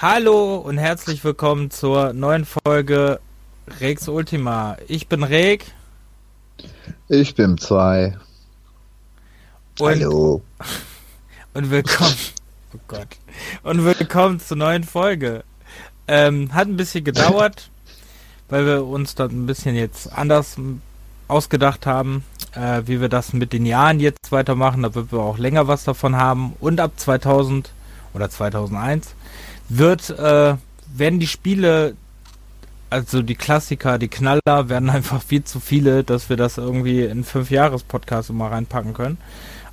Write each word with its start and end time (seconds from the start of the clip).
Hallo 0.00 0.58
und 0.58 0.78
herzlich 0.78 1.24
willkommen 1.24 1.72
zur 1.72 2.12
neuen 2.12 2.44
Folge 2.44 3.18
Rex 3.80 4.06
Ultima. 4.06 4.76
Ich 4.86 5.08
bin 5.08 5.24
Reg. 5.24 5.72
Ich 7.08 7.34
bin 7.34 7.58
zwei. 7.58 8.16
Und, 9.80 9.88
Hallo. 9.88 10.40
Und 11.54 11.72
willkommen. 11.72 12.14
Oh 12.76 12.78
Gott. 12.86 13.08
Und 13.64 13.84
willkommen 13.84 14.38
zur 14.38 14.56
neuen 14.56 14.84
Folge. 14.84 15.42
Ähm, 16.06 16.54
hat 16.54 16.68
ein 16.68 16.76
bisschen 16.76 17.02
gedauert, 17.02 17.68
weil 18.48 18.66
wir 18.66 18.86
uns 18.86 19.16
das 19.16 19.32
ein 19.32 19.46
bisschen 19.46 19.74
jetzt 19.74 20.12
anders 20.16 20.54
ausgedacht 21.26 21.86
haben, 21.86 22.22
äh, 22.52 22.82
wie 22.84 23.00
wir 23.00 23.08
das 23.08 23.32
mit 23.32 23.52
den 23.52 23.66
Jahren 23.66 23.98
jetzt 23.98 24.30
weitermachen, 24.30 24.84
damit 24.84 25.10
wir 25.10 25.18
auch 25.18 25.38
länger 25.38 25.66
was 25.66 25.82
davon 25.82 26.14
haben. 26.14 26.54
Und 26.60 26.78
ab 26.78 26.92
2000 26.94 27.72
oder 28.14 28.30
2001 28.30 29.16
wird, 29.68 30.10
äh, 30.10 30.56
werden 30.94 31.20
die 31.20 31.26
Spiele, 31.26 31.96
also 32.90 33.22
die 33.22 33.34
Klassiker, 33.34 33.98
die 33.98 34.08
Knaller, 34.08 34.68
werden 34.68 34.90
einfach 34.90 35.22
viel 35.22 35.44
zu 35.44 35.60
viele, 35.60 36.04
dass 36.04 36.28
wir 36.28 36.36
das 36.36 36.58
irgendwie 36.58 37.04
in 37.04 37.24
fünf 37.24 37.50
Jahres 37.50 37.82
Podcast 37.82 38.30
immer 38.30 38.50
reinpacken 38.50 38.94
können. 38.94 39.18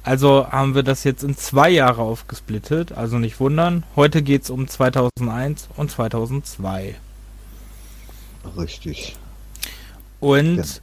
Also 0.04 0.48
haben 0.52 0.76
wir 0.76 0.84
das 0.84 1.04
jetzt 1.04 1.24
in 1.24 1.36
zwei 1.36 1.70
Jahre 1.70 2.04
aufgesplittet, 2.04 2.92
also 2.92 3.18
nicht 3.18 3.40
wundern. 3.40 3.84
Heute 3.96 4.22
geht 4.22 4.44
es 4.44 4.52
um 4.52 4.68
2001 4.68 5.68
und 5.76 5.90
2002. 5.90 6.96
Richtig. 8.56 9.16
Und 10.20 10.82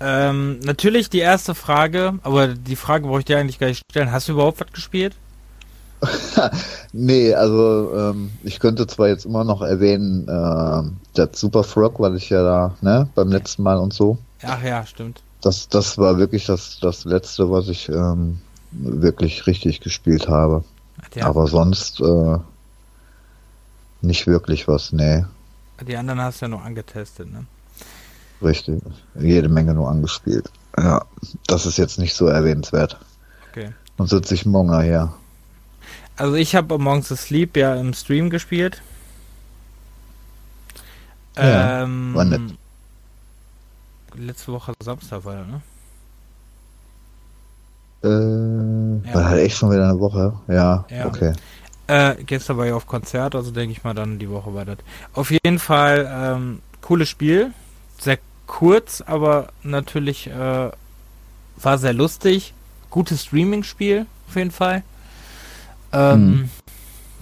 ja. 0.00 0.28
ähm, 0.28 0.60
natürlich 0.60 1.08
die 1.08 1.20
erste 1.20 1.54
Frage, 1.54 2.18
aber 2.22 2.48
die 2.48 2.76
Frage 2.76 3.06
brauche 3.06 3.20
ich 3.20 3.24
dir 3.24 3.38
eigentlich 3.38 3.58
gar 3.58 3.68
nicht 3.68 3.84
stellen. 3.90 4.12
Hast 4.12 4.28
du 4.28 4.32
überhaupt 4.32 4.60
was 4.60 4.72
gespielt? 4.72 5.14
nee, 6.92 7.34
also 7.34 7.92
ähm, 7.94 8.30
ich 8.42 8.58
könnte 8.58 8.86
zwar 8.86 9.08
jetzt 9.08 9.26
immer 9.26 9.44
noch 9.44 9.62
erwähnen, 9.62 10.26
äh, 10.28 11.16
der 11.16 11.30
Super 11.32 11.64
Frog, 11.64 12.00
weil 12.00 12.16
ich 12.16 12.30
ja 12.30 12.42
da, 12.42 12.74
ne, 12.80 13.08
beim 13.14 13.30
letzten 13.30 13.62
Mal 13.62 13.78
und 13.78 13.92
so. 13.92 14.18
Ach 14.42 14.62
ja, 14.62 14.86
stimmt. 14.86 15.22
Das, 15.42 15.68
das 15.68 15.98
war 15.98 16.18
wirklich 16.18 16.46
das, 16.46 16.78
das 16.80 17.04
letzte, 17.04 17.50
was 17.50 17.68
ich 17.68 17.88
ähm, 17.88 18.40
wirklich 18.72 19.46
richtig 19.46 19.80
gespielt 19.80 20.28
habe. 20.28 20.64
Ja. 21.14 21.26
Aber 21.26 21.46
sonst 21.46 22.00
äh, 22.00 22.38
nicht 24.02 24.26
wirklich 24.26 24.68
was, 24.68 24.92
nee. 24.92 25.24
Die 25.86 25.96
anderen 25.96 26.20
hast 26.20 26.40
du 26.40 26.46
ja 26.46 26.48
nur 26.48 26.62
angetestet, 26.62 27.32
ne? 27.32 27.46
Richtig. 28.42 28.82
Jede 29.18 29.48
Menge 29.48 29.74
nur 29.74 29.88
angespielt. 29.88 30.50
Ja, 30.78 31.04
das 31.46 31.66
ist 31.66 31.78
jetzt 31.78 31.98
nicht 31.98 32.14
so 32.14 32.26
erwähnenswert. 32.26 32.98
Okay. 33.50 33.72
Und 33.96 34.08
sitze 34.08 34.34
ich 34.34 34.46
morgen 34.46 34.78
her. 34.80 35.12
Also 36.20 36.34
ich 36.34 36.54
habe 36.54 36.74
Amongst 36.74 37.08
the 37.08 37.16
Sleep 37.16 37.56
ja 37.56 37.74
im 37.76 37.94
Stream 37.94 38.28
gespielt. 38.28 38.82
Ja, 41.34 41.84
ähm, 41.84 42.14
war 42.14 42.26
nett. 42.26 42.42
Letzte 44.16 44.52
Woche 44.52 44.74
Samstag 44.82 45.24
war 45.24 45.46
ne? 45.46 45.62
Äh, 48.04 49.08
ja. 49.08 49.14
war 49.14 49.24
halt 49.30 49.40
echt 49.40 49.56
schon 49.56 49.70
wieder 49.70 49.88
eine 49.88 49.98
Woche. 49.98 50.34
Ja, 50.48 50.84
ja. 50.90 51.06
okay. 51.06 51.32
Äh, 51.86 52.16
gestern 52.24 52.58
war 52.58 52.66
ich 52.66 52.72
auf 52.74 52.86
Konzert, 52.86 53.34
also 53.34 53.50
denke 53.50 53.72
ich 53.72 53.82
mal 53.82 53.94
dann 53.94 54.18
die 54.18 54.28
Woche 54.28 54.54
weiter. 54.54 54.76
Auf 55.14 55.30
jeden 55.30 55.58
Fall 55.58 56.06
ähm, 56.12 56.60
cooles 56.82 57.08
Spiel, 57.08 57.52
sehr 57.98 58.18
kurz, 58.46 59.00
aber 59.00 59.48
natürlich 59.62 60.26
äh, 60.26 60.70
war 61.62 61.78
sehr 61.78 61.94
lustig. 61.94 62.52
Gutes 62.90 63.22
Streaming-Spiel 63.22 64.04
auf 64.28 64.36
jeden 64.36 64.50
Fall. 64.50 64.82
Ähm, 65.92 66.30
mhm. 66.30 66.50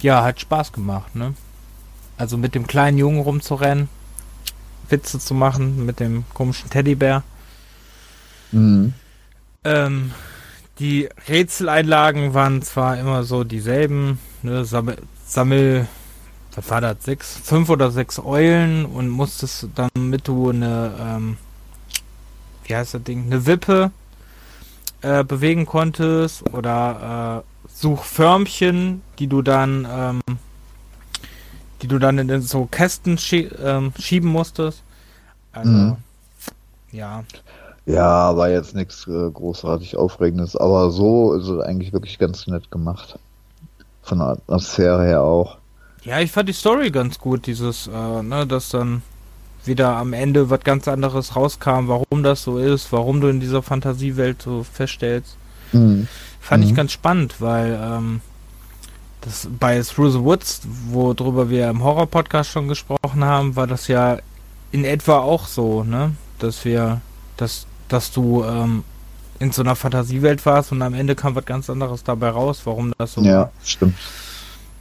Ja, 0.01 0.23
hat 0.23 0.39
Spaß 0.39 0.71
gemacht, 0.71 1.15
ne? 1.15 1.33
Also 2.17 2.37
mit 2.37 2.55
dem 2.55 2.67
kleinen 2.67 2.97
Jungen 2.97 3.21
rumzurennen, 3.21 3.89
Witze 4.89 5.19
zu 5.19 5.33
machen 5.33 5.85
mit 5.85 5.99
dem 5.99 6.25
komischen 6.33 6.69
Teddybär. 6.69 7.23
Mhm. 8.51 8.93
Ähm, 9.63 10.11
die 10.79 11.09
Rätseleinlagen 11.27 12.33
waren 12.33 12.61
zwar 12.61 12.97
immer 12.97 13.23
so 13.23 13.43
dieselben, 13.43 14.19
ne? 14.41 14.65
Sammel, 14.65 14.97
Sammel 15.25 15.87
was 16.55 16.69
war 16.69 16.81
das, 16.81 16.97
sechs, 17.03 17.39
fünf 17.43 17.69
oder 17.69 17.91
sechs 17.91 18.19
Eulen 18.19 18.85
und 18.85 19.07
musstest 19.09 19.69
dann, 19.75 19.89
damit 19.93 20.27
du 20.27 20.49
eine, 20.49 20.91
ähm, 20.99 21.37
wie 22.65 22.75
heißt 22.75 22.95
das 22.95 23.03
Ding, 23.03 23.25
eine 23.25 23.45
Wippe 23.45 23.91
äh, 25.01 25.23
bewegen 25.23 25.65
konntest 25.65 26.43
oder 26.53 27.43
äh, 27.45 27.48
Suchförmchen, 27.79 29.01
die 29.19 29.27
du 29.27 29.41
dann, 29.41 29.87
ähm, 29.89 30.21
die 31.81 31.87
du 31.87 31.97
dann 31.97 32.17
in 32.17 32.41
so 32.41 32.65
Kästen 32.65 33.17
schie 33.17 33.49
ähm, 33.63 33.93
schieben 33.97 34.29
musstest. 34.29 34.83
Also, 35.53 35.71
mhm. 35.71 35.95
ja. 36.91 37.23
Ja, 37.85 38.35
war 38.35 38.49
jetzt 38.49 38.75
nichts 38.75 39.07
äh, 39.07 39.31
großartig 39.31 39.95
Aufregendes, 39.95 40.55
aber 40.55 40.91
so 40.91 41.33
ist 41.33 41.47
es 41.47 41.59
eigentlich 41.61 41.93
wirklich 41.93 42.19
ganz 42.19 42.45
nett 42.47 42.69
gemacht. 42.69 43.17
Von 44.03 44.19
der 44.19 44.27
Atmosphäre 44.27 45.05
her 45.05 45.23
auch. 45.23 45.57
Ja, 46.03 46.19
ich 46.19 46.31
fand 46.31 46.49
die 46.49 46.53
Story 46.53 46.91
ganz 46.91 47.17
gut, 47.17 47.47
dieses, 47.47 47.87
äh, 47.87 48.23
ne, 48.23 48.45
dass 48.45 48.69
dann 48.69 49.01
wieder 49.65 49.95
am 49.95 50.13
Ende 50.13 50.49
was 50.49 50.61
ganz 50.61 50.87
anderes 50.87 51.35
rauskam, 51.35 51.87
warum 51.87 52.23
das 52.23 52.43
so 52.43 52.57
ist, 52.57 52.91
warum 52.91 53.21
du 53.21 53.27
in 53.27 53.39
dieser 53.39 53.63
Fantasiewelt 53.63 54.41
so 54.41 54.63
feststellst. 54.63 55.38
Mhm. 55.71 56.07
Fand 56.39 56.63
mhm. 56.63 56.69
ich 56.69 56.75
ganz 56.75 56.91
spannend, 56.91 57.35
weil 57.39 57.79
ähm, 57.81 58.21
das 59.21 59.47
bei 59.59 59.81
Through 59.81 60.11
the 60.11 60.19
Woods, 60.19 60.61
worüber 60.89 61.49
wir 61.49 61.69
im 61.69 61.83
Horror-Podcast 61.83 62.49
schon 62.49 62.67
gesprochen 62.67 63.23
haben, 63.23 63.55
war 63.55 63.67
das 63.67 63.87
ja 63.87 64.17
in 64.71 64.85
etwa 64.85 65.19
auch 65.19 65.47
so, 65.47 65.83
ne? 65.83 66.15
Dass 66.39 66.63
wir, 66.63 67.01
dass, 67.37 67.65
dass 67.89 68.11
du 68.11 68.43
ähm, 68.43 68.83
in 69.39 69.51
so 69.51 69.61
einer 69.61 69.75
Fantasiewelt 69.75 70.45
warst 70.45 70.71
und 70.71 70.81
am 70.81 70.93
Ende 70.93 71.15
kam 71.15 71.35
was 71.35 71.45
ganz 71.45 71.69
anderes 71.69 72.03
dabei 72.03 72.29
raus, 72.29 72.61
warum 72.65 72.93
das 72.97 73.13
so 73.13 73.21
Ja, 73.21 73.37
war. 73.37 73.51
stimmt. 73.63 73.95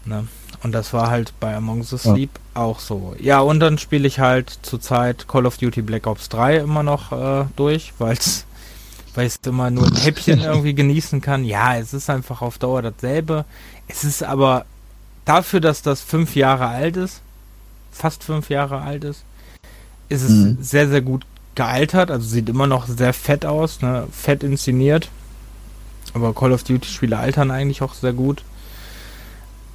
Ne? 0.04 0.26
Und 0.62 0.72
das 0.72 0.92
war 0.92 1.10
halt 1.10 1.32
bei 1.38 1.54
Among 1.54 1.84
the 1.84 1.98
Sleep 1.98 2.30
ja. 2.34 2.62
auch 2.62 2.80
so. 2.80 3.14
Ja, 3.20 3.40
und 3.40 3.60
dann 3.60 3.78
spiele 3.78 4.08
ich 4.08 4.18
halt 4.18 4.58
zurzeit 4.62 5.28
Call 5.28 5.46
of 5.46 5.58
Duty 5.58 5.82
Black 5.82 6.06
Ops 6.06 6.28
3 6.28 6.56
immer 6.56 6.82
noch 6.82 7.12
äh, 7.12 7.44
durch, 7.54 7.92
weil 7.98 8.16
es 8.16 8.44
weil 9.18 9.26
ich 9.26 9.34
es 9.42 9.48
immer 9.48 9.68
nur 9.68 9.84
ein 9.84 9.96
Häppchen 9.96 10.42
irgendwie 10.42 10.74
genießen 10.74 11.20
kann. 11.20 11.44
Ja, 11.44 11.76
es 11.76 11.92
ist 11.92 12.08
einfach 12.08 12.40
auf 12.40 12.58
Dauer 12.58 12.82
dasselbe. 12.82 13.46
Es 13.88 14.04
ist 14.04 14.22
aber 14.22 14.64
dafür, 15.24 15.58
dass 15.58 15.82
das 15.82 16.00
fünf 16.00 16.36
Jahre 16.36 16.68
alt 16.68 16.96
ist, 16.96 17.20
fast 17.90 18.22
fünf 18.22 18.48
Jahre 18.48 18.80
alt 18.80 19.02
ist, 19.02 19.24
ist 20.08 20.22
es 20.22 20.30
mhm. 20.30 20.58
sehr, 20.60 20.88
sehr 20.88 21.00
gut 21.00 21.26
gealtert. 21.56 22.12
Also 22.12 22.28
sieht 22.28 22.48
immer 22.48 22.68
noch 22.68 22.86
sehr 22.86 23.12
fett 23.12 23.44
aus, 23.44 23.82
ne? 23.82 24.06
fett 24.12 24.44
inszeniert. 24.44 25.08
Aber 26.14 26.32
Call 26.32 26.52
of 26.52 26.62
Duty-Spiele 26.62 27.18
altern 27.18 27.50
eigentlich 27.50 27.82
auch 27.82 27.94
sehr 27.94 28.12
gut. 28.12 28.44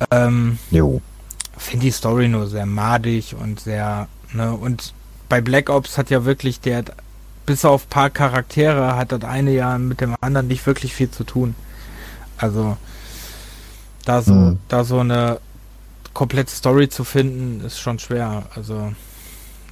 Ähm, 0.09 0.57
jo. 0.71 1.01
Finde 1.57 1.87
die 1.87 1.91
Story 1.91 2.29
nur 2.29 2.47
sehr 2.47 2.65
madig 2.65 3.35
und 3.37 3.59
sehr, 3.59 4.07
ne, 4.31 4.53
und 4.53 4.93
bei 5.27 5.41
Black 5.41 5.69
Ops 5.69 5.97
hat 5.97 6.09
ja 6.09 6.23
wirklich 6.23 6.61
der 6.61 6.85
bis 7.45 7.65
auf 7.65 7.89
paar 7.89 8.09
Charaktere 8.09 8.95
hat 8.95 9.11
das 9.11 9.23
eine 9.23 9.51
ja 9.51 9.77
mit 9.77 10.01
dem 10.01 10.15
anderen 10.21 10.47
nicht 10.47 10.65
wirklich 10.65 10.93
viel 10.93 11.09
zu 11.09 11.23
tun. 11.23 11.55
Also 12.37 12.77
da 14.05 14.21
so, 14.21 14.33
mhm. 14.33 14.59
da 14.67 14.83
so 14.83 14.99
eine 14.99 15.39
komplette 16.13 16.51
Story 16.51 16.89
zu 16.89 17.03
finden, 17.03 17.65
ist 17.65 17.79
schon 17.79 17.99
schwer. 17.99 18.43
Also, 18.55 18.93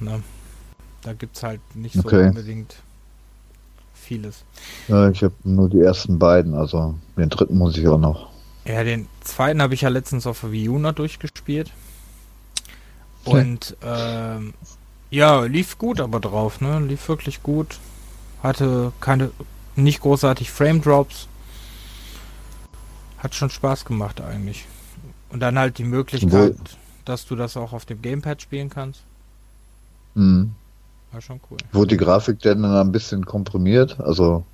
ne, 0.00 0.22
da 1.02 1.12
gibt's 1.12 1.42
halt 1.42 1.60
nicht 1.74 1.94
so 1.94 2.00
okay. 2.00 2.28
unbedingt 2.28 2.76
vieles. 3.94 4.44
Ja, 4.88 5.08
ich 5.10 5.22
habe 5.22 5.34
nur 5.44 5.68
die 5.68 5.80
ersten 5.80 6.18
beiden, 6.18 6.54
also 6.54 6.94
den 7.16 7.28
dritten 7.28 7.56
muss 7.56 7.76
ich 7.76 7.86
auch 7.86 7.98
noch. 7.98 8.30
Ja, 8.64 8.84
den 8.84 9.08
zweiten 9.22 9.60
habe 9.60 9.74
ich 9.74 9.82
ja 9.82 9.88
letztens 9.88 10.26
auf 10.26 10.40
der 10.40 10.52
Wii 10.52 10.68
U 10.68 10.78
noch 10.78 10.92
durchgespielt. 10.92 11.72
Und 13.24 13.76
ähm, 13.82 14.54
ja, 15.12 15.42
lief 15.42 15.78
gut 15.78 16.00
aber 16.00 16.20
drauf, 16.20 16.60
ne? 16.60 16.80
Lief 16.80 17.06
wirklich 17.08 17.42
gut. 17.42 17.78
Hatte 18.42 18.92
keine, 18.98 19.30
nicht 19.76 20.00
großartig 20.00 20.50
Frame 20.50 20.80
Drops. 20.80 21.28
Hat 23.18 23.34
schon 23.34 23.50
Spaß 23.50 23.84
gemacht 23.84 24.20
eigentlich. 24.20 24.66
Und 25.30 25.40
dann 25.40 25.58
halt 25.58 25.78
die 25.78 25.84
Möglichkeit, 25.84 26.56
Wo 26.58 26.76
dass 27.04 27.26
du 27.26 27.36
das 27.36 27.56
auch 27.56 27.72
auf 27.72 27.84
dem 27.84 28.00
Gamepad 28.00 28.40
spielen 28.40 28.70
kannst. 28.70 29.02
Mhm. 30.14 30.52
War 31.10 31.20
schon 31.20 31.40
cool. 31.50 31.58
Wurde 31.72 31.88
die 31.88 31.96
Grafik 31.98 32.38
denn 32.40 32.62
dann 32.62 32.74
ein 32.74 32.92
bisschen 32.92 33.26
komprimiert? 33.26 34.00
Also 34.00 34.44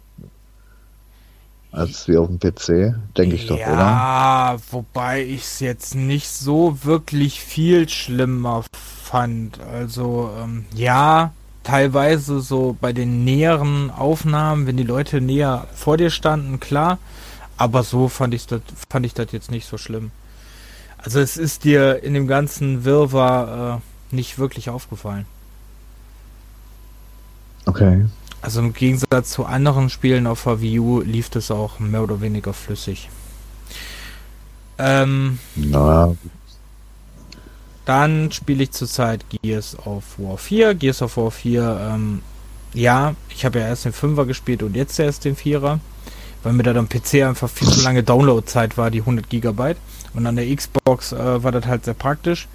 als 1.71 2.09
wie 2.09 2.17
auf 2.17 2.29
dem 2.29 2.39
PC, 2.39 2.95
denke 3.17 3.37
ich 3.37 3.43
ja, 3.45 3.49
doch, 3.49 3.57
oder? 3.57 3.79
Ja, 3.79 4.57
wobei 4.71 5.23
ich 5.23 5.43
es 5.43 5.61
jetzt 5.61 5.95
nicht 5.95 6.29
so 6.29 6.85
wirklich 6.85 7.41
viel 7.41 7.89
schlimmer 7.89 8.65
fand. 9.03 9.61
Also, 9.61 10.31
ähm, 10.43 10.65
ja, 10.75 11.33
teilweise 11.65 12.41
so 12.41 12.77
bei 12.81 12.95
den 12.95 13.25
näheren 13.25 13.91
Aufnahmen, 13.91 14.67
wenn 14.67 14.79
die 14.79 14.85
Leute 14.85 15.21
näher 15.21 15.67
vor 15.75 15.99
dir 15.99 16.11
standen, 16.11 16.61
klar. 16.61 16.99
Aber 17.59 17.83
so 17.83 18.09
fand 18.09 18.35
ich 18.35 18.47
das 18.47 18.63
fand 18.89 19.05
ich 19.05 19.15
das 19.15 19.33
jetzt 19.33 19.51
nicht 19.51 19.69
so 19.69 19.77
schlimm. 19.77 20.11
Also 20.97 21.21
es 21.21 21.37
ist 21.37 21.65
dir 21.65 22.03
in 22.03 22.15
dem 22.15 22.27
ganzen 22.27 22.85
Wirrwarr 22.85 23.81
äh, 24.13 24.15
nicht 24.15 24.39
wirklich 24.39 24.71
aufgefallen. 24.71 25.27
Okay. 27.67 28.07
Also 28.41 28.61
im 28.61 28.73
Gegensatz 28.73 29.31
zu 29.31 29.45
anderen 29.45 29.91
Spielen 29.91 30.27
auf 30.27 30.45
der 30.45 30.61
Wii 30.61 30.79
U 30.79 31.01
lief 31.01 31.29
das 31.29 31.51
auch 31.51 31.79
mehr 31.81 32.03
oder 32.03 32.21
weniger 32.21 32.53
flüssig. 32.53 33.09
Ähm, 34.79 35.39
Na. 35.57 36.15
Dann 37.85 38.31
spiele 38.31 38.65
ich 38.65 38.71
zurzeit 38.73 39.25
Gears 39.31 39.77
of 39.85 40.05
War 40.19 40.39
4. 40.39 40.75
Gears 40.75 41.03
of 41.03 41.17
War 41.17 41.31
4, 41.31 41.91
ähm, 41.95 42.23
ja, 42.75 43.15
ich 43.31 43.45
habe 43.45 43.59
ja 43.59 43.67
erst 43.67 43.87
den 43.87 43.93
5er 43.93 44.27
gespielt 44.27 44.63
und 44.63 44.77
jetzt 44.77 44.99
erst 44.99 45.25
den 45.25 45.37
4er, 45.37 45.79
weil 46.43 46.53
mir 46.53 46.63
da 46.63 46.75
am 46.75 46.89
PC 46.89 47.23
einfach 47.25 47.49
viel 47.49 47.69
zu 47.69 47.81
lange 47.83 48.03
Downloadzeit 48.03 48.77
war, 48.77 48.91
die 48.91 49.01
100 49.01 49.29
GB. 49.29 49.75
Und 50.15 50.27
an 50.27 50.37
der 50.37 50.55
Xbox 50.55 51.13
äh, 51.13 51.43
war 51.43 51.51
das 51.51 51.67
halt 51.67 51.85
sehr 51.85 51.95
praktisch. 51.95 52.47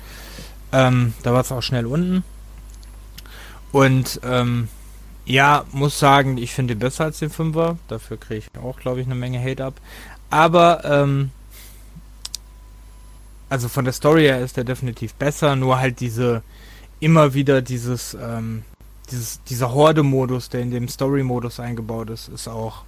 Ähm, 0.71 1.13
da 1.23 1.33
war 1.33 1.41
es 1.41 1.51
auch 1.51 1.61
schnell 1.61 1.85
unten. 1.85 2.23
Und 3.71 4.21
ähm, 4.23 4.69
ja, 5.25 5.63
muss 5.71 5.99
sagen, 5.99 6.37
ich 6.37 6.53
finde 6.53 6.75
den 6.75 6.79
besser 6.79 7.05
als 7.05 7.19
den 7.19 7.31
5er. 7.31 7.77
Dafür 7.87 8.17
kriege 8.17 8.45
ich 8.45 8.61
auch, 8.61 8.77
glaube 8.79 9.01
ich, 9.01 9.05
eine 9.05 9.15
Menge 9.15 9.41
Hate 9.41 9.63
ab. 9.63 9.75
Aber, 10.29 10.83
ähm, 10.83 11.31
also 13.49 13.69
von 13.69 13.85
der 13.85 13.93
Story 13.93 14.23
her 14.23 14.41
ist 14.41 14.57
der 14.57 14.63
definitiv 14.63 15.13
besser, 15.13 15.55
nur 15.55 15.79
halt 15.79 15.99
diese, 15.99 16.41
immer 16.99 17.33
wieder 17.33 17.61
dieses, 17.61 18.17
ähm, 18.19 18.63
dieses, 19.11 19.41
dieser 19.43 19.71
Horde-Modus, 19.71 20.49
der 20.49 20.61
in 20.61 20.71
dem 20.71 20.87
Story-Modus 20.87 21.59
eingebaut 21.59 22.09
ist, 22.09 22.29
ist 22.29 22.47
auch 22.47 22.83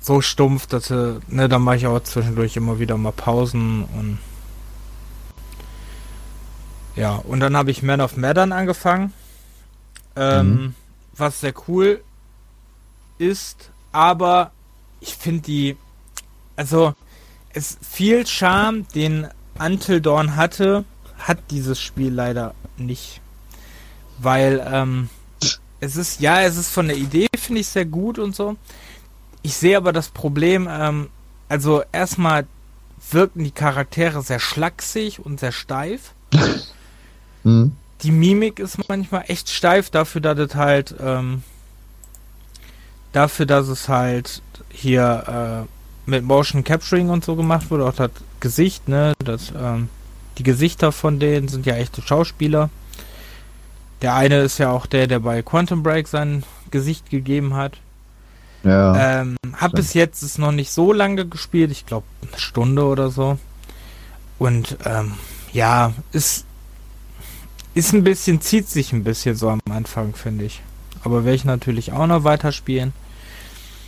so 0.00 0.20
stumpf, 0.20 0.66
dass, 0.68 0.90
äh, 0.90 1.14
ne, 1.26 1.48
da 1.48 1.58
mache 1.58 1.76
ich 1.76 1.86
auch 1.86 2.00
zwischendurch 2.00 2.56
immer 2.56 2.78
wieder 2.78 2.96
mal 2.96 3.12
Pausen 3.12 3.84
und 3.84 4.18
ja, 6.94 7.16
und 7.16 7.40
dann 7.40 7.56
habe 7.56 7.70
ich 7.70 7.82
Man 7.82 8.00
of 8.00 8.16
Medan 8.16 8.52
angefangen. 8.52 9.12
Ähm, 10.14 10.48
mhm 10.50 10.74
was 11.16 11.40
sehr 11.40 11.54
cool 11.68 12.02
ist, 13.18 13.70
aber 13.92 14.52
ich 15.00 15.14
finde 15.14 15.42
die, 15.42 15.76
also 16.56 16.94
es 17.52 17.78
viel 17.80 18.26
Charme, 18.26 18.86
den 18.94 19.28
Until 19.58 20.00
Dawn 20.00 20.36
hatte, 20.36 20.84
hat 21.18 21.38
dieses 21.50 21.80
Spiel 21.80 22.12
leider 22.12 22.54
nicht. 22.76 23.20
Weil, 24.18 24.66
ähm, 24.70 25.08
es 25.80 25.96
ist, 25.96 26.20
ja, 26.20 26.42
es 26.42 26.56
ist 26.56 26.70
von 26.70 26.88
der 26.88 26.96
Idee, 26.96 27.28
finde 27.38 27.60
ich, 27.60 27.68
sehr 27.68 27.84
gut 27.84 28.18
und 28.18 28.34
so. 28.34 28.56
Ich 29.42 29.56
sehe 29.56 29.76
aber 29.76 29.92
das 29.92 30.08
Problem, 30.08 30.68
ähm, 30.70 31.08
also 31.48 31.82
erstmal 31.92 32.46
wirken 33.10 33.44
die 33.44 33.50
Charaktere 33.50 34.22
sehr 34.22 34.40
schlaksig 34.40 35.24
und 35.24 35.40
sehr 35.40 35.52
steif. 35.52 36.12
mhm 37.44 37.76
die 38.02 38.10
Mimik 38.10 38.58
ist 38.58 38.88
manchmal 38.88 39.24
echt 39.28 39.50
steif 39.50 39.90
dafür, 39.90 40.20
dass 40.20 40.38
es 40.38 40.54
halt 40.54 40.94
ähm, 41.00 41.42
dafür, 43.12 43.46
dass 43.46 43.68
es 43.68 43.88
halt 43.88 44.42
hier 44.68 45.66
äh, 45.66 46.10
mit 46.10 46.24
Motion 46.24 46.62
Capturing 46.62 47.08
und 47.08 47.24
so 47.24 47.36
gemacht 47.36 47.70
wurde, 47.70 47.86
auch 47.86 47.94
das 47.94 48.10
Gesicht, 48.40 48.88
ne, 48.88 49.14
das 49.18 49.52
ähm, 49.58 49.88
die 50.38 50.42
Gesichter 50.42 50.92
von 50.92 51.18
denen 51.18 51.48
sind 51.48 51.64
ja 51.66 51.74
echte 51.76 52.02
Schauspieler. 52.02 52.68
Der 54.02 54.14
eine 54.14 54.40
ist 54.40 54.58
ja 54.58 54.70
auch 54.70 54.84
der, 54.84 55.06
der 55.06 55.20
bei 55.20 55.40
Quantum 55.42 55.82
Break 55.82 56.08
sein 56.08 56.44
Gesicht 56.70 57.08
gegeben 57.08 57.54
hat. 57.54 57.78
Ja. 58.62 59.20
Ähm, 59.20 59.36
hab 59.58 59.72
bis 59.72 59.94
jetzt 59.94 60.22
ist 60.22 60.38
noch 60.38 60.52
nicht 60.52 60.70
so 60.70 60.92
lange 60.92 61.26
gespielt, 61.26 61.70
ich 61.70 61.86
glaube 61.86 62.06
eine 62.20 62.38
Stunde 62.38 62.84
oder 62.84 63.10
so. 63.10 63.38
Und 64.38 64.76
ähm, 64.84 65.14
ja, 65.52 65.94
ist 66.12 66.44
ist 67.76 67.92
ein 67.92 68.04
bisschen, 68.04 68.40
zieht 68.40 68.68
sich 68.70 68.94
ein 68.94 69.04
bisschen 69.04 69.36
so 69.36 69.50
am 69.50 69.60
Anfang, 69.68 70.14
finde 70.14 70.46
ich. 70.46 70.62
Aber 71.04 71.24
werde 71.24 71.36
ich 71.36 71.44
natürlich 71.44 71.92
auch 71.92 72.06
noch 72.06 72.24
weiterspielen. 72.24 72.94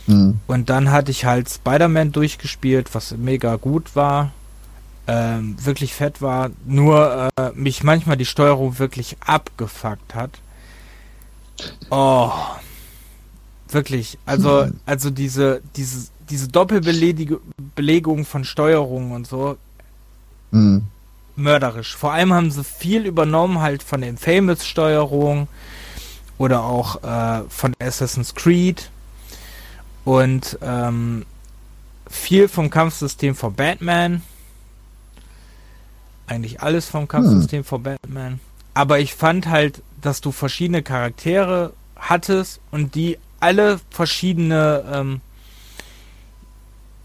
Mhm. 0.05 0.39
Und 0.45 0.69
dann 0.69 0.91
hatte 0.91 1.09
ich 1.09 1.25
halt 1.25 1.49
Spider-Man 1.49 2.11
durchgespielt, 2.11 2.93
was 2.93 3.17
mega 3.17 3.55
gut 3.55 3.95
war. 3.95 4.31
Ähm, 5.07 5.55
wirklich 5.65 5.95
fett 5.95 6.21
war. 6.21 6.51
Nur 6.67 7.31
äh, 7.35 7.51
mich 7.55 7.83
manchmal 7.83 8.15
die 8.15 8.25
Steuerung 8.25 8.77
wirklich 8.77 9.17
abgefuckt 9.25 10.13
hat. 10.13 10.39
Oh. 11.89 12.31
Wirklich. 13.69 14.19
Also, 14.27 14.65
mhm. 14.65 14.79
also 14.85 15.09
diese, 15.09 15.63
diese, 15.75 16.09
diese 16.29 16.47
Doppelbelegung 16.47 18.23
von 18.23 18.43
Steuerung 18.43 19.13
und 19.13 19.25
so. 19.25 19.57
Mhm 20.51 20.83
mörderisch. 21.39 21.95
Vor 21.95 22.13
allem 22.13 22.33
haben 22.33 22.51
sie 22.51 22.63
viel 22.63 23.05
übernommen 23.05 23.59
halt 23.59 23.83
von 23.83 24.01
den 24.01 24.17
Famous-Steuerungen 24.17 25.47
oder 26.37 26.63
auch 26.63 27.03
äh, 27.03 27.43
von 27.49 27.73
Assassin's 27.79 28.35
Creed 28.35 28.89
und 30.05 30.57
ähm, 30.61 31.25
viel 32.09 32.47
vom 32.47 32.69
Kampfsystem 32.69 33.35
von 33.35 33.53
Batman. 33.53 34.21
Eigentlich 36.27 36.61
alles 36.61 36.87
vom 36.87 37.07
Kampfsystem 37.07 37.59
hm. 37.59 37.65
von 37.65 37.83
Batman. 37.83 38.39
Aber 38.73 38.99
ich 38.99 39.15
fand 39.15 39.47
halt, 39.47 39.81
dass 40.01 40.21
du 40.21 40.31
verschiedene 40.31 40.83
Charaktere 40.83 41.73
hattest 41.95 42.61
und 42.71 42.95
die 42.95 43.17
alle 43.39 43.79
verschiedene, 43.89 44.83
ähm, 44.91 45.21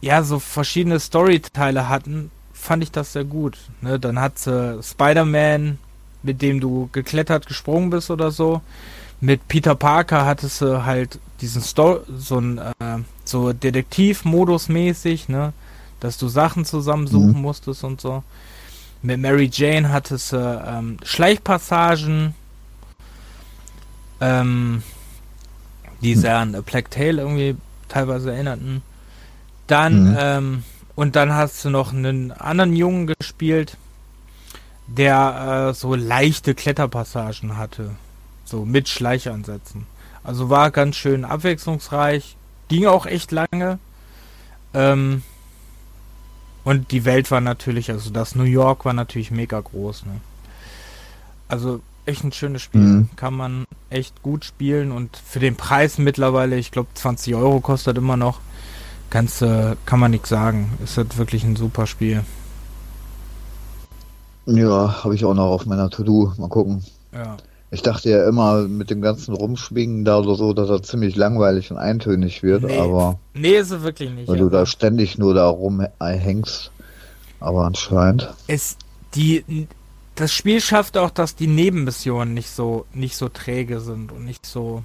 ja, 0.00 0.22
so 0.22 0.38
verschiedene 0.38 1.00
Storyteile 1.00 1.88
hatten, 1.88 2.30
fand 2.64 2.82
ich 2.82 2.90
das 2.90 3.12
sehr 3.12 3.24
gut. 3.24 3.58
Ne? 3.82 4.00
Dann 4.00 4.18
hat 4.18 4.38
sie 4.38 4.82
Spider-Man, 4.82 5.78
mit 6.22 6.40
dem 6.40 6.60
du 6.60 6.88
geklettert, 6.92 7.46
gesprungen 7.46 7.90
bist 7.90 8.10
oder 8.10 8.30
so. 8.30 8.62
Mit 9.20 9.46
Peter 9.48 9.74
Parker 9.74 10.24
hattest 10.24 10.62
du 10.62 10.84
halt 10.84 11.18
diesen 11.40 11.62
Story, 11.62 12.00
so 12.16 12.38
ein 12.38 12.58
äh, 12.58 12.98
so 13.24 13.52
Detektiv-Modus 13.52 14.68
mäßig, 14.68 15.28
ne? 15.28 15.52
Dass 16.00 16.18
du 16.18 16.28
Sachen 16.28 16.64
zusammensuchen 16.64 17.34
mhm. 17.34 17.42
musstest 17.42 17.84
und 17.84 18.00
so. 18.00 18.22
Mit 19.02 19.20
Mary 19.20 19.50
Jane 19.52 19.90
hattest 19.90 20.32
du 20.32 20.64
ähm, 20.66 20.96
Schleichpassagen, 21.02 22.34
ähm, 24.20 24.82
die 26.00 26.14
sehr 26.14 26.38
an 26.38 26.54
A 26.54 26.62
Black 26.62 26.90
Tail 26.90 27.18
irgendwie 27.18 27.56
teilweise 27.88 28.32
erinnerten. 28.32 28.82
Dann 29.66 30.10
mhm. 30.10 30.16
ähm, 30.18 30.64
und 30.96 31.16
dann 31.16 31.32
hast 31.32 31.64
du 31.64 31.70
noch 31.70 31.92
einen 31.92 32.32
anderen 32.32 32.74
Jungen 32.74 33.06
gespielt, 33.06 33.76
der 34.86 35.68
äh, 35.70 35.74
so 35.74 35.94
leichte 35.94 36.54
Kletterpassagen 36.54 37.56
hatte. 37.56 37.90
So 38.44 38.64
mit 38.64 38.88
Schleichansätzen. 38.88 39.86
Also 40.22 40.50
war 40.50 40.70
ganz 40.70 40.96
schön 40.96 41.24
abwechslungsreich. 41.24 42.36
Ging 42.68 42.86
auch 42.86 43.06
echt 43.06 43.32
lange. 43.32 43.78
Ähm, 44.72 45.22
und 46.64 46.90
die 46.92 47.04
Welt 47.04 47.30
war 47.30 47.40
natürlich, 47.40 47.90
also 47.90 48.10
das 48.10 48.34
New 48.34 48.44
York 48.44 48.84
war 48.84 48.92
natürlich 48.92 49.30
mega 49.30 49.60
groß. 49.60 50.06
Ne? 50.06 50.20
Also 51.48 51.80
echt 52.06 52.24
ein 52.24 52.32
schönes 52.32 52.62
Spiel. 52.62 52.80
Mhm. 52.80 53.10
Kann 53.16 53.34
man 53.34 53.66
echt 53.90 54.22
gut 54.22 54.44
spielen 54.44 54.92
und 54.92 55.16
für 55.16 55.40
den 55.40 55.56
Preis 55.56 55.98
mittlerweile, 55.98 56.56
ich 56.56 56.70
glaube 56.70 56.88
20 56.94 57.34
Euro 57.34 57.60
kostet 57.60 57.98
immer 57.98 58.16
noch. 58.16 58.40
Kannst, 59.14 59.42
äh, 59.42 59.76
kann 59.86 60.00
man 60.00 60.10
nichts 60.10 60.28
sagen. 60.28 60.76
Ist 60.82 60.96
halt 60.96 61.16
wirklich 61.16 61.44
ein 61.44 61.54
super 61.54 61.86
Spiel. 61.86 62.24
Ja, 64.44 65.04
habe 65.04 65.14
ich 65.14 65.24
auch 65.24 65.34
noch 65.34 65.50
auf 65.50 65.66
meiner 65.66 65.88
To-Do. 65.88 66.32
Mal 66.36 66.48
gucken. 66.48 66.82
Ja. 67.12 67.36
Ich 67.70 67.82
dachte 67.82 68.10
ja 68.10 68.28
immer 68.28 68.62
mit 68.62 68.90
dem 68.90 69.00
ganzen 69.02 69.32
Rumschwingen 69.32 70.04
da 70.04 70.18
oder 70.18 70.34
so, 70.34 70.52
dass 70.52 70.68
er 70.68 70.82
ziemlich 70.82 71.14
langweilig 71.14 71.70
und 71.70 71.78
eintönig 71.78 72.42
wird, 72.42 72.64
nee. 72.64 72.76
aber. 72.76 73.20
Nee, 73.34 73.54
ist 73.54 73.70
er 73.70 73.84
wirklich 73.84 74.10
nicht. 74.10 74.26
Weil 74.26 74.38
du 74.38 74.48
da 74.48 74.66
ständig 74.66 75.16
nur 75.16 75.32
da 75.32 75.46
rumhängst. 75.46 76.72
Aber 77.38 77.66
anscheinend. 77.66 78.34
Es, 78.48 78.76
die, 79.14 79.68
das 80.16 80.32
Spiel 80.32 80.60
schafft 80.60 80.98
auch, 80.98 81.10
dass 81.10 81.36
die 81.36 81.46
Nebenmissionen 81.46 82.34
nicht 82.34 82.50
so, 82.50 82.84
nicht 82.92 83.16
so 83.16 83.28
träge 83.28 83.78
sind 83.78 84.10
und 84.10 84.24
nicht 84.24 84.44
so. 84.44 84.82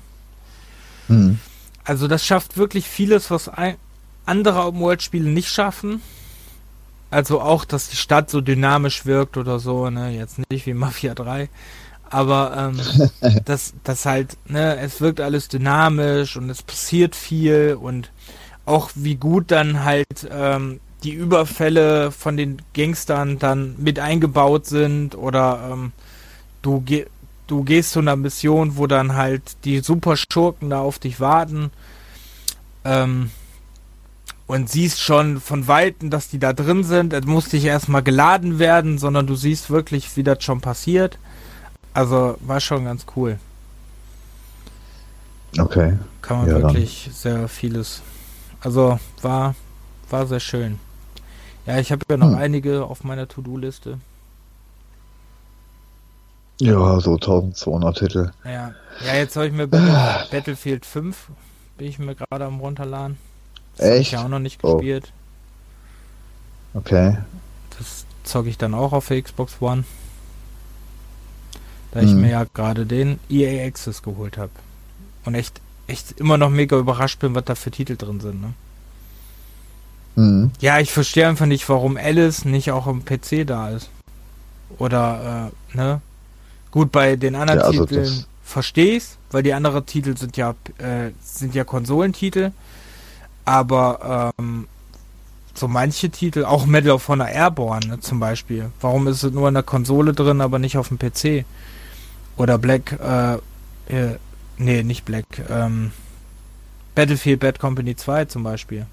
Hm. 1.07 1.39
Also 1.83 2.07
das 2.07 2.23
schafft 2.23 2.57
wirklich 2.57 2.85
vieles, 2.85 3.31
was 3.31 3.49
ein, 3.49 3.77
andere 4.29 4.65
Open-World-Spiele 4.65 5.29
nicht 5.29 5.49
schaffen. 5.49 6.01
Also 7.11 7.41
auch, 7.41 7.65
dass 7.65 7.89
die 7.89 7.95
Stadt 7.95 8.29
so 8.29 8.39
dynamisch 8.39 9.05
wirkt 9.05 9.37
oder 9.37 9.59
so, 9.59 9.89
ne? 9.89 10.11
Jetzt 10.11 10.39
nicht 10.51 10.65
wie 10.65 10.73
Mafia 10.73 11.15
3. 11.15 11.49
Aber 12.09 12.71
ähm, 12.73 13.41
das, 13.45 13.73
das 13.83 14.05
halt, 14.05 14.37
ne, 14.45 14.77
es 14.77 15.01
wirkt 15.01 15.21
alles 15.21 15.47
dynamisch 15.47 16.37
und 16.37 16.49
es 16.49 16.63
passiert 16.63 17.15
viel 17.15 17.77
und 17.79 18.11
auch 18.65 18.91
wie 18.95 19.15
gut 19.15 19.51
dann 19.51 19.83
halt 19.83 20.27
ähm, 20.31 20.79
die 21.03 21.13
Überfälle 21.13 22.11
von 22.11 22.37
den 22.37 22.61
Gangstern 22.73 23.39
dann 23.39 23.75
mit 23.77 23.99
eingebaut 23.99 24.65
sind 24.65 25.15
oder 25.15 25.69
ähm, 25.71 25.91
du, 26.61 26.81
ge 26.81 27.07
du 27.47 27.63
gehst 27.63 27.91
zu 27.91 27.99
einer 27.99 28.15
Mission, 28.15 28.77
wo 28.77 28.85
dann 28.85 29.15
halt 29.15 29.65
die 29.65 29.79
super 29.79 30.15
Schurken 30.17 30.69
da 30.69 30.81
auf 30.81 30.99
dich 30.99 31.19
warten. 31.19 31.71
Ähm, 32.83 33.31
und 34.49 34.67
siehst 34.67 34.99
schon 34.99 35.39
von 35.39 35.67
Weitem, 35.67 36.09
dass 36.09 36.27
die 36.27 36.39
da 36.39 36.53
drin 36.53 36.83
sind. 36.83 37.13
Es 37.13 37.27
muss 37.27 37.53
nicht 37.53 37.65
erstmal 37.65 38.01
geladen 38.01 38.57
werden, 38.57 38.97
sondern 38.97 39.27
du 39.27 39.35
siehst 39.35 39.69
wirklich, 39.69 40.17
wie 40.17 40.23
das 40.23 40.43
schon 40.43 40.59
passiert. 40.59 41.19
Also 41.93 42.35
war 42.39 42.59
schon 42.59 42.85
ganz 42.85 43.05
cool. 43.15 43.37
Okay. 45.55 45.99
Kann 46.23 46.39
man 46.39 46.47
ja, 46.47 46.55
wirklich 46.55 47.03
dann. 47.05 47.13
sehr 47.13 47.47
vieles. 47.47 48.01
Also 48.59 48.99
war, 49.21 49.53
war 50.09 50.25
sehr 50.25 50.39
schön. 50.39 50.79
Ja, 51.67 51.77
ich 51.77 51.91
habe 51.91 52.01
ja 52.09 52.17
noch 52.17 52.31
hm. 52.31 52.37
einige 52.37 52.85
auf 52.85 53.03
meiner 53.03 53.27
To-Do-Liste. 53.27 53.99
Ja, 56.59 56.99
so 56.99 57.13
1200 57.13 57.97
Titel. 57.99 58.31
Ja, 58.43 58.73
ja 59.05 59.13
jetzt 59.13 59.35
habe 59.35 59.45
ich 59.45 59.53
mir 59.53 59.67
Battle 59.67 60.25
Battlefield 60.31 60.85
5 60.87 61.27
bin 61.77 61.87
ich 61.87 61.99
mir 61.99 62.15
gerade 62.15 62.45
am 62.45 62.59
runterladen. 62.59 63.28
Das 63.79 63.87
Echt? 63.87 64.01
ich 64.01 64.11
ja 64.11 64.23
auch 64.23 64.29
noch 64.29 64.39
nicht 64.39 64.59
oh. 64.63 64.75
gespielt. 64.75 65.11
Oh. 66.73 66.79
Okay. 66.79 67.17
Das 67.77 68.05
zocke 68.23 68.49
ich 68.49 68.57
dann 68.57 68.73
auch 68.73 68.93
auf 68.93 69.07
der 69.07 69.21
Xbox 69.21 69.55
One. 69.59 69.85
Da 71.91 72.01
hm. 72.01 72.07
ich 72.07 72.13
mir 72.13 72.29
ja 72.29 72.45
gerade 72.53 72.85
den 72.85 73.19
EA 73.29 73.65
Access 73.65 74.03
geholt 74.03 74.37
habe. 74.37 74.51
Und 75.25 75.35
echt, 75.35 75.61
echt 75.87 76.19
immer 76.19 76.37
noch 76.37 76.49
mega 76.49 76.77
überrascht 76.77 77.19
bin, 77.19 77.33
was 77.35 77.45
da 77.45 77.55
für 77.55 77.71
Titel 77.71 77.95
drin 77.95 78.19
sind, 78.19 78.41
ne? 78.41 78.53
Mhm. 80.15 80.51
Ja, 80.59 80.79
ich 80.79 80.91
verstehe 80.91 81.27
einfach 81.27 81.45
nicht, 81.45 81.67
warum 81.69 81.95
Alice 81.97 82.43
nicht 82.45 82.71
auch 82.71 82.87
im 82.87 83.05
PC 83.05 83.47
da 83.47 83.69
ist. 83.69 83.89
Oder, 84.77 85.51
äh, 85.73 85.77
ne? 85.77 86.01
Gut, 86.71 86.91
bei 86.91 87.15
den 87.15 87.35
anderen 87.35 87.59
ja, 87.59 87.65
also 87.65 87.85
Titeln 87.85 88.25
verstehe 88.43 88.97
ich's, 88.97 89.17
weil 89.31 89.43
die 89.43 89.53
anderen 89.53 89.85
Titel 89.85 90.17
sind 90.17 90.35
ja, 90.35 90.55
äh, 90.77 91.11
sind 91.21 91.55
ja 91.55 91.63
Konsolentitel. 91.63 92.51
Aber, 93.49 94.31
ähm, 94.37 94.67
so 95.55 95.67
manche 95.67 96.11
Titel, 96.11 96.45
auch 96.45 96.67
Medal 96.67 96.91
of 96.91 97.07
Honor 97.07 97.29
Airborne 97.29 97.87
ne, 97.87 97.99
zum 97.99 98.19
Beispiel. 98.19 98.69
Warum 98.79 99.07
ist 99.07 99.23
es 99.23 99.31
nur 99.31 99.47
in 99.47 99.55
der 99.55 99.63
Konsole 99.63 100.13
drin, 100.13 100.39
aber 100.39 100.59
nicht 100.59 100.77
auf 100.77 100.89
dem 100.89 100.99
PC? 100.99 101.45
Oder 102.37 102.59
Black, 102.59 102.91
äh, 102.99 103.33
äh, 103.87 104.17
nee, 104.57 104.83
nicht 104.83 105.03
Black, 105.03 105.25
ähm, 105.49 105.91
Battlefield 106.93 107.39
Bad 107.39 107.59
Company 107.59 107.95
2 107.95 108.25
zum 108.25 108.43
Beispiel. 108.43 108.85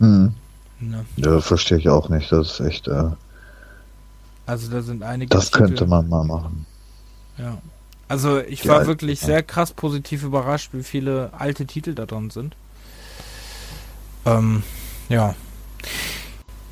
Hm. 0.00 0.34
Ne. 0.80 1.06
Ja, 1.16 1.40
verstehe 1.40 1.78
ich 1.78 1.88
auch 1.88 2.08
nicht. 2.08 2.32
Das 2.32 2.58
ist 2.58 2.66
echt. 2.66 2.88
Äh, 2.88 3.10
also 4.44 4.70
da 4.70 4.82
sind 4.82 5.04
einige. 5.04 5.30
Das 5.30 5.52
Titel, 5.52 5.58
könnte 5.58 5.86
man 5.86 6.08
mal 6.08 6.24
machen. 6.24 6.66
Ja. 7.38 7.58
Also 8.08 8.40
ich 8.40 8.62
Die 8.62 8.68
war 8.68 8.86
wirklich 8.86 9.20
ja. 9.20 9.26
sehr 9.26 9.42
krass 9.44 9.72
positiv 9.72 10.24
überrascht, 10.24 10.70
wie 10.72 10.82
viele 10.82 11.30
alte 11.38 11.64
Titel 11.64 11.94
da 11.94 12.06
drin 12.06 12.30
sind. 12.30 12.56
Ähm, 14.26 14.62
ja. 15.08 15.34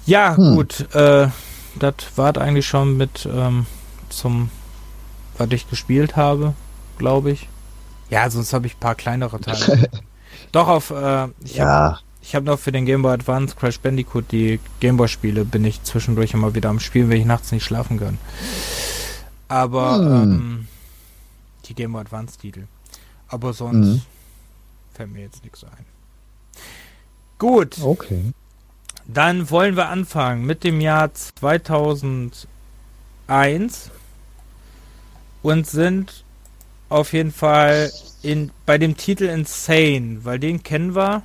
Ja, 0.06 0.36
hm. 0.36 0.56
gut. 0.56 0.94
Äh, 0.94 1.28
das 1.76 1.94
war 2.16 2.36
eigentlich 2.36 2.66
schon 2.66 2.96
mit 2.96 3.26
ähm, 3.30 3.66
zum, 4.08 4.50
was 5.38 5.50
ich 5.50 5.68
gespielt 5.68 6.16
habe, 6.16 6.54
glaube 6.98 7.30
ich. 7.30 7.48
Ja, 8.10 8.28
sonst 8.28 8.52
habe 8.52 8.66
ich 8.66 8.76
ein 8.76 8.80
paar 8.80 8.94
kleinere 8.94 9.40
Teile. 9.40 9.88
Doch 10.52 10.68
auf, 10.68 10.90
äh, 10.90 11.28
ich 11.42 11.56
ja. 11.56 11.66
habe 11.66 11.98
ich 12.20 12.34
habe 12.34 12.46
noch 12.46 12.58
für 12.58 12.72
den 12.72 12.86
Game 12.86 13.02
Boy 13.02 13.12
Advance 13.12 13.54
Crash 13.54 13.78
Bandicoot 13.78 14.32
die 14.32 14.58
Game 14.80 14.96
Boy 14.96 15.08
Spiele 15.08 15.44
bin 15.44 15.62
ich 15.64 15.82
zwischendurch 15.82 16.32
immer 16.32 16.54
wieder 16.54 16.70
am 16.70 16.80
Spielen, 16.80 17.10
wenn 17.10 17.20
ich 17.20 17.26
nachts 17.26 17.52
nicht 17.52 17.64
schlafen 17.64 17.98
kann. 17.98 18.18
Aber 19.48 19.96
hm. 19.96 20.22
ähm, 20.22 20.68
die 21.66 21.74
Game 21.74 21.92
Boy 21.92 22.00
Advance 22.00 22.38
Titel. 22.38 22.64
Aber 23.28 23.52
sonst 23.52 23.86
hm. 23.86 24.02
fällt 24.94 25.12
mir 25.12 25.20
jetzt 25.20 25.44
nichts 25.44 25.64
ein. 25.64 25.93
Gut. 27.44 27.76
Okay. 27.84 28.32
Dann 29.06 29.50
wollen 29.50 29.76
wir 29.76 29.90
anfangen 29.90 30.46
mit 30.46 30.64
dem 30.64 30.80
Jahr 30.80 31.12
2001 31.12 32.46
und 35.42 35.66
sind 35.66 36.24
auf 36.88 37.12
jeden 37.12 37.32
Fall 37.32 37.90
in, 38.22 38.50
bei 38.64 38.78
dem 38.78 38.96
Titel 38.96 39.24
Insane, 39.24 40.20
weil 40.22 40.38
den 40.38 40.62
kennen 40.62 40.94
wir 40.94 41.20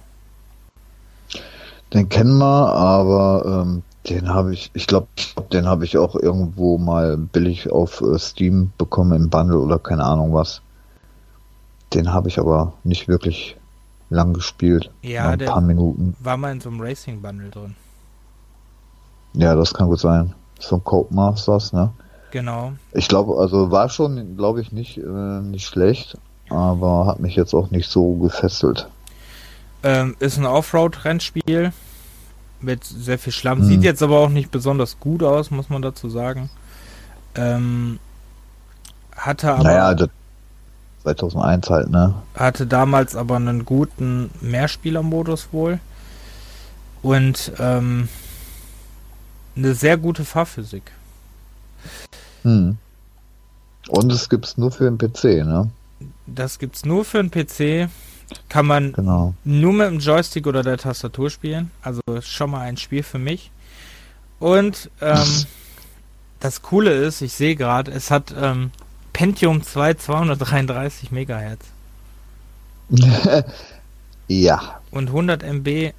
den 1.93 2.09
kennen 2.09 2.37
wir, 2.37 2.73
aber 2.73 3.63
ähm, 3.63 3.83
den 4.09 4.27
habe 4.27 4.53
ich, 4.53 4.71
ich 4.73 4.87
glaube, 4.87 5.07
den 5.53 5.67
habe 5.67 5.85
ich 5.85 5.97
auch 5.97 6.15
irgendwo 6.15 6.77
mal 6.77 7.15
billig 7.15 7.71
auf 7.71 8.01
äh, 8.01 8.19
Steam 8.19 8.73
bekommen 8.77 9.13
im 9.13 9.29
Bundle 9.29 9.59
oder 9.59 9.79
keine 9.79 10.03
Ahnung 10.03 10.33
was. 10.33 10.61
Den 11.93 12.11
habe 12.11 12.27
ich 12.27 12.39
aber 12.39 12.73
nicht 12.83 13.07
wirklich 13.07 13.55
lang 14.09 14.33
gespielt. 14.33 14.91
Ja, 15.01 15.29
ein 15.29 15.39
paar 15.39 15.61
Minuten. 15.61 16.15
War 16.19 16.37
mal 16.37 16.51
in 16.51 16.61
so 16.61 16.69
einem 16.69 16.81
Racing 16.81 17.21
Bundle 17.21 17.49
drin. 17.49 17.75
Ja, 19.33 19.55
das 19.55 19.73
kann 19.73 19.87
gut 19.87 19.99
sein. 19.99 20.33
So 20.59 20.77
ein 20.77 20.83
Cope 20.83 21.13
Masters, 21.13 21.71
ne? 21.71 21.91
Genau. 22.31 22.73
Ich 22.91 23.07
glaube, 23.07 23.39
also 23.39 23.71
war 23.71 23.89
schon, 23.89 24.37
glaube 24.37 24.61
ich, 24.61 24.71
nicht, 24.71 24.97
äh, 24.97 25.41
nicht 25.41 25.65
schlecht, 25.65 26.17
aber 26.49 27.05
hat 27.07 27.19
mich 27.19 27.35
jetzt 27.35 27.53
auch 27.53 27.71
nicht 27.71 27.89
so 27.89 28.15
gefesselt. 28.15 28.87
Ähm, 29.83 30.15
ist 30.19 30.37
ein 30.37 30.45
Offroad-Rennspiel 30.45 31.71
mit 32.61 32.83
sehr 32.83 33.17
viel 33.17 33.33
Schlamm. 33.33 33.59
Mhm. 33.59 33.65
Sieht 33.65 33.83
jetzt 33.83 34.03
aber 34.03 34.19
auch 34.19 34.29
nicht 34.29 34.51
besonders 34.51 34.99
gut 34.99 35.23
aus, 35.23 35.51
muss 35.51 35.69
man 35.69 35.81
dazu 35.81 36.09
sagen. 36.09 36.49
Ähm, 37.35 37.99
hatte 39.15 39.53
aber. 39.53 39.63
Naja, 39.63 40.07
2001 41.03 41.69
halt, 41.69 41.89
ne? 41.89 42.15
Hatte 42.35 42.67
damals 42.67 43.15
aber 43.15 43.37
einen 43.37 43.65
guten 43.65 44.29
Mehrspielermodus 44.41 45.49
wohl. 45.51 45.79
Und 47.01 47.53
ähm, 47.59 48.09
eine 49.55 49.73
sehr 49.73 49.97
gute 49.97 50.25
Fahrphysik. 50.25 50.91
Hm. 52.43 52.77
Und 53.87 54.11
es 54.11 54.29
gibt's 54.29 54.57
nur 54.57 54.71
für 54.71 54.85
den 54.85 54.97
PC, 54.97 55.45
ne? 55.45 55.69
Das 56.27 56.59
gibt's 56.59 56.85
nur 56.85 57.05
für 57.05 57.23
den 57.23 57.31
PC. 57.31 57.89
Kann 58.47 58.67
man 58.67 58.93
genau. 58.93 59.33
nur 59.43 59.73
mit 59.73 59.87
dem 59.87 59.99
Joystick 59.99 60.45
oder 60.45 60.61
der 60.61 60.77
Tastatur 60.77 61.29
spielen. 61.29 61.71
Also 61.81 62.01
schon 62.21 62.51
mal 62.51 62.61
ein 62.61 62.77
Spiel 62.77 63.03
für 63.03 63.17
mich. 63.17 63.51
Und 64.39 64.91
ähm, 65.01 65.45
das 66.39 66.61
Coole 66.61 66.93
ist, 66.93 67.21
ich 67.21 67.33
sehe 67.33 67.55
gerade, 67.55 67.91
es 67.91 68.11
hat 68.11 68.33
ähm, 68.39 68.71
Pentium 69.19 69.61
2 69.61 69.95
233 69.95 71.11
Megahertz. 71.11 71.65
ja. 74.29 74.79
Und 74.91 75.07
100 75.07 75.43
MB 75.43 75.91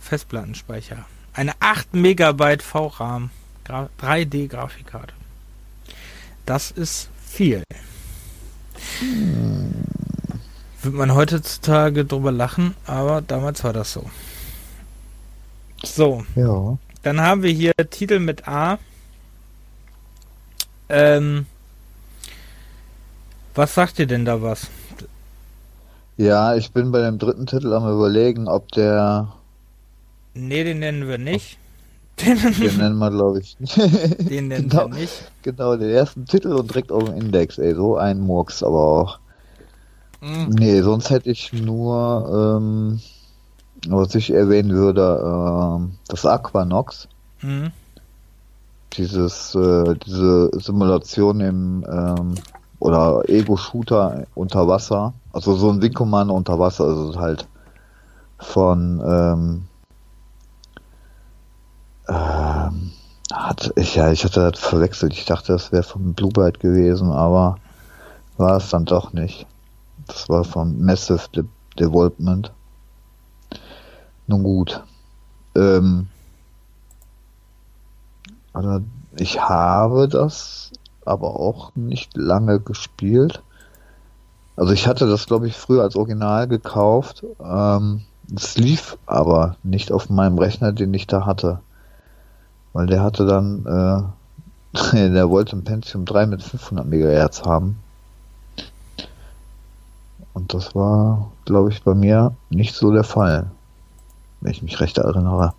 Festplattenspeicher. 0.00 1.04
Eine 1.34 1.52
8 1.60 1.94
Megabyte 1.94 2.64
VRAM 2.64 3.30
3D 3.68 4.48
Grafikkarte. 4.48 5.14
Das 6.46 6.72
ist 6.72 7.10
viel. 7.24 7.62
Hm 8.98 9.84
würde 10.82 10.98
man 10.98 11.14
heutzutage 11.14 12.04
drüber 12.04 12.30
lachen, 12.30 12.74
aber 12.86 13.22
damals 13.22 13.64
war 13.64 13.72
das 13.72 13.92
so. 13.92 14.10
So. 15.82 16.26
Ja. 16.34 16.76
Dann 17.02 17.20
haben 17.20 17.42
wir 17.42 17.50
hier 17.52 17.72
Titel 17.90 18.18
mit 18.18 18.46
A. 18.48 18.78
Ähm, 20.88 21.46
was 23.54 23.74
sagt 23.74 23.98
ihr 23.98 24.06
denn 24.06 24.24
da 24.24 24.42
was? 24.42 24.68
Ja, 26.16 26.54
ich 26.54 26.72
bin 26.72 26.92
bei 26.92 27.00
dem 27.00 27.18
dritten 27.18 27.46
Titel 27.46 27.72
am 27.72 27.90
überlegen, 27.90 28.46
ob 28.48 28.70
der. 28.72 29.32
Nee, 30.34 30.64
den 30.64 30.80
nennen 30.80 31.08
wir 31.08 31.18
nicht. 31.18 31.58
Den, 32.24 32.38
den 32.60 32.76
nennen 32.76 32.98
wir, 32.98 33.10
glaube 33.10 33.40
ich. 33.40 33.56
Den 33.58 34.46
nennen 34.46 34.68
genau, 34.68 34.86
wir 34.88 35.00
nicht. 35.00 35.32
Genau, 35.42 35.74
den 35.74 35.90
ersten 35.90 36.26
Titel 36.26 36.52
und 36.52 36.70
direkt 36.70 36.92
auf 36.92 37.02
dem 37.02 37.16
Index, 37.16 37.58
ey. 37.58 37.74
So 37.74 37.96
ein 37.96 38.20
Murks, 38.20 38.62
aber 38.62 38.78
auch. 38.78 39.18
Mhm. 40.20 40.50
Nee, 40.50 40.80
sonst 40.82 41.10
hätte 41.10 41.30
ich 41.30 41.52
nur, 41.52 42.60
ähm, 42.62 43.00
was 43.88 44.14
ich 44.14 44.30
erwähnen 44.30 44.70
würde, 44.70 45.82
äh, 45.82 45.92
das 46.06 46.24
Aquanox. 46.24 47.08
Mhm. 47.42 47.72
Dieses, 48.92 49.56
äh, 49.56 49.94
diese 50.06 50.50
Simulation 50.60 51.40
im, 51.40 51.84
ähm, 51.90 52.34
oder 52.84 53.26
Ego-Shooter 53.30 54.26
unter 54.34 54.68
Wasser. 54.68 55.14
Also 55.32 55.54
so 55.54 55.70
ein 55.70 55.80
Wing 55.80 55.94
Commander 55.94 56.34
unter 56.34 56.58
Wasser, 56.58 56.84
also 56.84 57.18
halt 57.18 57.48
von, 58.38 59.00
ähm, 59.00 59.66
ähm, 62.06 62.92
hat, 63.32 63.72
ich, 63.76 63.94
ja, 63.94 64.12
ich 64.12 64.22
hatte 64.22 64.50
das 64.50 64.60
verwechselt. 64.60 65.14
Ich 65.14 65.24
dachte, 65.24 65.54
das 65.54 65.72
wäre 65.72 65.82
von 65.82 66.12
Bluebird 66.12 66.60
gewesen, 66.60 67.10
aber 67.10 67.56
war 68.36 68.58
es 68.58 68.68
dann 68.68 68.84
doch 68.84 69.14
nicht. 69.14 69.46
Das 70.06 70.28
war 70.28 70.44
von 70.44 70.78
Massive 70.84 71.26
De 71.34 71.44
Development. 71.78 72.52
Nun 74.26 74.42
gut. 74.42 74.84
Ähm, 75.56 76.08
also 78.52 78.80
ich 79.16 79.40
habe 79.40 80.06
das 80.06 80.63
aber 81.06 81.38
auch 81.38 81.74
nicht 81.74 82.16
lange 82.16 82.60
gespielt. 82.60 83.42
Also 84.56 84.72
ich 84.72 84.86
hatte 84.86 85.06
das, 85.08 85.26
glaube 85.26 85.46
ich, 85.48 85.56
früher 85.56 85.82
als 85.82 85.96
Original 85.96 86.46
gekauft. 86.48 87.24
Ähm, 87.42 88.02
Es 88.34 88.56
lief 88.56 88.96
aber 89.06 89.56
nicht 89.62 89.92
auf 89.92 90.08
meinem 90.08 90.38
Rechner, 90.38 90.72
den 90.72 90.94
ich 90.94 91.06
da 91.06 91.26
hatte. 91.26 91.60
Weil 92.72 92.86
der 92.86 93.02
hatte 93.02 93.26
dann, 93.26 94.14
äh, 94.76 94.92
der 95.10 95.28
wollte 95.30 95.56
ein 95.56 95.64
Pentium 95.64 96.04
3 96.04 96.26
mit 96.26 96.42
500 96.42 96.86
MHz 96.86 97.42
haben. 97.44 97.76
Und 100.32 100.52
das 100.54 100.74
war, 100.74 101.30
glaube 101.44 101.70
ich, 101.70 101.82
bei 101.82 101.94
mir 101.94 102.34
nicht 102.50 102.74
so 102.74 102.92
der 102.92 103.04
Fall. 103.04 103.50
Wenn 104.40 104.50
ich 104.52 104.62
mich 104.62 104.80
recht 104.80 104.98
erinnere. 104.98 105.54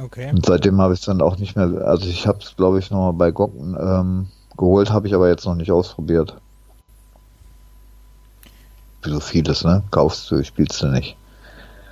Okay. 0.00 0.30
Und 0.30 0.46
seitdem 0.46 0.80
habe 0.80 0.94
ich 0.94 1.00
es 1.00 1.06
dann 1.06 1.20
auch 1.20 1.36
nicht 1.36 1.56
mehr, 1.56 1.66
also 1.86 2.06
ich 2.06 2.26
habe 2.26 2.38
es, 2.38 2.56
glaube 2.56 2.78
ich, 2.78 2.90
nochmal 2.90 3.12
bei 3.12 3.30
GOG 3.30 3.54
ähm, 3.56 4.28
geholt, 4.56 4.90
habe 4.90 5.06
ich 5.06 5.14
aber 5.14 5.28
jetzt 5.28 5.44
noch 5.44 5.54
nicht 5.54 5.70
ausprobiert. 5.70 6.36
Wie 9.02 9.10
so 9.10 9.20
vieles, 9.20 9.64
ne? 9.64 9.82
Kaufst 9.90 10.30
du, 10.30 10.42
spielst 10.44 10.80
du 10.82 10.86
nicht. 10.86 11.16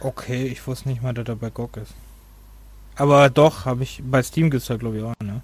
Okay, 0.01 0.47
ich 0.47 0.67
wusste 0.67 0.89
nicht 0.89 1.03
mal, 1.03 1.13
dass 1.13 1.29
er 1.29 1.37
bei 1.37 1.51
GOG 1.51 1.77
ist. 1.79 1.93
Aber 2.97 3.29
doch, 3.31 3.65
habe 3.65 3.83
ich, 3.83 4.03
bei 4.05 4.23
Steam 4.23 4.51
ja, 4.51 4.77
glaube 4.77 4.99
ich, 4.99 5.05
auch, 5.05 5.15
ne? 5.23 5.43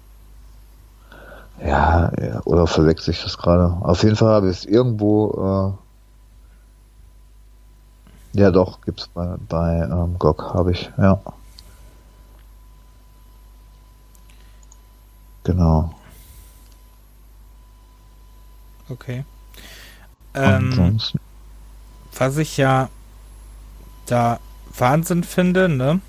Ja, 1.61 2.11
ja, 2.21 2.41
oder 2.45 2.67
verwechsel 2.67 3.11
ich 3.11 3.23
das 3.23 3.37
gerade? 3.37 3.75
Auf 3.81 4.03
jeden 4.03 4.15
Fall 4.15 4.29
habe 4.29 4.49
ich 4.49 4.57
es 4.57 4.65
irgendwo, 4.65 5.77
äh, 8.33 8.39
ja 8.39 8.51
doch, 8.51 8.81
gibt's 8.81 9.07
bei, 9.07 9.35
bei 9.49 9.79
ähm, 9.79 10.17
GOG, 10.19 10.53
habe 10.53 10.71
ich, 10.71 10.91
ja. 10.97 11.19
Genau. 15.47 15.95
Okay. 18.89 19.23
Ähm, 20.33 20.99
was 22.17 22.35
ich 22.35 22.57
ja 22.57 22.89
da 24.07 24.41
Wahnsinn 24.77 25.23
finde, 25.23 25.69
ne, 25.69 26.01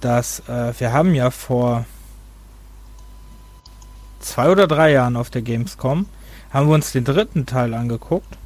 dass 0.00 0.40
äh, 0.48 0.72
wir 0.78 0.94
haben 0.94 1.14
ja 1.14 1.30
vor 1.30 1.84
zwei 4.20 4.48
oder 4.48 4.66
drei 4.66 4.92
Jahren 4.92 5.16
auf 5.16 5.28
der 5.28 5.42
Gamescom 5.42 6.06
haben 6.50 6.68
wir 6.68 6.74
uns 6.74 6.92
den 6.92 7.04
dritten 7.04 7.44
Teil 7.44 7.74
angeguckt 7.74 8.38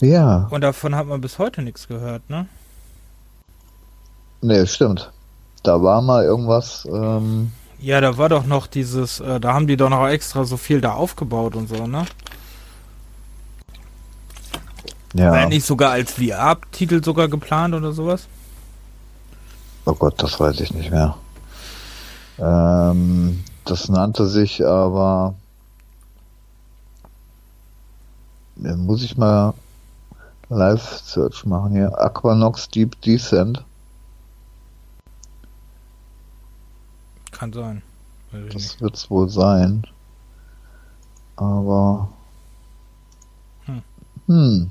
ja, 0.00 0.48
und 0.50 0.60
davon 0.60 0.96
hat 0.96 1.06
man 1.06 1.20
bis 1.20 1.38
heute 1.38 1.62
nichts 1.62 1.86
gehört, 1.86 2.28
ne? 2.28 2.48
nee, 4.40 4.66
stimmt. 4.66 5.12
Da 5.62 5.80
war 5.80 6.02
mal 6.02 6.24
irgendwas, 6.24 6.84
ähm, 6.90 7.52
Ja, 7.84 8.00
da 8.00 8.16
war 8.16 8.30
doch 8.30 8.46
noch 8.46 8.66
dieses, 8.66 9.20
äh, 9.20 9.38
da 9.38 9.52
haben 9.52 9.66
die 9.66 9.76
doch 9.76 9.90
noch 9.90 10.08
extra 10.08 10.44
so 10.44 10.56
viel 10.56 10.80
da 10.80 10.94
aufgebaut 10.94 11.54
und 11.54 11.68
so, 11.68 11.86
ne? 11.86 12.06
ja, 15.12 15.30
War 15.30 15.46
nicht 15.48 15.66
sogar 15.66 15.90
als 15.90 16.12
VR-Titel 16.12 17.04
sogar 17.04 17.28
geplant 17.28 17.74
oder 17.74 17.92
sowas? 17.92 18.26
oh 19.84 19.92
Gott, 19.92 20.14
das 20.22 20.40
weiß 20.40 20.60
ich 20.60 20.72
nicht 20.72 20.90
mehr. 20.90 21.14
Ähm, 22.38 23.44
das 23.66 23.90
nannte 23.90 24.28
sich 24.28 24.64
aber, 24.64 25.34
muss 28.56 29.02
ich 29.02 29.18
mal 29.18 29.52
Live-Search 30.48 31.44
machen 31.44 31.72
hier, 31.72 32.00
Aquanox 32.00 32.70
Deep 32.70 32.98
Descent. 33.02 33.62
Kann 37.44 37.52
sein. 37.52 37.82
Das 38.54 38.80
wird's 38.80 39.10
wohl 39.10 39.28
sein. 39.28 39.86
Aber. 41.36 42.08
Hm. 43.66 43.82
Hm. 44.26 44.70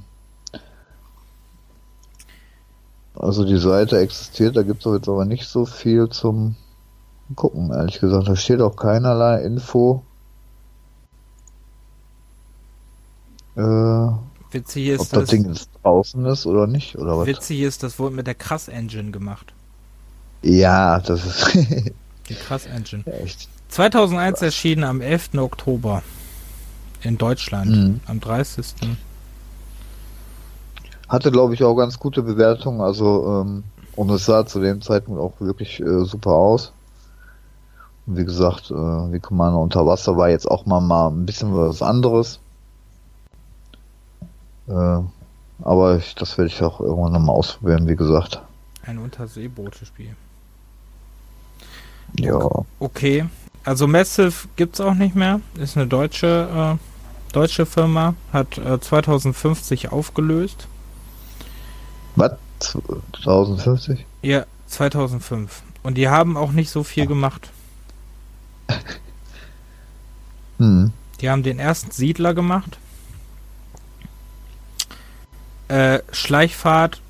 Also 3.13 3.45
die 3.45 3.59
Seite 3.59 3.99
existiert, 3.99 4.57
da 4.57 4.63
gibt's 4.63 4.85
doch 4.85 4.95
jetzt 4.95 5.07
aber 5.07 5.25
nicht 5.25 5.45
so 5.45 5.67
viel 5.67 6.09
zum 6.09 6.55
Gucken, 7.35 7.69
ehrlich 7.71 7.99
gesagt. 7.99 8.27
Da 8.27 8.35
steht 8.35 8.59
auch 8.59 8.75
keinerlei 8.75 9.43
Info. 9.43 10.01
Äh, 13.55 13.61
ob 13.61 14.23
Witzig 14.49 14.87
ist, 14.87 14.99
das 14.99 15.09
dass, 15.09 15.29
Ding 15.29 15.47
jetzt 15.47 15.69
draußen 15.83 16.25
ist 16.25 16.47
oder 16.47 16.65
nicht, 16.65 16.97
oder 16.97 17.19
was? 17.19 17.27
witzig 17.27 17.59
ist, 17.61 17.83
das 17.83 17.99
wurde 17.99 18.15
mit 18.15 18.25
der 18.25 18.33
Krass 18.33 18.67
Engine 18.67 19.11
gemacht. 19.11 19.53
Ja, 20.41 20.99
das 20.99 21.23
ist 21.23 21.93
Die 22.33 22.43
Krass 22.43 22.65
Engine. 22.65 23.05
echt. 23.05 23.47
2001 23.69 24.41
erschienen 24.41 24.83
am 24.83 25.01
11. 25.01 25.35
Oktober 25.37 26.03
in 27.01 27.17
Deutschland. 27.17 27.71
Mhm. 27.71 27.99
Am 28.05 28.19
30. 28.19 28.75
Hatte, 31.09 31.31
glaube 31.31 31.53
ich, 31.53 31.63
auch 31.63 31.75
ganz 31.75 31.99
gute 31.99 32.23
Bewertungen. 32.23 32.81
Also, 32.81 33.41
ähm, 33.41 33.63
und 33.95 34.09
es 34.09 34.25
sah 34.25 34.45
zu 34.45 34.59
dem 34.59 34.81
Zeitpunkt 34.81 35.19
auch 35.19 35.33
wirklich 35.39 35.79
äh, 35.79 36.05
super 36.05 36.31
aus. 36.31 36.71
Und 38.05 38.17
wie 38.17 38.25
gesagt, 38.25 38.71
äh, 38.71 38.73
wie 38.73 39.19
Commander 39.19 39.59
unter 39.59 39.85
Wasser 39.85 40.17
war 40.17 40.29
jetzt 40.29 40.49
auch 40.49 40.65
mal, 40.65 40.81
mal 40.81 41.09
ein 41.09 41.25
bisschen 41.25 41.55
was 41.55 41.81
anderes. 41.81 42.39
Äh, 44.67 44.99
aber 45.61 45.97
ich, 45.97 46.15
das 46.15 46.37
werde 46.37 46.49
ich 46.49 46.61
auch 46.61 46.79
irgendwann 46.79 47.13
nochmal 47.13 47.35
ausprobieren, 47.35 47.87
wie 47.87 47.95
gesagt. 47.95 48.41
Ein 48.85 48.97
Unterseeboote-Spiel. 48.97 50.15
Ja. 52.19 52.65
Okay. 52.79 53.25
Also 53.63 53.87
Massive 53.87 54.47
gibt's 54.55 54.81
auch 54.81 54.93
nicht 54.93 55.15
mehr. 55.15 55.39
Ist 55.57 55.77
eine 55.77 55.87
deutsche, 55.87 56.77
äh, 56.77 57.33
deutsche 57.33 57.65
Firma. 57.65 58.15
Hat 58.31 58.57
äh, 58.57 58.79
2050 58.79 59.91
aufgelöst. 59.91 60.67
Was? 62.15 62.33
1050? 62.59 64.05
Ja, 64.21 64.45
2005. 64.67 65.63
Und 65.81 65.95
die 65.95 66.09
haben 66.09 66.37
auch 66.37 66.51
nicht 66.51 66.69
so 66.69 66.83
viel 66.83 67.07
gemacht. 67.07 67.49
Hm. 70.59 70.91
Die 71.19 71.31
haben 71.31 71.41
den 71.41 71.57
ersten 71.57 71.89
Siedler 71.89 72.35
gemacht. 72.35 72.77
Äh, 75.67 75.99
Schleichfahrt. 76.11 77.01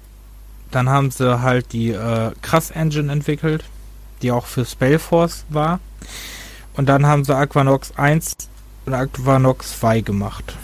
Dann 0.71 0.87
haben 0.87 1.11
sie 1.11 1.41
halt 1.41 1.73
die 1.73 1.89
äh, 1.89 2.31
Krass 2.41 2.71
Engine 2.71 3.11
entwickelt, 3.11 3.65
die 4.23 4.31
auch 4.31 4.45
für 4.47 4.65
Spellforce 4.65 5.45
war. 5.49 5.79
Und 6.75 6.87
dann 6.87 7.05
haben 7.05 7.23
sie 7.23 7.35
Aquanox 7.35 7.91
1 7.97 8.35
und 8.85 8.93
Aquanox 8.93 9.79
2 9.79 10.01
gemacht. 10.01 10.55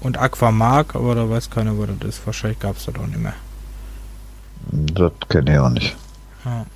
Und 0.00 0.18
Aquamark, 0.18 0.94
aber 0.94 1.14
da 1.14 1.28
weiß 1.28 1.50
keiner, 1.50 1.76
wo 1.76 1.86
das 1.86 1.96
ist. 2.08 2.26
Wahrscheinlich 2.26 2.60
gab 2.60 2.76
es 2.76 2.84
das 2.84 2.94
auch 2.96 3.06
nicht 3.06 3.18
mehr. 3.18 3.34
Das 4.70 5.12
kenne 5.28 5.52
ich 5.52 5.58
auch 5.58 5.70
nicht. 5.70 5.96
Ja. 6.44 6.66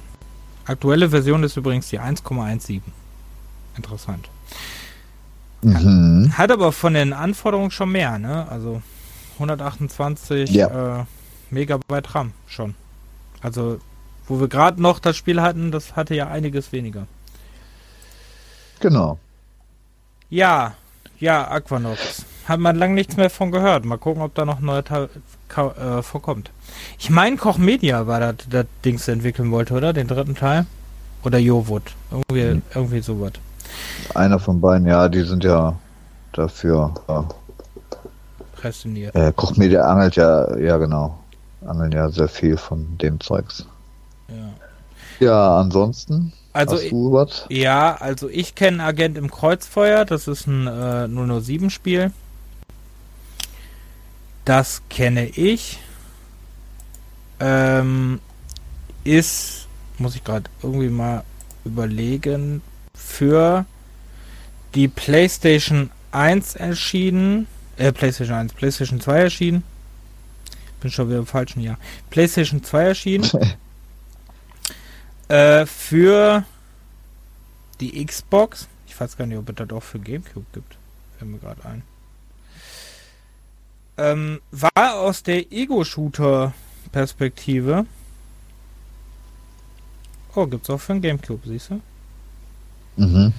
Aktuelle 0.65 1.11
Version 1.11 1.45
ist 1.45 1.57
übrigens 1.57 1.89
die 1.89 2.01
1,17. 2.01 2.81
Interessant. 3.77 4.29
Mhm. 5.63 6.33
Hat 6.37 6.51
aber 6.51 6.73
von 6.73 6.95
den 6.95 7.13
Anforderungen 7.13 7.71
schon 7.71 7.91
mehr, 7.93 8.19
ne? 8.19 8.47
Also 8.51 8.83
128 9.35 10.51
Ja. 10.51 11.01
äh, 11.01 11.05
Megabyte 11.51 12.15
RAM 12.15 12.33
schon. 12.47 12.75
Also, 13.41 13.79
wo 14.29 14.41
wir 14.41 14.49
gerade 14.49 14.81
noch 14.83 14.99
das 14.99 15.17
Spiel 15.17 15.41
hatten, 15.41 15.71
das 15.71 15.97
hatte 15.97 16.15
ja 16.15 16.29
einiges 16.29 16.73
weniger. 16.73 17.07
Genau. 18.81 19.19
Ja, 20.29 20.75
ja, 21.19 21.49
Aquanox. 21.49 22.25
Hat 22.47 22.61
man 22.61 22.77
lang 22.77 22.95
nichts 22.95 23.17
mehr 23.17 23.31
von 23.31 23.51
gehört. 23.51 23.85
Mal 23.85 23.99
gucken, 23.99 24.23
ob 24.23 24.35
da 24.35 24.45
noch 24.45 24.59
ein 24.59 24.65
neuer 24.65 24.85
Teil 24.85 25.09
äh, 25.57 26.03
vorkommt. 26.03 26.51
Ich 26.99 27.11
meine, 27.11 27.37
Koch 27.37 27.59
Media 27.59 28.07
war 28.07 28.21
das, 28.21 28.37
das 28.49 28.67
Dings 28.85 29.09
entwickeln 29.09 29.51
wollte, 29.51 29.75
oder? 29.75 29.93
Den 29.93 30.07
dritten 30.07 30.35
Teil? 30.37 30.67
Oder 31.25 31.39
Jovut. 31.39 31.83
Irgendwie, 32.11 32.43
Hm. 32.51 32.63
irgendwie 32.75 33.01
sowas. 33.01 33.33
Einer 34.15 34.39
von 34.39 34.61
beiden, 34.61 34.87
ja, 34.87 35.09
die 35.09 35.23
sind 35.23 35.43
ja 35.43 35.77
dafür. 36.33 36.95
Ja. 37.09 37.29
Prästiniert. 38.55 39.15
Äh, 39.15 39.33
Kochmedia 39.35 39.83
angelt 39.83 40.17
ja, 40.17 40.57
ja 40.57 40.77
genau. 40.77 41.19
Angeln 41.67 41.93
ja 41.93 42.09
sehr 42.11 42.29
viel 42.29 42.57
von 42.57 42.97
dem 42.99 43.19
Zeugs. 43.21 43.67
Ja. 44.29 44.53
Ja, 45.19 45.59
ansonsten. 45.61 46.33
Also, 46.53 46.77
hast 46.77 46.91
du 46.91 47.13
was? 47.13 47.47
Ja, 47.49 47.97
also 47.97 48.29
ich 48.29 48.55
kenne 48.55 48.83
Agent 48.83 49.19
im 49.19 49.31
Kreuzfeuer, 49.31 50.05
das 50.05 50.27
ist 50.29 50.47
ein 50.47 50.67
äh, 50.67 51.41
007 51.41 51.71
Spiel. 51.71 52.13
Das 54.45 54.83
kenne 54.89 55.27
ich. 55.27 55.81
Ähm, 57.41 58.21
ist, 59.05 59.67
muss 59.99 60.15
ich 60.15 60.25
gerade 60.25 60.45
irgendwie 60.63 60.89
mal 60.89 61.25
überlegen, 61.65 62.63
für 62.95 63.67
die 64.75 64.89
PlayStation 64.89 65.91
1 66.13 66.57
erschienen. 66.57 67.47
Äh, 67.77 67.93
PlayStation 67.93 68.37
1, 68.37 68.55
PlayStation 68.55 69.01
2 69.01 69.19
erschienen. 69.19 69.63
Bin 70.81 70.91
schon 70.91 71.09
wieder 71.09 71.19
im 71.19 71.27
falschen 71.27 71.61
Jahr. 71.61 71.79
PlayStation 72.11 72.63
2 72.63 72.83
erschienen. 72.83 73.31
Äh, 75.29 75.67
für 75.67 76.45
die 77.81 78.05
Xbox. 78.05 78.69
Ich 78.87 79.01
weiß 79.01 79.17
gar 79.17 79.27
nicht, 79.27 79.39
ob 79.39 79.49
es 79.49 79.55
das 79.57 79.71
auch 79.71 79.83
für 79.83 79.99
Gamecube 79.99 80.47
gibt. 80.53 80.77
Fällt 81.19 81.31
mir 81.31 81.39
gerade 81.39 81.65
ein. 81.65 81.83
Ähm, 83.99 84.43
war 84.51 85.01
aus 85.01 85.23
der 85.23 85.51
Ego-Shooter-Perspektive. 85.51 87.87
Oh, 90.35 90.47
gibt's 90.47 90.69
auch 90.69 90.77
für 90.79 90.93
den 90.93 91.01
Gamecube, 91.03 91.49
siehst 91.49 91.71
du? 91.71 91.81
Mhm. 92.97 93.33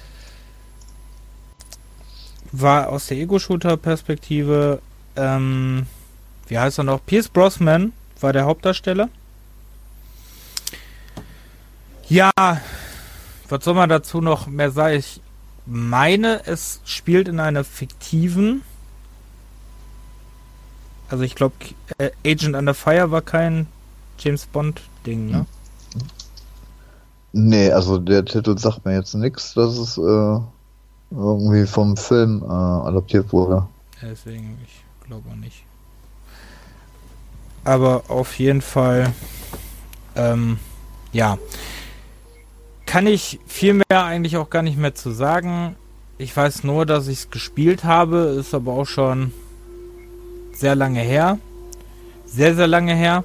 War 2.51 2.89
aus 2.89 3.05
der 3.07 3.17
Ego-Shooter-Perspektive, 3.17 4.81
ähm, 5.15 5.85
wie 6.47 6.57
heißt 6.57 6.79
er 6.79 6.85
noch? 6.85 7.05
Pierce 7.05 7.29
Brosnan 7.29 7.93
war 8.19 8.33
der 8.33 8.45
Hauptdarsteller. 8.45 9.09
Ja, 12.09 12.31
was 13.49 13.63
soll 13.63 13.73
man 13.73 13.89
dazu 13.89 14.21
noch 14.21 14.47
mehr 14.47 14.71
sagen? 14.71 14.95
Ich 14.95 15.21
meine, 15.65 16.45
es 16.45 16.79
spielt 16.85 17.27
in 17.27 17.39
einer 17.39 17.63
fiktiven. 17.63 18.61
Also 21.09 21.23
ich 21.23 21.35
glaube, 21.35 21.55
äh, 21.97 22.11
Agent 22.25 22.55
Under 22.55 22.73
Fire 22.73 23.11
war 23.11 23.21
kein 23.21 23.67
James 24.19 24.45
Bond-Ding, 24.45 25.31
ne? 25.31 25.45
Nee, 27.33 27.71
also 27.71 27.97
der 27.97 28.23
Titel 28.25 28.57
sagt 28.57 28.85
mir 28.85 28.95
jetzt 28.95 29.13
nichts, 29.13 29.53
dass 29.53 29.77
es 29.77 29.97
äh, 29.97 30.39
irgendwie 31.11 31.67
vom 31.67 31.95
Film 31.97 32.41
äh, 32.41 32.51
adaptiert 32.51 33.31
wurde. 33.31 33.67
Deswegen, 34.01 34.57
ich 34.65 35.05
glaube 35.05 35.29
auch 35.29 35.35
nicht. 35.35 35.63
Aber 37.63 38.03
auf 38.07 38.39
jeden 38.39 38.61
Fall, 38.61 39.13
ähm, 40.15 40.57
ja 41.11 41.37
kann 42.97 43.05
ich 43.05 43.39
viel 43.45 43.75
mehr 43.75 44.05
eigentlich 44.05 44.37
auch 44.37 44.49
gar 44.49 44.63
nicht 44.63 44.75
mehr 44.75 44.95
zu 44.95 45.11
sagen. 45.11 45.75
Ich 46.17 46.35
weiß 46.35 46.63
nur, 46.63 46.83
dass 46.87 47.07
ich 47.07 47.19
es 47.19 47.29
gespielt 47.29 47.83
habe, 47.83 48.35
ist 48.39 48.55
aber 48.55 48.73
auch 48.73 48.87
schon 48.87 49.31
sehr 50.51 50.73
lange 50.73 51.01
her. 51.01 51.37
Sehr, 52.25 52.55
sehr 52.55 52.65
lange 52.65 52.95
her. 52.95 53.23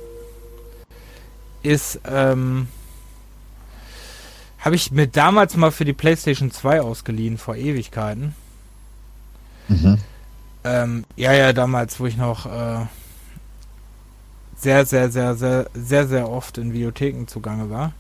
Ist, 1.63 2.01
ähm, 2.05 2.69
habe 4.59 4.75
ich 4.75 4.91
mir 4.91 5.07
damals 5.07 5.57
mal 5.57 5.71
für 5.71 5.87
die 5.87 5.95
PlayStation 5.95 6.51
2 6.51 6.83
ausgeliehen, 6.83 7.39
vor 7.39 7.57
Ewigkeiten. 7.57 8.35
Mhm. 9.69 9.97
Ähm, 10.65 11.05
ja, 11.17 11.33
ja, 11.33 11.55
damals, 11.55 11.99
wo 11.99 12.05
ich 12.05 12.19
noch 12.19 12.45
äh, 12.45 12.85
sehr, 14.55 14.85
sehr, 14.85 15.11
sehr, 15.11 15.35
sehr, 15.35 15.71
sehr, 15.73 16.09
sehr 16.09 16.29
oft 16.29 16.59
in 16.59 16.75
Videotheken 16.75 17.27
zugange 17.27 17.71
war. 17.71 17.95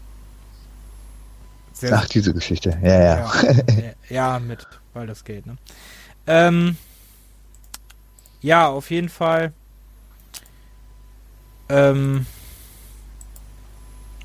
Sehr 1.82 1.98
Ach, 1.98 2.06
diese 2.06 2.32
Geschichte. 2.32 2.78
Ja, 2.80 3.02
ja. 3.02 3.32
Ja, 3.42 3.92
ja 4.08 4.38
mit 4.38 4.68
Baldur's 4.94 5.24
Gate, 5.24 5.44
ne? 5.46 5.56
Ähm, 6.28 6.76
ja, 8.40 8.68
auf 8.68 8.92
jeden 8.92 9.08
Fall. 9.08 9.52
Ähm, 11.68 12.24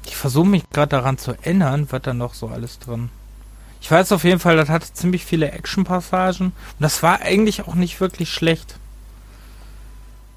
ich 0.05 0.15
versuche 0.15 0.45
mich 0.45 0.69
gerade 0.69 0.89
daran 0.89 1.17
zu 1.17 1.31
erinnern, 1.31 1.87
was 1.89 2.03
da 2.03 2.13
noch 2.13 2.35
so 2.35 2.47
alles 2.47 2.77
drin. 2.77 3.09
Ich 3.81 3.89
weiß 3.89 4.11
auf 4.11 4.23
jeden 4.23 4.39
Fall, 4.39 4.55
das 4.55 4.69
hatte 4.69 4.93
ziemlich 4.93 5.25
viele 5.25 5.51
Action-Passagen. 5.51 6.47
Und 6.47 6.53
das 6.79 7.01
war 7.01 7.21
eigentlich 7.21 7.67
auch 7.67 7.73
nicht 7.73 7.99
wirklich 7.99 8.29
schlecht. 8.29 8.75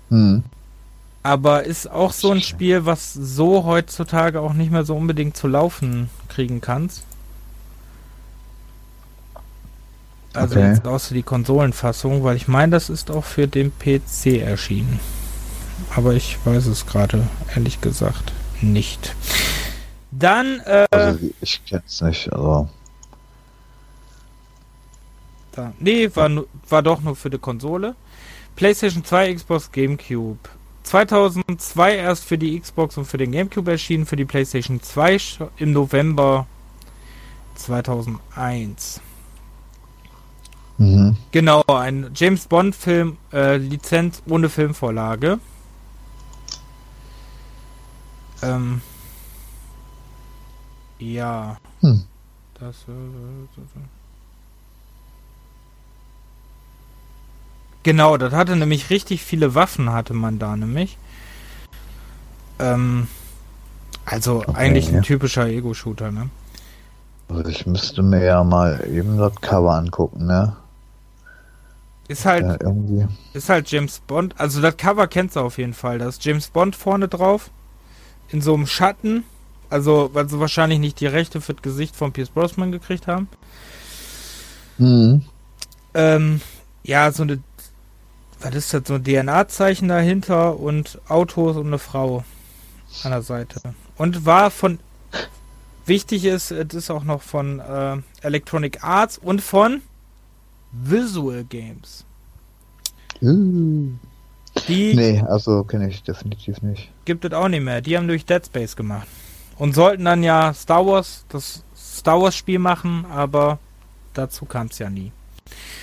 Hm. 0.08 0.42
Aber 1.22 1.64
ist 1.64 1.90
auch 1.90 2.14
so 2.14 2.30
ein 2.30 2.40
Spiel, 2.40 2.86
was 2.86 3.12
so 3.12 3.64
heutzutage 3.64 4.40
auch 4.40 4.54
nicht 4.54 4.70
mehr 4.72 4.86
so 4.86 4.96
unbedingt 4.96 5.36
zu 5.36 5.48
laufen 5.48 6.08
kriegen 6.30 6.62
kannst. 6.62 7.04
Also 10.32 10.56
okay. 10.56 10.68
jetzt 10.68 10.86
außer 10.86 11.14
die 11.14 11.22
Konsolenfassung, 11.22 12.22
weil 12.22 12.36
ich 12.36 12.46
meine, 12.46 12.72
das 12.72 12.88
ist 12.88 13.10
auch 13.10 13.24
für 13.24 13.48
den 13.48 13.72
PC 13.78 14.40
erschienen. 14.40 15.00
Aber 15.96 16.14
ich 16.14 16.38
weiß 16.44 16.66
es 16.66 16.86
gerade, 16.86 17.26
ehrlich 17.54 17.80
gesagt, 17.80 18.32
nicht. 18.60 19.16
Dann, 20.12 20.60
äh, 20.64 20.86
also 20.90 21.18
ich 21.40 21.60
kenn's 21.64 22.00
nicht, 22.00 22.32
aber. 22.32 22.68
Da, 25.52 25.72
nee, 25.80 26.08
war, 26.14 26.30
war 26.68 26.82
doch 26.82 27.00
nur 27.00 27.16
für 27.16 27.30
die 27.30 27.38
Konsole. 27.38 27.96
PlayStation 28.54 29.04
2, 29.04 29.34
Xbox, 29.34 29.72
GameCube. 29.72 30.38
2002 30.84 31.96
erst 31.96 32.24
für 32.24 32.38
die 32.38 32.58
Xbox 32.58 32.96
und 32.96 33.04
für 33.04 33.18
den 33.18 33.32
GameCube 33.32 33.70
erschienen, 33.70 34.06
für 34.06 34.16
die 34.16 34.24
PlayStation 34.24 34.80
2 34.82 35.18
im 35.58 35.72
November 35.72 36.46
2001. 37.56 39.00
Mhm. 40.80 41.14
Genau, 41.30 41.62
ein 41.66 42.10
James 42.14 42.46
Bond 42.46 42.74
Film, 42.74 43.18
äh, 43.34 43.58
Lizenz 43.58 44.22
ohne 44.26 44.48
Filmvorlage. 44.48 45.38
Ähm, 48.42 48.80
ja. 50.98 51.58
Hm. 51.80 52.04
Das, 52.58 52.76
äh. 52.88 53.80
Genau, 57.82 58.16
das 58.16 58.32
hatte 58.32 58.56
nämlich 58.56 58.88
richtig 58.88 59.22
viele 59.22 59.54
Waffen, 59.54 59.92
hatte 59.92 60.14
man 60.14 60.38
da 60.38 60.56
nämlich. 60.56 60.96
Ähm, 62.58 63.06
also 64.06 64.38
okay, 64.38 64.52
eigentlich 64.54 64.88
ein 64.88 65.02
typischer 65.02 65.46
Ego-Shooter, 65.46 66.10
ne? 66.10 66.30
Also 67.28 67.50
ich 67.50 67.66
müsste 67.66 68.02
mir 68.02 68.24
ja 68.24 68.42
mal 68.42 68.82
eben 68.90 69.18
das 69.18 69.34
Cover 69.42 69.74
angucken, 69.74 70.24
ne? 70.24 70.56
Ist 72.10 72.26
halt, 72.26 72.42
ja, 72.42 72.56
irgendwie. 72.60 73.06
ist 73.34 73.48
halt 73.48 73.70
James 73.70 74.00
Bond. 74.00 74.34
Also 74.36 74.60
das 74.60 74.76
Cover 74.76 75.06
kennst 75.06 75.36
du 75.36 75.40
auf 75.40 75.58
jeden 75.58 75.74
Fall. 75.74 75.98
Da 75.98 76.08
ist 76.08 76.24
James 76.24 76.48
Bond 76.48 76.74
vorne 76.74 77.06
drauf. 77.06 77.50
In 78.30 78.40
so 78.40 78.52
einem 78.52 78.66
Schatten. 78.66 79.22
Also, 79.68 80.10
weil 80.12 80.28
sie 80.28 80.40
wahrscheinlich 80.40 80.80
nicht 80.80 80.98
die 80.98 81.06
Rechte 81.06 81.40
für 81.40 81.54
das 81.54 81.62
Gesicht 81.62 81.94
von 81.94 82.10
Pierce 82.10 82.30
Brosnan 82.30 82.72
gekriegt 82.72 83.06
haben. 83.06 83.28
Mhm. 84.78 85.22
Ähm, 85.94 86.40
ja, 86.82 87.12
so 87.12 87.22
eine, 87.22 87.38
was 88.40 88.56
ist 88.56 88.74
das, 88.74 88.82
so 88.86 88.94
ein 88.94 89.04
DNA-Zeichen 89.04 89.86
dahinter 89.86 90.58
und 90.58 91.00
Autos 91.08 91.56
und 91.56 91.68
eine 91.68 91.78
Frau 91.78 92.24
an 93.04 93.12
der 93.12 93.22
Seite. 93.22 93.60
Und 93.96 94.26
war 94.26 94.50
von, 94.50 94.80
wichtig 95.86 96.24
ist, 96.24 96.50
es 96.50 96.74
ist 96.74 96.90
auch 96.90 97.04
noch 97.04 97.22
von 97.22 97.60
äh, 97.60 97.98
Electronic 98.22 98.82
Arts 98.82 99.16
und 99.16 99.42
von 99.42 99.82
Visual 100.72 101.44
Games. 101.44 102.04
Uh. 103.22 103.90
Die 104.66 104.94
nee, 104.94 105.20
also 105.20 105.64
kenne 105.64 105.88
ich 105.88 106.02
definitiv 106.02 106.60
nicht. 106.62 106.90
Gibt 107.04 107.24
es 107.24 107.32
auch 107.32 107.48
nicht 107.48 107.62
mehr. 107.62 107.80
Die 107.80 107.96
haben 107.96 108.08
durch 108.08 108.24
Dead 108.24 108.44
Space 108.44 108.74
gemacht. 108.74 109.06
Und 109.58 109.74
sollten 109.74 110.04
dann 110.04 110.22
ja 110.22 110.52
Star 110.54 110.86
Wars, 110.86 111.24
das 111.28 111.62
Star 111.76 112.20
Wars 112.20 112.34
Spiel 112.34 112.58
machen, 112.58 113.04
aber 113.12 113.58
dazu 114.14 114.44
kam 114.46 114.68
es 114.68 114.78
ja 114.78 114.90
nie. 114.90 115.12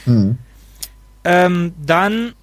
Mhm. 0.06 0.38
Ähm, 1.24 1.74
dann, 1.86 2.34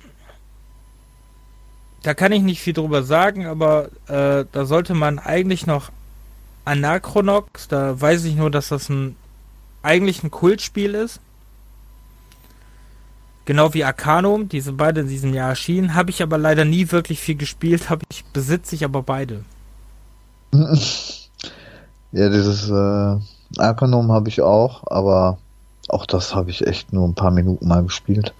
da 2.03 2.15
kann 2.15 2.33
ich 2.33 2.43
nicht 2.43 2.61
viel 2.61 2.73
drüber 2.73 3.03
sagen, 3.03 3.47
aber 3.47 3.89
äh, 4.07 4.45
da 4.51 4.65
sollte 4.65 4.95
man 4.95 5.19
eigentlich 5.19 5.67
noch 5.67 5.91
Anachronox, 6.65 7.69
da 7.69 8.01
weiß 8.01 8.25
ich 8.25 8.37
nur, 8.37 8.51
dass 8.51 8.69
das 8.69 8.89
ein 8.89 9.17
eigentlich 9.83 10.25
ein 10.25 10.31
Kultspiel 10.31 10.95
ist. 10.95 11.21
Genau 13.45 13.75
wie 13.75 13.85
Arcanum, 13.85 14.49
die 14.49 14.61
sind 14.61 14.77
beide 14.77 15.03
in 15.03 15.09
diesem 15.09 15.35
Jahr 15.35 15.51
erschienen, 15.51 15.95
habe 15.95 16.11
ich 16.11 16.23
aber 16.23 16.39
leider 16.39 16.65
nie 16.65 16.91
wirklich 16.91 17.21
viel 17.21 17.37
gespielt, 17.37 17.91
habe 17.91 18.03
ich 18.11 18.25
besitze 18.27 18.75
ich 18.75 18.85
aber 18.85 19.03
beide. 19.03 19.45
Ja, 22.17 22.29
dieses 22.29 22.71
äh, 22.71 23.61
Arcanum 23.61 24.13
habe 24.13 24.29
ich 24.29 24.41
auch, 24.41 24.85
aber 24.87 25.39
auch 25.89 26.07
das 26.07 26.33
habe 26.33 26.51
ich 26.51 26.65
echt 26.65 26.93
nur 26.93 27.09
ein 27.09 27.17
paar 27.17 27.33
Minuten 27.33 27.67
mal 27.67 27.83
gespielt. 27.83 28.33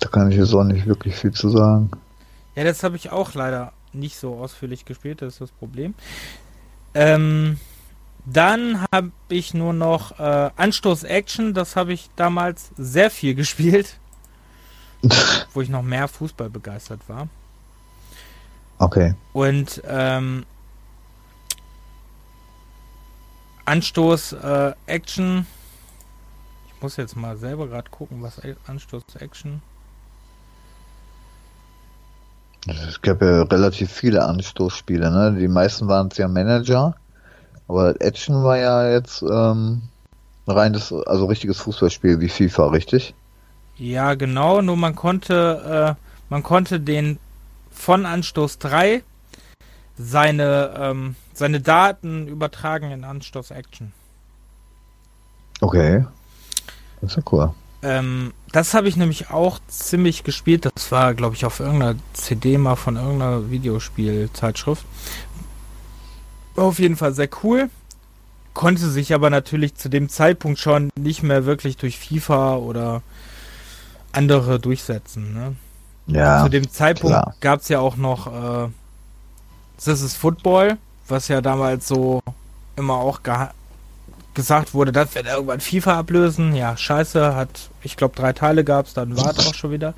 Da 0.00 0.08
kann 0.08 0.30
ich 0.30 0.38
jetzt 0.38 0.54
auch 0.54 0.64
nicht 0.64 0.86
wirklich 0.86 1.14
viel 1.14 1.32
zu 1.32 1.50
sagen. 1.50 1.90
Ja, 2.54 2.64
das 2.64 2.82
habe 2.82 2.96
ich 2.96 3.10
auch 3.10 3.34
leider 3.34 3.72
nicht 3.92 4.16
so 4.16 4.36
ausführlich 4.36 4.86
gespielt, 4.86 5.20
das 5.20 5.34
ist 5.34 5.40
das 5.42 5.50
Problem. 5.50 5.92
Ähm, 6.94 7.58
dann 8.26 8.84
habe 8.92 9.12
ich 9.28 9.54
nur 9.54 9.72
noch 9.72 10.18
äh, 10.18 10.50
Anstoß 10.56 11.04
Action, 11.04 11.54
das 11.54 11.76
habe 11.76 11.92
ich 11.92 12.10
damals 12.16 12.70
sehr 12.76 13.10
viel 13.10 13.34
gespielt. 13.42 13.98
wo 15.54 15.60
ich 15.60 15.68
noch 15.68 15.82
mehr 15.82 16.08
Fußball 16.08 16.50
begeistert 16.50 17.00
war. 17.08 17.28
Okay. 18.78 19.14
Und 19.32 19.80
ähm, 19.86 20.44
Anstoß 23.64 24.32
äh, 24.32 24.72
Action. 24.86 25.46
Ich 26.66 26.82
muss 26.82 26.96
jetzt 26.96 27.16
mal 27.16 27.36
selber 27.36 27.68
gerade 27.68 27.90
gucken, 27.90 28.22
was 28.22 28.40
Anstoß 28.66 29.02
Action. 29.20 29.62
Es 32.66 33.00
gab 33.00 33.22
ja 33.22 33.42
relativ 33.42 33.92
viele 33.92 34.24
Anstoßspiele, 34.24 35.10
ne? 35.10 35.38
Die 35.38 35.48
meisten 35.48 35.86
waren 35.86 36.08
es 36.08 36.16
ja 36.16 36.26
Manager. 36.26 36.96
Aber 37.68 38.00
Action 38.00 38.44
war 38.44 38.58
ja 38.58 38.90
jetzt 38.90 39.22
ähm, 39.22 39.82
reines, 40.46 40.92
also 40.92 41.26
richtiges 41.26 41.58
Fußballspiel 41.58 42.20
wie 42.20 42.28
FIFA, 42.28 42.68
richtig? 42.68 43.14
Ja, 43.76 44.14
genau, 44.14 44.62
nur 44.62 44.76
man 44.76 44.94
konnte, 44.94 45.96
äh, 45.98 46.02
man 46.30 46.42
konnte 46.42 46.80
den 46.80 47.18
von 47.70 48.06
Anstoß 48.06 48.58
3 48.58 49.02
seine, 49.98 50.74
ähm, 50.78 51.16
seine 51.34 51.60
Daten 51.60 52.28
übertragen 52.28 52.90
in 52.90 53.04
Anstoß 53.04 53.50
Action. 53.50 53.92
Okay. 55.60 56.04
Das 57.00 57.12
ist 57.12 57.16
ja 57.16 57.22
cool. 57.32 57.54
Ähm, 57.82 58.32
das 58.52 58.74
habe 58.74 58.88
ich 58.88 58.96
nämlich 58.96 59.30
auch 59.30 59.58
ziemlich 59.68 60.24
gespielt. 60.24 60.64
Das 60.64 60.90
war, 60.90 61.14
glaube 61.14 61.36
ich, 61.36 61.44
auf 61.44 61.60
irgendeiner 61.60 61.94
CD 62.14 62.58
mal 62.58 62.76
von 62.76 62.96
irgendeiner 62.96 63.50
Videospielzeitschrift. 63.50 64.84
Auf 66.56 66.78
jeden 66.78 66.96
Fall 66.96 67.12
sehr 67.12 67.28
cool. 67.42 67.70
Konnte 68.54 68.88
sich 68.88 69.12
aber 69.12 69.28
natürlich 69.28 69.74
zu 69.74 69.88
dem 69.88 70.08
Zeitpunkt 70.08 70.58
schon 70.58 70.90
nicht 70.98 71.22
mehr 71.22 71.44
wirklich 71.44 71.76
durch 71.76 71.98
FIFA 71.98 72.56
oder 72.56 73.02
andere 74.12 74.58
durchsetzen. 74.58 75.34
Ne? 75.34 75.56
Ja. 76.06 76.42
Zu 76.42 76.48
dem 76.48 76.70
Zeitpunkt 76.70 77.40
gab 77.40 77.60
es 77.60 77.68
ja 77.68 77.80
auch 77.80 77.96
noch 77.96 78.26
äh, 78.66 78.68
This 79.82 80.00
is 80.00 80.14
Football, 80.16 80.78
was 81.06 81.28
ja 81.28 81.42
damals 81.42 81.86
so 81.86 82.22
immer 82.76 82.94
auch 82.94 83.20
gesagt 84.34 84.74
wurde, 84.74 84.92
das 84.92 85.14
wird 85.14 85.26
irgendwann 85.26 85.60
FIFA 85.60 85.98
ablösen. 85.98 86.54
Ja, 86.54 86.76
scheiße, 86.76 87.34
hat, 87.34 87.70
ich 87.82 87.96
glaube, 87.96 88.14
drei 88.14 88.32
Teile 88.32 88.64
gab 88.64 88.86
es, 88.86 88.94
dann 88.94 89.16
war 89.16 89.36
es 89.36 89.46
auch 89.46 89.54
schon 89.54 89.72
wieder. 89.72 89.94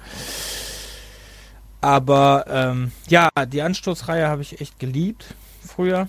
Aber 1.81 2.44
ähm, 2.49 2.92
ja, 3.09 3.29
die 3.47 3.62
Anstoßreihe 3.62 4.27
habe 4.29 4.42
ich 4.42 4.61
echt 4.61 4.79
geliebt 4.79 5.35
früher. 5.64 6.09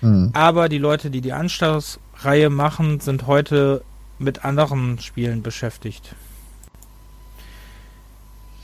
Mhm. 0.00 0.30
Aber 0.32 0.68
die 0.68 0.78
Leute, 0.78 1.10
die 1.10 1.20
die 1.20 1.32
Anstoßreihe 1.32 2.50
machen, 2.50 3.00
sind 3.00 3.26
heute 3.26 3.82
mit 4.18 4.44
anderen 4.44 4.98
Spielen 4.98 5.42
beschäftigt. 5.42 6.14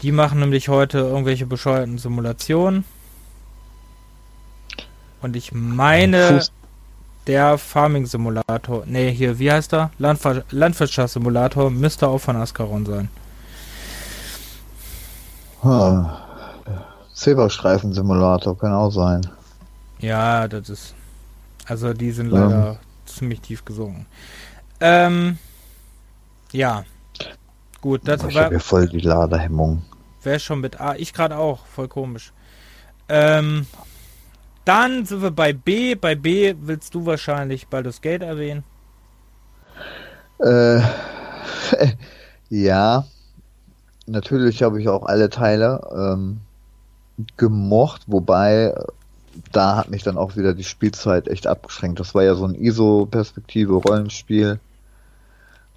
Die 0.02 0.12
machen 0.12 0.40
nämlich 0.40 0.68
heute 0.68 0.98
irgendwelche 0.98 1.46
bescheuerten 1.46 1.98
Simulationen. 1.98 2.84
Und 5.22 5.36
ich 5.36 5.52
meine, 5.52 6.34
Fuß 6.34 6.52
der 7.26 7.56
Farming 7.56 8.04
Simulator, 8.06 8.84
nee, 8.86 9.10
hier, 9.10 9.38
wie 9.38 9.50
heißt 9.50 9.72
er? 9.72 9.90
Landwirtschaftssimulator 9.98 11.70
müsste 11.70 12.08
auch 12.08 12.18
von 12.18 12.36
Ascaron 12.36 12.84
sein. 12.84 13.08
Hm. 15.62 16.06
Silberstreifen-Simulator 17.14 18.58
kann 18.58 18.72
auch 18.72 18.90
sein. 18.90 19.22
Ja, 20.00 20.46
das 20.48 20.68
ist. 20.68 20.94
Also 21.66 21.92
die 21.92 22.10
sind 22.10 22.30
leider 22.30 22.72
ähm. 22.72 22.76
ziemlich 23.06 23.40
tief 23.40 23.64
gesunken. 23.64 24.06
Ähm, 24.80 25.38
ja. 26.52 26.84
Gut, 27.80 28.02
das 28.04 28.22
ich 28.24 28.34
war. 28.34 28.52
Ich 28.52 28.62
voll 28.62 28.88
die 28.88 29.00
Ladehemmung. 29.00 29.82
Wäre 30.22 30.40
schon 30.40 30.60
mit 30.60 30.80
A. 30.80 30.94
Ich 30.96 31.12
gerade 31.12 31.36
auch, 31.36 31.66
voll 31.66 31.88
komisch. 31.88 32.32
Ähm, 33.08 33.66
dann 34.64 35.04
sind 35.04 35.22
wir 35.22 35.30
bei 35.30 35.52
B. 35.52 35.94
Bei 35.94 36.14
B 36.14 36.54
willst 36.60 36.94
du 36.94 37.04
wahrscheinlich 37.04 37.68
Baldur's 37.68 38.00
Gate 38.00 38.22
erwähnen. 38.22 38.64
Äh, 40.38 40.80
ja. 42.48 43.04
Natürlich 44.06 44.62
habe 44.62 44.80
ich 44.80 44.88
auch 44.88 45.04
alle 45.04 45.30
Teile 45.30 45.80
ähm, 45.94 46.40
gemocht, 47.36 48.02
wobei 48.06 48.74
da 49.52 49.76
hat 49.76 49.90
mich 49.90 50.02
dann 50.02 50.18
auch 50.18 50.36
wieder 50.36 50.54
die 50.54 50.64
Spielzeit 50.64 51.28
echt 51.28 51.46
abgeschränkt. 51.46 52.00
Das 52.00 52.14
war 52.14 52.22
ja 52.22 52.34
so 52.34 52.44
ein 52.44 52.54
ISO-Perspektive-Rollenspiel 52.54 54.58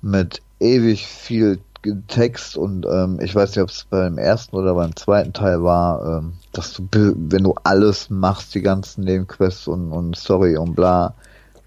mit 0.01 0.41
ewig 0.59 1.07
viel 1.07 1.59
Text 2.07 2.57
und 2.57 2.85
ähm, 2.85 3.19
ich 3.21 3.33
weiß 3.33 3.51
nicht, 3.51 3.63
ob 3.63 3.69
es 3.69 3.85
beim 3.89 4.17
ersten 4.17 4.55
oder 4.55 4.73
beim 4.73 4.95
zweiten 4.95 5.33
Teil 5.33 5.63
war, 5.63 6.19
ähm, 6.19 6.33
dass 6.51 6.73
du, 6.73 6.87
wenn 6.91 7.43
du 7.43 7.55
alles 7.63 8.09
machst, 8.09 8.55
die 8.55 8.61
ganzen 8.61 9.03
Nebenquests 9.03 9.67
und, 9.67 9.91
und 9.91 10.17
Story 10.17 10.57
und 10.57 10.75
bla, 10.75 11.13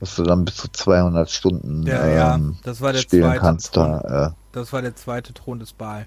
dass 0.00 0.16
du 0.16 0.24
dann 0.24 0.44
bis 0.44 0.57
zu 0.57 0.68
200 0.70 1.31
Stunden 1.31 1.87
ja, 1.87 2.35
ähm, 2.35 2.55
ja, 2.55 2.57
das 2.64 2.81
war 2.81 2.92
der 2.92 3.00
spielen 3.00 3.22
zweite 3.22 3.40
kannst. 3.40 3.74
Thron, 3.74 4.00
da, 4.03 4.26
äh, 4.26 4.31
das 4.53 4.72
war 4.72 4.83
der 4.83 4.96
zweite 4.96 5.33
Thron 5.33 5.61
des 5.61 5.72
Baal. 5.72 6.07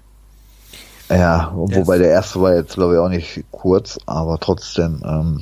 Ja, 1.08 1.52
wobei 1.54 1.98
der 1.98 2.08
erste 2.08 2.40
war 2.40 2.54
jetzt 2.54 2.74
glaube 2.74 2.94
ich 2.94 3.00
auch 3.00 3.08
nicht 3.08 3.44
kurz, 3.50 3.98
aber 4.06 4.38
trotzdem, 4.38 5.02
ähm, 5.04 5.40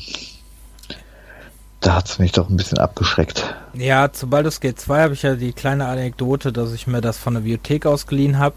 da 1.82 1.96
hat 1.96 2.08
es 2.08 2.18
mich 2.18 2.32
doch 2.32 2.48
ein 2.48 2.56
bisschen 2.56 2.78
abgeschreckt. 2.78 3.54
Ja, 3.74 4.12
zu 4.12 4.28
Baldur's 4.28 4.60
Gate 4.60 4.80
2 4.80 5.02
habe 5.02 5.14
ich 5.14 5.22
ja 5.22 5.34
die 5.34 5.52
kleine 5.52 5.86
Anekdote, 5.86 6.52
dass 6.52 6.72
ich 6.72 6.86
mir 6.86 7.00
das 7.00 7.18
von 7.18 7.34
der 7.34 7.40
Bibliothek 7.40 7.86
ausgeliehen 7.86 8.38
habe. 8.38 8.56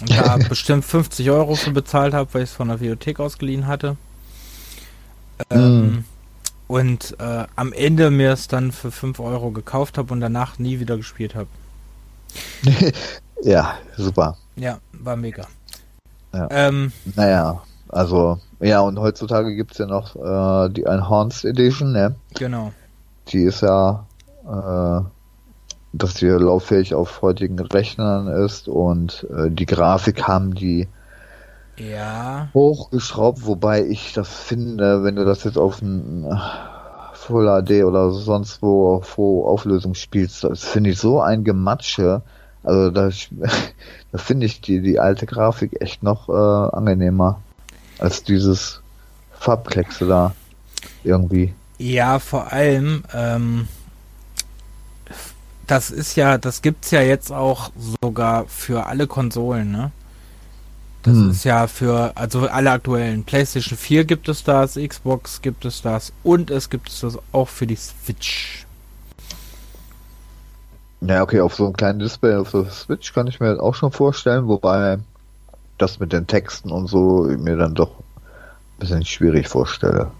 Und 0.00 0.10
da 0.10 0.36
bestimmt 0.48 0.84
50 0.84 1.30
Euro 1.30 1.54
für 1.54 1.70
bezahlt 1.70 2.12
habe, 2.12 2.28
weil 2.34 2.42
ich 2.42 2.50
es 2.50 2.56
von 2.56 2.68
der 2.68 2.76
Bibliothek 2.76 3.20
ausgeliehen 3.20 3.66
hatte. 3.66 3.96
Ähm, 5.48 5.86
mm. 5.86 6.04
Und 6.66 7.16
äh, 7.18 7.46
am 7.56 7.72
Ende 7.72 8.10
mir 8.10 8.32
es 8.32 8.48
dann 8.48 8.72
für 8.72 8.90
5 8.90 9.20
Euro 9.20 9.50
gekauft 9.50 9.96
habe 9.96 10.12
und 10.12 10.20
danach 10.20 10.58
nie 10.58 10.80
wieder 10.80 10.96
gespielt 10.96 11.34
habe. 11.34 11.48
ja, 13.42 13.74
super. 13.96 14.36
Ja, 14.56 14.78
war 14.92 15.16
mega. 15.16 15.46
Ja. 16.32 16.48
Ähm, 16.50 16.92
naja, 17.16 17.62
also, 17.92 18.38
ja, 18.60 18.80
und 18.80 18.98
heutzutage 18.98 19.54
gibt 19.56 19.72
es 19.72 19.78
ja 19.78 19.86
noch 19.86 20.14
äh, 20.14 20.70
die 20.70 20.84
Enhanced 20.84 21.44
Edition, 21.44 21.92
ne? 21.92 22.14
Genau. 22.38 22.72
Die 23.28 23.42
ist 23.42 23.62
ja, 23.62 24.06
äh, 24.44 25.00
dass 25.92 26.14
die 26.14 26.26
lauffähig 26.26 26.94
auf 26.94 27.20
heutigen 27.20 27.58
Rechnern 27.58 28.28
ist 28.28 28.68
und 28.68 29.26
äh, 29.36 29.50
die 29.50 29.66
Grafik 29.66 30.28
haben 30.28 30.54
die 30.54 30.86
ja. 31.76 32.48
hochgeschraubt, 32.54 33.46
wobei 33.46 33.84
ich 33.84 34.12
das 34.12 34.28
finde, 34.28 35.02
wenn 35.02 35.16
du 35.16 35.24
das 35.24 35.42
jetzt 35.42 35.58
auf 35.58 35.82
ein 35.82 36.26
Full 37.14 37.46
HD 37.46 37.84
oder 37.84 38.12
sonst 38.12 38.62
wo 38.62 38.94
auf 38.94 39.16
hohe 39.16 39.48
Auflösung 39.48 39.94
spielst, 39.94 40.44
das 40.44 40.62
finde 40.64 40.90
ich 40.90 40.98
so 40.98 41.20
ein 41.20 41.42
Gematsche. 41.42 42.22
Also 42.62 42.90
da, 42.90 43.10
da 44.12 44.18
finde 44.18 44.46
ich 44.46 44.60
die, 44.60 44.80
die 44.80 45.00
alte 45.00 45.26
Grafik 45.26 45.80
echt 45.80 46.02
noch 46.02 46.28
äh, 46.28 46.76
angenehmer 46.76 47.40
als 48.00 48.22
dieses 48.22 48.80
Farbkleckse 49.38 50.06
da 50.06 50.34
irgendwie. 51.04 51.54
Ja, 51.78 52.18
vor 52.18 52.52
allem, 52.52 53.04
ähm, 53.14 53.68
das 55.66 55.90
ist 55.90 56.16
ja, 56.16 56.36
das 56.36 56.62
gibt's 56.62 56.90
ja 56.90 57.00
jetzt 57.00 57.32
auch 57.32 57.70
sogar 58.02 58.46
für 58.46 58.86
alle 58.86 59.06
Konsolen, 59.06 59.70
ne? 59.70 59.92
Das 61.02 61.14
hm. 61.14 61.30
ist 61.30 61.44
ja 61.44 61.66
für, 61.66 62.12
also 62.16 62.46
alle 62.48 62.72
aktuellen. 62.72 63.24
PlayStation 63.24 63.78
4 63.78 64.04
gibt 64.04 64.28
es 64.28 64.44
das, 64.44 64.74
Xbox 64.74 65.40
gibt 65.40 65.64
es 65.64 65.80
das 65.80 66.12
und 66.22 66.50
es 66.50 66.68
gibt 66.68 66.90
es 66.90 67.00
das 67.00 67.18
auch 67.32 67.48
für 67.48 67.66
die 67.66 67.76
Switch. 67.76 68.66
Ja, 71.00 71.22
okay, 71.22 71.40
auf 71.40 71.54
so 71.54 71.64
einem 71.64 71.76
kleinen 71.76 72.00
Display 72.00 72.34
auf 72.34 72.50
der 72.50 72.70
Switch 72.70 73.14
kann 73.14 73.26
ich 73.26 73.40
mir 73.40 73.62
auch 73.62 73.74
schon 73.74 73.90
vorstellen, 73.90 74.46
wobei 74.48 74.98
das 75.82 76.00
mit 76.00 76.12
den 76.12 76.26
Texten 76.26 76.70
und 76.70 76.86
so 76.86 77.22
mir 77.38 77.56
dann 77.56 77.74
doch 77.74 77.90
ein 77.90 78.78
bisschen 78.78 79.04
schwierig 79.04 79.48
vorstelle. 79.48 80.10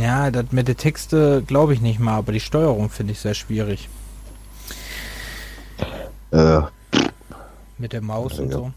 Ja, 0.00 0.30
das 0.30 0.52
mit 0.52 0.68
den 0.68 0.76
Texten 0.76 1.46
glaube 1.46 1.74
ich 1.74 1.80
nicht 1.80 1.98
mal, 1.98 2.16
aber 2.16 2.32
die 2.32 2.40
Steuerung 2.40 2.90
finde 2.90 3.12
ich 3.12 3.20
sehr 3.20 3.34
schwierig. 3.34 3.88
Äh, 6.30 6.60
mit 7.78 7.92
der 7.92 8.02
Maus 8.02 8.36
ja. 8.36 8.44
und 8.44 8.52
so. 8.52 8.72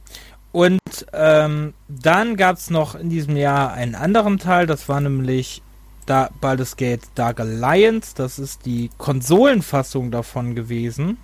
Und 0.53 0.79
ähm, 1.13 1.73
dann 1.87 2.35
gab 2.35 2.57
es 2.57 2.69
noch 2.69 2.95
in 2.95 3.09
diesem 3.09 3.37
Jahr 3.37 3.73
einen 3.73 3.95
anderen 3.95 4.37
Teil, 4.37 4.67
das 4.67 4.89
war 4.89 4.99
nämlich 4.99 5.61
da 6.05 6.29
Baldur's 6.41 6.75
Gate 6.75 7.03
Dark 7.15 7.39
Alliance, 7.39 8.13
das 8.15 8.37
ist 8.37 8.65
die 8.65 8.89
Konsolenfassung 8.97 10.11
davon 10.11 10.55
gewesen. 10.55 11.17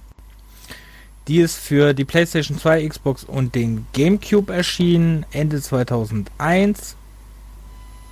Die 1.28 1.40
ist 1.40 1.58
für 1.58 1.94
die 1.94 2.06
PlayStation 2.06 2.58
2, 2.58 2.88
Xbox 2.88 3.24
und 3.24 3.54
den 3.54 3.86
GameCube 3.94 4.54
erschienen 4.54 5.26
Ende 5.32 5.62
2001. 5.62 6.96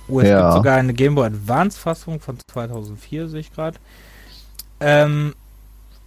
Oh, 0.08 0.20
es 0.20 0.28
ja. 0.28 0.42
gibt 0.42 0.52
sogar 0.54 0.76
eine 0.76 0.92
Game 0.92 1.14
Boy 1.14 1.26
Advance 1.26 1.78
Fassung 1.78 2.20
von 2.20 2.38
2004, 2.52 3.28
sehe 3.28 3.40
ich 3.40 3.52
gerade. 3.52 3.78
Ähm, 4.80 5.34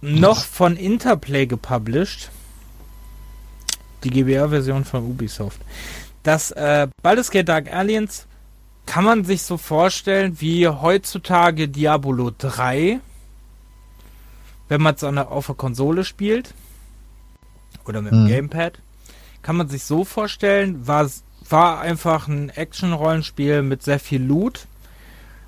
noch 0.00 0.44
von 0.44 0.76
Interplay 0.76 1.46
gepublished. 1.46 2.30
Die 4.04 4.10
GBA-Version 4.10 4.84
von 4.84 5.04
Ubisoft. 5.04 5.60
Das 6.22 6.52
äh, 6.52 6.88
Baldur's 7.02 7.30
Gate 7.30 7.48
Dark 7.48 7.72
Aliens 7.72 8.26
kann 8.86 9.04
man 9.04 9.24
sich 9.24 9.42
so 9.42 9.56
vorstellen 9.56 10.40
wie 10.40 10.66
heutzutage 10.68 11.68
Diablo 11.68 12.30
3, 12.36 13.00
wenn 14.68 14.80
man 14.80 14.94
es 14.94 15.04
auf 15.04 15.46
der 15.46 15.54
Konsole 15.54 16.04
spielt. 16.04 16.54
Oder 17.90 18.02
mit 18.02 18.12
dem 18.12 18.24
hm. 18.24 18.28
Gamepad. 18.28 18.78
Kann 19.42 19.56
man 19.56 19.68
sich 19.68 19.84
so 19.84 20.04
vorstellen, 20.04 20.86
war, 20.86 21.10
war 21.48 21.80
einfach 21.80 22.28
ein 22.28 22.50
Action-Rollenspiel 22.50 23.62
mit 23.62 23.82
sehr 23.82 23.98
viel 23.98 24.22
Loot. 24.22 24.66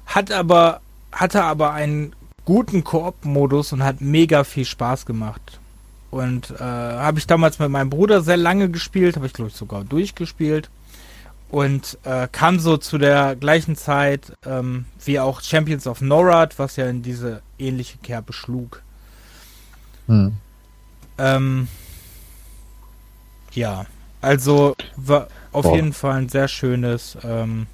Hat 0.06 0.32
aber, 0.32 0.80
hatte 1.12 1.44
aber 1.44 1.72
einen 1.72 2.14
guten 2.44 2.82
Koop-Modus 2.82 3.72
und 3.72 3.84
hat 3.84 4.00
mega 4.00 4.42
viel 4.42 4.64
Spaß 4.64 5.06
gemacht. 5.06 5.60
Und 6.10 6.50
äh, 6.50 6.58
habe 6.58 7.20
ich 7.20 7.28
damals 7.28 7.60
mit 7.60 7.70
meinem 7.70 7.90
Bruder 7.90 8.22
sehr 8.22 8.36
lange 8.36 8.68
gespielt, 8.68 9.16
habe 9.16 9.26
ich 9.26 9.32
glaube 9.32 9.50
ich 9.50 9.56
sogar 9.56 9.84
durchgespielt. 9.84 10.68
Und 11.48 11.98
äh, 12.02 12.28
kam 12.32 12.58
so 12.58 12.76
zu 12.76 12.98
der 12.98 13.36
gleichen 13.36 13.76
Zeit 13.76 14.32
ähm, 14.44 14.86
wie 15.04 15.20
auch 15.20 15.42
Champions 15.42 15.86
of 15.86 16.00
Norad, 16.00 16.58
was 16.58 16.76
ja 16.76 16.86
in 16.86 17.02
diese 17.02 17.42
ähnliche 17.58 17.98
Kerbe 17.98 18.32
schlug. 18.32 18.82
Hm. 20.08 20.32
Ähm, 21.18 21.68
ja, 23.54 23.86
also 24.20 24.74
war 24.96 25.28
auf 25.52 25.64
Boah. 25.64 25.76
jeden 25.76 25.92
Fall 25.92 26.18
ein 26.18 26.28
sehr 26.28 26.48
schönes, 26.48 27.16
ähm, 27.24 27.66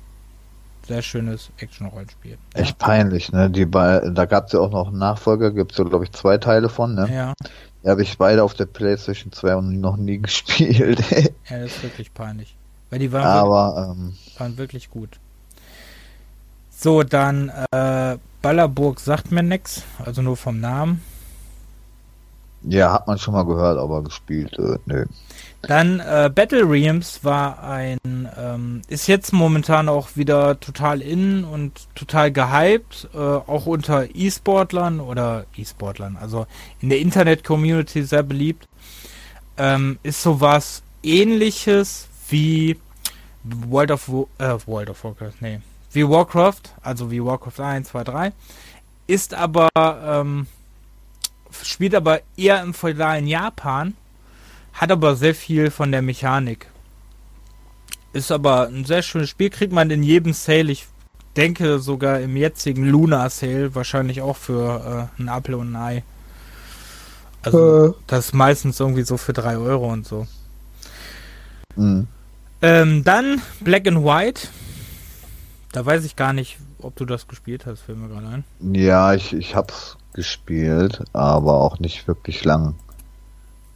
sehr 0.87 1.03
schönes 1.03 1.51
Action-Rollenspiel. 1.59 2.39
Echt 2.55 2.79
peinlich, 2.79 3.31
ne? 3.33 3.51
Die 3.51 3.71
da 3.71 4.25
gab 4.25 4.47
es 4.47 4.53
ja 4.53 4.61
auch 4.61 4.71
noch 4.71 4.89
einen 4.89 4.99
Nachfolger, 4.99 5.51
gibt 5.51 5.73
es 5.73 5.79
ja 5.79 5.85
glaube 5.85 6.05
ich 6.05 6.13
zwei 6.13 6.39
Teile 6.39 6.69
von, 6.69 6.95
ne? 6.95 7.09
Ja. 7.13 7.35
Die 7.83 7.89
habe 7.89 8.03
ich 8.03 8.19
beide 8.19 8.43
auf 8.43 8.55
der 8.55 8.67
PlayStation 8.67 9.33
2 9.33 9.57
und 9.57 9.81
noch 9.81 9.97
nie 9.97 10.19
gespielt. 10.23 11.01
ja, 11.49 11.59
das 11.59 11.73
ist 11.73 11.83
wirklich 11.83 12.13
peinlich. 12.13 12.57
Weil 12.91 12.99
die 13.01 13.13
waren, 13.13 13.25
Aber, 13.25 13.77
wirklich, 13.77 13.99
ähm, 13.99 14.39
waren 14.39 14.59
wirklich 14.59 14.91
gut. 14.91 15.19
So, 16.71 17.03
dann 17.03 17.51
äh, 17.73 18.17
Ballerburg 18.41 19.01
sagt 19.01 19.33
mir 19.33 19.43
nichts, 19.43 19.83
also 20.05 20.23
nur 20.23 20.37
vom 20.37 20.61
Namen. 20.61 21.03
Ja, 22.63 22.93
hat 22.93 23.07
man 23.07 23.19
schon 23.19 23.35
mal 23.35 23.45
gehört, 23.45 23.79
aber 23.79 24.03
gespielt, 24.03 24.59
äh, 24.59 24.79
nö. 24.87 25.05
Dann 25.63 25.99
äh, 25.99 26.31
Battle 26.33 26.69
Realms 26.69 27.25
war 27.25 27.63
ein, 27.65 27.99
ähm, 28.39 28.83
ist 28.89 29.09
jetzt 29.09 29.33
momentan 29.33 29.89
auch 29.89 30.11
wieder 30.15 30.61
total 30.61 31.03
in 31.03 31.45
und 31.45 31.89
total 31.97 32.31
gehypt, 32.31 33.09
äh, 33.13 33.19
auch 33.19 33.67
unter 33.67 34.15
E-Sportlern 34.15 35.01
oder 35.01 35.47
E-Sportlern, 35.57 36.17
also 36.17 36.47
in 36.81 36.91
der 36.91 37.01
Internet-Community 37.01 38.05
sehr 38.05 38.23
beliebt. 38.23 38.69
Ähm, 39.57 39.99
ist 40.05 40.23
sowas 40.23 40.85
ähnliches 41.03 42.09
wie 42.29 42.79
World 43.43 43.91
of, 43.91 44.09
äh, 44.39 44.55
World 44.67 44.91
of 44.91 45.03
Warcraft, 45.03 45.35
nee, 45.41 45.61
wie 45.91 46.09
Warcraft, 46.09 46.63
also 46.83 47.11
wie 47.11 47.25
Warcraft 47.25 47.61
1, 47.61 47.89
2, 47.89 48.05
3, 48.05 48.33
ist 49.09 49.35
aber, 49.35 49.69
ähm, 49.77 50.47
spielt 51.65 51.97
aber 51.97 52.21
eher 52.37 52.63
im 52.63 52.75
feudalen 52.75 53.27
Japan 53.27 53.97
hat 54.79 54.93
aber 54.93 55.17
sehr 55.17 55.35
viel 55.35 55.71
von 55.71 55.91
der 55.91 56.03
Mechanik. 56.03 56.69
Ist 58.13 58.33
aber 58.33 58.69
ein 58.69 58.85
sehr 58.85 59.03
schönes 59.03 59.29
Spiel, 59.29 59.51
kriegt 59.51 59.73
man 59.73 59.91
in 59.91 60.03
jedem 60.03 60.33
Sale. 60.33 60.71
Ich 60.71 60.87
denke 61.37 61.81
sogar 61.81 62.21
im 62.21 62.37
jetzigen 62.37 62.85
Luna 62.85 63.29
Sale 63.29 63.75
wahrscheinlich 63.75 64.23
auch 64.23 64.37
für 64.37 65.11
äh, 65.19 65.21
einen 65.21 65.29
Apfel 65.29 65.55
und 65.57 65.73
ein 65.73 65.77
Ei. 65.77 66.03
Also 67.43 67.89
äh. 67.89 67.93
das 68.07 68.27
ist 68.27 68.35
meistens 68.35 68.81
irgendwie 68.81 69.03
so 69.03 69.17
für 69.17 69.33
3 69.33 69.59
Euro 69.59 69.93
und 69.93 70.07
so. 70.07 70.27
Mhm. 71.77 72.07
Ähm, 72.63 73.05
dann 73.05 73.43
Black 73.61 73.87
and 73.87 74.05
White. 74.05 74.49
Da 75.73 75.85
weiß 75.85 76.05
ich 76.05 76.17
gar 76.17 76.33
nicht, 76.33 76.59
ob 76.81 76.97
du 76.97 77.05
das 77.05 77.29
gespielt 77.29 77.67
hast, 77.67 77.81
fällt 77.83 77.99
mir 77.99 78.09
gerade 78.09 78.27
ein. 78.29 78.45
Ja, 78.75 79.13
ich, 79.15 79.33
ich 79.33 79.55
hab's 79.55 79.97
gespielt, 80.13 81.03
aber 81.13 81.55
auch 81.55 81.79
nicht 81.79 82.09
wirklich 82.09 82.45
lang. 82.45 82.75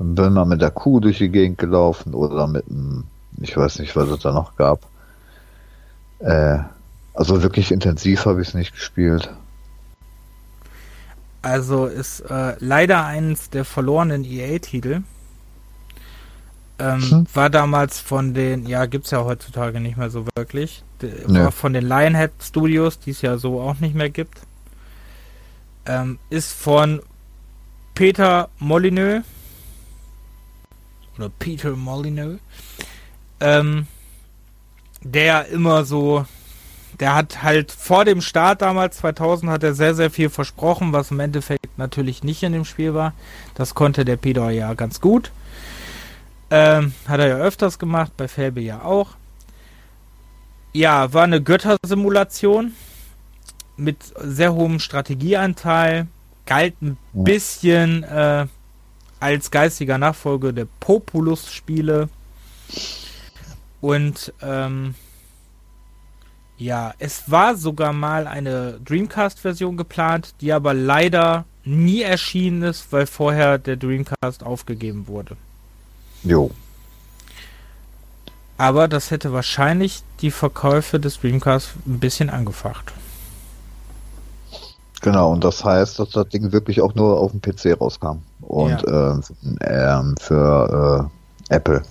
Bin 0.03 0.33
mal 0.33 0.45
mit 0.45 0.61
der 0.61 0.71
Kuh 0.71 1.01
durch 1.01 1.19
die 1.19 1.29
Gegend 1.29 1.59
gelaufen 1.59 2.15
oder 2.15 2.47
mit 2.47 2.65
einem, 2.69 3.05
ich 3.41 3.57
weiß 3.57 3.79
nicht, 3.79 3.95
was 3.97 4.09
es 4.09 4.21
da 4.21 4.33
noch 4.33 4.57
gab. 4.57 4.81
Äh, 6.19 6.59
also 7.15 7.43
wirklich 7.43 7.73
intensiv 7.73 8.27
habe 8.27 8.43
ich 8.43 8.49
es 8.49 8.55
nicht 8.55 8.73
gespielt. 8.73 9.31
Also 11.43 11.87
ist 11.87 12.21
äh, 12.21 12.55
leider 12.61 13.05
eines 13.05 13.51
der 13.51 13.65
verlorenen 13.65 14.25
EA-Titel. 14.25 15.03
Ähm, 16.79 17.11
hm. 17.11 17.27
War 17.35 17.51
damals 17.51 18.01
von 18.01 18.33
den, 18.35 18.67
ja, 18.67 18.87
gibt 18.87 19.05
es 19.07 19.11
ja 19.11 19.25
heutzutage 19.25 19.81
nicht 19.81 19.97
mehr 19.97 20.11
so 20.11 20.27
wirklich. 20.35 20.83
War 21.27 21.51
von 21.51 21.73
den 21.73 21.85
Lionhead 21.85 22.33
Studios, 22.41 22.99
die 22.99 23.11
es 23.11 23.23
ja 23.23 23.38
so 23.38 23.61
auch 23.61 23.79
nicht 23.81 23.95
mehr 23.95 24.11
gibt. 24.11 24.38
Ähm, 25.85 26.19
ist 26.31 26.53
von 26.53 27.03
Peter 27.95 28.49
Molyneux 28.59 29.23
oder 31.18 31.31
Peter 31.38 31.77
Molyneux, 31.77 32.40
ähm, 33.40 33.87
der 35.03 35.48
immer 35.48 35.85
so, 35.85 36.27
der 37.01 37.14
hat 37.14 37.42
halt 37.42 37.72
vor 37.72 38.05
dem 38.05 38.20
Start 38.20 38.62
damals 38.62 38.98
2000 38.98 39.51
hat 39.51 39.62
er 39.62 39.75
sehr, 39.75 39.94
sehr 39.94 40.11
viel 40.11 40.31
versprochen, 40.31 40.92
was 40.92 41.11
im 41.11 41.20
Endeffekt 41.20 41.79
natürlich 41.79 42.22
nicht 42.22 42.42
in 42.42 42.53
dem 42.53 42.64
Spiel 42.64 42.94
war. 42.94 43.14
Das 43.55 43.75
konnte 43.75 44.05
der 44.05 44.16
Peter 44.16 44.51
ja 44.51 44.75
ganz 44.75 45.01
gut. 45.01 45.33
Ähm, 46.51 46.92
hat 47.09 47.18
er 47.20 47.29
ja 47.29 47.37
öfters 47.37 47.79
gemacht, 47.79 48.12
bei 48.16 48.29
Felbe 48.29 48.61
ja 48.61 48.83
auch. 48.83 49.11
Ja, 50.75 51.12
war 51.12 51.25
eine 51.25 51.42
Göttersimulation 51.42 52.72
mit 53.77 53.96
sehr 54.18 54.53
hohem 54.55 54.79
Strategieanteil, 54.79 56.07
galt 56.46 56.81
ein 56.83 56.98
bisschen 57.14 58.05
äh, 58.05 58.46
als 59.23 59.51
geistiger 59.51 59.99
Nachfolger 59.99 60.53
der 60.53 60.67
Populus-Spiele. 60.81 62.09
Und 63.81 64.33
ähm, 64.43 64.97
ja, 66.59 66.93
es 66.99 67.31
war 67.31 67.57
sogar 67.57 67.93
mal 67.93 68.27
eine 68.27 68.81
Dreamcast-Version 68.85 69.77
geplant, 69.77 70.35
die 70.41 70.53
aber 70.53 70.75
leider 70.75 71.45
nie 71.65 72.03
erschienen 72.03 72.63
ist, 72.63 72.93
weil 72.93 73.07
vorher 73.07 73.59
der 73.59 73.77
Dreamcast 73.77 74.43
aufgegeben 74.43 75.07
wurde. 75.07 75.37
Jo. 76.25 76.51
Aber 78.59 78.89
das 78.89 79.11
hätte 79.11 79.33
wahrscheinlich 79.33 80.03
die 80.21 80.31
Verkäufe 80.31 81.01
des 81.01 81.21
Dreamcast 81.21 81.75
ein 81.87 82.01
bisschen 82.01 82.29
angefacht. 82.29 82.93
Genau, 85.03 85.33
und 85.33 85.43
das 85.43 85.65
heißt, 85.65 85.99
dass 85.99 86.11
das 86.11 86.29
Ding 86.29 86.53
wirklich 86.53 86.81
auch 86.81 86.95
nur 86.95 87.19
auf 87.19 87.33
dem 87.33 87.43
PC 87.43 87.79
rauskam. 87.81 88.23
Und 88.41 88.83
ja. 88.83 89.15
äh, 89.15 89.21
ähm, 89.62 90.15
für 90.21 91.11
äh, 91.51 91.55
Apple. 91.55 91.83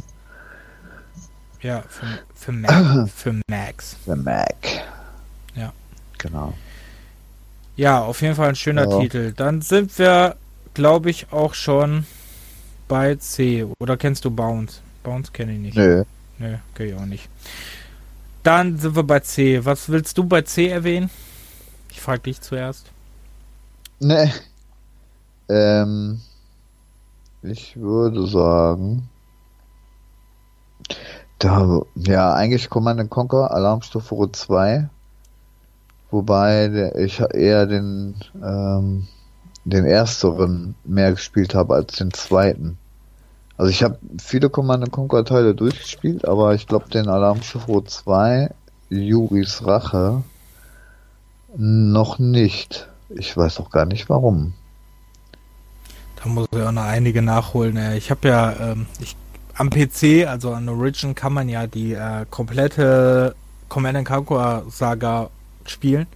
Ja, 1.62 1.84
für, 1.88 2.06
für, 2.34 2.52
Mac, 2.54 3.10
für 3.16 3.42
Macs. 3.48 3.98
Für 4.06 4.16
Mac. 4.16 4.56
Ja. 5.56 5.74
Genau. 6.18 6.54
Ja, 7.76 8.02
auf 8.02 8.22
jeden 8.22 8.36
Fall 8.36 8.50
ein 8.50 8.56
schöner 8.56 8.90
ja. 8.90 9.00
Titel. 9.00 9.34
Dann 9.34 9.62
sind 9.62 9.98
wir, 10.00 10.38
glaube 10.74 11.10
ich, 11.10 11.32
auch 11.34 11.54
schon 11.54 12.06
bei 12.88 13.16
C. 13.16 13.68
Oder 13.80 13.98
kennst 13.98 14.24
du 14.24 14.32
Bounce? 14.32 14.80
Bounce 15.04 15.32
kenne 15.34 15.54
ich 15.54 15.60
nicht. 15.60 15.78
Nö. 15.78 16.06
Nö, 16.40 16.56
kenne 16.76 16.90
ich 16.90 16.96
auch 16.96 17.06
nicht. 17.06 17.28
Dann 18.44 18.78
sind 18.78 18.96
wir 18.96 19.04
bei 19.04 19.20
C. 19.20 19.66
Was 19.66 19.90
willst 19.90 20.18
du 20.18 20.24
bei 20.24 20.44
C 20.44 20.70
erwähnen? 20.70 21.10
Ich 21.90 22.00
frage 22.00 22.22
dich 22.22 22.40
zuerst. 22.40 22.88
Nee. 24.04 24.32
Ähm, 25.48 26.22
ich 27.44 27.78
würde 27.78 28.26
sagen, 28.26 29.08
da, 31.38 31.82
ja, 31.94 32.34
eigentlich 32.34 32.72
Command 32.72 33.08
Conquer, 33.12 33.52
Alarmstufe 33.52 34.32
2. 34.32 34.90
Wobei 36.10 36.92
ich 36.98 37.20
eher 37.20 37.68
den, 37.68 38.16
ähm, 38.44 39.08
den 39.66 39.86
ersteren 39.86 40.74
mehr 40.84 41.12
gespielt 41.12 41.54
habe 41.54 41.76
als 41.76 41.98
den 41.98 42.12
zweiten. 42.12 42.80
Also 43.56 43.70
ich 43.70 43.84
habe 43.84 44.00
viele 44.20 44.50
Command 44.50 44.92
Conquer 44.92 45.26
Teile 45.26 45.54
durchgespielt, 45.54 46.28
aber 46.28 46.56
ich 46.56 46.66
glaube 46.66 46.90
den 46.90 47.08
Alarmstufe 47.08 47.84
2, 47.86 48.50
Juris 48.90 49.64
Rache, 49.64 50.24
noch 51.56 52.18
nicht. 52.18 52.91
Ich 53.16 53.36
weiß 53.36 53.60
auch 53.60 53.70
gar 53.70 53.86
nicht 53.86 54.10
warum. 54.10 54.54
Da 56.16 56.30
muss 56.30 56.48
ich 56.52 56.62
auch 56.62 56.72
noch 56.72 56.84
einige 56.84 57.22
nachholen. 57.22 57.96
Ich 57.96 58.12
habe 58.12 58.28
ja 58.28 58.72
ähm, 58.72 58.86
ich, 59.00 59.16
am 59.56 59.70
PC, 59.70 60.28
also 60.28 60.54
an 60.54 60.70
Origin, 60.70 61.16
kann 61.16 61.34
man 61.34 61.50
ja 61.50 61.68
die 61.68 61.94
äh, 61.94 62.26
komplette 62.30 63.36
Command 63.70 64.06
Conquer 64.06 64.64
Saga 64.70 65.30
spielen, 65.66 66.08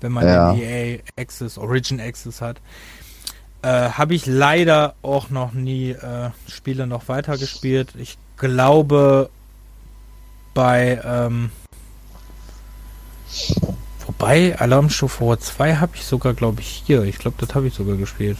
wenn 0.00 0.12
man 0.12 0.26
ja. 0.26 0.52
den 0.52 0.62
EA 0.62 0.98
Access, 1.16 1.58
Origin 1.58 2.00
Access 2.00 2.40
hat. 2.40 2.60
Äh, 3.62 3.90
habe 3.90 4.14
ich 4.14 4.26
leider 4.26 4.94
auch 5.02 5.30
noch 5.30 5.52
nie 5.52 5.90
äh, 5.90 6.30
Spiele 6.48 6.86
noch 6.86 7.08
weiter 7.08 7.38
gespielt. 7.38 7.94
Ich 7.96 8.18
glaube 8.36 9.30
bei 10.52 11.00
ähm, 11.04 11.50
Wobei, 14.18 14.58
Alarmstufe 14.58 15.36
2 15.38 15.76
habe 15.76 15.96
ich 15.96 16.04
sogar, 16.04 16.34
glaube 16.34 16.60
ich, 16.60 16.82
hier. 16.86 17.02
Ich 17.02 17.18
glaube, 17.18 17.36
das 17.38 17.54
habe 17.54 17.66
ich 17.66 17.74
sogar 17.74 17.96
gespielt. 17.96 18.38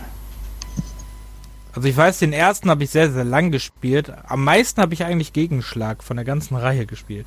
Also 1.75 1.89
ich 1.89 1.97
weiß, 1.97 2.21
den 2.21 2.33
ersten 2.33 2.71
habe 2.71 2.85
ich 2.85 2.91
sehr, 2.91 3.13
sehr 3.13 3.25
lang 3.25 3.51
gespielt. 3.51 4.13
Am 4.27 4.45
meisten 4.45 4.81
habe 4.81 4.95
ich 4.95 5.05
eigentlich 5.05 5.33
Gegenschlag 5.33 6.03
von 6.05 6.17
der 6.17 6.25
ganzen 6.25 6.57
Reihe 6.57 6.87
gespielt. 6.87 7.27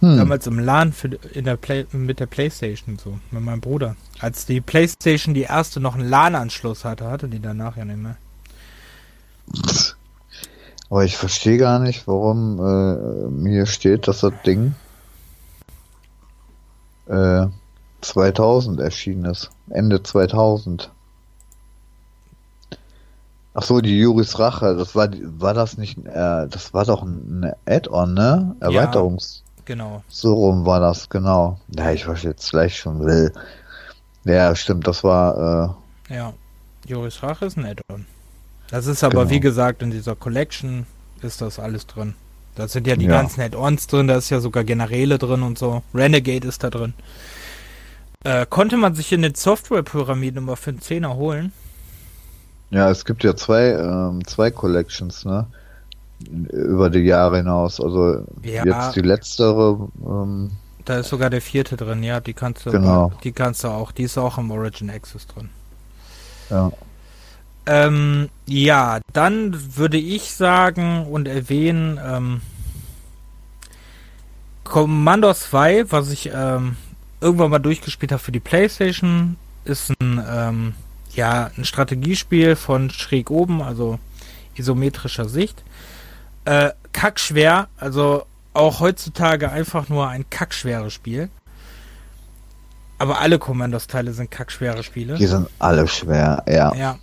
Hm. 0.00 0.16
Damals 0.16 0.46
im 0.46 0.58
LAN 0.58 0.92
für, 0.92 1.08
in 1.34 1.44
der 1.44 1.56
Play, 1.56 1.86
mit 1.92 2.20
der 2.20 2.26
Playstation 2.26 2.98
so, 2.98 3.18
mit 3.30 3.42
meinem 3.42 3.60
Bruder. 3.60 3.96
Als 4.18 4.46
die 4.46 4.60
Playstation 4.60 5.34
die 5.34 5.42
erste 5.42 5.80
noch 5.80 5.94
einen 5.94 6.08
LAN-Anschluss 6.08 6.84
hatte, 6.84 7.10
hatte 7.10 7.28
die 7.28 7.40
danach 7.40 7.76
ja 7.76 7.84
nicht 7.84 7.98
mehr. 7.98 8.16
Aber 10.88 11.04
ich 11.04 11.16
verstehe 11.16 11.58
gar 11.58 11.78
nicht, 11.78 12.06
warum 12.06 12.58
äh, 12.58 13.28
mir 13.30 13.66
steht, 13.66 14.08
dass 14.08 14.20
das 14.20 14.32
Ding 14.46 14.74
äh, 17.08 17.46
2000 18.00 18.80
erschienen 18.80 19.24
ist. 19.24 19.50
Ende 19.70 20.02
2000. 20.02 20.90
Ach 23.54 23.62
so, 23.62 23.80
die 23.80 23.98
Juris 23.98 24.38
Rache, 24.38 24.76
das 24.76 24.94
war 24.94 25.08
war 25.12 25.52
das 25.52 25.78
nicht 25.78 25.98
äh, 25.98 26.46
das 26.46 26.72
war 26.74 26.84
doch 26.84 27.02
ein 27.02 27.52
Add-on, 27.66 28.14
ne? 28.14 28.54
Erweiterungs. 28.60 29.42
Ja, 29.56 29.62
genau. 29.64 30.02
So 30.08 30.34
rum 30.34 30.64
war 30.64 30.78
das, 30.78 31.08
genau. 31.08 31.58
Ja, 31.76 31.90
ich 31.90 32.06
was 32.06 32.22
jetzt 32.22 32.50
gleich 32.50 32.78
schon 32.78 33.04
will. 33.04 33.32
Ja, 34.24 34.54
stimmt, 34.54 34.86
das 34.86 35.02
war 35.02 35.76
äh, 36.08 36.14
Ja. 36.14 36.32
Juris 36.86 37.22
Rache 37.22 37.46
ist 37.46 37.58
ein 37.58 37.66
Add-on. 37.66 38.06
Das 38.70 38.86
ist 38.86 39.02
aber 39.02 39.22
genau. 39.22 39.30
wie 39.30 39.40
gesagt 39.40 39.82
in 39.82 39.90
dieser 39.90 40.14
Collection 40.14 40.86
ist 41.22 41.40
das 41.40 41.58
alles 41.58 41.86
drin. 41.86 42.14
Da 42.58 42.66
sind 42.66 42.88
ja 42.88 42.96
die 42.96 43.04
ja. 43.04 43.12
ganzen 43.12 43.40
Add-ons 43.40 43.86
drin, 43.86 44.08
da 44.08 44.16
ist 44.16 44.30
ja 44.30 44.40
sogar 44.40 44.64
Generäle 44.64 45.16
drin 45.16 45.42
und 45.44 45.56
so. 45.56 45.82
Renegade 45.94 46.48
ist 46.48 46.64
da 46.64 46.70
drin. 46.70 46.92
Äh, 48.24 48.46
konnte 48.50 48.76
man 48.76 48.96
sich 48.96 49.12
in 49.12 49.22
den 49.22 49.36
Software-Pyramiden 49.36 50.38
immer 50.38 50.56
für 50.56 50.70
einen 50.70 50.80
Zehner 50.80 51.14
holen? 51.14 51.52
Ja, 52.70 52.90
es 52.90 53.04
gibt 53.04 53.22
ja 53.22 53.36
zwei, 53.36 53.68
ähm, 53.68 54.26
zwei 54.26 54.50
Collections, 54.50 55.24
ne? 55.24 55.46
Über 56.50 56.90
die 56.90 56.98
Jahre 56.98 57.36
hinaus. 57.36 57.80
Also 57.80 58.24
ja, 58.42 58.64
jetzt 58.64 58.96
die 58.96 59.02
letztere. 59.02 59.88
Ähm, 60.04 60.50
da 60.84 60.98
ist 60.98 61.10
sogar 61.10 61.30
der 61.30 61.40
vierte 61.40 61.76
drin, 61.76 62.02
ja, 62.02 62.18
die 62.18 62.32
kannst 62.32 62.66
du 62.66 62.72
genau. 62.72 63.12
die 63.22 63.30
kannst 63.30 63.62
du 63.62 63.68
auch, 63.68 63.92
die 63.92 64.02
ist 64.02 64.18
auch 64.18 64.36
im 64.36 64.50
Origin 64.50 64.90
Access 64.90 65.28
drin. 65.28 65.50
Ja. 66.50 66.72
Ähm, 67.70 68.30
ja, 68.46 69.00
dann 69.12 69.76
würde 69.76 69.98
ich 69.98 70.32
sagen 70.32 71.04
und 71.04 71.28
erwähnen, 71.28 72.00
ähm, 72.02 72.40
Commando 74.64 75.34
2, 75.34 75.92
was 75.92 76.10
ich 76.10 76.30
ähm, 76.32 76.76
irgendwann 77.20 77.50
mal 77.50 77.58
durchgespielt 77.58 78.10
habe 78.10 78.22
für 78.22 78.32
die 78.32 78.40
Playstation, 78.40 79.36
ist 79.66 79.92
ein, 80.00 80.24
ähm, 80.26 80.74
ja, 81.14 81.50
ein 81.58 81.66
Strategiespiel 81.66 82.56
von 82.56 82.88
schräg 82.88 83.30
oben, 83.30 83.60
also 83.60 83.98
isometrischer 84.54 85.28
Sicht. 85.28 85.62
Äh, 86.46 86.70
kackschwer, 86.92 87.68
also 87.76 88.24
auch 88.54 88.80
heutzutage 88.80 89.50
einfach 89.50 89.90
nur 89.90 90.08
ein 90.08 90.24
kackschweres 90.30 90.94
Spiel. 90.94 91.28
Aber 92.96 93.20
alle 93.20 93.38
Commandos-Teile 93.38 94.12
sind 94.12 94.30
kackschwere 94.30 94.82
Spiele. 94.82 95.16
Die 95.16 95.26
sind 95.26 95.48
alle 95.58 95.86
schwer, 95.86 96.42
ja. 96.48 96.74
Ja. 96.74 96.98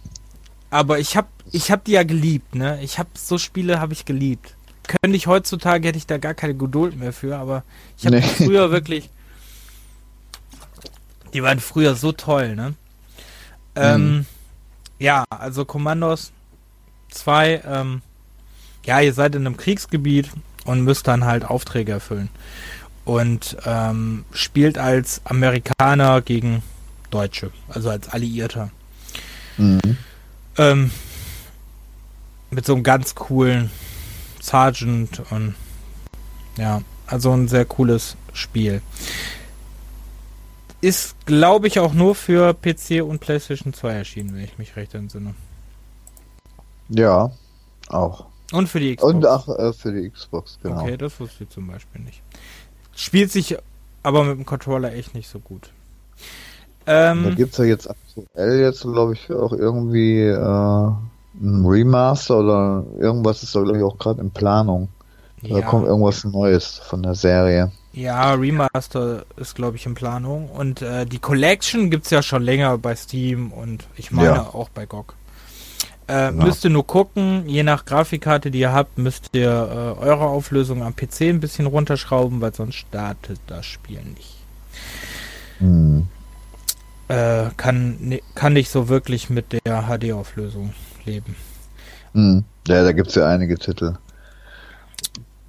Aber 0.76 1.00
ich 1.00 1.16
hab, 1.16 1.30
ich 1.54 1.72
hab 1.72 1.86
die 1.86 1.94
ja 1.94 2.04
geliebt, 2.04 2.54
ne? 2.54 2.84
Ich 2.84 3.00
hab 3.00 3.18
so 3.18 3.38
Spiele 3.38 3.80
habe 3.80 3.94
ich 3.94 4.04
geliebt. 4.04 4.58
Könnte 4.84 5.16
ich 5.16 5.26
heutzutage 5.26 5.88
hätte 5.88 5.98
ich 5.98 6.06
da 6.06 6.18
gar 6.18 6.34
keine 6.34 6.54
Geduld 6.54 7.00
mehr 7.00 7.14
für, 7.14 7.38
aber 7.38 7.64
ich 7.98 8.06
habe 8.06 8.18
nee. 8.18 8.22
früher 8.22 8.72
wirklich. 8.72 9.10
Die 11.34 11.42
waren 11.42 11.62
früher 11.62 11.96
so 11.96 12.12
toll, 12.12 12.58
ne? 12.58 12.74
Ähm, 13.78 14.18
mhm. 14.18 14.26
Ja, 15.00 15.24
also 15.30 15.64
Kommandos 15.64 16.34
2, 17.12 17.62
ähm, 17.66 18.02
ja, 18.86 19.00
ihr 19.00 19.14
seid 19.14 19.34
in 19.36 19.48
einem 19.48 19.56
Kriegsgebiet 19.56 20.30
und 20.66 20.82
müsst 20.82 21.08
dann 21.08 21.24
halt 21.24 21.46
Aufträge 21.46 21.94
erfüllen. 21.94 22.28
Und 23.06 23.56
ähm, 23.66 24.26
spielt 24.34 24.78
als 24.78 25.22
Amerikaner 25.24 26.22
gegen 26.22 26.64
Deutsche, 27.12 27.52
also 27.70 27.90
als 27.90 28.10
Alliierter. 28.10 28.72
Mhm. 29.56 29.80
Ähm, 30.58 30.92
mit 32.52 32.66
so 32.66 32.74
einem 32.74 32.84
ganz 32.84 33.16
coolen 33.16 33.70
Sergeant 34.42 35.22
und 35.32 35.56
ja, 36.58 36.82
also 37.08 37.32
ein 37.32 37.48
sehr 37.48 37.66
cooles 37.66 38.16
Spiel. 38.34 38.82
Ist, 40.82 41.16
glaube 41.26 41.68
ich, 41.68 41.80
auch 41.80 41.94
nur 41.94 42.16
für 42.16 42.54
PC 42.54 43.04
und 43.04 43.20
PlayStation 43.20 43.74
2 43.74 43.92
erschienen, 43.92 44.36
wenn 44.36 44.44
ich 44.44 44.58
mich 44.58 44.76
recht 44.76 44.94
entsinne. 44.94 45.34
Ja, 46.90 47.32
auch. 47.90 48.28
Und 48.52 48.68
für 48.70 48.80
die 48.80 48.96
Xbox. 48.96 49.14
Und 49.14 49.26
auch 49.26 49.50
äh, 49.50 49.74
für 49.74 49.92
die 49.92 50.10
Xbox, 50.10 50.60
genau. 50.62 50.82
Okay, 50.82 50.98
das 50.98 51.20
wusste 51.20 51.46
ich 51.46 51.50
zum 51.50 51.68
Beispiel 51.68 52.02
nicht. 52.02 52.22
Spielt 52.96 53.32
sich 53.32 53.58
aber 54.04 54.24
mit 54.24 54.38
dem 54.38 54.46
Controller 54.46 54.94
echt 54.94 55.16
nicht 55.16 55.28
so 55.28 55.40
gut. 55.40 55.72
Ähm, 56.88 57.24
da 57.24 57.30
gibt 57.32 57.54
es 57.54 57.58
ja 57.58 57.66
jetzt 57.66 57.90
aktuell 57.90 58.60
jetzt, 58.60 58.82
glaube 58.82 59.14
ich, 59.14 59.32
auch 59.32 59.54
irgendwie 59.54 60.22
äh, 60.22 60.92
ein 61.42 61.66
Remaster 61.66 62.40
oder 62.40 62.84
irgendwas 63.00 63.44
ist 63.44 63.56
da, 63.56 63.62
glaube 63.62 63.78
ich, 63.78 63.84
auch 63.84 63.98
gerade 63.98 64.22
in 64.22 64.32
Planung. 64.32 64.90
Da 65.42 65.60
ja. 65.60 65.66
kommt 65.66 65.86
irgendwas 65.86 66.24
Neues 66.24 66.80
von 66.88 67.04
der 67.04 67.16
Serie. 67.16 67.72
Ja, 67.94 68.34
Remaster 68.34 69.26
ist, 69.38 69.56
glaube 69.56 69.78
ich, 69.78 69.86
in 69.86 69.94
Planung. 69.94 70.50
Und 70.50 70.82
äh, 70.82 71.06
die 71.06 71.20
Collection 71.20 71.90
gibt 71.90 72.06
es 72.06 72.12
ja 72.12 72.22
schon 72.22 72.44
länger 72.44 72.78
bei 72.78 72.96
Steam 72.96 73.52
und 73.52 73.86
ich 73.96 74.12
meine 74.12 74.28
ja. 74.28 74.50
auch 74.54 74.70
bei 74.70 74.86
GOG. 74.86 75.14
Äh, 76.08 76.32
genau. 76.32 76.46
Müsst 76.46 76.64
ihr 76.64 76.70
nur 76.70 76.86
gucken, 76.86 77.48
je 77.48 77.64
nach 77.64 77.86
Grafikkarte, 77.86 78.52
die 78.52 78.60
ihr 78.60 78.74
habt, 78.74 78.98
müsst 78.98 79.30
ihr 79.34 79.50
äh, 79.50 80.04
eure 80.04 80.26
Auflösung 80.26 80.84
am 80.84 80.96
PC 80.96 81.22
ein 81.22 81.40
bisschen 81.40 81.66
runterschrauben, 81.66 82.42
weil 82.42 82.54
sonst 82.54 82.76
startet 82.76 83.40
das 83.48 83.66
Spiel 83.66 84.02
nicht. 84.04 84.36
Hm 85.60 86.08
äh, 87.08 87.46
kann, 87.58 88.20
kann 88.34 88.54
nicht 88.54 88.70
so 88.70 88.90
wirklich 88.90 89.30
mit 89.30 89.52
der 89.52 89.84
HD-Auflösung 89.88 90.74
leben. 91.06 91.36
Mhm. 92.14 92.44
Ja, 92.68 92.84
da 92.84 92.92
gibt 92.92 93.10
es 93.10 93.16
ja 93.16 93.28
einige 93.28 93.58
Titel. 93.58 93.96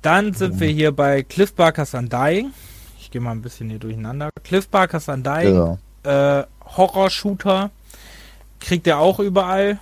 Dann 0.02 0.34
sind 0.34 0.54
mhm. 0.54 0.60
wir 0.60 0.68
hier 0.68 0.92
bei 0.92 1.22
Cliff 1.22 1.54
Barkers 1.54 1.94
Undying. 1.94 2.52
Ich 3.00 3.10
gehe 3.10 3.20
mal 3.20 3.32
ein 3.32 3.42
bisschen 3.42 3.70
hier 3.70 3.78
durcheinander. 3.78 4.30
Cliff 4.44 4.68
Barkers 4.68 5.08
Undying. 5.08 5.52
Genau. 5.52 5.78
Äh, 6.02 6.44
Horror-Shooter. 6.64 7.70
Kriegt 8.60 8.86
er 8.86 8.98
auch 8.98 9.18
überall. 9.18 9.78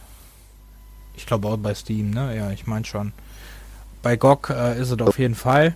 Ich 1.16 1.26
glaube 1.26 1.48
auch 1.48 1.56
bei 1.56 1.74
Steam, 1.74 2.10
ne? 2.10 2.36
Ja, 2.36 2.50
ich 2.50 2.66
meine 2.66 2.84
schon. 2.84 3.12
Bei 4.02 4.16
GOG 4.16 4.50
äh, 4.50 4.80
ist 4.80 4.90
es 4.90 5.00
auf 5.00 5.18
jeden 5.18 5.34
Fall. 5.34 5.74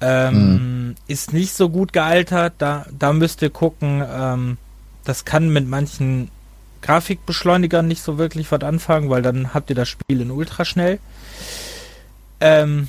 Ähm, 0.00 0.88
mhm. 0.88 0.94
Ist 1.06 1.32
nicht 1.32 1.54
so 1.54 1.68
gut 1.68 1.92
gealtert. 1.92 2.54
Da, 2.58 2.86
da 2.96 3.12
müsst 3.12 3.42
ihr 3.42 3.50
gucken, 3.50 4.04
ähm, 4.08 4.58
das 5.06 5.24
kann 5.24 5.48
mit 5.48 5.66
manchen 5.66 6.30
Grafikbeschleunigern 6.82 7.86
nicht 7.86 8.02
so 8.02 8.18
wirklich 8.18 8.52
was 8.52 8.60
anfangen, 8.60 9.08
weil 9.08 9.22
dann 9.22 9.54
habt 9.54 9.70
ihr 9.70 9.76
das 9.76 9.88
Spiel 9.88 10.20
in 10.20 10.30
ultraschnell. 10.30 10.98
Ähm, 12.40 12.88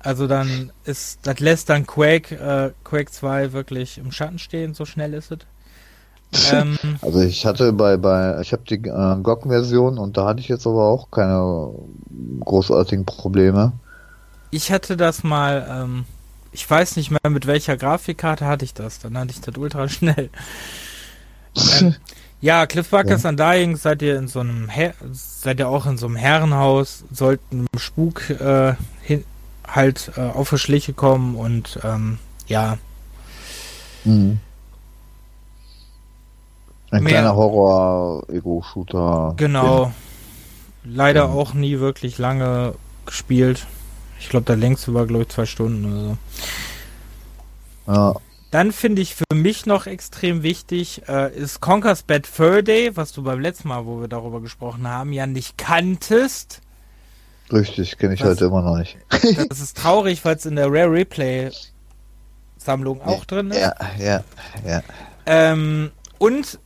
also 0.00 0.26
dann 0.26 0.72
ist, 0.84 1.20
das 1.22 1.40
lässt 1.40 1.68
dann 1.68 1.86
Quake, 1.86 2.34
äh, 2.36 2.70
Quake 2.84 3.10
2 3.10 3.52
wirklich 3.52 3.98
im 3.98 4.12
Schatten 4.12 4.38
stehen, 4.38 4.74
so 4.74 4.84
schnell 4.84 5.14
ist 5.14 5.32
es. 5.32 5.38
Ähm, 6.52 6.78
also 7.02 7.20
ich 7.20 7.44
hatte 7.44 7.72
bei, 7.72 7.96
bei 7.96 8.40
ich 8.40 8.52
habe 8.52 8.62
die 8.68 8.76
äh, 8.76 9.16
GOG-Version 9.22 9.98
und 9.98 10.16
da 10.16 10.26
hatte 10.26 10.40
ich 10.40 10.48
jetzt 10.48 10.66
aber 10.66 10.84
auch 10.84 11.10
keine 11.10 11.70
großartigen 12.40 13.04
Probleme. 13.04 13.72
Ich 14.50 14.70
hatte 14.70 14.96
das 14.96 15.24
mal, 15.24 15.66
ähm, 15.68 16.04
ich 16.52 16.68
weiß 16.68 16.96
nicht 16.96 17.10
mehr 17.10 17.30
mit 17.30 17.46
welcher 17.46 17.76
Grafikkarte 17.76 18.46
hatte 18.46 18.64
ich 18.64 18.74
das, 18.74 18.98
dann 18.98 19.18
hatte 19.18 19.32
ich 19.32 19.40
das 19.40 19.56
ultra 19.56 19.88
schnell. 19.88 20.30
Ähm, 21.56 21.94
ja, 22.40 22.66
Cliff 22.66 22.88
Barkers 22.88 23.22
ja. 23.22 23.30
Undying 23.30 23.76
seid 23.76 24.02
ihr 24.02 24.18
in 24.18 24.28
so 24.28 24.40
einem 24.40 24.68
Her 24.68 24.94
seid 25.12 25.58
ihr 25.58 25.68
auch 25.68 25.86
in 25.86 25.98
so 25.98 26.06
einem 26.06 26.16
Herrenhaus, 26.16 27.04
sollten 27.12 27.66
Spuk 27.76 28.30
äh, 28.30 28.74
hin, 29.02 29.24
halt 29.66 30.12
äh, 30.16 30.20
auf 30.20 30.50
die 30.50 30.58
Schliche 30.58 30.92
kommen 30.92 31.36
und 31.36 31.78
ähm, 31.84 32.18
ja. 32.46 32.78
Mhm. 34.04 34.40
Ein 36.90 37.04
Mehr, 37.04 37.12
kleiner 37.12 37.34
Horror-Ego-Shooter. 37.34 39.32
Genau. 39.38 39.92
Leider 40.84 41.28
mhm. 41.28 41.36
auch 41.36 41.54
nie 41.54 41.78
wirklich 41.78 42.18
lange 42.18 42.74
gespielt. 43.06 43.66
Ich 44.20 44.28
glaube, 44.28 44.44
der 44.44 44.56
längste 44.56 44.92
war, 44.92 45.06
glaube 45.06 45.22
ich, 45.22 45.30
zwei 45.30 45.46
Stunden 45.46 45.86
oder 45.86 46.02
so. 46.02 46.18
Ja. 47.92 48.14
Dann 48.52 48.70
finde 48.70 49.00
ich 49.00 49.14
für 49.14 49.34
mich 49.34 49.64
noch 49.64 49.86
extrem 49.86 50.42
wichtig, 50.42 51.08
äh, 51.08 51.34
ist 51.34 51.62
Conker's 51.62 52.02
Bad 52.02 52.26
Fur 52.26 52.60
Day, 52.60 52.94
was 52.94 53.12
du 53.12 53.22
beim 53.22 53.40
letzten 53.40 53.68
Mal, 53.68 53.86
wo 53.86 54.02
wir 54.02 54.08
darüber 54.08 54.42
gesprochen 54.42 54.86
haben, 54.86 55.14
ja 55.14 55.26
nicht 55.26 55.56
kanntest. 55.56 56.60
Richtig, 57.50 57.96
kenne 57.96 58.12
ich 58.12 58.20
das, 58.20 58.28
heute 58.28 58.44
immer 58.44 58.60
noch 58.60 58.76
nicht. 58.76 58.98
das 59.48 59.60
ist 59.60 59.78
traurig, 59.78 60.22
weil 60.26 60.36
es 60.36 60.44
in 60.44 60.56
der 60.56 60.66
Rare 60.66 60.92
Replay 60.92 61.50
Sammlung 62.58 63.00
auch 63.00 63.24
drin 63.24 63.52
ist. 63.52 63.58
Ja, 63.58 63.74
ja, 63.98 64.22
ja. 64.66 64.82
Ähm, 65.24 65.90
und, 66.18 66.58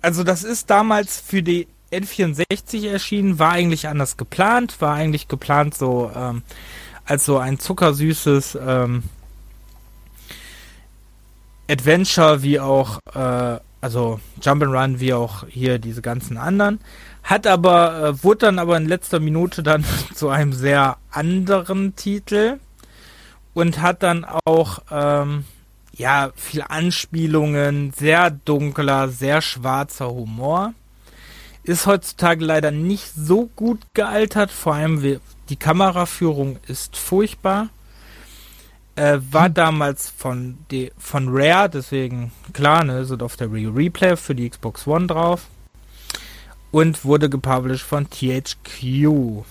also 0.00 0.24
das 0.24 0.42
ist 0.42 0.70
damals 0.70 1.20
für 1.20 1.42
die 1.42 1.68
N64 1.92 2.88
erschienen, 2.88 3.38
war 3.38 3.52
eigentlich 3.52 3.88
anders 3.88 4.16
geplant, 4.16 4.80
war 4.80 4.94
eigentlich 4.94 5.28
geplant 5.28 5.74
so 5.74 6.10
ähm, 6.16 6.44
als 7.04 7.26
so 7.26 7.36
ein 7.36 7.58
zuckersüßes 7.58 8.56
ähm, 8.66 9.02
Adventure 11.70 12.42
wie 12.42 12.60
auch 12.60 12.98
äh, 13.14 13.58
also 13.80 14.20
Jump'n'Run 14.40 15.00
wie 15.00 15.14
auch 15.14 15.44
hier 15.48 15.78
diese 15.78 16.02
ganzen 16.02 16.36
anderen. 16.36 16.80
Hat 17.22 17.46
aber, 17.46 18.02
äh, 18.02 18.24
wurde 18.24 18.46
dann 18.46 18.58
aber 18.58 18.76
in 18.76 18.86
letzter 18.86 19.20
Minute 19.20 19.62
dann 19.62 19.84
zu 20.14 20.28
einem 20.28 20.52
sehr 20.52 20.96
anderen 21.10 21.96
Titel 21.96 22.58
und 23.54 23.80
hat 23.80 24.02
dann 24.02 24.26
auch, 24.44 24.80
ähm, 24.90 25.44
ja, 25.92 26.30
viel 26.36 26.62
Anspielungen, 26.66 27.92
sehr 27.96 28.30
dunkler, 28.30 29.08
sehr 29.08 29.42
schwarzer 29.42 30.10
Humor. 30.10 30.72
Ist 31.62 31.86
heutzutage 31.86 32.44
leider 32.44 32.70
nicht 32.70 33.12
so 33.14 33.50
gut 33.54 33.80
gealtert, 33.92 34.50
vor 34.50 34.74
allem 34.74 35.20
die 35.50 35.56
Kameraführung 35.56 36.58
ist 36.68 36.96
furchtbar. 36.96 37.68
Äh, 38.96 39.18
war 39.30 39.46
hm. 39.46 39.54
damals 39.54 40.10
von, 40.10 40.58
de, 40.70 40.92
von 40.98 41.28
Rare, 41.30 41.70
deswegen 41.70 42.32
klar, 42.52 42.84
ne, 42.84 43.04
sind 43.04 43.22
auf 43.22 43.36
der 43.36 43.52
Re 43.52 43.72
Replay 43.74 44.16
für 44.16 44.34
die 44.34 44.48
Xbox 44.48 44.86
One 44.86 45.06
drauf. 45.06 45.46
Und 46.70 47.04
wurde 47.04 47.28
gepublished 47.28 47.84
von 47.84 48.08
THQ. 48.08 49.44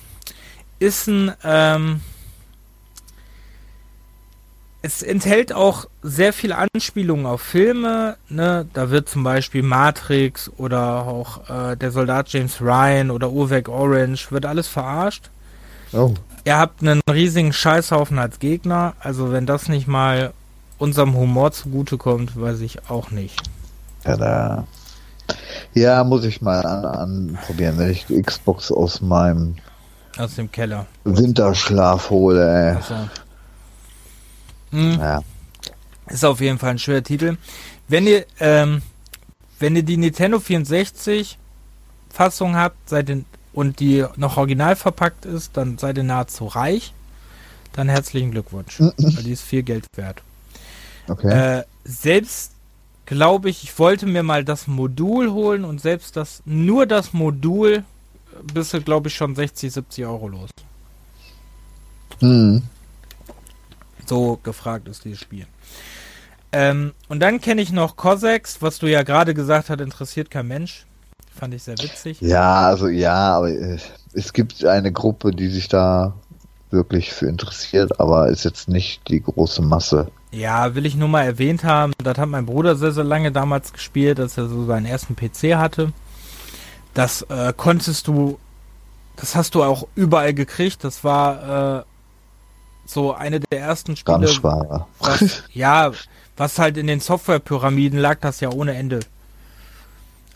Ist 0.79 1.07
ein, 1.07 1.33
ähm, 1.43 2.01
es 4.81 5.03
enthält 5.03 5.51
auch 5.51 5.87
sehr 6.01 6.31
viele 6.31 6.57
Anspielungen 6.57 7.25
auf 7.25 7.41
Filme. 7.41 8.17
Ne? 8.29 8.65
Da 8.73 8.89
wird 8.89 9.09
zum 9.09 9.23
Beispiel 9.23 9.61
Matrix 9.61 10.49
oder 10.57 11.05
auch 11.05 11.49
äh, 11.49 11.75
der 11.75 11.91
Soldat 11.91 12.29
James 12.29 12.61
Ryan 12.61 13.11
oder 13.11 13.29
Uweck 13.29 13.67
Orange, 13.67 14.31
wird 14.31 14.45
alles 14.45 14.67
verarscht. 14.67 15.29
Oh. 15.91 16.13
Ihr 16.49 16.57
habt 16.57 16.81
einen 16.81 17.01
riesigen 17.07 17.53
Scheißhaufen 17.53 18.17
als 18.17 18.39
Gegner. 18.39 18.95
Also 18.99 19.31
wenn 19.31 19.45
das 19.45 19.69
nicht 19.69 19.87
mal 19.87 20.33
unserem 20.79 21.13
Humor 21.13 21.51
zugutekommt, 21.51 22.41
weiß 22.41 22.61
ich 22.61 22.89
auch 22.89 23.11
nicht. 23.11 23.39
Tada. 24.03 24.65
Ja, 25.75 26.03
muss 26.03 26.23
ich 26.23 26.41
mal 26.41 26.65
anprobieren, 26.65 27.75
an 27.75 27.79
wenn 27.79 27.91
ich 27.91 28.07
die 28.07 28.19
Xbox 28.19 28.71
aus 28.71 28.99
meinem 28.99 29.57
aus 30.17 30.37
dem 30.37 30.51
Keller 30.51 30.87
Winterschlaf 31.03 32.09
hole. 32.09 32.41
Ey. 32.41 32.75
Also. 32.77 32.95
Hm. 34.71 34.99
Ja. 34.99 35.21
Ist 36.07 36.25
auf 36.25 36.41
jeden 36.41 36.57
Fall 36.57 36.71
ein 36.71 36.79
schwerer 36.79 37.03
Titel. 37.03 37.37
Wenn 37.87 38.07
ihr, 38.07 38.25
ähm, 38.39 38.81
wenn 39.59 39.75
ihr 39.75 39.83
die 39.83 39.97
Nintendo 39.97 40.39
64 40.39 41.37
Fassung 42.09 42.55
habt, 42.55 42.89
seid 42.89 43.09
ihr, 43.09 43.23
und 43.59 43.81
die 43.81 44.05
noch 44.15 44.37
original 44.37 44.77
verpackt 44.77 45.25
ist, 45.25 45.57
dann 45.57 45.77
seid 45.77 45.97
ihr 45.97 46.05
nahezu 46.05 46.45
reich. 46.45 46.93
Dann 47.73 47.89
herzlichen 47.89 48.31
Glückwunsch. 48.31 48.79
weil 48.79 49.23
die 49.23 49.33
ist 49.33 49.41
viel 49.41 49.63
Geld 49.63 49.85
wert. 49.97 50.23
Okay. 51.09 51.57
Äh, 51.59 51.63
selbst 51.83 52.53
glaube 53.05 53.49
ich, 53.49 53.63
ich 53.65 53.77
wollte 53.77 54.05
mir 54.05 54.23
mal 54.23 54.45
das 54.45 54.67
Modul 54.67 55.31
holen 55.31 55.65
und 55.65 55.81
selbst 55.81 56.15
das, 56.15 56.41
nur 56.45 56.85
das 56.85 57.11
Modul 57.11 57.83
bist 58.53 58.73
du, 58.73 58.79
glaube 58.79 59.09
ich, 59.09 59.15
schon 59.15 59.35
60, 59.35 59.73
70 59.73 60.05
Euro 60.05 60.29
los. 60.29 60.49
Mhm. 62.21 62.63
So 64.05 64.39
gefragt 64.41 64.87
ist 64.87 65.03
dieses 65.03 65.19
Spiel. 65.19 65.47
Ähm, 66.53 66.93
und 67.09 67.19
dann 67.19 67.41
kenne 67.41 67.61
ich 67.61 67.73
noch 67.73 67.97
Cossacks, 67.97 68.61
was 68.61 68.79
du 68.79 68.87
ja 68.87 69.03
gerade 69.03 69.33
gesagt 69.33 69.69
hast, 69.69 69.81
interessiert 69.81 70.31
kein 70.31 70.47
Mensch. 70.47 70.85
Fand 71.39 71.53
ich 71.53 71.63
sehr 71.63 71.77
witzig. 71.77 72.19
Ja, 72.19 72.67
also 72.67 72.89
ja, 72.89 73.37
aber 73.37 73.49
äh, 73.49 73.77
es 74.13 74.33
gibt 74.33 74.65
eine 74.65 74.91
Gruppe, 74.91 75.31
die 75.31 75.47
sich 75.47 75.69
da 75.69 76.13
wirklich 76.69 77.13
für 77.13 77.27
interessiert, 77.27 77.99
aber 77.99 78.27
ist 78.27 78.43
jetzt 78.43 78.67
nicht 78.67 79.07
die 79.07 79.21
große 79.21 79.61
Masse. 79.61 80.11
Ja, 80.31 80.75
will 80.75 80.85
ich 80.85 80.95
nur 80.95 81.07
mal 81.07 81.23
erwähnt 81.23 81.63
haben, 81.63 81.93
das 81.97 82.17
hat 82.17 82.29
mein 82.29 82.45
Bruder 82.45 82.75
sehr, 82.75 82.91
sehr 82.91 83.05
lange 83.05 83.31
damals 83.31 83.71
gespielt, 83.71 84.19
dass 84.19 84.37
er 84.37 84.49
so 84.49 84.65
seinen 84.65 84.85
ersten 84.85 85.15
PC 85.15 85.55
hatte. 85.55 85.93
Das 86.93 87.21
äh, 87.23 87.53
konntest 87.55 88.07
du, 88.07 88.37
das 89.15 89.35
hast 89.35 89.55
du 89.55 89.63
auch 89.63 89.87
überall 89.95 90.33
gekriegt. 90.33 90.83
Das 90.83 91.03
war 91.03 91.79
äh, 91.79 91.83
so 92.85 93.13
eine 93.13 93.39
der 93.39 93.61
ersten 93.61 93.95
Spiele. 93.95 94.19
Ganz 94.19 94.33
schwer. 94.33 94.87
Was, 94.99 95.43
ja, 95.53 95.91
was 96.35 96.59
halt 96.59 96.77
in 96.77 96.87
den 96.87 96.99
Softwarepyramiden 96.99 97.97
lag, 97.97 98.19
das 98.19 98.41
ja 98.41 98.49
ohne 98.49 98.75
Ende. 98.75 98.99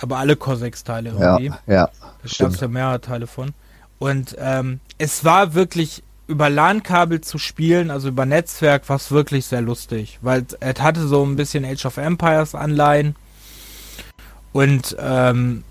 Aber 0.03 0.17
alle 0.17 0.35
Corsex-Teile 0.35 1.11
irgendwie. 1.11 1.45
Ja, 1.45 1.73
ja. 1.73 1.89
Da 2.01 2.43
gab 2.43 2.51
es 2.51 2.59
ja 2.59 2.67
mehrere 2.67 2.99
Teile 2.99 3.25
von. 3.25 3.53
Und 3.99 4.35
ähm, 4.37 4.81
es 4.97 5.23
war 5.23 5.53
wirklich 5.53 6.03
über 6.27 6.49
LAN-Kabel 6.49 7.21
zu 7.21 7.37
spielen, 7.37 7.89
also 7.89 8.09
über 8.09 8.25
Netzwerk, 8.25 8.89
was 8.89 9.11
wirklich 9.11 9.45
sehr 9.45 9.61
lustig, 9.61 10.19
weil 10.21 10.45
es 10.59 10.81
hatte 10.81 11.07
so 11.07 11.23
ein 11.23 11.37
bisschen 11.37 11.63
Age 11.63 11.85
of 11.85 11.95
Empires 11.95 12.53
Anleihen 12.53 13.15
und 14.51 14.97
ähm, 14.99 15.63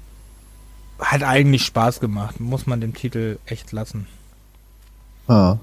hat 0.98 1.22
eigentlich 1.22 1.66
Spaß 1.66 2.00
gemacht, 2.00 2.40
muss 2.40 2.66
man 2.66 2.80
dem 2.80 2.94
Titel 2.94 3.38
echt 3.44 3.70
lassen. 3.72 4.06
Ah. 5.28 5.58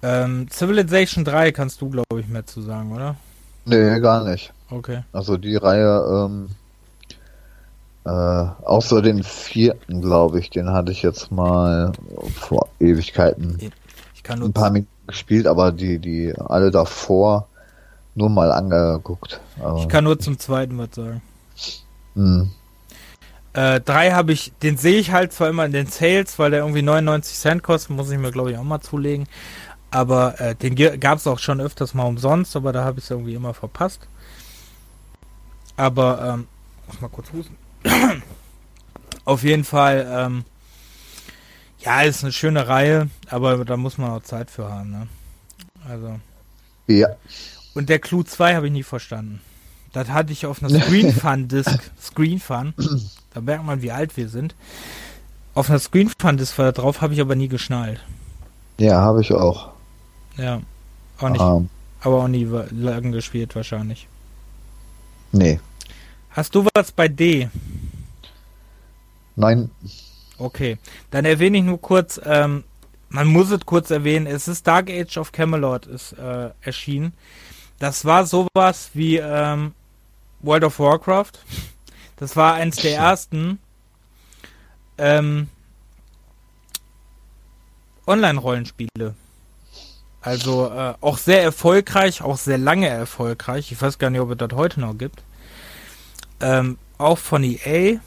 Ähm, 0.00 0.46
Civilization 0.48 1.24
3 1.24 1.50
kannst 1.50 1.80
du, 1.80 1.90
glaube 1.90 2.20
ich, 2.20 2.28
mehr 2.28 2.46
zu 2.46 2.62
sagen, 2.62 2.92
oder? 2.92 3.16
Nee, 3.64 3.98
gar 3.98 4.22
nicht. 4.22 4.52
Okay. 4.70 5.02
Also 5.12 5.36
die 5.36 5.56
Reihe, 5.56 6.04
ähm, 6.08 6.50
äh, 8.04 8.08
außer 8.08 9.02
den 9.02 9.22
vierten, 9.22 10.00
glaube 10.02 10.40
ich, 10.40 10.50
den 10.50 10.70
hatte 10.70 10.92
ich 10.92 11.02
jetzt 11.02 11.30
mal 11.30 11.92
vor 12.34 12.68
Ewigkeiten 12.80 13.72
ich 14.22 14.28
kann 14.28 14.38
nur 14.38 14.48
ein 14.48 14.52
paar 14.52 14.70
Minuten 14.70 15.06
gespielt, 15.08 15.48
aber 15.48 15.72
die, 15.72 15.98
die 15.98 16.32
alle 16.38 16.70
davor 16.70 17.48
nur 18.14 18.28
mal 18.30 18.52
angeguckt. 18.52 19.40
Aber 19.60 19.80
ich 19.80 19.88
kann 19.88 20.04
nur 20.04 20.16
zum 20.16 20.38
zweiten 20.38 20.78
was 20.78 20.94
sagen. 20.94 21.22
Hm. 22.14 22.52
Äh, 23.54 23.80
drei 23.80 24.12
habe 24.12 24.32
ich, 24.32 24.52
den 24.62 24.76
sehe 24.76 25.00
ich 25.00 25.10
halt 25.10 25.32
zwar 25.32 25.48
immer 25.48 25.66
in 25.66 25.72
den 25.72 25.88
Sales, 25.88 26.38
weil 26.38 26.52
der 26.52 26.60
irgendwie 26.60 26.82
99 26.82 27.36
Cent 27.36 27.62
kostet, 27.64 27.96
muss 27.96 28.12
ich 28.12 28.18
mir 28.18 28.30
glaube 28.30 28.52
ich 28.52 28.58
auch 28.58 28.62
mal 28.62 28.80
zulegen. 28.80 29.26
Aber 29.90 30.40
äh, 30.40 30.54
den 30.54 30.76
gab 31.00 31.18
es 31.18 31.26
auch 31.26 31.40
schon 31.40 31.60
öfters 31.60 31.92
mal 31.92 32.04
umsonst, 32.04 32.54
aber 32.54 32.72
da 32.72 32.84
habe 32.84 33.00
ich 33.00 33.04
es 33.06 33.10
irgendwie 33.10 33.34
immer 33.34 33.54
verpasst. 33.54 34.06
Aber, 35.76 36.34
ähm, 36.34 36.46
muss 36.86 37.00
mal 37.00 37.08
kurz 37.08 37.32
husten. 37.32 37.56
Auf 39.24 39.42
jeden 39.44 39.64
Fall, 39.64 40.06
ähm, 40.10 40.44
ja, 41.80 42.02
ist 42.02 42.22
eine 42.22 42.32
schöne 42.32 42.68
Reihe, 42.68 43.08
aber 43.28 43.64
da 43.64 43.76
muss 43.76 43.98
man 43.98 44.10
auch 44.10 44.22
Zeit 44.22 44.50
für 44.50 44.70
haben, 44.70 44.90
ne? 44.90 45.08
Also. 45.88 46.20
Ja. 46.86 47.08
Und 47.74 47.88
der 47.88 47.98
Clou 47.98 48.22
2 48.22 48.54
habe 48.54 48.66
ich 48.66 48.72
nie 48.72 48.82
verstanden. 48.82 49.40
Das 49.92 50.08
hatte 50.08 50.32
ich 50.32 50.46
auf 50.46 50.62
einer 50.62 50.80
Screen 50.80 51.12
Fun 51.20 51.48
Disc, 51.48 51.78
Screen 52.00 52.40
Fun. 52.40 52.74
Da 53.34 53.40
merkt 53.40 53.64
man, 53.64 53.82
wie 53.82 53.92
alt 53.92 54.16
wir 54.16 54.28
sind. 54.28 54.54
Auf 55.54 55.68
einer 55.68 55.78
Screen 55.78 56.10
Fun 56.18 56.36
Disc 56.36 56.56
war 56.58 56.66
da 56.66 56.72
drauf, 56.72 57.00
habe 57.00 57.14
ich 57.14 57.20
aber 57.20 57.34
nie 57.34 57.48
geschnallt. 57.48 58.00
Ja, 58.78 59.00
habe 59.00 59.20
ich 59.20 59.32
auch. 59.32 59.70
Ja. 60.36 60.62
Auch 61.18 61.28
nicht. 61.28 61.40
Um, 61.40 61.62
ähm. 61.62 61.68
aber 62.00 62.24
auch 62.24 62.28
nie 62.28 62.48
lang 62.70 63.12
gespielt 63.12 63.54
wahrscheinlich. 63.54 64.08
Nee. 65.32 65.60
Hast 66.30 66.54
du 66.54 66.66
was 66.74 66.92
bei 66.92 67.08
D? 67.08 67.48
Nein. 69.36 69.70
Okay. 70.38 70.78
Dann 71.10 71.24
erwähne 71.24 71.58
ich 71.58 71.64
nur 71.64 71.80
kurz, 71.80 72.20
ähm, 72.24 72.64
man 73.08 73.26
muss 73.26 73.50
es 73.50 73.64
kurz 73.66 73.90
erwähnen, 73.90 74.26
es 74.26 74.48
ist 74.48 74.66
Dark 74.66 74.90
Age 74.90 75.16
of 75.18 75.32
Camelot 75.32 75.86
ist 75.86 76.12
äh, 76.14 76.50
erschienen. 76.60 77.12
Das 77.78 78.04
war 78.04 78.26
sowas 78.26 78.90
wie 78.94 79.16
ähm, 79.16 79.74
World 80.40 80.64
of 80.64 80.78
Warcraft. 80.78 81.32
Das 82.16 82.36
war 82.36 82.54
eins 82.54 82.76
der 82.76 82.96
ersten 82.96 83.58
ähm, 84.98 85.48
Online-Rollenspiele. 88.06 89.14
Also 90.20 90.70
äh, 90.70 90.94
auch 91.00 91.18
sehr 91.18 91.42
erfolgreich, 91.42 92.22
auch 92.22 92.36
sehr 92.36 92.58
lange 92.58 92.86
erfolgreich. 92.86 93.72
Ich 93.72 93.82
weiß 93.82 93.98
gar 93.98 94.10
nicht, 94.10 94.20
ob 94.20 94.30
es 94.30 94.38
das 94.38 94.52
heute 94.52 94.80
noch 94.80 94.96
gibt. 94.96 95.24
Ähm, 96.40 96.78
auch 96.98 97.18
von 97.18 97.42
EA. 97.42 97.98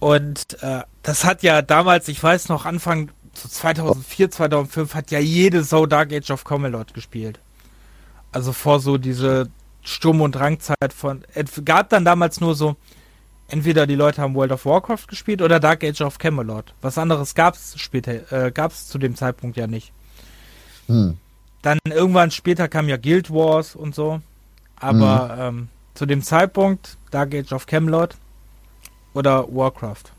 Und 0.00 0.62
äh, 0.62 0.82
das 1.02 1.24
hat 1.24 1.42
ja 1.42 1.62
damals, 1.62 2.08
ich 2.08 2.22
weiß 2.22 2.48
noch, 2.48 2.66
Anfang 2.66 3.10
2004, 3.34 4.30
2005 4.30 4.94
hat 4.94 5.10
ja 5.10 5.18
jede 5.18 5.62
Sau 5.64 5.86
Dark 5.86 6.12
Age 6.12 6.30
of 6.30 6.44
Camelot 6.44 6.94
gespielt. 6.94 7.40
Also 8.32 8.52
vor 8.52 8.80
so 8.80 8.98
diese 8.98 9.48
Sturm- 9.82 10.20
und 10.20 10.32
Drangzeit 10.32 10.92
von. 10.94 11.24
Es 11.34 11.62
gab 11.64 11.88
dann 11.88 12.04
damals 12.04 12.40
nur 12.40 12.54
so, 12.54 12.76
entweder 13.48 13.86
die 13.86 13.94
Leute 13.94 14.22
haben 14.22 14.34
World 14.34 14.52
of 14.52 14.66
Warcraft 14.66 15.06
gespielt 15.08 15.42
oder 15.42 15.60
Dark 15.60 15.82
Age 15.82 16.02
of 16.02 16.18
Camelot. 16.18 16.74
Was 16.82 16.98
anderes 16.98 17.34
gab 17.34 17.54
es 17.54 17.78
später, 17.78 18.32
äh, 18.32 18.52
gab 18.52 18.72
es 18.72 18.88
zu 18.88 18.98
dem 18.98 19.16
Zeitpunkt 19.16 19.56
ja 19.56 19.66
nicht. 19.66 19.92
Hm. 20.86 21.16
Dann 21.62 21.78
irgendwann 21.86 22.30
später 22.30 22.68
kam 22.68 22.88
ja 22.88 22.96
Guild 22.96 23.30
Wars 23.30 23.74
und 23.74 23.94
so. 23.94 24.20
Aber 24.76 25.36
hm. 25.36 25.40
ähm, 25.40 25.68
zu 25.94 26.06
dem 26.06 26.22
Zeitpunkt 26.22 26.96
Dark 27.10 27.34
Age 27.34 27.52
of 27.52 27.66
Camelot 27.66 28.14
oder 29.14 29.46
Warcraft. 29.48 30.12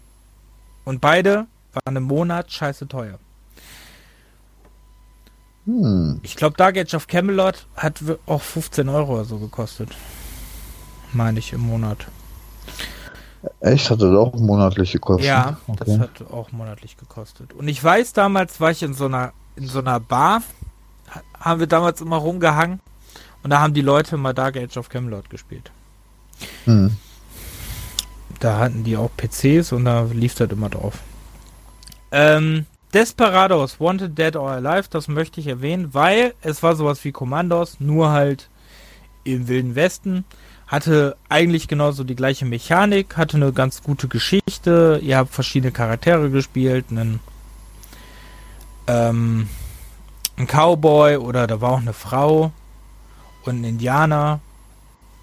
Und 0.85 1.01
beide 1.01 1.47
waren 1.73 1.95
im 1.95 2.03
Monat 2.03 2.51
scheiße 2.51 2.87
teuer. 2.87 3.19
Hm. 5.65 6.19
Ich 6.23 6.35
glaube, 6.35 6.57
Dark 6.57 6.77
Age 6.77 6.95
of 6.95 7.07
Camelot 7.07 7.67
hat 7.75 8.01
auch 8.25 8.41
15 8.41 8.89
Euro 8.89 9.15
oder 9.15 9.25
so 9.25 9.37
gekostet. 9.37 9.89
meine 11.13 11.39
ich, 11.39 11.53
im 11.53 11.61
Monat. 11.61 12.07
Echt? 13.61 13.89
Hat 13.89 14.01
das 14.01 14.15
auch 14.15 14.33
monatlich 14.35 14.91
gekostet? 14.91 15.27
Ja, 15.27 15.57
okay. 15.67 15.83
das 15.85 15.99
hat 15.99 16.31
auch 16.31 16.51
monatlich 16.51 16.97
gekostet. 16.97 17.53
Und 17.53 17.67
ich 17.67 17.83
weiß, 17.83 18.13
damals 18.13 18.59
war 18.59 18.71
ich 18.71 18.83
in 18.83 18.93
so 18.93 19.05
einer, 19.05 19.31
in 19.55 19.67
so 19.67 19.79
einer 19.79 19.99
Bar, 19.99 20.41
haben 21.39 21.59
wir 21.59 21.67
damals 21.67 22.01
immer 22.01 22.17
rumgehangen 22.17 22.79
und 23.43 23.49
da 23.49 23.61
haben 23.61 23.73
die 23.73 23.81
Leute 23.81 24.17
mal 24.17 24.33
Dark 24.33 24.57
Age 24.57 24.77
of 24.77 24.89
Camelot 24.89 25.29
gespielt. 25.29 25.71
Hm. 26.65 26.97
Da 28.39 28.57
hatten 28.57 28.83
die 28.83 28.95
auch 28.95 29.09
PCs 29.17 29.73
und 29.73 29.85
da 29.85 30.03
lief 30.11 30.35
das 30.35 30.49
immer 30.51 30.69
drauf. 30.69 30.99
Ähm, 32.11 32.65
Desperados, 32.93 33.79
Wanted 33.79 34.17
Dead 34.17 34.35
or 34.35 34.49
Alive, 34.49 34.87
das 34.89 35.07
möchte 35.07 35.39
ich 35.39 35.47
erwähnen, 35.47 35.93
weil 35.93 36.33
es 36.41 36.63
war 36.63 36.75
sowas 36.75 37.03
wie 37.03 37.11
Commandos, 37.11 37.79
nur 37.79 38.11
halt 38.11 38.49
im 39.23 39.47
Wilden 39.47 39.75
Westen. 39.75 40.25
Hatte 40.67 41.15
eigentlich 41.29 41.67
genauso 41.67 42.03
die 42.03 42.15
gleiche 42.15 42.45
Mechanik, 42.45 43.17
hatte 43.17 43.37
eine 43.37 43.51
ganz 43.51 43.83
gute 43.83 44.07
Geschichte. 44.07 44.99
Ihr 45.03 45.17
habt 45.17 45.33
verschiedene 45.33 45.71
Charaktere 45.71 46.29
gespielt, 46.29 46.85
einen, 46.89 47.19
ähm, 48.87 49.49
ein 50.37 50.47
Cowboy 50.47 51.17
oder 51.17 51.47
da 51.47 51.59
war 51.61 51.71
auch 51.71 51.81
eine 51.81 51.93
Frau 51.93 52.51
und 53.45 53.61
ein 53.61 53.63
Indianer. 53.63 54.39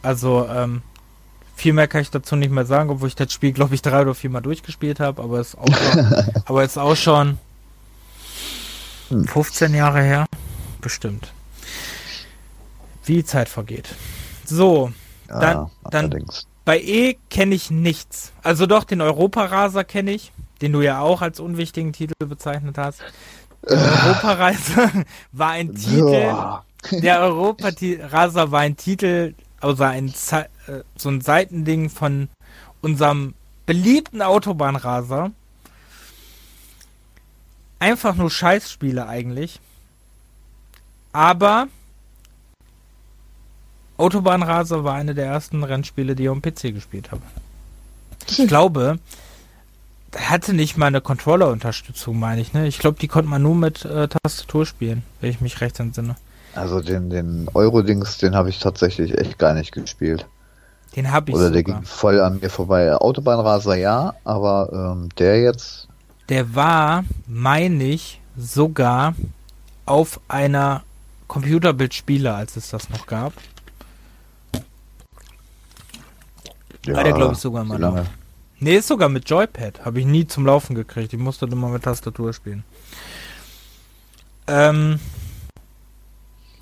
Also, 0.02 0.46
ähm, 0.48 0.82
viel 1.56 1.72
mehr 1.72 1.88
kann 1.88 2.02
ich 2.02 2.10
dazu 2.10 2.36
nicht 2.36 2.52
mehr 2.52 2.66
sagen, 2.66 2.90
obwohl 2.90 3.08
ich 3.08 3.16
das 3.16 3.32
Spiel, 3.32 3.52
glaube 3.52 3.74
ich, 3.74 3.82
drei 3.82 4.02
oder 4.02 4.14
vier 4.14 4.30
Mal 4.30 4.42
durchgespielt 4.42 5.00
habe, 5.00 5.22
aber 5.22 5.40
es 5.40 5.54
ist 5.54 5.58
auch 5.58 5.74
schon, 5.74 6.32
aber 6.44 6.64
ist 6.64 6.78
auch 6.78 6.96
schon 6.96 7.38
15 9.08 9.74
Jahre 9.74 10.02
her. 10.02 10.26
Bestimmt. 10.82 11.32
Wie 13.04 13.14
die 13.14 13.24
Zeit 13.24 13.48
vergeht. 13.48 13.88
So, 14.44 14.92
ja, 15.28 15.40
dann, 15.90 16.10
dann 16.10 16.26
bei 16.64 16.80
E 16.80 17.16
kenne 17.30 17.54
ich 17.54 17.70
nichts. 17.70 18.32
Also 18.42 18.66
doch, 18.66 18.84
den 18.84 19.00
Europaraser 19.00 19.82
kenne 19.84 20.10
ich, 20.10 20.32
den 20.60 20.72
du 20.72 20.82
ja 20.82 21.00
auch 21.00 21.22
als 21.22 21.40
unwichtigen 21.40 21.92
Titel 21.92 22.14
bezeichnet 22.26 22.76
hast. 22.76 23.00
Europaraser 23.62 24.90
war 25.32 25.50
ein 25.50 25.74
Titel. 25.74 26.32
Der 26.92 27.20
Europaraser 27.20 28.50
war 28.50 28.60
ein 28.60 28.76
Titel, 28.76 29.34
also 29.60 29.84
ein, 29.84 30.12
äh, 30.30 30.44
so 30.96 31.08
ein 31.08 31.20
Seitending 31.20 31.90
von 31.90 32.28
unserem 32.82 33.34
beliebten 33.64 34.22
Autobahnraser. 34.22 35.32
Einfach 37.78 38.14
nur 38.14 38.30
Scheißspiele 38.30 39.06
eigentlich. 39.06 39.60
Aber 41.12 41.68
Autobahnraser 43.96 44.84
war 44.84 44.94
eine 44.94 45.14
der 45.14 45.26
ersten 45.26 45.64
Rennspiele, 45.64 46.14
die 46.14 46.24
ich 46.24 46.28
am 46.28 46.42
PC 46.42 46.74
gespielt 46.74 47.10
habe. 47.10 47.22
Ich 48.28 48.36
glaube, 48.48 48.98
er 50.12 50.30
hatte 50.30 50.54
nicht 50.54 50.76
mal 50.76 50.86
eine 50.86 51.00
Controller-Unterstützung, 51.00 52.18
meine 52.18 52.40
ich. 52.40 52.52
Ne? 52.52 52.66
Ich 52.66 52.78
glaube, 52.78 52.98
die 52.98 53.08
konnte 53.08 53.28
man 53.28 53.42
nur 53.42 53.54
mit 53.54 53.84
äh, 53.84 54.08
Tastatur 54.08 54.66
spielen, 54.66 55.02
wenn 55.20 55.30
ich 55.30 55.40
mich 55.40 55.60
recht 55.60 55.80
entsinne. 55.80 56.16
Also 56.56 56.80
den, 56.80 57.10
den 57.10 57.48
Euro-Dings, 57.54 58.18
den 58.18 58.34
habe 58.34 58.48
ich 58.48 58.58
tatsächlich 58.58 59.16
echt 59.18 59.38
gar 59.38 59.54
nicht 59.54 59.72
gespielt. 59.72 60.26
Den 60.94 61.12
habe 61.12 61.30
ich 61.30 61.36
Oder 61.36 61.46
sogar. 61.46 61.52
der 61.52 61.62
ging 61.62 61.82
voll 61.82 62.20
an 62.20 62.40
mir 62.40 62.48
vorbei. 62.48 62.94
Autobahnraser 62.94 63.76
ja, 63.76 64.14
aber 64.24 64.94
ähm, 64.96 65.10
der 65.18 65.42
jetzt. 65.42 65.88
Der 66.28 66.54
war, 66.54 67.04
meine 67.26 67.84
ich, 67.84 68.20
sogar 68.36 69.14
auf 69.84 70.20
einer 70.28 70.82
Computerbildspieler, 71.28 72.34
als 72.34 72.56
es 72.56 72.70
das 72.70 72.88
noch 72.88 73.06
gab. 73.06 73.32
Ja, 76.86 76.94
war 76.94 77.04
der 77.04 77.12
glaube 77.12 77.34
ich 77.34 77.38
sogar 77.38 77.64
mal 77.64 77.78
noch. 77.78 78.06
Nee, 78.58 78.76
ist 78.76 78.88
sogar 78.88 79.08
mit 79.08 79.28
Joypad. 79.28 79.84
Habe 79.84 80.00
ich 80.00 80.06
nie 80.06 80.26
zum 80.26 80.46
Laufen 80.46 80.74
gekriegt. 80.74 81.12
Ich 81.12 81.18
musste 81.18 81.44
immer 81.46 81.68
mit 81.68 81.82
Tastatur 81.82 82.32
spielen. 82.32 82.64
Ähm, 84.46 84.98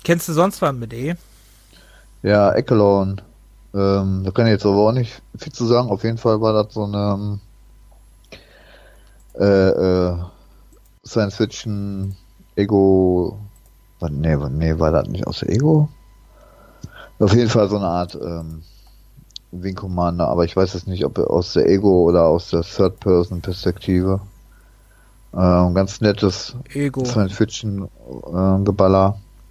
kennst 0.05 0.29
du 0.29 0.33
sonst 0.33 0.61
was 0.61 0.73
mit 0.73 0.93
E? 0.93 1.15
Ja, 2.23 2.53
Echelon. 2.53 3.21
Ähm, 3.73 4.23
da 4.23 4.31
kann 4.31 4.45
ich 4.45 4.53
jetzt 4.53 4.65
aber 4.65 4.87
auch 4.87 4.93
nicht 4.93 5.21
viel 5.37 5.51
zu 5.51 5.65
sagen. 5.65 5.89
Auf 5.89 6.03
jeden 6.03 6.17
Fall 6.17 6.39
war 6.39 6.53
das 6.53 6.73
so 6.73 6.85
eine 6.85 7.39
äh, 9.37 9.43
äh, 9.43 10.17
Science 11.05 11.35
Fiction 11.35 12.15
Ego. 12.55 13.37
Nee, 14.09 14.35
nee, 14.35 14.79
war 14.79 14.91
das 14.91 15.07
nicht 15.07 15.27
aus 15.27 15.43
Ego? 15.43 15.89
Auf 17.19 17.33
jeden 17.33 17.49
Fall 17.49 17.67
so 17.69 17.77
eine 17.77 17.87
Art 17.87 18.15
ähm, 18.15 18.61
Wing 19.51 19.75
Commander, 19.75 20.27
aber 20.27 20.45
ich 20.45 20.55
weiß 20.55 20.73
jetzt 20.73 20.87
nicht, 20.87 21.05
ob 21.05 21.17
aus 21.17 21.53
der 21.53 21.67
Ego 21.67 22.03
oder 22.03 22.25
aus 22.25 22.49
der 22.49 22.61
Third-Person-Perspektive. 22.61 24.21
Ähm, 25.33 25.73
ganz 25.73 26.01
nettes 26.01 26.55
Ego. 26.73 27.03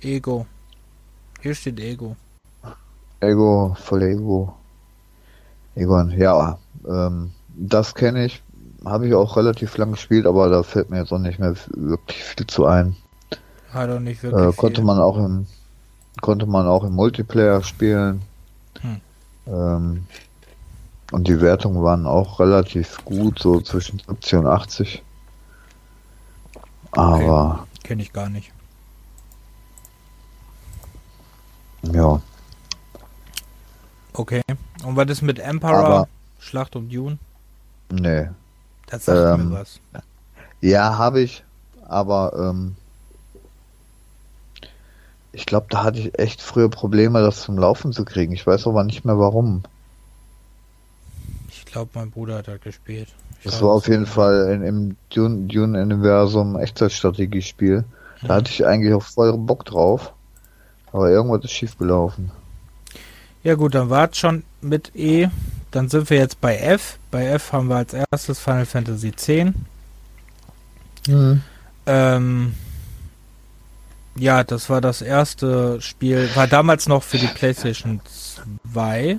Äh. 0.04 0.16
Ego. 0.16 0.46
Hier 1.40 1.54
steht 1.54 1.80
Ego. 1.80 2.16
Ego, 3.20 3.76
voll 3.80 4.02
Ego. 4.02 4.54
Egon, 5.74 6.10
ja, 6.10 6.58
ähm, 6.88 7.32
das 7.48 7.94
kenne 7.94 8.26
ich, 8.26 8.42
habe 8.84 9.08
ich 9.08 9.14
auch 9.14 9.36
relativ 9.36 9.76
lang 9.76 9.92
gespielt, 9.92 10.26
aber 10.26 10.48
da 10.48 10.62
fällt 10.62 10.90
mir 10.90 10.98
jetzt 10.98 11.12
auch 11.12 11.18
nicht 11.18 11.38
mehr 11.38 11.54
wirklich 11.68 12.22
viel 12.22 12.46
zu 12.46 12.66
ein. 12.66 12.96
Hat 13.72 13.90
auch 13.90 13.98
nicht 13.98 14.22
wirklich. 14.22 14.42
Äh, 14.42 14.52
konnte 14.52 14.76
viel. 14.76 14.84
man 14.84 14.98
auch 14.98 15.16
im 15.16 15.46
konnte 16.20 16.46
man 16.46 16.66
auch 16.66 16.84
im 16.84 16.94
Multiplayer 16.94 17.62
spielen. 17.62 18.22
Hm. 18.80 19.00
Ähm, 19.46 20.06
und 21.12 21.28
die 21.28 21.40
Wertungen 21.40 21.82
waren 21.82 22.06
auch 22.06 22.40
relativ 22.40 23.04
gut, 23.04 23.40
so 23.40 23.60
zwischen 23.60 23.98
70 23.98 24.34
und 24.38 24.46
80. 24.46 25.02
Aber. 26.92 27.60
Okay. 27.60 27.80
Kenne 27.82 28.02
ich 28.02 28.12
gar 28.12 28.28
nicht. 28.28 28.53
Ja. 31.92 32.20
Okay. 34.12 34.42
Und 34.84 34.96
was 34.96 35.10
ist 35.10 35.22
mit 35.22 35.38
Emperor? 35.38 35.84
Aber, 35.84 36.08
Schlacht 36.38 36.76
um 36.76 36.88
Dune? 36.88 37.18
Nee. 37.90 38.28
Das 38.86 39.04
sagt 39.04 39.40
ähm, 39.40 39.48
mir 39.48 39.58
was. 39.58 39.80
Ja, 40.60 40.96
habe 40.96 41.20
ich. 41.20 41.44
Aber 41.86 42.32
ähm, 42.38 42.76
ich 45.32 45.46
glaube, 45.46 45.66
da 45.68 45.82
hatte 45.82 45.98
ich 45.98 46.18
echt 46.18 46.40
früher 46.40 46.70
Probleme, 46.70 47.20
das 47.20 47.42
zum 47.42 47.58
Laufen 47.58 47.92
zu 47.92 48.04
kriegen. 48.04 48.32
Ich 48.32 48.46
weiß 48.46 48.66
aber 48.66 48.84
nicht 48.84 49.04
mehr 49.04 49.18
warum. 49.18 49.64
Ich 51.50 51.66
glaube, 51.66 51.90
mein 51.94 52.10
Bruder 52.10 52.38
hat 52.38 52.48
da 52.48 52.56
gespielt. 52.56 53.08
Ich 53.40 53.44
das 53.44 53.60
war 53.60 53.72
auf 53.72 53.88
jeden 53.88 54.06
Fall 54.06 54.52
in, 54.52 54.62
im 54.62 54.96
Dune-Universum 55.10 56.52
Dune 56.52 56.62
Echtzeitstrategiespiel. 56.62 57.84
Da 58.22 58.26
mhm. 58.26 58.32
hatte 58.32 58.50
ich 58.50 58.64
eigentlich 58.64 58.94
auch 58.94 59.02
voll 59.02 59.36
Bock 59.36 59.64
drauf. 59.64 60.13
Aber 60.94 61.10
irgendwas 61.10 61.44
ist 61.44 61.50
schief 61.50 61.76
gelaufen. 61.76 62.30
Ja 63.42 63.56
gut, 63.56 63.74
dann 63.74 63.90
wart 63.90 64.16
schon 64.16 64.44
mit 64.60 64.94
E. 64.94 65.28
Dann 65.72 65.88
sind 65.88 66.08
wir 66.08 66.18
jetzt 66.18 66.40
bei 66.40 66.56
F. 66.56 66.98
Bei 67.10 67.26
F 67.26 67.52
haben 67.52 67.66
wir 67.68 67.76
als 67.76 67.94
erstes 67.94 68.38
Final 68.38 68.64
Fantasy 68.64 69.08
X. 69.08 69.28
Mhm. 71.08 71.42
Ähm, 71.86 72.54
ja, 74.14 74.44
das 74.44 74.70
war 74.70 74.80
das 74.80 75.02
erste 75.02 75.80
Spiel, 75.80 76.30
war 76.36 76.46
damals 76.46 76.86
noch 76.86 77.02
für 77.02 77.18
die 77.18 77.26
PlayStation 77.26 78.00
2. 78.72 79.18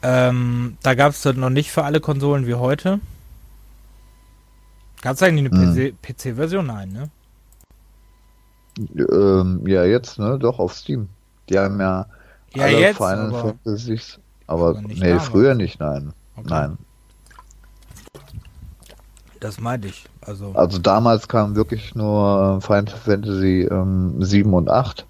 Ähm, 0.00 0.78
da 0.82 0.94
gab 0.94 1.12
es 1.12 1.20
das 1.20 1.36
noch 1.36 1.50
nicht 1.50 1.70
für 1.70 1.84
alle 1.84 2.00
Konsolen 2.00 2.46
wie 2.46 2.54
heute. 2.54 2.98
Gab 5.02 5.16
es 5.16 5.22
eigentlich 5.22 5.52
eine 5.52 5.74
hm. 5.74 5.98
PC-Version? 6.00 6.66
Nein, 6.66 6.92
ne? 6.92 7.10
Ähm, 8.78 9.66
ja, 9.66 9.84
jetzt, 9.84 10.18
ne? 10.18 10.38
Doch, 10.38 10.58
auf 10.58 10.74
Steam. 10.74 11.08
Die 11.48 11.58
haben 11.58 11.80
ja, 11.80 12.06
ja 12.54 12.64
alle 12.64 12.80
jetzt, 12.80 12.96
Final 12.96 13.28
aber, 13.28 13.40
Fantasies. 13.40 14.18
Aber, 14.46 14.80
nee, 14.80 14.94
damals. 15.00 15.28
früher 15.28 15.54
nicht, 15.54 15.80
nein. 15.80 16.12
Okay. 16.36 16.48
Nein. 16.48 16.78
Das 19.40 19.60
meinte 19.60 19.88
ich. 19.88 20.06
Also, 20.22 20.52
also 20.54 20.78
damals 20.78 21.28
kam 21.28 21.54
wirklich 21.54 21.94
nur 21.94 22.60
Final 22.62 22.86
Fantasy 22.86 23.68
ähm, 23.70 24.22
7 24.22 24.52
und 24.54 24.70
8 24.70 25.06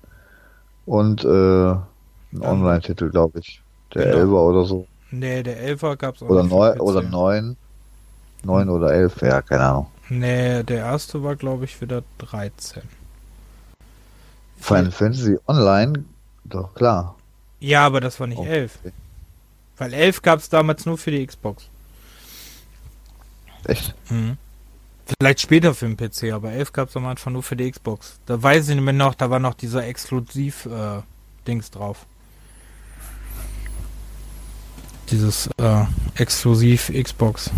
und 0.87 1.25
äh, 1.25 1.29
ein 1.71 2.41
Online-Titel, 2.41 3.11
glaube 3.11 3.39
ich. 3.39 3.63
Der 3.95 4.07
genau. 4.07 4.39
11er 4.39 4.51
oder 4.51 4.65
so. 4.65 4.87
Nee, 5.13 5.45
der 5.45 5.77
11er 5.77 5.97
gab 5.97 6.17
es 6.17 6.23
auch 6.23 6.29
oder 6.29 6.43
nicht. 6.43 6.53
Neun, 6.53 6.81
oder 6.81 7.03
9. 7.03 7.57
9 8.43 8.69
oder 8.69 8.93
11, 8.93 9.23
ja, 9.23 9.41
keine 9.41 9.65
Ahnung. 9.65 9.87
Nee, 10.09 10.63
der 10.65 10.79
erste 10.79 11.23
war, 11.23 11.37
glaube 11.37 11.65
ich, 11.65 11.81
wieder 11.81 12.03
13. 12.19 12.83
Final 14.65 14.91
Fantasy 14.91 15.39
Online, 15.47 16.05
doch 16.45 16.75
klar. 16.75 17.17
Ja, 17.61 17.87
aber 17.87 18.01
das 18.01 18.19
war 18.21 18.27
nicht 18.27 18.39
okay. 18.39 18.49
11. 18.49 18.79
Weil 19.77 19.93
11 19.93 20.23
gab 20.23 20.39
es 20.39 20.49
damals 20.49 20.87
nur 20.87 20.99
für 20.99 21.11
die 21.11 21.27
Xbox. 21.27 21.65
Echt? 23.65 23.95
Mhm. 24.11 24.37
Vielleicht 25.19 25.41
später 25.41 25.75
für 25.75 25.87
den 25.87 25.97
PC, 25.97 26.33
aber 26.33 26.53
11 26.53 26.73
gab 26.73 26.89
es 26.89 26.97
am 26.97 27.07
Anfang 27.07 27.33
nur 27.35 27.43
für 27.43 27.57
die 27.57 27.71
Xbox. 27.71 28.19
Da 28.27 28.43
weiß 28.43 28.69
ich 28.69 28.75
nicht 28.75 28.85
mehr 28.85 28.95
noch, 28.95 29.15
da 29.15 29.31
war 29.31 29.39
noch 29.39 29.55
dieser 29.55 29.87
Exklusiv-Dings 29.87 31.69
äh, 31.69 31.73
drauf. 31.73 32.07
dieses 35.11 35.49
äh, 35.59 35.85
exklusiv 36.17 36.91
Xbox. 36.93 37.51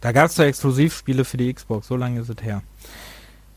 Da 0.00 0.12
gab 0.12 0.26
es 0.26 0.36
da 0.36 0.44
Exklusivspiele 0.44 1.24
für 1.24 1.36
die 1.36 1.52
Xbox, 1.52 1.88
so 1.88 1.96
lange 1.96 2.20
ist 2.20 2.28
es 2.28 2.42
her. 2.42 2.62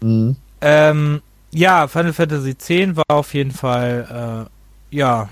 Mhm. 0.02 0.36
Ähm, 0.62 1.22
ja, 1.52 1.88
Final 1.88 2.14
Fantasy 2.14 2.52
X 2.52 2.96
war 2.96 3.04
auf 3.10 3.34
jeden 3.34 3.52
Fall, 3.52 4.48
äh, 4.92 4.96
ja, 4.96 5.30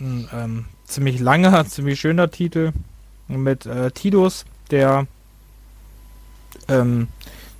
ein 0.00 0.28
ähm, 0.32 0.64
ziemlich 0.84 1.20
langer, 1.20 1.64
ziemlich 1.66 2.00
schöner 2.00 2.30
Titel 2.30 2.72
mit 3.28 3.66
äh, 3.66 3.90
Tidus, 3.90 4.44
der, 4.70 5.06
ähm, 6.68 7.08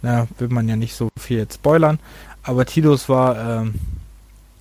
na, 0.03 0.27
will 0.39 0.49
man 0.49 0.69
ja 0.69 0.77
nicht 0.77 0.95
so 0.95 1.09
viel 1.19 1.39
jetzt 1.39 1.55
spoilern, 1.55 1.99
aber 2.43 2.67
Tidus 2.67 3.09
war, 3.09 3.63
ähm, 3.63 3.75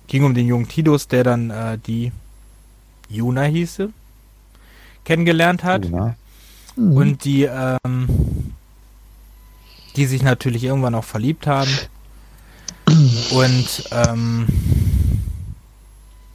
ging 0.06 0.24
um 0.24 0.34
den 0.34 0.46
jungen 0.46 0.68
Tidus, 0.68 1.08
der 1.08 1.24
dann 1.24 1.50
äh, 1.50 1.78
die 1.78 2.12
Juna 3.08 3.42
hieße, 3.42 3.90
kennengelernt 5.04 5.64
hat. 5.64 5.88
Mhm. 5.90 6.14
Und 6.76 7.24
die, 7.24 7.44
ähm, 7.44 8.52
die 9.96 10.06
sich 10.06 10.22
natürlich 10.22 10.64
irgendwann 10.64 10.94
auch 10.94 11.04
verliebt 11.04 11.46
haben. 11.46 11.70
Und 13.32 13.84
ähm, 13.90 14.46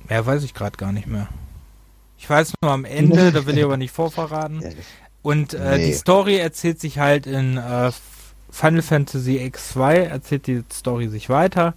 mehr 0.08 0.26
weiß 0.26 0.44
ich 0.44 0.54
gerade 0.54 0.78
gar 0.78 0.92
nicht 0.92 1.08
mehr. 1.08 1.28
Ich 2.18 2.30
weiß 2.30 2.54
nur 2.62 2.72
am 2.72 2.86
Ende, 2.86 3.32
da 3.32 3.46
will 3.46 3.58
ich 3.58 3.64
aber 3.64 3.78
nicht 3.78 3.94
vorverraten. 3.94 4.64
Und 5.22 5.54
äh, 5.54 5.78
nee. 5.78 5.88
die 5.88 5.94
Story 5.94 6.38
erzählt 6.38 6.80
sich 6.80 7.00
halt 7.00 7.28
in 7.28 7.58
äh, 7.58 7.92
Final 8.52 8.82
Fantasy 8.82 9.38
X2, 9.38 9.94
erzählt 9.94 10.48
die 10.48 10.64
Story 10.72 11.08
sich 11.08 11.30
weiter. 11.30 11.74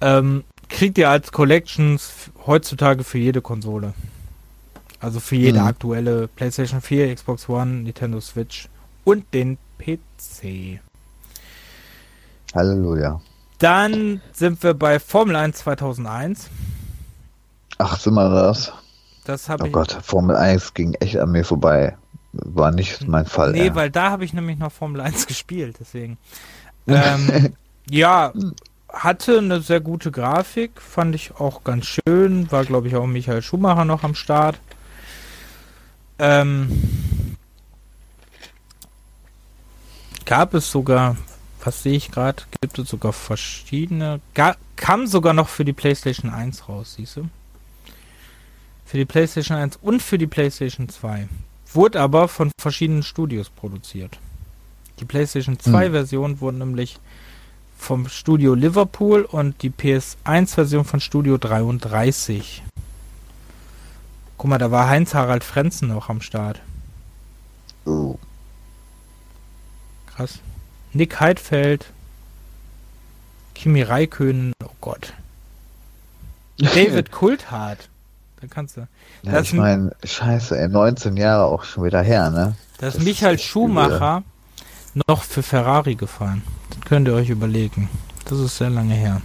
Ähm, 0.00 0.44
kriegt 0.68 0.98
ihr 0.98 1.10
als 1.10 1.32
Collections 1.32 2.30
heutzutage 2.46 3.04
für 3.04 3.18
jede 3.18 3.40
Konsole. 3.40 3.94
Also 5.00 5.20
für 5.20 5.36
jede 5.36 5.60
mhm. 5.60 5.66
aktuelle 5.66 6.28
PlayStation 6.28 6.80
4, 6.80 7.14
Xbox 7.14 7.48
One, 7.48 7.82
Nintendo 7.82 8.20
Switch 8.20 8.68
und 9.04 9.24
den 9.34 9.58
PC. 9.78 10.80
Halleluja. 12.54 13.20
Dann 13.62 14.20
sind 14.32 14.60
wir 14.64 14.74
bei 14.74 14.98
Formel 14.98 15.36
1 15.36 15.58
2001. 15.58 16.50
Ach, 17.78 17.96
sind 17.96 18.14
wir 18.14 18.28
das? 18.28 18.72
Das 19.24 19.48
habe 19.48 19.62
oh 19.62 19.66
ich. 19.66 19.72
Oh 19.72 19.78
Gott, 19.78 19.98
Formel 20.02 20.34
1 20.34 20.74
ging 20.74 20.94
echt 20.94 21.16
an 21.16 21.30
mir 21.30 21.44
vorbei. 21.44 21.96
War 22.32 22.72
nicht 22.72 23.06
mein 23.06 23.24
Fall. 23.24 23.52
Nee, 23.52 23.66
ja. 23.66 23.74
weil 23.76 23.88
da 23.88 24.10
habe 24.10 24.24
ich 24.24 24.32
nämlich 24.32 24.58
noch 24.58 24.72
Formel 24.72 25.00
1 25.00 25.26
gespielt, 25.28 25.76
deswegen. 25.78 26.18
ähm, 26.88 27.54
ja, 27.88 28.32
hatte 28.92 29.38
eine 29.38 29.60
sehr 29.60 29.80
gute 29.80 30.10
Grafik, 30.10 30.80
fand 30.80 31.14
ich 31.14 31.36
auch 31.36 31.62
ganz 31.62 31.86
schön. 31.86 32.50
War, 32.50 32.64
glaube 32.64 32.88
ich, 32.88 32.96
auch 32.96 33.06
Michael 33.06 33.42
Schumacher 33.42 33.84
noch 33.84 34.02
am 34.02 34.16
Start. 34.16 34.58
Ähm, 36.18 37.36
gab 40.24 40.52
es 40.54 40.68
sogar, 40.68 41.16
was 41.64 41.82
sehe 41.82 41.94
ich 41.94 42.10
gerade, 42.10 42.42
gibt 42.60 42.78
es 42.78 42.88
sogar 42.88 43.12
verschiedene, 43.12 44.20
ga, 44.34 44.56
kam 44.76 45.06
sogar 45.06 45.32
noch 45.32 45.48
für 45.48 45.64
die 45.64 45.72
PlayStation 45.72 46.30
1 46.30 46.68
raus, 46.68 46.94
siehst 46.96 47.16
du? 47.16 47.28
Für 48.84 48.98
die 48.98 49.04
PlayStation 49.04 49.56
1 49.56 49.78
und 49.80 50.02
für 50.02 50.18
die 50.18 50.26
PlayStation 50.26 50.88
2. 50.88 51.28
Wurde 51.72 52.00
aber 52.00 52.28
von 52.28 52.50
verschiedenen 52.60 53.02
Studios 53.02 53.48
produziert. 53.48 54.18
Die 55.00 55.04
PlayStation 55.04 55.58
2 55.58 55.86
hm. 55.86 55.92
Version 55.92 56.40
wurde 56.40 56.58
nämlich 56.58 56.98
vom 57.78 58.08
Studio 58.08 58.54
Liverpool 58.54 59.22
und 59.22 59.62
die 59.62 59.70
PS1 59.70 60.54
Version 60.54 60.84
von 60.84 61.00
Studio 61.00 61.38
33. 61.38 62.62
Guck 64.36 64.48
mal, 64.50 64.58
da 64.58 64.70
war 64.70 64.88
Heinz-Harald 64.88 65.44
Frenzen 65.44 65.88
noch 65.88 66.08
am 66.08 66.20
Start. 66.20 66.60
Oh. 67.84 68.18
Krass. 70.06 70.40
Nick 70.92 71.20
Heidfeld. 71.20 71.86
Kimi 73.54 73.82
Raikön. 73.82 74.52
Oh 74.64 74.68
Gott. 74.80 75.14
David 76.58 77.10
Kulthart. 77.10 77.88
Da 78.40 78.46
kannst 78.48 78.76
du. 78.76 78.88
Ja, 79.22 79.40
ich 79.40 79.52
meine, 79.52 79.94
scheiße, 80.04 80.58
ey, 80.58 80.68
19 80.68 81.16
Jahre 81.16 81.44
auch 81.44 81.62
schon 81.64 81.84
wieder 81.84 82.02
her, 82.02 82.30
ne? 82.30 82.56
Das, 82.78 82.94
das 82.94 83.04
Michael 83.04 83.38
Schumacher 83.38 84.24
übel. 84.94 85.02
noch 85.06 85.22
für 85.22 85.42
Ferrari 85.42 85.94
gefahren. 85.94 86.42
Das 86.70 86.80
könnt 86.80 87.06
ihr 87.06 87.14
euch 87.14 87.30
überlegen. 87.30 87.88
Das 88.24 88.38
ist 88.40 88.58
sehr 88.58 88.70
lange 88.70 88.94
her. 88.94 89.22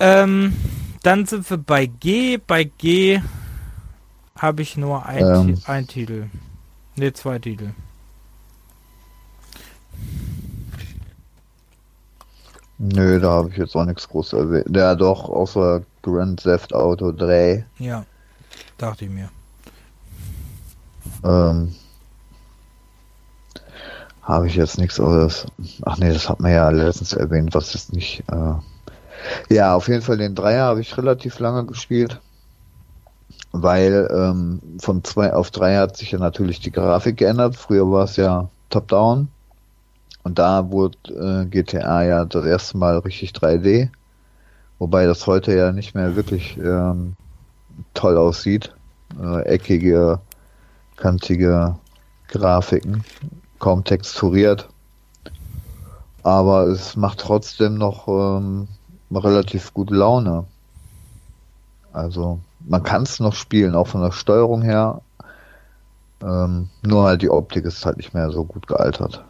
Ähm, 0.00 0.56
dann 1.02 1.26
sind 1.26 1.48
wir 1.48 1.58
bei 1.58 1.86
G. 1.86 2.38
Bei 2.38 2.64
G 2.64 3.20
habe 4.36 4.62
ich 4.62 4.76
nur 4.76 5.06
ein, 5.06 5.24
ähm. 5.24 5.62
ein 5.66 5.86
Titel. 5.86 6.26
Ne, 6.96 7.12
zwei 7.12 7.38
Titel. 7.38 7.70
Nö, 12.78 13.18
da 13.18 13.30
habe 13.30 13.50
ich 13.50 13.56
jetzt 13.56 13.74
auch 13.74 13.84
nichts 13.84 14.08
groß 14.08 14.34
erwähnt. 14.34 14.74
Ja, 14.74 14.94
doch, 14.94 15.28
außer 15.28 15.82
Grand 16.02 16.40
Theft 16.42 16.72
Auto 16.72 17.10
3. 17.10 17.66
Ja, 17.78 18.04
dachte 18.76 19.04
ich 19.04 19.10
mir. 19.10 19.28
Ähm, 21.24 21.74
habe 24.22 24.46
ich 24.46 24.54
jetzt 24.54 24.78
nichts 24.78 25.00
anderes. 25.00 25.46
Ach 25.82 25.98
nee, 25.98 26.12
das 26.12 26.28
hat 26.28 26.38
man 26.38 26.52
ja 26.52 26.68
letztens 26.70 27.14
erwähnt, 27.14 27.52
was 27.52 27.74
ist 27.74 27.92
nicht. 27.92 28.22
Äh, 28.30 29.54
ja, 29.54 29.74
auf 29.74 29.88
jeden 29.88 30.02
Fall 30.02 30.18
den 30.18 30.36
Dreier 30.36 30.66
habe 30.66 30.80
ich 30.80 30.96
relativ 30.96 31.40
lange 31.40 31.64
gespielt, 31.66 32.20
weil 33.50 34.08
ähm, 34.12 34.60
von 34.80 35.02
zwei 35.02 35.32
auf 35.32 35.50
drei 35.50 35.76
hat 35.78 35.96
sich 35.96 36.12
ja 36.12 36.18
natürlich 36.20 36.60
die 36.60 36.70
Grafik 36.70 37.16
geändert. 37.16 37.56
Früher 37.56 37.90
war 37.90 38.04
es 38.04 38.14
ja 38.14 38.48
Top-Down 38.70 39.28
und 40.28 40.38
da 40.38 40.70
wurde 40.70 40.98
äh, 41.08 41.46
GTA 41.46 42.02
ja 42.02 42.26
das 42.26 42.44
erste 42.44 42.76
Mal 42.76 42.98
richtig 42.98 43.30
3D, 43.30 43.88
wobei 44.78 45.06
das 45.06 45.26
heute 45.26 45.56
ja 45.56 45.72
nicht 45.72 45.94
mehr 45.94 46.16
wirklich 46.16 46.58
ähm, 46.58 47.16
toll 47.94 48.18
aussieht. 48.18 48.74
Äh, 49.18 49.44
eckige, 49.46 50.20
kantige 50.96 51.76
Grafiken, 52.28 53.04
kaum 53.58 53.84
texturiert. 53.84 54.68
Aber 56.24 56.66
es 56.66 56.94
macht 56.94 57.20
trotzdem 57.20 57.76
noch 57.76 58.06
ähm, 58.06 58.68
relativ 59.10 59.72
gute 59.72 59.94
Laune. 59.94 60.44
Also 61.94 62.38
man 62.66 62.82
kann 62.82 63.04
es 63.04 63.18
noch 63.18 63.34
spielen, 63.34 63.74
auch 63.74 63.86
von 63.86 64.02
der 64.02 64.12
Steuerung 64.12 64.60
her. 64.60 65.00
Ähm, 66.22 66.68
nur 66.82 67.04
halt 67.04 67.22
die 67.22 67.30
Optik 67.30 67.64
ist 67.64 67.86
halt 67.86 67.96
nicht 67.96 68.12
mehr 68.12 68.30
so 68.30 68.44
gut 68.44 68.66
gealtert. 68.66 69.24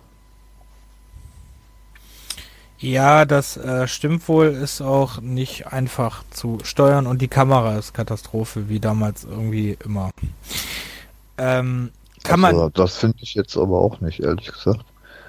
Ja, 2.78 3.24
das 3.24 3.56
äh, 3.56 3.88
stimmt 3.88 4.28
wohl, 4.28 4.46
ist 4.46 4.80
auch 4.80 5.20
nicht 5.20 5.66
einfach 5.66 6.22
zu 6.30 6.58
steuern 6.62 7.06
und 7.06 7.20
die 7.20 7.28
Kamera 7.28 7.76
ist 7.76 7.92
Katastrophe, 7.92 8.68
wie 8.68 8.78
damals 8.78 9.24
irgendwie 9.24 9.76
immer. 9.84 10.10
Ähm, 11.38 11.90
kann 12.22 12.44
also, 12.44 12.62
man. 12.62 12.72
Das 12.74 12.96
finde 12.96 13.18
ich 13.20 13.34
jetzt 13.34 13.56
aber 13.56 13.80
auch 13.80 14.00
nicht, 14.00 14.20
ehrlich 14.20 14.52
gesagt. 14.52 14.84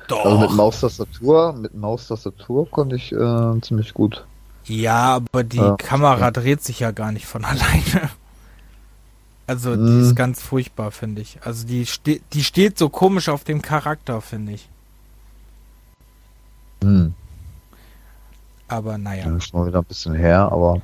Doch. 0.08 0.26
Also 0.26 0.38
mit 0.40 0.52
Maustastatur, 0.52 1.54
mit 1.54 1.76
Maustastatur 1.76 2.70
konnte 2.70 2.96
ich 2.96 3.12
äh, 3.12 3.62
ziemlich 3.62 3.94
gut 3.94 4.26
ja, 4.70 5.16
aber 5.16 5.44
die 5.44 5.58
ja. 5.58 5.76
Kamera 5.78 6.30
dreht 6.32 6.64
sich 6.64 6.80
ja 6.80 6.92
gar 6.92 7.12
nicht 7.12 7.26
von 7.26 7.44
alleine. 7.46 8.10
Also 9.48 9.76
die 9.76 10.02
ist 10.02 10.12
mhm. 10.12 10.16
ganz 10.16 10.42
furchtbar, 10.42 10.92
finde 10.92 11.22
ich. 11.22 11.40
Also 11.44 11.66
die, 11.66 11.86
ste 11.88 12.22
die 12.34 12.44
steht 12.44 12.78
so 12.78 12.88
komisch 12.90 13.30
auf 13.30 13.44
dem 13.44 13.64
Charakter, 13.64 14.22
finde 14.22 14.54
ich. 14.54 14.70
Hm. 16.84 17.16
Aber 18.70 18.98
naja. 18.98 19.26
Ja, 19.28 19.42
schon 19.42 19.68
wieder 19.68 19.80
ein 19.80 19.86
bisschen 19.86 20.14
her, 20.14 20.50
aber 20.52 20.82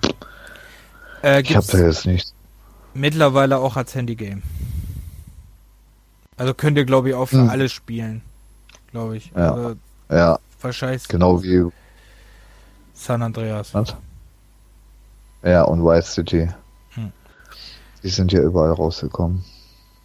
äh, 1.23 1.41
ich 1.41 1.55
habe 1.55 1.65
da 1.65 1.77
jetzt 1.77 2.05
nicht. 2.05 2.33
Mittlerweile 2.93 3.57
auch 3.57 3.77
als 3.77 3.95
Handygame. 3.95 4.41
Also 6.37 6.53
könnt 6.53 6.77
ihr, 6.77 6.85
glaube 6.85 7.09
ich, 7.09 7.15
auch 7.15 7.27
für 7.27 7.37
hm. 7.37 7.49
alle 7.49 7.69
spielen. 7.69 8.21
Glaube 8.91 9.17
ich. 9.17 9.31
Ja. 9.35 9.53
Also, 9.53 9.75
ja. 10.09 10.39
Wahrscheinlich. 10.61 11.07
Genau 11.07 11.41
wie 11.43 11.69
San 12.93 13.21
Andreas. 13.21 13.73
Was? 13.73 13.95
Ja, 15.43 15.63
und 15.63 15.83
White 15.85 16.07
City. 16.07 16.49
Hm. 16.91 17.11
Die 18.03 18.09
sind 18.09 18.31
ja 18.33 18.41
überall 18.41 18.71
rausgekommen. 18.71 19.43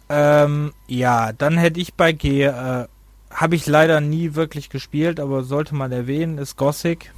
Ähm, 0.09 0.73
ja, 0.87 1.31
dann 1.33 1.57
hätte 1.57 1.79
ich 1.79 1.93
bei 1.93 2.11
G, 2.11 2.43
äh, 2.43 2.87
habe 3.31 3.55
ich 3.55 3.65
leider 3.65 4.01
nie 4.01 4.35
wirklich 4.35 4.69
gespielt, 4.69 5.19
aber 5.19 5.43
sollte 5.43 5.73
man 5.73 5.91
erwähnen, 5.91 6.37
ist 6.37 6.57
Gothic. 6.57 7.13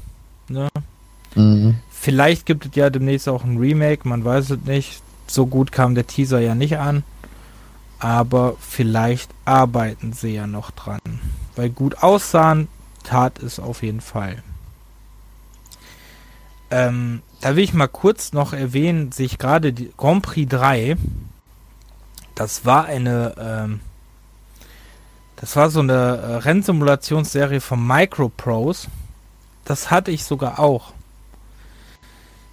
Ne? 0.49 0.69
Mhm. 1.35 1.75
Vielleicht 1.89 2.45
gibt 2.45 2.65
es 2.65 2.75
ja 2.75 2.89
demnächst 2.89 3.29
auch 3.29 3.43
ein 3.43 3.57
Remake, 3.57 4.07
man 4.07 4.25
weiß 4.25 4.49
es 4.51 4.61
nicht. 4.65 5.01
So 5.27 5.45
gut 5.45 5.71
kam 5.71 5.95
der 5.95 6.05
Teaser 6.05 6.39
ja 6.39 6.53
nicht 6.53 6.77
an. 6.77 7.03
Aber 7.99 8.55
vielleicht 8.59 9.31
arbeiten 9.45 10.11
sie 10.11 10.35
ja 10.35 10.45
noch 10.45 10.71
dran. 10.71 10.99
Weil 11.55 11.69
gut 11.69 12.03
aussahen, 12.03 12.67
tat 13.03 13.41
es 13.41 13.59
auf 13.59 13.83
jeden 13.83 14.01
Fall. 14.01 14.43
Ähm, 16.71 17.21
da 17.39 17.55
will 17.55 17.63
ich 17.63 17.73
mal 17.73 17.87
kurz 17.87 18.33
noch 18.33 18.51
erwähnen, 18.51 19.11
sich 19.11 19.37
gerade 19.37 19.73
die 19.73 19.91
Grand 19.95 20.23
Prix 20.23 20.49
3 20.49 20.97
Das 22.35 22.65
war 22.65 22.85
eine, 22.85 23.35
ähm, 23.37 23.79
das 25.35 25.55
war 25.55 25.69
so 25.69 25.81
eine 25.81 25.93
äh, 25.93 26.35
Rennsimulationsserie 26.37 27.61
von 27.61 27.85
Microprose. 27.85 28.87
Das 29.65 29.91
hatte 29.91 30.11
ich 30.11 30.23
sogar 30.25 30.59
auch. 30.59 30.93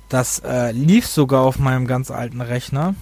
Das 0.09 0.41
äh, 0.41 0.73
lief 0.73 1.07
sogar 1.07 1.43
auf 1.43 1.59
meinem 1.59 1.87
ganz 1.87 2.11
alten 2.11 2.41
Rechner. 2.41 2.95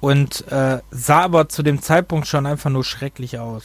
Und 0.00 0.46
äh, 0.48 0.80
sah 0.90 1.20
aber 1.22 1.48
zu 1.48 1.62
dem 1.62 1.82
Zeitpunkt 1.82 2.26
schon 2.26 2.46
einfach 2.46 2.70
nur 2.70 2.84
schrecklich 2.84 3.38
aus. 3.38 3.64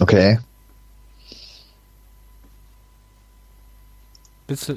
Okay. 0.00 0.38
Bist 4.46 4.68
du, 4.68 4.76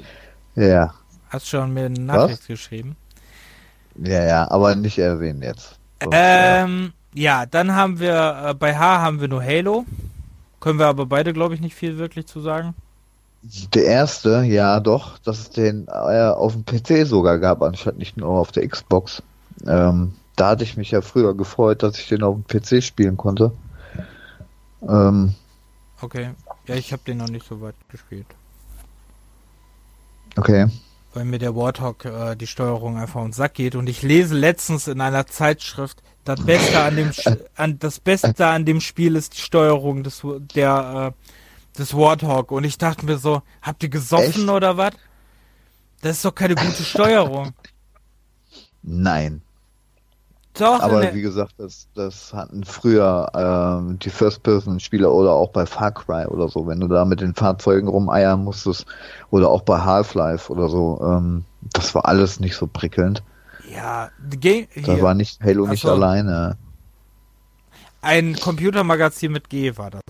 Ja. 0.54 0.94
hast 1.30 1.48
schon 1.48 1.72
mir 1.74 1.86
eine 1.86 1.98
Nachricht 1.98 2.46
geschrieben? 2.46 2.96
Ja, 3.96 4.24
ja, 4.24 4.50
aber 4.50 4.74
nicht 4.76 4.98
erwähnen 4.98 5.42
jetzt. 5.42 5.78
Ähm, 6.12 6.92
ja, 7.14 7.46
dann 7.46 7.74
haben 7.74 7.98
wir, 7.98 8.44
äh, 8.50 8.54
bei 8.54 8.76
H 8.76 9.00
haben 9.00 9.20
wir 9.20 9.28
nur 9.28 9.42
Halo. 9.42 9.84
Können 10.64 10.78
wir 10.78 10.86
aber 10.86 11.06
beide, 11.06 11.32
glaube 11.32 11.54
ich, 11.54 11.60
nicht 11.60 11.74
viel 11.74 11.98
wirklich 11.98 12.26
zu 12.26 12.40
sagen. 12.40 12.74
Der 13.74 13.84
erste, 13.84 14.42
ja 14.44 14.80
doch, 14.80 15.18
dass 15.18 15.38
es 15.38 15.50
den 15.50 15.86
äh, 15.88 15.90
auf 15.90 16.54
dem 16.54 16.64
PC 16.64 17.06
sogar 17.06 17.38
gab, 17.38 17.62
anstatt 17.62 17.98
nicht 17.98 18.16
nur 18.16 18.30
auf 18.30 18.50
der 18.50 18.66
Xbox. 18.66 19.22
Ähm, 19.66 20.14
da 20.36 20.48
hatte 20.48 20.64
ich 20.64 20.78
mich 20.78 20.90
ja 20.90 21.02
früher 21.02 21.34
gefreut, 21.34 21.82
dass 21.82 21.98
ich 21.98 22.08
den 22.08 22.22
auf 22.22 22.36
dem 22.36 22.46
PC 22.46 22.82
spielen 22.82 23.18
konnte. 23.18 23.52
Ähm, 24.88 25.34
Okay. 26.04 26.30
Ja, 26.66 26.74
ich 26.74 26.92
habe 26.92 27.02
den 27.06 27.18
noch 27.18 27.28
nicht 27.28 27.46
so 27.46 27.60
weit 27.60 27.76
gespielt. 27.88 28.26
okay. 30.36 30.66
Weil 31.14 31.24
mir 31.24 31.38
der 31.38 31.54
Warthog 31.54 32.04
äh, 32.04 32.36
die 32.36 32.46
Steuerung 32.46 32.98
einfach 32.98 33.22
den 33.22 33.32
Sack 33.32 33.54
geht. 33.54 33.74
Und 33.74 33.88
ich 33.88 34.02
lese 34.02 34.34
letztens 34.34 34.88
in 34.88 35.00
einer 35.00 35.26
Zeitschrift, 35.26 36.02
das 36.24 36.44
Beste 36.44 36.80
an 36.82 36.96
dem 36.96 37.10
an 37.56 37.78
das 37.78 38.00
Beste 38.00 38.46
an 38.46 38.64
dem 38.64 38.80
Spiel 38.80 39.16
ist 39.16 39.34
die 39.36 39.40
Steuerung 39.40 40.02
des 40.02 40.22
der 40.54 41.12
äh, 41.14 41.78
des 41.78 41.94
Warthog. 41.94 42.50
Und 42.52 42.64
ich 42.64 42.78
dachte 42.78 43.04
mir 43.04 43.18
so, 43.18 43.42
habt 43.62 43.82
ihr 43.82 43.88
gesoffen 43.88 44.42
Echt? 44.42 44.48
oder 44.48 44.76
was? 44.76 44.92
Das 46.02 46.16
ist 46.16 46.24
doch 46.24 46.34
keine 46.34 46.54
gute 46.54 46.82
Steuerung. 46.84 47.52
Nein. 48.82 49.42
Doch, 50.56 50.80
Aber 50.80 51.00
der- 51.00 51.14
wie 51.14 51.22
gesagt, 51.22 51.54
das, 51.58 51.88
das 51.94 52.32
hatten 52.32 52.62
früher 52.62 53.28
ähm, 53.34 53.98
die 53.98 54.10
First-Person-Spieler 54.10 55.10
oder 55.10 55.32
auch 55.32 55.50
bei 55.50 55.66
Far 55.66 55.90
Cry 55.90 56.26
oder 56.26 56.48
so, 56.48 56.68
wenn 56.68 56.78
du 56.78 56.86
da 56.86 57.04
mit 57.04 57.20
den 57.20 57.34
Fahrzeugen 57.34 57.88
rumeiern 57.88 58.44
musstest 58.44 58.86
oder 59.30 59.48
auch 59.48 59.62
bei 59.62 59.80
Half-Life 59.80 60.52
oder 60.52 60.68
so, 60.68 61.00
ähm, 61.02 61.44
das 61.72 61.92
war 61.96 62.04
alles 62.06 62.38
nicht 62.38 62.54
so 62.54 62.68
prickelnd. 62.68 63.24
Ja, 63.74 64.10
Game, 64.30 64.66
Da 64.76 65.00
war 65.02 65.14
nicht 65.14 65.40
Halo 65.42 65.64
Ach 65.66 65.70
nicht 65.70 65.84
alleine. 65.84 66.56
ein 68.00 68.36
Computermagazin 68.36 69.32
mit 69.32 69.48
G 69.48 69.76
war 69.76 69.90
das. 69.90 70.02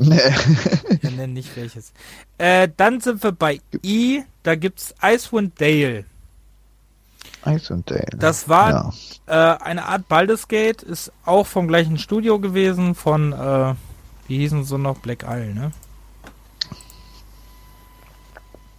Nee. 0.00 0.16
Wir 1.00 1.10
nennen 1.10 1.32
nicht 1.32 1.56
welches. 1.56 1.92
Äh, 2.38 2.68
dann 2.76 3.00
sind 3.00 3.22
wir 3.22 3.32
bei 3.32 3.60
I, 3.84 4.22
da 4.44 4.54
gibt's 4.54 4.94
Icewind 5.02 5.60
Dale. 5.60 6.04
Ice 7.46 7.72
und 7.72 7.90
Dale. 7.90 8.06
Das 8.16 8.48
war 8.48 8.92
ja. 9.26 9.54
äh, 9.54 9.62
eine 9.62 9.86
Art 9.86 10.08
Baldur's 10.08 10.48
Gate, 10.48 10.82
ist 10.82 11.12
auch 11.24 11.46
vom 11.46 11.68
gleichen 11.68 11.98
Studio 11.98 12.38
gewesen, 12.38 12.94
von, 12.94 13.32
äh, 13.32 13.74
wie 14.26 14.38
hießen 14.38 14.64
sie 14.64 14.78
noch? 14.78 14.98
Black 14.98 15.24
Isle, 15.28 15.54
ne? 15.54 15.72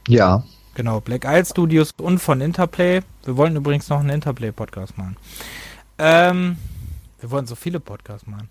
ja, 0.08 0.44
Genau, 0.76 1.02
Black 1.02 1.26
Isle 1.26 1.46
Studios 1.46 1.94
und 1.98 2.20
von 2.20 2.42
Interplay. 2.42 3.02
Wir 3.26 3.38
wollten 3.38 3.56
übrigens 3.56 3.90
noch 3.90 4.00
einen 4.00 4.10
Interplay-Podcast 4.10 4.98
machen. 4.98 5.18
Ähm, 5.98 6.58
wir 7.20 7.32
wollten 7.32 7.48
so 7.48 7.56
viele 7.56 7.80
Podcasts 7.80 8.28
machen. 8.28 8.50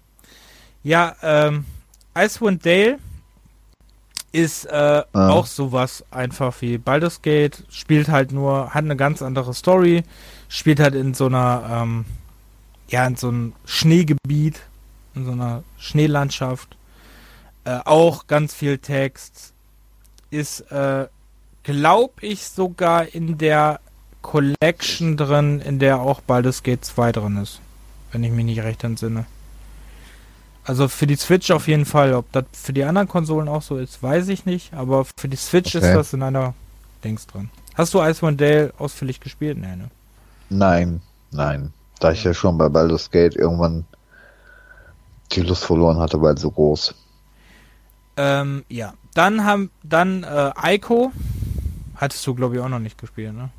Ja, 0.83 1.17
ähm, 1.23 1.65
Icewind 2.17 2.65
Dale 2.65 2.99
ist 4.33 4.67
äh, 4.67 5.03
auch 5.13 5.47
sowas 5.47 6.05
einfach 6.11 6.61
wie 6.61 6.77
Baldur's 6.77 7.23
Gate, 7.23 7.65
spielt 7.71 8.09
halt 8.09 8.31
nur, 8.31 8.75
hat 8.75 8.85
eine 8.85 8.97
ganz 8.97 9.23
andere 9.23 9.55
Story, 9.55 10.03
spielt 10.49 10.81
halt 10.81 10.95
in 10.95 11.15
so 11.15 11.27
einer, 11.27 11.65
ähm, 11.71 12.05
ja, 12.89 13.07
in 13.07 13.17
so 13.17 13.29
einem 13.29 13.53
Schneegebiet, 13.65 14.61
in 15.15 15.25
so 15.25 15.33
einer 15.33 15.63
Schneelandschaft. 15.79 16.77
Äh, 17.65 17.81
auch 17.85 18.27
ganz 18.27 18.55
viel 18.55 18.79
Text. 18.79 19.55
Ist, 20.31 20.61
äh, 20.71 21.09
glaube 21.69 22.15
ich, 22.23 22.49
sogar 22.49 23.15
in 23.15 23.37
der 23.37 23.81
Collection 24.23 25.19
drin, 25.19 25.61
in 25.61 25.79
der 25.79 26.01
auch 26.01 26.23
Baldur's 26.23 26.63
Gate 26.63 26.83
2 26.83 27.13
drin 27.13 27.37
ist. 27.37 27.61
Wenn 28.11 28.25
ich 28.25 28.33
mich 28.33 28.47
nicht 28.47 28.63
recht 28.63 28.85
entsinne. 28.85 29.27
Also 30.65 30.89
für 30.89 31.07
die 31.07 31.17
Switch 31.17 31.51
auf 31.51 31.69
jeden 31.69 31.85
Fall. 31.85 32.15
Ob 32.15 32.33
das 32.33 32.47
für 32.55 32.73
die 32.73 32.85
anderen 32.85 33.07
Konsolen 33.07 33.49
auch 33.49 33.61
so 33.61 33.77
ist, 33.77 34.03
weiß 34.03 34.29
ich 34.29 34.47
nicht. 34.47 34.73
Aber 34.73 35.05
für 35.19 35.29
die 35.29 35.37
Switch 35.37 35.75
ist 35.75 35.85
Okay. 35.85 35.95
das 35.95 36.15
in 36.15 36.23
einer 36.23 36.55
Dings 37.05 37.27
drin. 37.27 37.51
Hast 37.75 37.93
du 37.93 38.01
Icewind 38.01 38.41
Dale 38.41 38.73
ausführlich 38.79 39.21
gespielt? 39.21 39.59
Nee, 39.59 39.77
ne? 39.77 39.91
nein, 40.49 41.03
nein. 41.33 41.75
Da 42.01 42.13
ich 42.13 42.25
ja 42.25 42.33
schon 42.33 42.57
bei 42.57 42.71
Baldur's 42.71 43.11
Gate 43.11 43.37
irgendwann 43.37 43.85
die 45.33 45.43
Lust 45.43 45.65
verloren 45.67 45.99
hatte, 45.99 46.23
weil 46.23 46.39
so 46.39 46.51
groß. 46.51 46.95
Ähm, 48.17 48.65
ja. 48.71 48.95
Dann 49.13 49.45
haben, 49.45 49.71
dann, 49.83 50.23
äh, 50.25 50.77
Ico. 50.77 51.13
Hattest 51.99 52.27
du, 52.27 52.35
glaube 52.35 52.57
ich, 52.57 52.61
auch 52.63 52.69
noch 52.69 52.79
nicht 52.79 52.97
gespielt, 52.97 53.35
ne? 53.35 53.51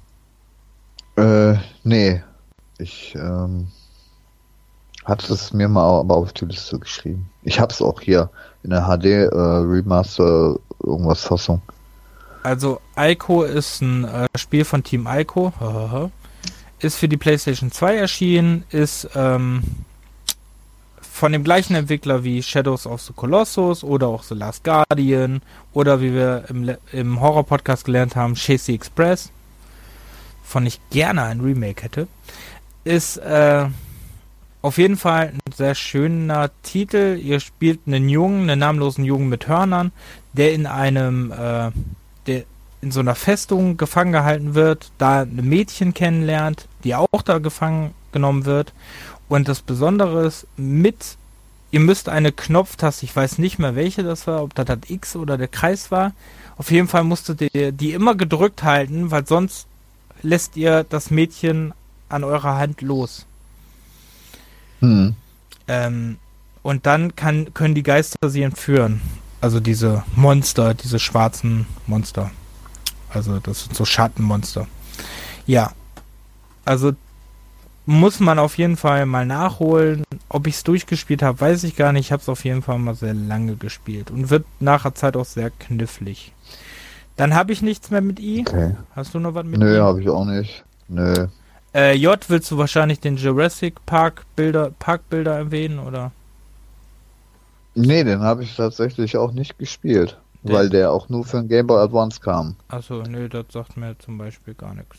Äh, 1.15 1.59
nee. 1.83 2.23
Ich, 2.79 3.13
ähm, 3.15 3.67
hatte 5.09 5.33
es 5.33 5.53
mir 5.53 5.67
mal 5.67 5.99
aber 5.99 6.15
auf 6.15 6.33
die 6.33 6.45
Liste 6.45 6.79
geschrieben. 6.79 7.29
Ich 7.43 7.59
hab's 7.59 7.81
auch 7.81 7.99
hier 7.99 8.29
in 8.63 8.69
der 8.69 8.83
HD 8.83 9.05
äh, 9.05 9.27
Remaster 9.33 10.55
irgendwas 10.83 11.23
Fassung. 11.23 11.61
Also 12.43 12.79
Ico 12.97 13.43
ist 13.43 13.81
ein 13.81 14.05
äh, 14.05 14.27
Spiel 14.37 14.63
von 14.63 14.83
Team 14.83 15.07
Ico. 15.09 15.53
Ist 16.81 16.95
für 16.95 17.09
die 17.09 17.17
PlayStation 17.17 17.73
2 17.73 17.97
erschienen, 17.97 18.63
ist 18.69 19.09
ähm, 19.13 19.63
von 21.19 21.33
dem 21.33 21.43
gleichen 21.43 21.75
Entwickler 21.75 22.23
wie 22.23 22.41
Shadows 22.41 22.87
of 22.87 23.01
the 23.01 23.11
Colossus 23.11 23.83
oder 23.83 24.07
auch 24.07 24.23
The 24.23 24.35
Last 24.35 24.63
Guardian 24.63 25.41
oder 25.73 25.99
wie 25.99 26.13
wir 26.13 26.45
im, 26.47 26.77
im 26.93 27.19
Horror-Podcast 27.19 27.83
gelernt 27.83 28.15
haben, 28.15 28.35
Chasey 28.35 28.73
Express, 28.73 29.29
von 30.45 30.65
ich 30.65 30.79
gerne 30.91 31.23
ein 31.23 31.41
Remake 31.41 31.83
hätte, 31.83 32.07
ist 32.85 33.17
äh, 33.17 33.65
auf 34.61 34.77
jeden 34.77 34.95
Fall 34.95 35.33
ein 35.33 35.53
sehr 35.53 35.75
schöner 35.75 36.51
Titel. 36.63 37.19
Ihr 37.21 37.41
spielt 37.41 37.81
einen 37.85 38.07
Jungen, 38.07 38.49
einen 38.49 38.59
namenlosen 38.59 39.03
Jungen 39.03 39.27
mit 39.27 39.45
Hörnern, 39.45 39.91
der 40.31 40.53
in 40.53 40.67
einem 40.67 41.33
äh, 41.33 41.71
der 42.27 42.43
in 42.81 42.91
so 42.91 43.01
einer 43.01 43.15
Festung 43.15 43.75
gefangen 43.75 44.13
gehalten 44.13 44.55
wird, 44.55 44.93
da 44.97 45.23
ein 45.23 45.35
Mädchen 45.35 45.93
kennenlernt, 45.93 46.69
die 46.85 46.95
auch 46.95 47.21
da 47.25 47.39
gefangen 47.39 47.93
genommen 48.13 48.45
wird. 48.45 48.73
Und 49.29 49.47
das 49.47 49.61
Besondere 49.61 50.25
ist, 50.25 50.47
mit, 50.57 51.17
ihr 51.71 51.79
müsst 51.79 52.09
eine 52.09 52.31
Knopftaste, 52.31 53.05
ich 53.05 53.15
weiß 53.15 53.37
nicht 53.37 53.59
mehr 53.59 53.75
welche 53.75 54.03
das 54.03 54.27
war, 54.27 54.43
ob 54.43 54.55
das 54.55 54.65
das 54.65 54.79
X 54.87 55.15
oder 55.15 55.37
der 55.37 55.47
Kreis 55.47 55.91
war. 55.91 56.13
Auf 56.57 56.71
jeden 56.71 56.87
Fall 56.87 57.03
musstet 57.03 57.41
ihr 57.53 57.71
die 57.71 57.93
immer 57.93 58.15
gedrückt 58.15 58.63
halten, 58.63 59.11
weil 59.11 59.25
sonst 59.25 59.67
lässt 60.23 60.57
ihr 60.57 60.83
das 60.83 61.11
Mädchen 61.11 61.73
an 62.09 62.23
eurer 62.23 62.57
Hand 62.57 62.81
los. 62.81 63.25
Hm. 64.79 65.15
Ähm, 65.67 66.17
und 66.63 66.85
dann 66.85 67.15
kann, 67.15 67.53
können 67.53 67.75
die 67.75 67.83
Geister 67.83 68.29
sie 68.29 68.41
entführen. 68.41 69.01
Also 69.41 69.59
diese 69.59 70.03
Monster, 70.15 70.73
diese 70.73 70.99
schwarzen 70.99 71.65
Monster. 71.87 72.31
Also 73.09 73.39
das 73.39 73.63
sind 73.63 73.75
so 73.75 73.85
Schattenmonster. 73.85 74.67
Ja. 75.45 75.71
Also 76.65 76.93
muss 77.85 78.19
man 78.19 78.37
auf 78.39 78.57
jeden 78.57 78.77
Fall 78.77 79.05
mal 79.05 79.25
nachholen. 79.25 80.03
Ob 80.29 80.45
ich 80.47 80.55
es 80.55 80.63
durchgespielt 80.63 81.23
habe, 81.23 81.39
weiß 81.41 81.63
ich 81.63 81.75
gar 81.75 81.91
nicht. 81.91 82.07
Ich 82.07 82.11
habe 82.11 82.21
es 82.21 82.29
auf 82.29 82.43
jeden 82.45 82.61
Fall 82.61 82.77
mal 82.79 82.93
sehr 82.95 83.13
lange 83.15 83.55
gespielt. 83.55 84.11
Und 84.11 84.29
wird 84.29 84.45
nachher 84.59 84.93
Zeit 84.93 85.17
auch 85.17 85.25
sehr 85.25 85.49
knifflig. 85.49 86.33
Dann 87.17 87.33
habe 87.33 87.51
ich 87.51 87.61
nichts 87.61 87.89
mehr 87.91 88.01
mit 88.01 88.19
I. 88.19 88.45
Okay. 88.47 88.75
Hast 88.95 89.13
du 89.13 89.19
noch 89.19 89.33
was 89.33 89.43
mit 89.45 89.59
Nö, 89.59 89.77
I? 89.77 89.81
habe 89.81 90.01
ich 90.01 90.09
auch 90.09 90.25
nicht. 90.25 90.63
Nö. 90.87 91.27
Äh, 91.73 91.95
J, 91.95 92.17
willst 92.29 92.49
du 92.51 92.57
wahrscheinlich 92.57 92.99
den 92.99 93.17
Jurassic 93.17 93.83
Park 93.85 94.25
Bilder, 94.35 94.71
Parkbilder 94.79 95.35
erwähnen, 95.35 95.79
oder? 95.79 96.11
Nee, 97.75 98.03
den 98.03 98.21
habe 98.21 98.43
ich 98.43 98.55
tatsächlich 98.55 99.17
auch 99.17 99.31
nicht 99.31 99.57
gespielt. 99.57 100.17
Der- 100.43 100.55
Weil 100.55 100.69
der 100.69 100.91
auch 100.91 101.09
nur 101.09 101.25
für 101.25 101.37
den 101.37 101.49
Game 101.49 101.67
Boy 101.67 101.81
Advance 101.83 102.19
kam. 102.21 102.55
Achso, 102.69 103.03
nö, 103.03 103.27
das 103.27 103.45
sagt 103.51 103.75
mir 103.77 103.97
zum 103.99 104.17
Beispiel 104.17 104.53
gar 104.53 104.73
nichts. 104.73 104.97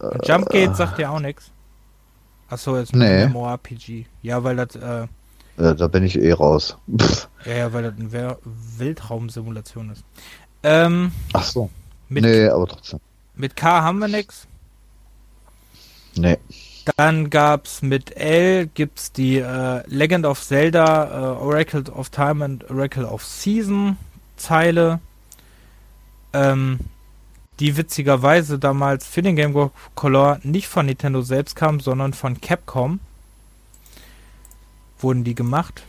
Äh, 0.00 0.18
Jumpgate 0.26 0.74
sagt 0.74 0.98
dir 0.98 1.10
auch 1.10 1.20
nichts. 1.20 1.50
Achso, 2.48 2.76
jetzt 2.76 2.94
Nee. 2.94 3.22
ein 3.24 3.30
MMORPG. 3.32 4.06
Ja, 4.22 4.42
weil 4.44 4.56
das, 4.56 4.76
äh, 4.76 5.06
Äh, 5.58 5.74
da 5.74 5.88
bin 5.88 6.04
ich 6.04 6.18
eh 6.18 6.32
raus. 6.32 6.76
Pff. 7.00 7.28
ja, 7.44 7.54
ja, 7.54 7.72
weil 7.72 7.82
das 7.84 7.94
eine 7.98 8.36
Weltraumsimulation 8.78 9.90
ist. 9.90 10.04
Ähm, 10.62 11.12
Ach 11.32 11.42
so. 11.42 11.70
mit, 12.08 12.24
nee, 12.24 12.46
aber 12.48 12.66
trotzdem. 12.66 13.00
mit 13.34 13.56
K 13.56 13.82
haben 13.82 13.98
wir 13.98 14.08
nix. 14.08 14.46
Nee. 16.16 16.38
Dann 16.96 17.30
gab's 17.30 17.82
mit 17.82 18.16
L 18.16 18.66
gibt's 18.68 19.10
die 19.12 19.38
äh, 19.38 19.82
Legend 19.86 20.24
of 20.24 20.40
Zelda, 20.42 21.34
äh, 21.34 21.36
Oracle 21.38 21.82
of 21.90 22.10
Time 22.10 22.44
and 22.44 22.70
Oracle 22.70 23.04
of 23.04 23.24
Season 23.24 23.96
Zeile, 24.36 25.00
ähm, 26.32 26.78
die 27.60 27.76
witzigerweise 27.76 28.58
damals 28.58 29.06
für 29.06 29.22
den 29.22 29.36
Game 29.36 29.52
Boy 29.52 29.70
Color 29.94 30.40
nicht 30.42 30.68
von 30.68 30.86
Nintendo 30.86 31.22
selbst 31.22 31.56
kam, 31.56 31.80
sondern 31.80 32.12
von 32.12 32.40
Capcom. 32.40 33.00
Wurden 34.98 35.24
die 35.24 35.34
gemacht? 35.34 35.82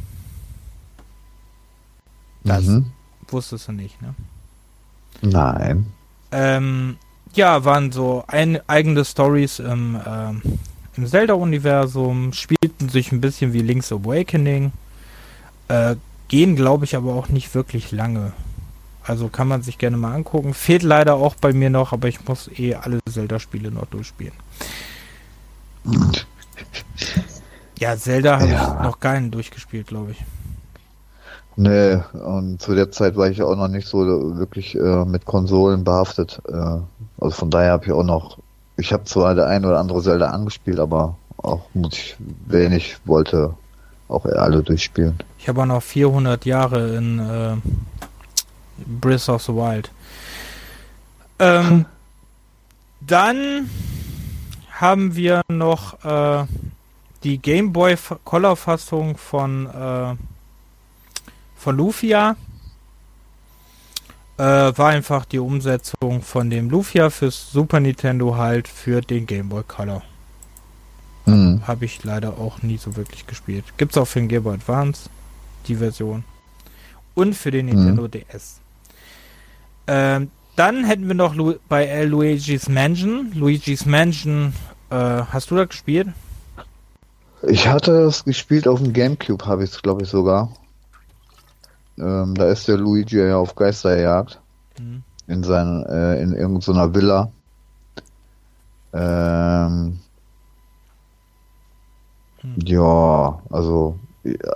Das 2.43 2.65
Mhm. 2.65 2.91
wusstest 3.30 3.68
du 3.68 3.74
nicht, 3.74 4.01
ne? 4.01 4.13
Nein. 5.22 5.88
Ähm, 6.32 6.97
ja, 7.34 7.65
waren 7.65 7.91
so 7.91 8.24
ein, 8.28 8.59
eigene 8.70 9.03
Stories 9.03 9.59
im, 9.59 9.99
ähm, 10.05 10.41
im 10.95 11.07
Zelda-Universum, 11.07 12.34
spielten 12.34 12.89
sich 12.89 13.11
ein 13.11 13.22
bisschen 13.22 13.53
wie 13.53 13.61
Link's 13.61 13.91
Awakening, 13.91 14.72
äh, 15.68 15.95
gehen, 16.28 16.55
glaube 16.55 16.86
ich, 16.86 16.95
aber 16.95 17.13
auch 17.15 17.30
nicht 17.30 17.53
wirklich 17.55 17.91
lange. 17.91 18.34
Also 19.08 19.30
kann 19.30 19.47
man 19.47 19.62
sich 19.62 19.78
gerne 19.78 19.97
mal 19.97 20.14
angucken. 20.14 20.53
Fehlt 20.53 20.84
leider 20.84 21.16
auch 21.16 21.36
bei 21.36 21.53
mir 21.53 21.70
noch, 21.70 21.93
aber 21.93 22.08
ich 22.10 22.26
muss 22.28 22.49
eh 22.60 22.76
alle 22.76 22.99
Zelda-Spiele 23.10 23.72
noch 23.72 23.86
durchspielen. 23.88 24.34
Ja, 27.80 27.95
Zelda 27.95 28.39
habe 28.39 28.49
Ja. 28.49 28.78
ich 28.80 28.84
noch 28.84 28.99
keinen 28.99 29.32
durchgespielt, 29.32 29.88
glaube 29.88 30.12
ich. 30.12 30.24
Nee, 31.55 31.97
und 32.14 32.62
zu 32.62 32.76
der 32.76 32.91
Zeit 32.91 33.16
war 33.16 33.30
ich 33.30 33.41
auch 33.41 33.55
noch 33.55 33.68
nicht 33.68 33.88
so 33.88 33.97
wirklich 34.38 34.76
äh, 34.76 35.05
mit 35.05 35.26
Konsolen 35.26 35.84
behaftet. 35.84 36.39
Äh, 36.47 36.53
also 36.53 37.32
von 37.32 37.49
daher 37.49 37.72
habe 37.72 37.86
ich 37.86 37.91
auch 37.91 38.03
noch, 38.03 38.38
ich 38.78 38.93
habe 38.93 39.05
zwar 39.05 39.34
der 39.34 39.47
ein 39.47 39.66
oder 39.66 39.80
andere 39.80 40.01
Zelda 40.03 40.28
angespielt, 40.30 40.80
aber 40.80 41.16
auch 41.38 41.62
ich 41.89 42.16
wenig, 42.47 42.97
wollte 43.05 43.53
auch 44.08 44.26
alle 44.26 44.62
durchspielen. 44.62 45.18
Ich 45.39 45.47
habe 45.49 45.62
auch 45.62 45.66
noch 45.66 45.82
400 45.84 46.45
Jahre 46.45 46.95
in 46.95 47.20
äh, 47.20 47.55
Breath 48.86 49.30
of 49.30 49.43
the 49.43 49.53
Wild. 49.53 49.91
Ähm, 51.39 51.86
dann 53.01 53.69
haben 54.71 55.15
wir 55.15 55.41
noch 55.47 56.03
äh, 56.03 56.45
die 57.23 57.38
Game 57.39 57.73
Boy 57.73 57.95
Color 58.23 58.55
Fassung 58.55 59.17
von 59.17 59.67
äh, 59.67 60.15
von 61.55 61.78
Lufia. 61.78 62.36
Äh, 64.38 64.43
war 64.43 64.89
einfach 64.89 65.25
die 65.25 65.39
Umsetzung 65.39 66.21
von 66.21 66.49
dem 66.51 66.69
Lufia 66.69 67.09
fürs 67.09 67.51
Super 67.51 67.80
Nintendo 67.80 68.36
halt 68.38 68.67
für 68.67 69.01
den 69.01 69.25
Game 69.25 69.49
Boy 69.49 69.63
Color. 69.67 70.03
Hm. 71.25 71.63
Habe 71.67 71.86
ich 71.86 72.03
leider 72.03 72.38
auch 72.38 72.61
nie 72.61 72.78
so 72.78 72.95
wirklich 72.95 73.25
gespielt. 73.25 73.65
Gibt's 73.78 73.97
auch 73.97 74.05
für 74.05 74.19
den 74.19 74.30
Game 74.30 74.43
Boy 74.43 74.53
Advance 74.53 75.09
die 75.67 75.75
Version. 75.75 76.23
Und 77.15 77.34
für 77.34 77.49
den 77.49 77.65
Nintendo 77.65 78.07
DS. 78.07 78.59
Ähm, 79.88 80.29
dann 80.55 80.83
hätten 80.85 81.07
wir 81.07 81.15
noch 81.15 81.35
Lu 81.35 81.55
bei 81.69 82.03
Luigi's 82.03 82.67
Mansion. 82.69 83.31
Luigi's 83.33 83.85
Mansion, 83.85 84.53
äh, 84.89 84.95
hast 84.95 85.51
du 85.51 85.55
das 85.55 85.69
gespielt? 85.69 86.07
Ich 87.43 87.67
hatte 87.67 87.91
es 88.01 88.25
gespielt 88.25 88.67
auf 88.67 88.81
dem 88.81 88.93
Gamecube, 88.93 89.45
habe 89.45 89.63
ich 89.63 89.71
es 89.71 89.81
glaube 89.81 90.03
ich 90.03 90.09
sogar. 90.09 90.49
Ähm, 91.99 92.33
da 92.35 92.47
ist 92.49 92.67
der 92.67 92.77
Luigi 92.77 93.17
ja 93.17 93.38
auf 93.38 93.55
Geisterjagd 93.55 94.39
Hm. 94.77 95.03
in 95.27 95.43
seinen, 95.43 95.83
äh, 95.85 96.21
in 96.21 96.33
irgendeiner 96.33 96.93
Villa. 96.93 97.31
Ähm, 98.93 99.99
Hm. 102.41 102.55
ja, 102.63 103.39
also 103.49 103.97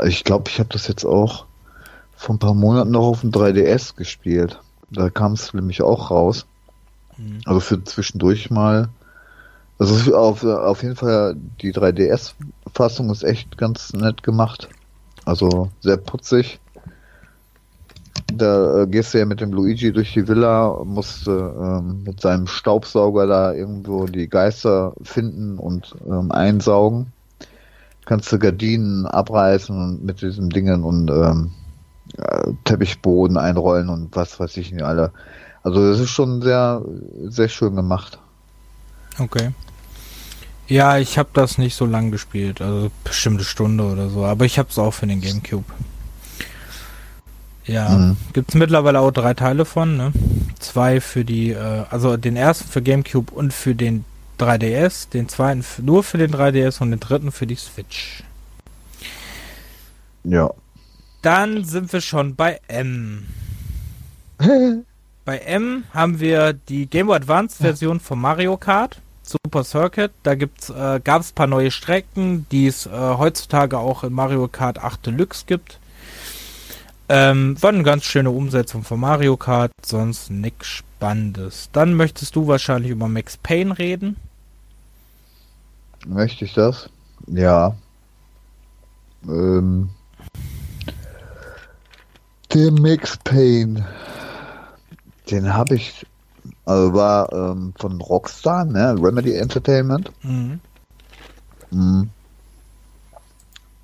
ich 0.06 0.24
glaube, 0.24 0.50
ich 0.50 0.60
habe 0.60 0.70
das 0.70 0.88
jetzt 0.88 1.06
auch 1.06 1.46
vor 2.16 2.36
ein 2.36 2.40
paar 2.40 2.54
Monaten 2.54 2.92
noch 2.92 3.06
auf 3.08 3.22
dem 3.22 3.32
3DS 3.32 3.96
gespielt. 3.96 4.60
Da 4.92 5.10
kam 5.10 5.34
es 5.34 5.54
nämlich 5.54 5.82
auch 5.82 6.12
raus. 6.12 6.46
Hm. 7.16 7.42
Also 7.46 7.60
für 7.60 7.84
zwischendurch 7.84 8.50
mal. 8.50 8.90
Also 9.80 10.16
auf, 10.16 10.44
auf 10.44 10.84
jeden 10.84 10.96
Fall 10.96 11.36
die 11.62 11.74
3DS-Fassung 11.74 13.10
ist 13.10 13.24
echt 13.24 13.58
ganz 13.58 13.94
nett 13.94 14.22
gemacht. 14.22 14.70
Also 15.26 15.70
sehr 15.80 15.98
putzig. 15.98 16.60
Da 18.34 18.84
äh, 18.84 18.88
gehst 18.88 19.14
du 19.14 19.20
ja 19.20 19.26
mit 19.26 19.42
dem 19.42 19.52
Luigi 19.52 19.92
durch 19.92 20.14
die 20.14 20.28
Villa, 20.28 20.84
musst 20.86 21.28
äh, 21.28 21.32
ähm, 21.32 22.04
mit 22.04 22.22
seinem 22.22 22.48
Staubsauger 22.48 23.28
da 23.28 23.54
irgendwo 23.54 24.06
die 24.06 24.28
Geister 24.28 24.94
finden 25.02 25.58
und 25.58 25.96
ähm, 26.06 26.32
einsaugen. 26.32 27.12
Kannst 28.06 28.32
du 28.32 28.40
Gardinen 28.40 29.06
abreißen 29.06 29.76
und 29.76 30.04
mit 30.04 30.22
diesen 30.22 30.50
Dingen 30.50 30.84
und 30.84 31.10
ähm, 31.10 31.52
äh, 31.58 31.61
Teppichboden 32.66 33.38
einrollen 33.38 33.90
und 33.90 34.16
was 34.16 34.40
weiß 34.40 34.58
ich 34.58 34.72
nicht 34.72 34.84
alle. 34.84 35.12
Also 35.64 35.90
das 35.92 36.00
ist 36.00 36.10
schon 36.10 36.42
sehr, 36.42 36.82
sehr 37.26 37.50
schön 37.50 37.76
gemacht. 37.76 38.20
Okay. 39.20 39.52
Ja, 40.68 40.98
ich 40.98 41.18
habe 41.18 41.30
das 41.34 41.58
nicht 41.58 41.76
so 41.76 41.86
lang 41.86 42.12
gespielt, 42.12 42.62
also 42.62 42.90
bestimmte 43.04 43.44
Stunde 43.44 43.84
oder 43.84 44.10
so, 44.10 44.26
aber 44.26 44.46
ich 44.46 44.58
habe 44.58 44.70
es 44.70 44.80
auch 44.80 44.92
für 44.92 45.06
den 45.08 45.22
GameCube. 45.22 45.66
Ja, 47.66 47.90
Mhm. 47.90 48.18
gibt's 48.34 48.56
mittlerweile 48.56 49.00
auch 49.00 49.12
drei 49.12 49.34
Teile 49.34 49.66
von, 49.66 49.98
ne? 49.98 50.12
Zwei 50.60 51.00
für 51.02 51.24
die, 51.26 51.52
äh, 51.52 51.84
also 51.90 52.18
den 52.18 52.36
ersten 52.36 52.68
für 52.68 52.82
GameCube 52.82 53.32
und 53.34 53.54
für 53.54 53.76
den 53.76 54.06
3DS, 54.40 55.10
den 55.10 55.30
zweiten 55.30 55.64
nur 55.84 56.04
für 56.04 56.18
den 56.18 56.32
3DS 56.32 56.82
und 56.82 56.92
den 56.92 57.00
dritten 57.00 57.32
für 57.32 57.46
die 57.46 57.56
Switch. 57.56 58.24
Ja. 60.24 60.50
Dann 61.22 61.64
sind 61.64 61.94
wir 61.94 62.02
schon 62.02 62.36
bei 62.36 62.60
M. 62.68 63.28
Bei 65.24 65.38
M 65.38 65.84
haben 65.94 66.20
wir 66.20 66.54
die 66.54 66.88
Game 66.88 67.06
Boy 67.06 67.16
Advance 67.16 67.62
Version 67.62 68.00
von 68.00 68.20
Mario 68.20 68.58
Kart 68.58 69.00
Super 69.22 69.64
Circuit. 69.64 70.12
Da 70.24 70.36
gibt's, 70.36 70.70
äh, 70.70 71.00
gab 71.04 71.22
es 71.22 71.32
paar 71.32 71.48
neue 71.48 71.72
Strecken, 71.72 72.48
die 72.52 72.68
es 72.68 72.86
äh, 72.86 72.90
heutzutage 72.90 73.78
auch 73.78 74.04
in 74.04 74.14
Mario 74.14 74.48
Kart 74.48 74.80
8 74.80 75.06
Deluxe 75.06 75.46
gibt. 75.46 75.80
Ähm, 77.08 77.62
war 77.62 77.70
eine 77.70 77.84
ganz 77.84 78.04
schöne 78.04 78.32
Umsetzung 78.32 78.84
von 78.84 79.00
Mario 79.00 79.38
Kart, 79.38 79.72
sonst 79.86 80.32
nix 80.32 80.68
Spannendes. 80.68 81.70
Dann 81.72 81.94
möchtest 81.94 82.36
du 82.36 82.48
wahrscheinlich 82.48 82.92
über 82.92 83.08
Max 83.08 83.38
Payne 83.38 83.78
reden. 83.78 84.16
Möchte 86.08 86.46
ich 86.46 86.54
das? 86.54 86.90
Ja. 87.28 87.76
Ähm, 89.28 89.90
der 92.54 92.72
Max 92.72 93.18
Payne. 93.24 93.86
Den 95.30 95.54
habe 95.54 95.76
ich, 95.76 96.06
also 96.66 96.94
war 96.94 97.32
ähm, 97.32 97.74
von 97.78 98.02
Rockstar, 98.02 98.66
ne? 98.66 98.96
Remedy 99.00 99.36
Entertainment. 99.36 100.12
Mhm. 100.24 100.60
Mhm. 101.72 102.10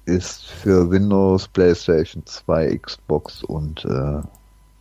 Ist 0.05 0.45
für 0.45 0.89
Windows, 0.89 1.47
PlayStation 1.47 2.25
2, 2.25 2.77
Xbox 2.77 3.43
und 3.43 3.85
äh, 3.85 4.21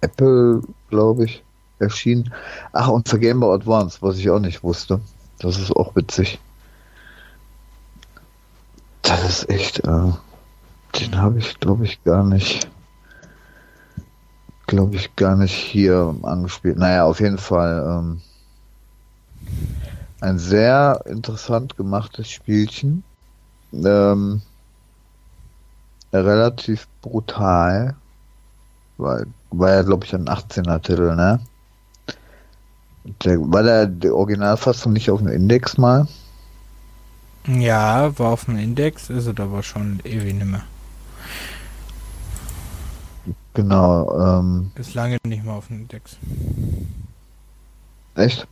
Apple, 0.00 0.62
glaube 0.90 1.24
ich, 1.24 1.42
erschienen. 1.78 2.32
Ach, 2.72 2.88
und 2.88 3.08
für 3.08 3.18
Game 3.18 3.40
Boy 3.40 3.54
Advance, 3.54 3.98
was 4.00 4.18
ich 4.18 4.30
auch 4.30 4.38
nicht 4.38 4.62
wusste. 4.62 5.00
Das 5.38 5.58
ist 5.58 5.74
auch 5.74 5.94
witzig. 5.94 6.38
Das 9.02 9.24
ist 9.24 9.50
echt, 9.50 9.80
äh, 9.80 10.12
den 10.98 11.16
habe 11.16 11.38
ich, 11.38 11.58
glaube 11.60 11.84
ich, 11.84 12.02
gar 12.04 12.24
nicht, 12.24 12.68
glaube 14.66 14.96
ich, 14.96 15.14
gar 15.16 15.36
nicht 15.36 15.54
hier 15.54 16.14
angespielt. 16.22 16.78
Naja, 16.78 17.04
auf 17.04 17.20
jeden 17.20 17.38
Fall 17.38 17.84
ähm, 17.86 18.20
ein 20.20 20.38
sehr 20.38 21.02
interessant 21.06 21.76
gemachtes 21.76 22.30
Spielchen. 22.30 23.04
Ähm, 23.72 24.42
relativ 26.12 26.88
brutal. 27.02 27.94
Weil, 28.98 29.26
war 29.50 29.74
ja, 29.74 29.82
glaube 29.82 30.04
ich, 30.04 30.14
ein 30.14 30.28
18er 30.28 30.80
Titel, 30.80 31.14
ne? 31.14 31.40
Der, 33.24 33.38
war 33.40 33.62
der 33.62 33.86
die 33.86 34.10
Originalfassung 34.10 34.92
nicht 34.92 35.10
auf 35.10 35.20
dem 35.20 35.28
Index 35.28 35.78
mal? 35.78 36.08
Ja, 37.46 38.18
war 38.18 38.32
auf 38.32 38.46
dem 38.46 38.56
Index, 38.56 39.10
ist 39.10 39.26
es 39.26 39.38
aber 39.38 39.62
schon 39.62 40.00
ewig 40.04 40.34
nimmer. 40.34 40.62
Genau, 43.56 44.38
ähm, 44.40 44.70
Ist 44.74 44.92
lange 44.92 45.16
nicht 45.24 45.42
mehr 45.42 45.54
auf 45.54 45.68
dem 45.68 45.80
Index. 45.80 46.18
echt? 48.14 48.46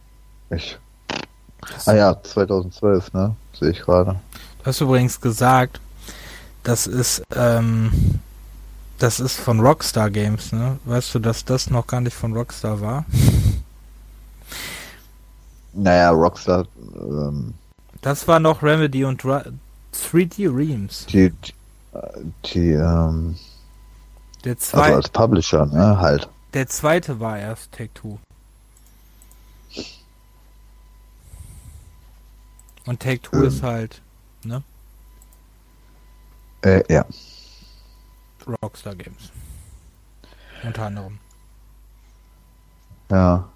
Ich. 0.48 0.78
Ah 1.84 1.92
ja, 1.92 2.22
2012, 2.22 3.12
ne? 3.12 3.36
Sehe 3.52 3.70
ich 3.70 3.80
gerade. 3.80 4.16
Du 4.60 4.64
hast 4.64 4.80
übrigens 4.80 5.20
gesagt, 5.20 5.78
das 6.62 6.86
ist, 6.86 7.22
ähm, 7.36 8.18
das 8.98 9.20
ist 9.20 9.38
von 9.38 9.60
Rockstar 9.60 10.10
Games, 10.10 10.52
ne? 10.52 10.78
Weißt 10.86 11.14
du, 11.14 11.18
dass 11.18 11.44
das 11.44 11.68
noch 11.68 11.86
gar 11.86 12.00
nicht 12.00 12.16
von 12.16 12.32
Rockstar 12.34 12.80
war? 12.80 13.04
Naja, 15.74 16.10
Rockstar, 16.12 16.66
ähm, 16.96 17.52
Das 18.00 18.26
war 18.26 18.40
noch 18.40 18.62
Remedy 18.62 19.04
und 19.04 19.22
Ra 19.22 19.44
3D 19.92 20.48
Reams. 20.54 21.04
Die, 21.06 21.30
die, 22.46 22.70
ähm, 22.70 23.36
Der 24.44 24.52
also 24.52 24.64
zweite, 24.64 24.96
als 24.96 25.08
Publisher, 25.08 25.66
ne, 25.66 25.98
halt. 25.98 26.28
der 26.52 26.68
zweite 26.68 27.20
war 27.20 27.38
erst 27.38 27.72
Take 27.72 27.92
Two. 27.94 28.18
Und 32.86 33.00
Take 33.00 33.22
Two 33.22 33.36
Ähm. 33.36 33.44
ist 33.44 33.62
halt 33.62 34.02
Äh, 36.64 36.82
ja. 36.92 37.04
Rockstar 38.62 38.94
Games. 38.94 39.30
Unter 40.62 40.86
anderem. 40.86 41.18
Ja. 43.10 43.48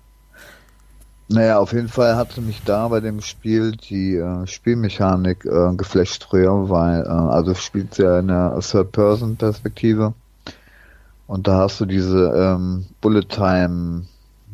Naja, 1.29 1.59
auf 1.59 1.73
jeden 1.73 1.89
Fall 1.89 2.17
hatte 2.17 2.41
mich 2.41 2.63
da 2.65 2.89
bei 2.89 3.01
dem 3.01 3.21
Spiel 3.21 3.73
die 3.73 4.17
äh, 4.17 4.47
Spielmechanik 4.47 5.45
äh, 5.45 5.75
geflasht 5.75 6.25
früher, 6.25 6.69
weil, 6.69 7.03
äh, 7.03 7.09
also 7.09 7.55
spielt 7.55 7.97
ja 7.99 8.19
in 8.19 8.29
der 8.29 8.59
Third-Person-Perspektive 8.61 10.15
und 11.29 11.47
da 11.47 11.59
hast 11.59 11.79
du 11.79 11.85
diese 11.85 12.33
ähm, 12.35 12.87
Bullet 13.01 13.29
Time, 13.29 14.07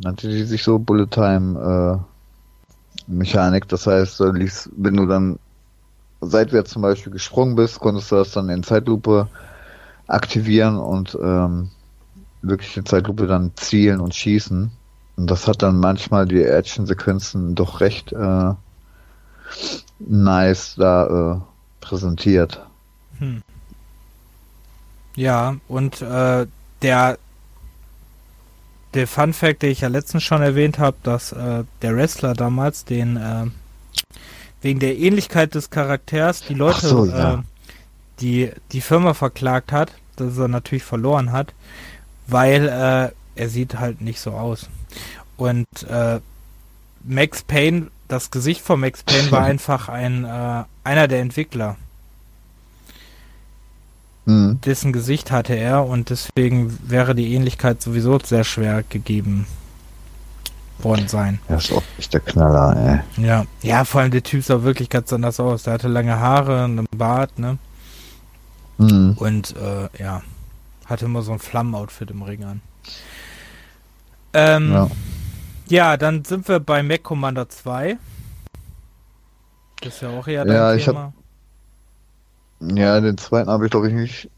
nannte 0.03 0.29
die 0.29 0.43
sich 0.43 0.65
so, 0.65 0.79
Bullet 0.79 1.07
Time 1.07 2.03
äh, 3.09 3.11
Mechanik, 3.11 3.69
das 3.69 3.87
heißt, 3.87 4.19
du 4.21 4.33
liegst, 4.33 4.69
wenn 4.77 4.97
du 4.97 5.07
dann 5.07 5.39
seitwärts 6.21 6.73
zum 6.73 6.83
Beispiel 6.83 7.13
gesprungen 7.13 7.55
bist, 7.55 7.79
konntest 7.79 8.11
du 8.11 8.17
das 8.17 8.33
dann 8.33 8.49
in 8.49 8.65
Zeitlupe 8.65 9.29
aktivieren 10.09 10.77
und 10.77 11.17
ähm, 11.23 11.71
wirklich 12.43 12.77
in 12.77 12.87
Zeitlupe 12.87 13.29
dann 13.29 13.53
zielen 13.55 14.01
und 14.01 14.15
schießen. 14.15 14.71
Und 15.17 15.31
das 15.31 15.47
hat 15.47 15.63
dann 15.63 15.79
manchmal 15.79 16.27
die 16.27 16.43
Action-Sequenzen 16.43 17.55
doch 17.55 17.81
recht 17.81 18.13
äh, 18.13 18.53
nice 20.01 20.75
da 20.77 21.37
äh, 21.37 21.85
präsentiert. 21.85 22.67
Hm. 23.19 23.43
Ja, 25.15 25.55
und 25.69 26.03
äh, 26.03 26.47
der 26.85 27.19
der 28.95 29.09
Fun 29.09 29.33
Fact, 29.33 29.63
den 29.63 29.71
ich 29.71 29.81
ja 29.81 29.89
letztens 29.89 30.23
schon 30.23 30.41
erwähnt 30.41 30.79
habe, 30.79 30.97
dass 31.03 31.33
äh, 31.33 31.65
der 31.83 31.97
Wrestler 31.97 32.35
damals 32.35 32.85
den 32.85 33.17
äh, 33.17 33.47
wegen 34.63 34.79
der 34.79 34.97
Ähnlichkeit 34.97 35.55
des 35.57 35.71
Charakters 35.71 36.43
die 36.43 36.55
Leute, 36.55 36.87
so, 36.87 37.07
ja. 37.07 37.35
äh, 37.35 37.39
die 38.21 38.53
die 38.71 38.81
Firma 38.81 39.15
verklagt 39.15 39.73
hat, 39.73 39.93
dass 40.15 40.39
er 40.39 40.47
natürlich 40.47 40.85
verloren 40.85 41.33
hat, 41.33 41.53
weil 42.29 42.69
äh, 42.69 43.41
er 43.41 43.49
sieht 43.49 43.81
halt 43.81 44.01
nicht 44.01 44.21
so 44.21 44.31
aus. 44.31 44.69
Und 45.37 45.67
äh, 45.89 46.21
Max 47.03 47.43
Payne, 47.43 47.89
das 48.07 48.31
Gesicht 48.31 48.61
von 48.61 48.79
Max 48.79 49.03
Payne 49.03 49.33
war 49.33 49.43
einfach 49.45 49.89
ein 49.89 50.25
äh, 50.25 50.65
einer 50.85 51.09
der 51.09 51.21
Entwickler 51.21 51.77
Hm. 54.27 54.59
dessen 54.65 54.93
Gesicht 54.93 55.31
hatte 55.31 55.55
er 55.55 55.87
und 55.87 56.09
deswegen 56.09 56.79
wäre 56.89 57.15
die 57.15 57.35
Ähnlichkeit 57.35 57.83
sowieso 57.83 58.19
sehr 58.21 58.45
schwer 58.45 58.83
gegeben 58.83 59.47
worden 60.79 61.09
sein. 61.09 61.41
Ja, 61.49 61.57
ist 61.57 61.73
auch 61.73 61.83
echt 61.99 62.13
der 62.15 62.21
Knaller, 62.21 63.03
ey. 63.17 63.25
Ja, 63.25 63.45
ja, 63.63 63.85
vor 63.85 64.01
allem 64.01 64.11
der 64.11 64.23
Typ 64.23 64.43
sah 64.43 64.63
wirklich 64.63 64.89
ganz 64.89 65.13
anders 65.13 65.41
aus. 65.41 65.65
Der 65.65 65.75
hatte 65.75 65.89
lange 65.89 66.19
Haare, 66.19 66.65
einen 66.65 66.87
Bart, 66.97 67.39
ne? 67.39 67.59
Hm. 68.79 69.15
Und 69.19 69.55
äh, 69.57 69.89
ja, 70.03 70.23
hatte 70.87 71.05
immer 71.05 71.23
so 71.23 71.33
ein 71.33 71.39
Flammen-Outfit 71.39 72.11
im 72.11 72.23
Ring 72.23 72.45
an. 72.45 72.61
Ähm, 74.33 74.73
ja. 74.73 74.91
Ja. 75.69 75.97
dann 75.97 76.25
sind 76.25 76.49
wir 76.49 76.61
bei 76.61 76.83
Mac 76.83 77.03
Commander 77.03 77.49
2. 77.49 77.97
Das 79.81 79.95
ist 79.95 80.03
ja 80.03 80.11
auch 80.11 80.27
eher 80.27 80.45
dein 80.45 80.57
Ja, 80.57 80.75
ich 80.75 80.85
Thema. 80.85 81.13
Ja, 82.61 83.01
den 83.01 83.19
zweiten 83.19 83.51
habe 83.51 83.67
ich 83.67 83.71
glaube 83.71 83.89
ich 83.89 83.95
nicht 83.95 84.31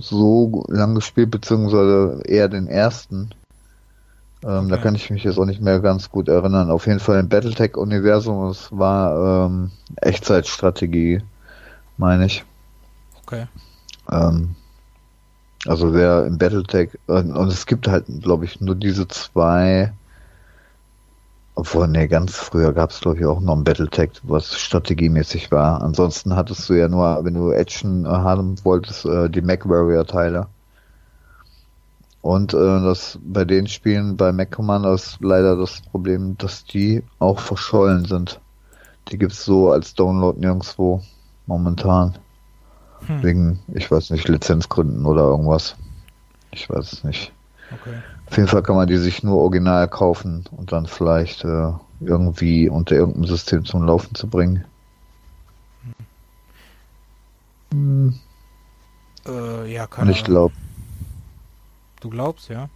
so 0.00 0.64
lang 0.68 0.94
gespielt, 0.96 1.30
beziehungsweise 1.30 2.22
eher 2.26 2.48
den 2.48 2.66
ersten. 2.66 3.30
Ähm, 4.42 4.68
Da 4.68 4.76
Okay. 4.76 4.82
kann 4.82 4.94
ich 4.96 5.10
mich 5.10 5.24
jetzt 5.24 5.38
auch 5.38 5.44
nicht 5.46 5.60
mehr 5.60 5.80
ganz 5.80 6.10
gut 6.10 6.28
erinnern. 6.28 6.70
Auf 6.70 6.86
jeden 6.86 7.00
Fall 7.00 7.20
im 7.20 7.28
Battletech-Universum, 7.28 8.46
es 8.50 8.68
war 8.72 9.46
ähm, 9.46 9.70
Echtzeitstrategie, 9.96 11.22
meine 11.96 12.26
ich. 12.26 12.44
Okay. 13.22 13.46
Ähm, 14.10 14.56
also 15.66 15.94
wer 15.94 16.26
im 16.26 16.38
Battletech, 16.38 16.98
äh, 17.08 17.12
und 17.22 17.48
es 17.48 17.66
gibt 17.66 17.86
halt, 17.86 18.06
glaube 18.20 18.44
ich, 18.44 18.60
nur 18.60 18.74
diese 18.74 19.06
zwei, 19.06 19.92
obwohl, 21.54 21.86
nee, 21.86 22.08
ganz 22.08 22.36
früher 22.36 22.72
gab 22.72 22.90
es, 22.90 23.00
glaube 23.00 23.18
ich, 23.18 23.26
auch 23.26 23.40
noch 23.40 23.56
ein 23.56 23.64
Battletech, 23.64 24.10
was 24.22 24.58
strategiemäßig 24.58 25.50
war. 25.50 25.82
Ansonsten 25.82 26.34
hattest 26.34 26.68
du 26.68 26.74
ja 26.74 26.88
nur, 26.88 27.24
wenn 27.24 27.34
du 27.34 27.50
Action 27.50 28.06
äh, 28.06 28.08
haben 28.08 28.56
wolltest, 28.64 29.04
äh, 29.04 29.28
die 29.28 29.42
MacWarrior-Teile. 29.42 30.46
Und 32.22 32.54
äh, 32.54 32.56
das 32.56 33.18
bei 33.22 33.44
den 33.44 33.66
Spielen 33.66 34.16
bei 34.16 34.32
Mac 34.32 34.52
Commander 34.52 34.94
ist 34.94 35.18
leider 35.20 35.56
das 35.56 35.82
Problem, 35.82 36.38
dass 36.38 36.64
die 36.64 37.02
auch 37.18 37.40
verschollen 37.40 38.06
sind. 38.06 38.40
Die 39.08 39.18
gibt's 39.18 39.44
so 39.44 39.72
als 39.72 39.94
Download 39.94 40.38
nirgendwo 40.38 41.02
momentan. 41.46 42.16
Hm. 43.06 43.22
Wegen, 43.22 43.58
ich 43.74 43.90
weiß 43.90 44.10
nicht, 44.10 44.28
Lizenzgründen 44.28 45.04
oder 45.04 45.22
irgendwas. 45.22 45.74
Ich 46.52 46.70
weiß 46.70 46.92
es 46.92 47.04
nicht. 47.04 47.32
Okay. 47.72 47.96
Auf 48.32 48.38
jeden 48.38 48.48
Fall 48.48 48.62
kann 48.62 48.76
man 48.76 48.86
die 48.86 48.96
sich 48.96 49.22
nur 49.22 49.36
original 49.36 49.86
kaufen 49.88 50.46
und 50.52 50.72
dann 50.72 50.86
vielleicht 50.86 51.44
äh, 51.44 51.70
irgendwie 52.00 52.66
unter 52.66 52.94
irgendeinem 52.94 53.26
System 53.26 53.66
zum 53.66 53.84
Laufen 53.84 54.14
zu 54.14 54.26
bringen. 54.26 54.64
Hm. 57.72 58.18
Äh, 59.26 59.70
ja, 59.70 59.84
Und 59.84 59.90
keine 59.90 60.12
ich 60.12 60.24
glaube, 60.24 60.54
Du 62.00 62.08
glaubst, 62.08 62.48
ja? 62.48 62.70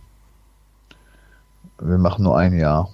wir 1.80 1.96
machen 1.96 2.24
nur 2.24 2.36
ein 2.36 2.52
Jahr. 2.58 2.90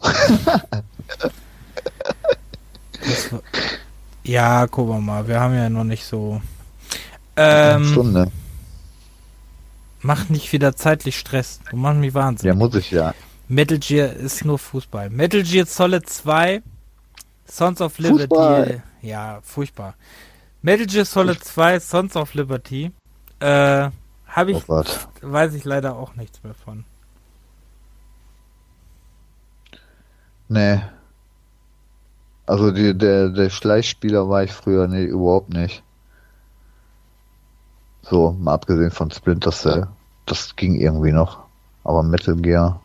Ja, 4.23 4.69
gucken 4.69 4.95
wir 4.95 5.01
mal. 5.01 5.27
Wir 5.27 5.41
haben 5.41 5.55
ja 5.57 5.69
noch 5.69 5.83
nicht 5.83 6.05
so. 6.05 6.41
Eine 7.35 7.83
Ähm, 7.83 7.85
Stunde. 7.85 8.31
Mach 10.03 10.29
nicht 10.29 10.53
wieder 10.53 10.77
zeitlich 10.77 11.19
Stress. 11.19 11.61
Du 11.71 11.77
machst 11.77 11.99
mich 11.99 12.15
Wahnsinn. 12.15 12.49
Ja, 12.49 12.55
muss 12.55 12.75
ich 12.75 12.91
ja. 12.91 13.15
Metal 13.49 13.79
Gear 13.79 14.13
ist 14.13 14.45
nur 14.45 14.59
Fußball. 14.59 15.11
Metal 15.11 15.43
Gear 15.43 15.67
Solid 15.67 16.09
2, 16.09 16.63
Sons 17.47 17.81
of 17.81 17.99
Liberty. 17.99 18.29
Fußball. 18.29 18.83
Ja, 19.03 19.41
furchtbar. 19.43 19.95
Metal 20.63 20.87
Gear 20.87 21.05
Solid 21.05 21.43
2, 21.43 21.81
Sons 21.81 22.17
of 22.17 22.35
Liberty. 22.35 22.93
Äh, 23.41 23.91
habe 24.27 24.53
ich, 24.53 24.69
Oh 24.69 24.83
weiß 25.21 25.55
ich 25.55 25.65
leider 25.65 25.97
auch 25.97 26.15
nichts 26.15 26.43
mehr 26.43 26.55
von. 26.55 26.85
Nee. 30.49 30.81
Also 32.47 32.71
die, 32.71 32.97
der, 32.97 33.29
der 33.31 33.51
Schleichspieler 33.51 34.29
war 34.29 34.45
ich 34.45 34.53
früher 34.53 34.89
nee, 34.89 35.05
überhaupt 35.05 35.51
nicht. 35.51 35.83
So, 38.03 38.37
mal 38.41 38.55
abgesehen 38.55 38.91
von 38.91 39.11
Splinter 39.11 39.53
Cell. 39.53 39.87
Das 40.27 40.57
ging 40.57 40.75
irgendwie 40.75 41.13
noch. 41.13 41.39
Aber 41.85 42.03
Metal 42.03 42.37
Gear 42.37 42.81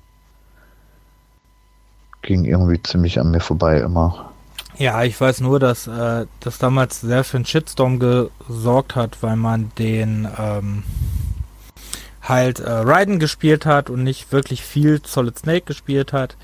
ging 2.21 2.45
irgendwie 2.45 2.81
ziemlich 2.81 3.19
an 3.19 3.31
mir 3.31 3.39
vorbei 3.39 3.79
immer. 3.79 4.31
Ja, 4.77 5.03
ich 5.03 5.19
weiß 5.19 5.41
nur, 5.41 5.59
dass 5.59 5.87
äh, 5.87 6.27
das 6.39 6.59
damals 6.59 7.01
sehr 7.01 7.23
für 7.23 7.37
einen 7.37 7.45
Shitstorm 7.45 7.99
gesorgt 7.99 8.95
hat, 8.95 9.23
weil 9.23 9.35
man 9.35 9.71
den 9.79 10.27
ähm, 10.37 10.83
halt 12.21 12.59
äh, 12.59 12.69
Raiden 12.69 13.17
gespielt 13.17 13.65
hat 13.65 13.89
und 13.89 14.03
nicht 14.03 14.31
wirklich 14.31 14.61
viel 14.61 15.01
Solid 15.03 15.39
Snake 15.39 15.61
gespielt 15.61 16.13
hat. 16.13 16.35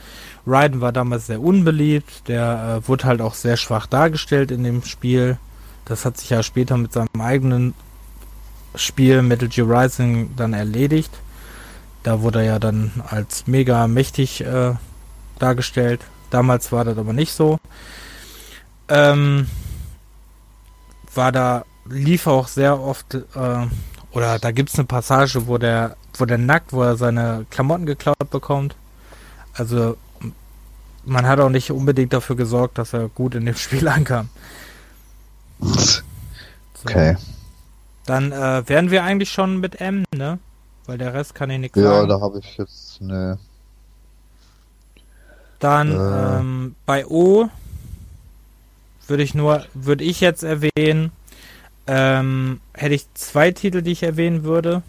Raiden 0.48 0.82
war 0.82 0.92
damals 0.92 1.28
sehr 1.28 1.42
unbeliebt, 1.42 2.28
der 2.28 2.82
äh, 2.82 2.88
wurde 2.88 3.06
halt 3.06 3.22
auch 3.22 3.36
sehr 3.36 3.58
schwach 3.58 3.86
dargestellt 3.86 4.50
in 4.50 4.64
dem 4.64 4.84
Spiel. 4.84 5.38
Das 5.86 6.06
hat 6.06 6.18
sich 6.18 6.30
ja 6.30 6.42
später 6.42 6.78
mit 6.78 6.94
seinem 6.94 7.10
eigenen 7.20 7.76
Spiel 8.76 9.22
Metal 9.22 9.48
Gear 9.48 9.70
Rising 9.70 10.32
dann 10.36 10.54
erledigt. 10.54 11.12
Da 12.04 12.22
wurde 12.22 12.40
er 12.40 12.46
ja 12.46 12.60
dann 12.60 12.92
als 13.08 13.48
mega 13.48 13.88
mächtig 13.88 14.42
äh, 14.42 14.74
dargestellt. 15.40 16.02
Damals 16.30 16.72
war 16.72 16.84
das 16.84 16.98
aber 16.98 17.14
nicht 17.14 17.32
so. 17.32 17.60
Ähm, 18.90 19.48
war 21.14 21.32
da, 21.32 21.66
lief 21.88 22.28
auch 22.28 22.48
sehr 22.48 22.80
oft, 22.80 23.14
äh, 23.14 23.68
oder 24.12 24.40
da 24.40 24.52
gibt's 24.52 24.76
eine 24.76 24.86
Passage, 24.86 25.48
wo 25.48 25.58
der, 25.58 25.96
wo 26.18 26.26
der 26.26 26.38
nackt, 26.38 26.74
wo 26.74 26.84
er 26.84 26.98
seine 26.98 27.46
Klamotten 27.50 27.86
geklaut 27.86 28.30
bekommt. 28.30 28.76
Also, 29.54 29.98
man 31.06 31.28
hat 31.28 31.40
auch 31.40 31.50
nicht 31.50 31.72
unbedingt 31.72 32.14
dafür 32.14 32.36
gesorgt, 32.36 32.78
dass 32.78 32.94
er 32.94 33.10
gut 33.10 33.36
in 33.36 33.46
dem 33.46 33.56
Spiel 33.56 33.88
ankam. 33.88 34.30
So. 35.60 36.02
Okay. 36.84 37.16
Dann 38.06 38.32
äh, 38.32 38.68
wären 38.68 38.92
wir 38.92 39.04
eigentlich 39.04 39.32
schon 39.32 39.60
mit 39.60 39.80
M, 39.80 40.04
ne? 40.14 40.40
Weil 40.86 40.98
der 40.98 41.14
Rest 41.14 41.36
kann 41.36 41.50
ich 41.50 41.60
nichts 41.60 41.78
Ja, 41.78 41.84
sagen. 41.94 42.10
da 42.10 42.20
habe 42.20 42.40
ich 42.40 42.58
jetzt 42.58 43.02
ne. 43.02 43.38
Dann 45.60 45.92
Äh. 45.92 46.40
ähm, 46.40 46.76
bei 46.86 47.06
O 47.08 47.48
würde 49.08 49.24
ich 49.24 49.34
nur, 49.34 49.66
würde 49.74 50.04
ich 50.04 50.20
jetzt 50.22 50.44
erwähnen, 50.44 51.12
ähm, 51.88 52.60
hätte 52.74 52.96
ich 52.96 53.06
zwei 53.14 53.52
Titel, 53.52 53.82
die 53.82 53.92
ich 53.92 54.04
erwähnen 54.04 54.44
würde. 54.44 54.82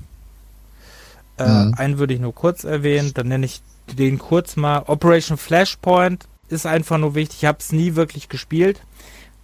Äh, 1.38 1.48
mhm. 1.48 1.74
Einen 1.74 1.98
würde 1.98 2.14
ich 2.14 2.20
nur 2.20 2.34
kurz 2.34 2.64
erwähnen, 2.64 3.12
dann 3.14 3.28
nenne 3.28 3.46
ich 3.46 3.60
den 3.92 4.18
kurz 4.18 4.56
mal. 4.56 4.84
Operation 4.86 5.36
Flashpoint 5.36 6.26
ist 6.48 6.66
einfach 6.66 6.98
nur 6.98 7.14
wichtig. 7.14 7.38
Ich 7.42 7.44
habe 7.46 7.58
es 7.60 7.72
nie 7.72 7.94
wirklich 7.96 8.28
gespielt. 8.28 8.80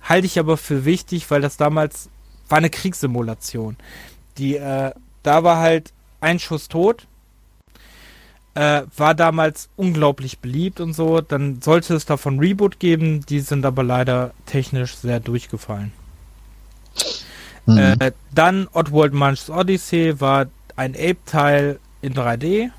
Halte 0.03 0.27
ich 0.27 0.39
aber 0.39 0.57
für 0.57 0.85
wichtig, 0.85 1.31
weil 1.31 1.41
das 1.41 1.57
damals 1.57 2.09
war 2.51 2.59
eine 2.59 2.71
Kriegssimulation. 2.71 3.77
Die, 4.39 4.57
äh, 4.57 4.93
da 5.23 5.45
war 5.45 5.59
halt 5.59 5.93
ein 6.21 6.39
Schuss 6.39 6.69
tot. 6.69 7.07
Äh, 8.55 8.83
war 8.97 9.15
damals 9.15 9.69
unglaublich 9.77 10.41
beliebt 10.41 10.81
und 10.81 10.93
so. 10.93 11.21
Dann 11.21 11.63
sollte 11.63 11.95
es 11.95 12.05
davon 12.05 12.41
Reboot 12.41 12.81
geben. 12.81 13.25
Die 13.27 13.41
sind 13.41 13.65
aber 13.65 13.83
leider 13.83 14.33
technisch 14.47 14.97
sehr 14.97 15.21
durchgefallen. 15.21 15.93
Mhm. 17.67 17.79
Äh, 17.79 18.13
dann 18.35 18.69
Oddworld 18.73 19.15
Munch's 19.15 19.49
Odyssey 19.49 20.21
war 20.21 20.47
ein 20.77 20.95
Ape-Teil 20.95 21.79
in 22.03 22.15
3D. 22.15 22.71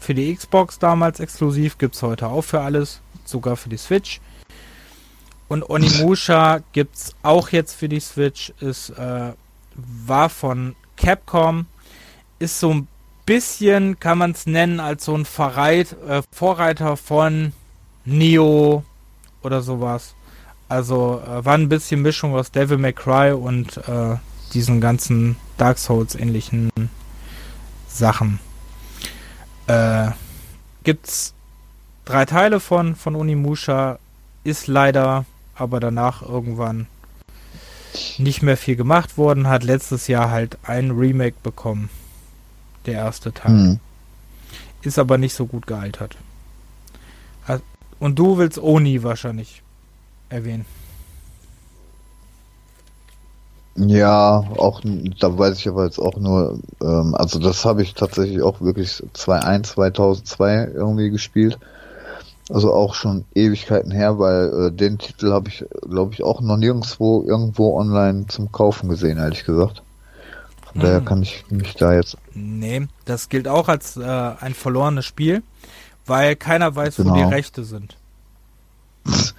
Für 0.00 0.14
die 0.14 0.34
Xbox 0.34 0.78
damals 0.78 1.18
exklusiv, 1.18 1.78
gibt 1.78 1.94
es 1.96 2.02
heute 2.02 2.28
auch 2.28 2.42
für 2.42 2.60
alles, 2.60 3.00
sogar 3.24 3.56
für 3.56 3.68
die 3.68 3.78
Switch. 3.78 4.20
Und 5.48 5.68
Onimusha 5.68 6.60
gibt 6.72 6.96
es 6.96 7.14
auch 7.22 7.48
jetzt 7.48 7.74
für 7.74 7.88
die 7.88 8.00
Switch, 8.00 8.52
ist, 8.60 8.90
äh, 8.90 9.32
war 9.74 10.28
von 10.28 10.76
Capcom, 10.96 11.66
ist 12.38 12.60
so 12.60 12.74
ein 12.74 12.88
bisschen, 13.24 13.98
kann 13.98 14.18
man 14.18 14.32
es 14.32 14.46
nennen, 14.46 14.78
als 14.78 15.04
so 15.04 15.14
ein 15.14 15.24
Verreit, 15.24 15.96
äh, 16.06 16.22
Vorreiter 16.30 16.96
von 16.96 17.52
Neo 18.04 18.84
oder 19.42 19.62
sowas. 19.62 20.14
Also 20.68 21.22
äh, 21.26 21.44
war 21.44 21.54
ein 21.54 21.68
bisschen 21.68 22.02
Mischung 22.02 22.34
aus 22.34 22.50
Devil 22.50 22.78
May 22.78 22.92
Cry 22.92 23.32
und 23.32 23.78
äh, 23.88 24.16
diesen 24.52 24.80
ganzen 24.80 25.36
Dark 25.56 25.78
Souls 25.78 26.14
ähnlichen 26.14 26.70
Sachen. 27.88 28.38
Äh, 29.66 30.10
gibt's 30.84 31.34
drei 32.04 32.24
Teile 32.24 32.60
von, 32.60 32.96
von 32.96 33.14
Unimusha, 33.14 33.98
ist 34.44 34.66
leider 34.66 35.24
aber 35.58 35.80
danach 35.80 36.22
irgendwann 36.22 36.86
nicht 38.18 38.42
mehr 38.42 38.56
viel 38.56 38.76
gemacht 38.76 39.16
worden, 39.16 39.48
hat 39.48 39.64
letztes 39.64 40.08
Jahr 40.08 40.30
halt 40.30 40.58
ein 40.62 40.90
Remake 40.90 41.36
bekommen. 41.42 41.90
Der 42.86 42.94
erste 42.94 43.32
Teil. 43.32 43.52
Mhm. 43.52 43.80
Ist 44.82 44.98
aber 44.98 45.18
nicht 45.18 45.34
so 45.34 45.46
gut 45.46 45.66
gealtert. 45.66 46.16
Und 48.00 48.18
du 48.18 48.38
willst 48.38 48.58
Oni 48.58 49.02
wahrscheinlich 49.02 49.62
erwähnen. 50.28 50.64
Ja, 53.76 54.38
auch 54.56 54.80
da 55.20 55.38
weiß 55.38 55.58
ich 55.58 55.68
aber 55.68 55.84
jetzt 55.84 56.00
auch 56.00 56.16
nur, 56.16 56.58
ähm, 56.82 57.14
also 57.14 57.38
das 57.38 57.64
habe 57.64 57.82
ich 57.82 57.94
tatsächlich 57.94 58.42
auch 58.42 58.60
wirklich 58.60 59.02
2001, 59.12 59.68
2002 59.70 60.72
irgendwie 60.74 61.10
gespielt. 61.10 61.58
Also 62.50 62.72
auch 62.72 62.94
schon 62.94 63.24
Ewigkeiten 63.34 63.90
her, 63.90 64.18
weil 64.18 64.68
äh, 64.68 64.72
den 64.72 64.98
Titel 64.98 65.32
habe 65.32 65.48
ich, 65.50 65.64
glaube 65.82 66.14
ich, 66.14 66.22
auch 66.22 66.40
noch 66.40 66.56
nirgendwo 66.56 67.22
irgendwo 67.26 67.78
online 67.78 68.26
zum 68.28 68.50
Kaufen 68.50 68.88
gesehen, 68.88 69.18
ehrlich 69.18 69.44
gesagt. 69.44 69.82
Von 70.72 70.74
hm. 70.74 70.80
daher 70.80 71.00
kann 71.02 71.22
ich 71.22 71.44
mich 71.50 71.74
da 71.74 71.92
jetzt. 71.92 72.16
Nee, 72.34 72.88
das 73.04 73.28
gilt 73.28 73.48
auch 73.48 73.68
als 73.68 73.98
äh, 73.98 74.02
ein 74.02 74.54
verlorenes 74.54 75.04
Spiel, 75.04 75.42
weil 76.06 76.36
keiner 76.36 76.74
weiß, 76.74 76.96
genau. 76.96 77.10
wo 77.10 77.14
die 77.14 77.20
genau. 77.20 77.32
Rechte 77.32 77.64
sind. 77.64 77.96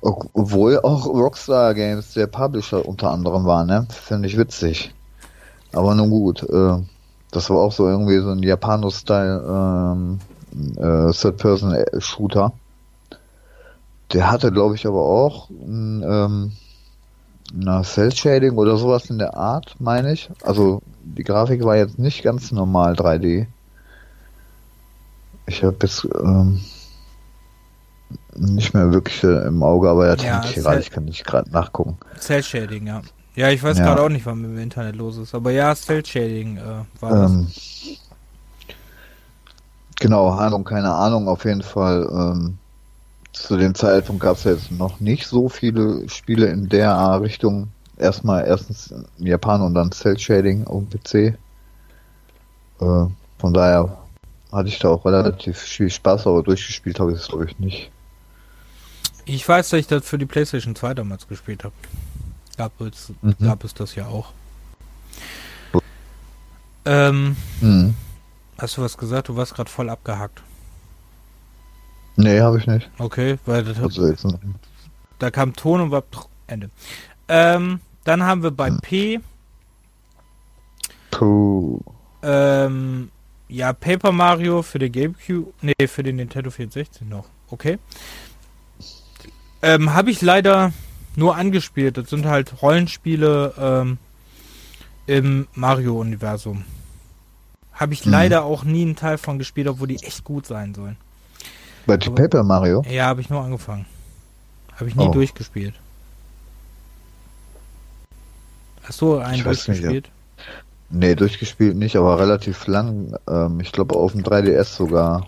Obwohl 0.00 0.80
auch 0.80 1.06
Rockstar 1.06 1.74
Games 1.74 2.14
der 2.14 2.26
Publisher 2.26 2.84
unter 2.84 3.12
anderem 3.12 3.44
war, 3.44 3.64
ne? 3.64 3.86
Finde 3.88 4.26
ich 4.26 4.36
witzig. 4.36 4.92
Aber 5.72 5.94
nun 5.94 6.10
gut, 6.10 6.42
äh, 6.42 6.78
das 7.30 7.48
war 7.48 7.58
auch 7.58 7.70
so 7.70 7.88
irgendwie 7.88 8.18
so 8.18 8.30
ein 8.30 8.42
Japano-Style 8.42 9.44
ähm, 9.48 10.18
äh, 10.52 11.12
Third-Person-Shooter. 11.12 12.52
Der 14.12 14.30
hatte, 14.30 14.52
glaube 14.52 14.74
ich, 14.74 14.86
aber 14.86 15.00
auch 15.00 15.48
ein, 15.50 16.02
ähm, 16.02 16.52
na, 17.52 17.82
Cell-Shading 17.82 18.52
oder 18.52 18.76
sowas 18.76 19.10
in 19.10 19.18
der 19.18 19.36
Art, 19.36 19.76
meine 19.78 20.12
ich. 20.12 20.30
Also 20.42 20.82
die 21.02 21.24
Grafik 21.24 21.64
war 21.64 21.76
jetzt 21.76 21.98
nicht 21.98 22.22
ganz 22.22 22.52
normal 22.52 22.94
3D. 22.94 23.46
Ich 25.46 25.62
habe 25.64 25.76
jetzt 25.82 26.06
ähm, 26.22 26.60
nicht 28.34 28.74
mehr 28.74 28.92
wirklich 28.92 29.22
äh, 29.24 29.46
im 29.46 29.62
Auge, 29.62 29.88
aber 29.88 30.06
er 30.06 30.16
ja, 30.16 30.40
gerade, 30.40 30.80
ich 30.80 30.90
kann 30.90 31.04
nicht 31.04 31.24
gerade 31.24 31.50
nachgucken. 31.50 31.98
Cell 32.18 32.42
Shading, 32.42 32.86
ja. 32.86 33.02
Ja, 33.34 33.48
ich 33.48 33.62
weiß 33.62 33.78
ja. 33.78 33.84
gerade 33.84 34.02
auch 34.02 34.08
nicht, 34.10 34.26
was 34.26 34.34
mit 34.34 34.50
dem 34.50 34.58
Internet 34.58 34.96
los 34.96 35.16
ist, 35.16 35.34
aber 35.34 35.50
ja, 35.52 35.74
Cell 35.74 36.04
Shading 36.04 36.58
äh, 36.58 36.84
war 37.00 37.26
ähm, 37.26 37.46
das. 37.46 37.98
Genau, 40.02 40.30
Ahnung, 40.30 40.64
keine 40.64 40.92
Ahnung, 40.92 41.28
auf 41.28 41.44
jeden 41.44 41.62
Fall. 41.62 42.08
Ähm, 42.10 42.58
zu 43.32 43.56
dem 43.56 43.72
Zeitpunkt 43.76 44.20
gab 44.20 44.36
es 44.36 44.42
jetzt 44.42 44.72
noch 44.72 44.98
nicht 44.98 45.28
so 45.28 45.48
viele 45.48 46.08
Spiele 46.08 46.46
in 46.46 46.68
der 46.68 47.20
Richtung. 47.22 47.68
Erstmal 47.96 48.44
erstens 48.44 48.92
Japan 49.18 49.62
und 49.62 49.74
dann 49.74 49.92
Cell 49.92 50.18
Shading 50.18 50.66
auf 50.66 50.82
dem 50.82 51.00
PC. 51.00 51.14
Äh, 51.14 51.34
von 52.80 53.54
daher 53.54 53.96
hatte 54.50 54.68
ich 54.68 54.80
da 54.80 54.88
auch 54.88 55.04
relativ 55.04 55.56
viel 55.58 55.88
Spaß, 55.88 56.26
aber 56.26 56.42
durchgespielt 56.42 56.98
habe 56.98 57.12
ich 57.12 57.18
es 57.18 57.28
glaube 57.28 57.46
ich 57.46 57.60
nicht. 57.60 57.92
Ich 59.24 59.48
weiß, 59.48 59.70
dass 59.70 59.78
ich 59.78 59.86
das 59.86 60.04
für 60.04 60.18
die 60.18 60.26
PlayStation 60.26 60.74
2 60.74 60.94
damals 60.94 61.28
gespielt 61.28 61.62
habe. 61.62 61.74
Gab 62.56 62.80
es, 62.80 63.12
mhm. 63.22 63.36
gab 63.38 63.62
es 63.62 63.72
das 63.72 63.94
ja 63.94 64.08
auch. 64.08 64.32
Ähm, 66.86 67.36
mhm. 67.60 67.94
Hast 68.62 68.76
du 68.76 68.82
was 68.82 68.96
gesagt? 68.96 69.28
Du 69.28 69.34
warst 69.34 69.56
gerade 69.56 69.68
voll 69.68 69.90
abgehackt. 69.90 70.40
Nee, 72.14 72.38
habe 72.38 72.58
ich 72.58 72.68
nicht. 72.68 72.88
Okay, 72.96 73.36
weil 73.44 73.64
das 73.64 73.76
also 73.80 74.06
jetzt, 74.06 74.24
da 75.18 75.32
kam 75.32 75.56
Ton 75.56 75.80
und 75.80 75.90
war 75.90 76.04
Ende. 76.46 76.70
Ähm, 77.26 77.80
dann 78.04 78.22
haben 78.22 78.44
wir 78.44 78.52
bei 78.52 78.68
hm. 78.68 78.78
P. 78.80 79.20
Puh. 81.10 81.80
Ähm, 82.22 83.10
ja, 83.48 83.72
Paper 83.72 84.12
Mario 84.12 84.62
für 84.62 84.78
den 84.78 84.92
GameCube. 84.92 85.52
Nee, 85.60 85.88
für 85.88 86.04
den 86.04 86.16
Nintendo 86.16 86.52
64 86.52 87.08
noch. 87.08 87.26
Okay. 87.50 87.80
Ähm, 89.60 89.92
habe 89.92 90.12
ich 90.12 90.22
leider 90.22 90.72
nur 91.16 91.34
angespielt. 91.34 91.96
Das 91.96 92.10
sind 92.10 92.26
halt 92.26 92.62
Rollenspiele 92.62 93.54
ähm, 93.58 93.98
im 95.08 95.48
Mario-Universum. 95.56 96.64
Habe 97.74 97.94
ich 97.94 98.04
mhm. 98.04 98.12
leider 98.12 98.44
auch 98.44 98.64
nie 98.64 98.82
einen 98.82 98.96
Teil 98.96 99.18
von 99.18 99.38
gespielt, 99.38 99.68
obwohl 99.68 99.88
die 99.88 100.02
echt 100.02 100.24
gut 100.24 100.46
sein 100.46 100.74
sollen. 100.74 100.96
Bei 101.86 101.94
Aber, 101.94 102.14
Paper 102.14 102.42
Mario? 102.42 102.84
Ja, 102.88 103.06
habe 103.06 103.20
ich 103.20 103.30
nur 103.30 103.42
angefangen. 103.42 103.86
Habe 104.74 104.88
ich 104.88 104.96
nie 104.96 105.06
oh. 105.06 105.12
durchgespielt. 105.12 105.74
Hast 108.82 109.00
du 109.00 109.18
einen 109.18 109.42
durchgespielt? 109.42 109.92
Nicht, 109.92 110.06
ja. 110.06 110.12
Nee, 110.90 111.14
durchgespielt 111.14 111.76
nicht, 111.76 111.96
aber 111.96 112.18
relativ 112.18 112.66
lang. 112.66 113.16
Ähm, 113.28 113.60
ich 113.60 113.72
glaube 113.72 113.96
auf 113.96 114.12
dem 114.12 114.22
3DS 114.22 114.76
sogar, 114.76 115.26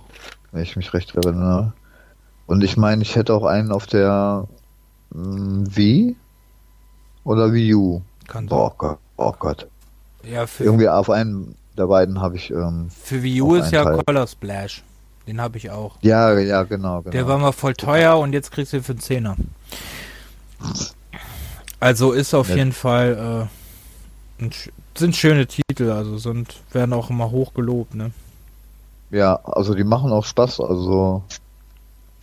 wenn 0.53 0.62
ich 0.62 0.77
mich 0.77 0.93
recht 0.93 1.15
erinnere. 1.15 1.73
Und 2.47 2.62
ich 2.62 2.77
meine, 2.77 3.03
ich 3.03 3.16
hätte 3.16 3.33
auch 3.33 3.45
einen 3.45 3.73
auf 3.73 3.87
der 3.87 4.47
mh, 5.11 5.25
hm, 5.25 5.77
Wii 5.77 6.16
oder 7.25 7.53
Wii 7.53 7.75
U. 7.75 8.03
Kann 8.29 8.49
oh 8.51 8.73
Gott, 8.77 8.99
oh 9.16 9.33
Gott. 9.39 9.66
Ja, 10.23 10.47
für 10.47 10.65
Irgendwie 10.65 10.89
auf 10.89 11.11
einen 11.11 11.55
der 11.77 11.87
beiden 11.87 12.21
habe 12.21 12.37
ich. 12.37 12.51
Ähm, 12.51 12.89
für 12.91 13.23
Wii 13.23 13.43
U 13.43 13.55
ist 13.55 13.73
ja 13.73 13.85
Teil. 13.85 14.03
Color 14.05 14.27
Splash. 14.27 14.83
Den 15.27 15.41
habe 15.41 15.57
ich 15.57 15.71
auch. 15.71 15.97
Ja, 16.03 16.39
ja, 16.39 16.65
genau, 16.65 17.01
genau. 17.01 17.11
Der 17.11 17.27
war 17.27 17.39
mal 17.39 17.53
voll 17.53 17.75
teuer 17.75 18.19
und 18.19 18.33
jetzt 18.33 18.51
kriegst 18.51 18.73
du 18.73 18.79
ihn 18.79 18.83
für 18.83 18.93
einen 18.93 19.01
Zehner. 19.01 19.37
Also 21.81 22.13
ist 22.13 22.35
auf 22.35 22.51
ja. 22.51 22.57
jeden 22.57 22.73
Fall 22.73 23.49
äh, 24.39 24.43
ein, 24.43 24.51
sind 24.97 25.17
schöne 25.17 25.47
Titel, 25.47 25.91
also 25.91 26.19
sind 26.19 26.63
werden 26.73 26.93
auch 26.93 27.11
immer 27.11 27.31
hoch 27.31 27.55
gelobt, 27.55 27.95
ne? 27.95 28.13
Ja, 29.11 29.37
also 29.45 29.75
die 29.75 29.85
machen 29.85 30.13
auch 30.13 30.25
Spaß, 30.25 30.61
also 30.61 31.23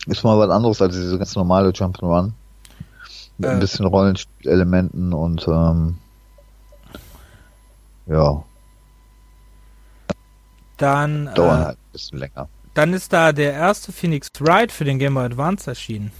ist 0.06 0.24
mal 0.24 0.38
was 0.38 0.50
anderes 0.50 0.80
als 0.82 0.94
diese 0.94 1.18
ganz 1.18 1.34
normale 1.36 1.70
Jump'n'Run. 1.70 2.32
Mit 3.38 3.50
äh, 3.50 3.52
ein 3.52 3.60
bisschen 3.60 3.86
Rollenspielelementen 3.86 5.12
und 5.12 5.46
ähm, 5.48 5.96
ja. 8.06 8.42
Dann 10.82 11.34
dauern 11.34 11.60
äh, 11.60 11.64
halt 11.64 11.78
ein 11.78 11.92
bisschen 11.92 12.18
länger. 12.18 12.48
Dann 12.74 12.92
ist 12.92 13.12
da 13.12 13.32
der 13.32 13.52
erste 13.52 13.92
Phoenix 13.92 14.28
Wright 14.40 14.72
für 14.72 14.84
den 14.84 14.98
Game 14.98 15.14
Boy 15.14 15.24
Advance 15.24 15.68
erschienen. 15.70 16.10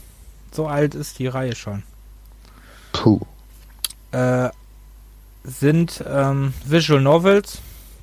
So 0.53 0.67
alt 0.67 0.95
ist 0.95 1.19
die 1.19 1.27
Reihe 1.27 1.55
schon. 1.57 1.83
Puh. 2.93 3.21
Äh, 4.13 4.51
sind 5.45 6.05
ähm, 6.07 6.53
Visual 6.65 7.01
Novels. 7.01 7.59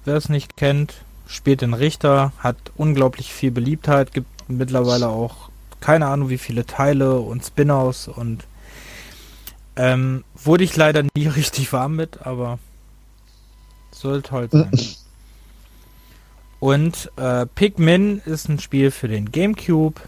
Wer 0.06 0.15
es 0.15 0.30
nicht 0.30 0.57
kennt, 0.57 0.95
spielt 1.27 1.61
den 1.61 1.73
Richter, 1.73 2.31
hat 2.40 2.57
unglaublich 2.76 3.31
viel 3.34 3.52
Beliebtheit, 3.52 4.14
gibt 4.14 4.27
mittlerweile 4.49 5.10
auch 5.10 5.49
keine 5.80 6.07
Ahnung 6.07 6.30
wie 6.30 6.38
viele 6.40 6.65
Teile 6.65 7.19
und 7.19 7.45
Spin-offs 7.45 8.07
und 8.07 8.45
Ähm, 9.76 10.26
wurde 10.36 10.65
ich 10.65 10.76
leider 10.76 11.03
nie 11.15 11.27
richtig 11.38 11.72
warm 11.72 11.95
mit, 11.95 12.26
aber 12.26 12.60
soll 13.91 14.22
toll 14.22 14.49
sein. 14.52 14.72
Und 16.60 17.11
äh, 17.15 17.45
Pikmin 17.45 18.22
ist 18.26 18.49
ein 18.49 18.60
Spiel 18.60 18.91
für 18.91 19.07
den 19.07 19.31
GameCube, 19.31 20.02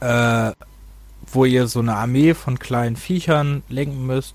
äh, 0.00 0.52
wo 1.32 1.44
ihr 1.44 1.66
so 1.66 1.80
eine 1.80 1.96
Armee 1.96 2.34
von 2.34 2.58
kleinen 2.58 2.96
Viechern 2.96 3.62
lenken 3.68 4.06
müsst. 4.06 4.34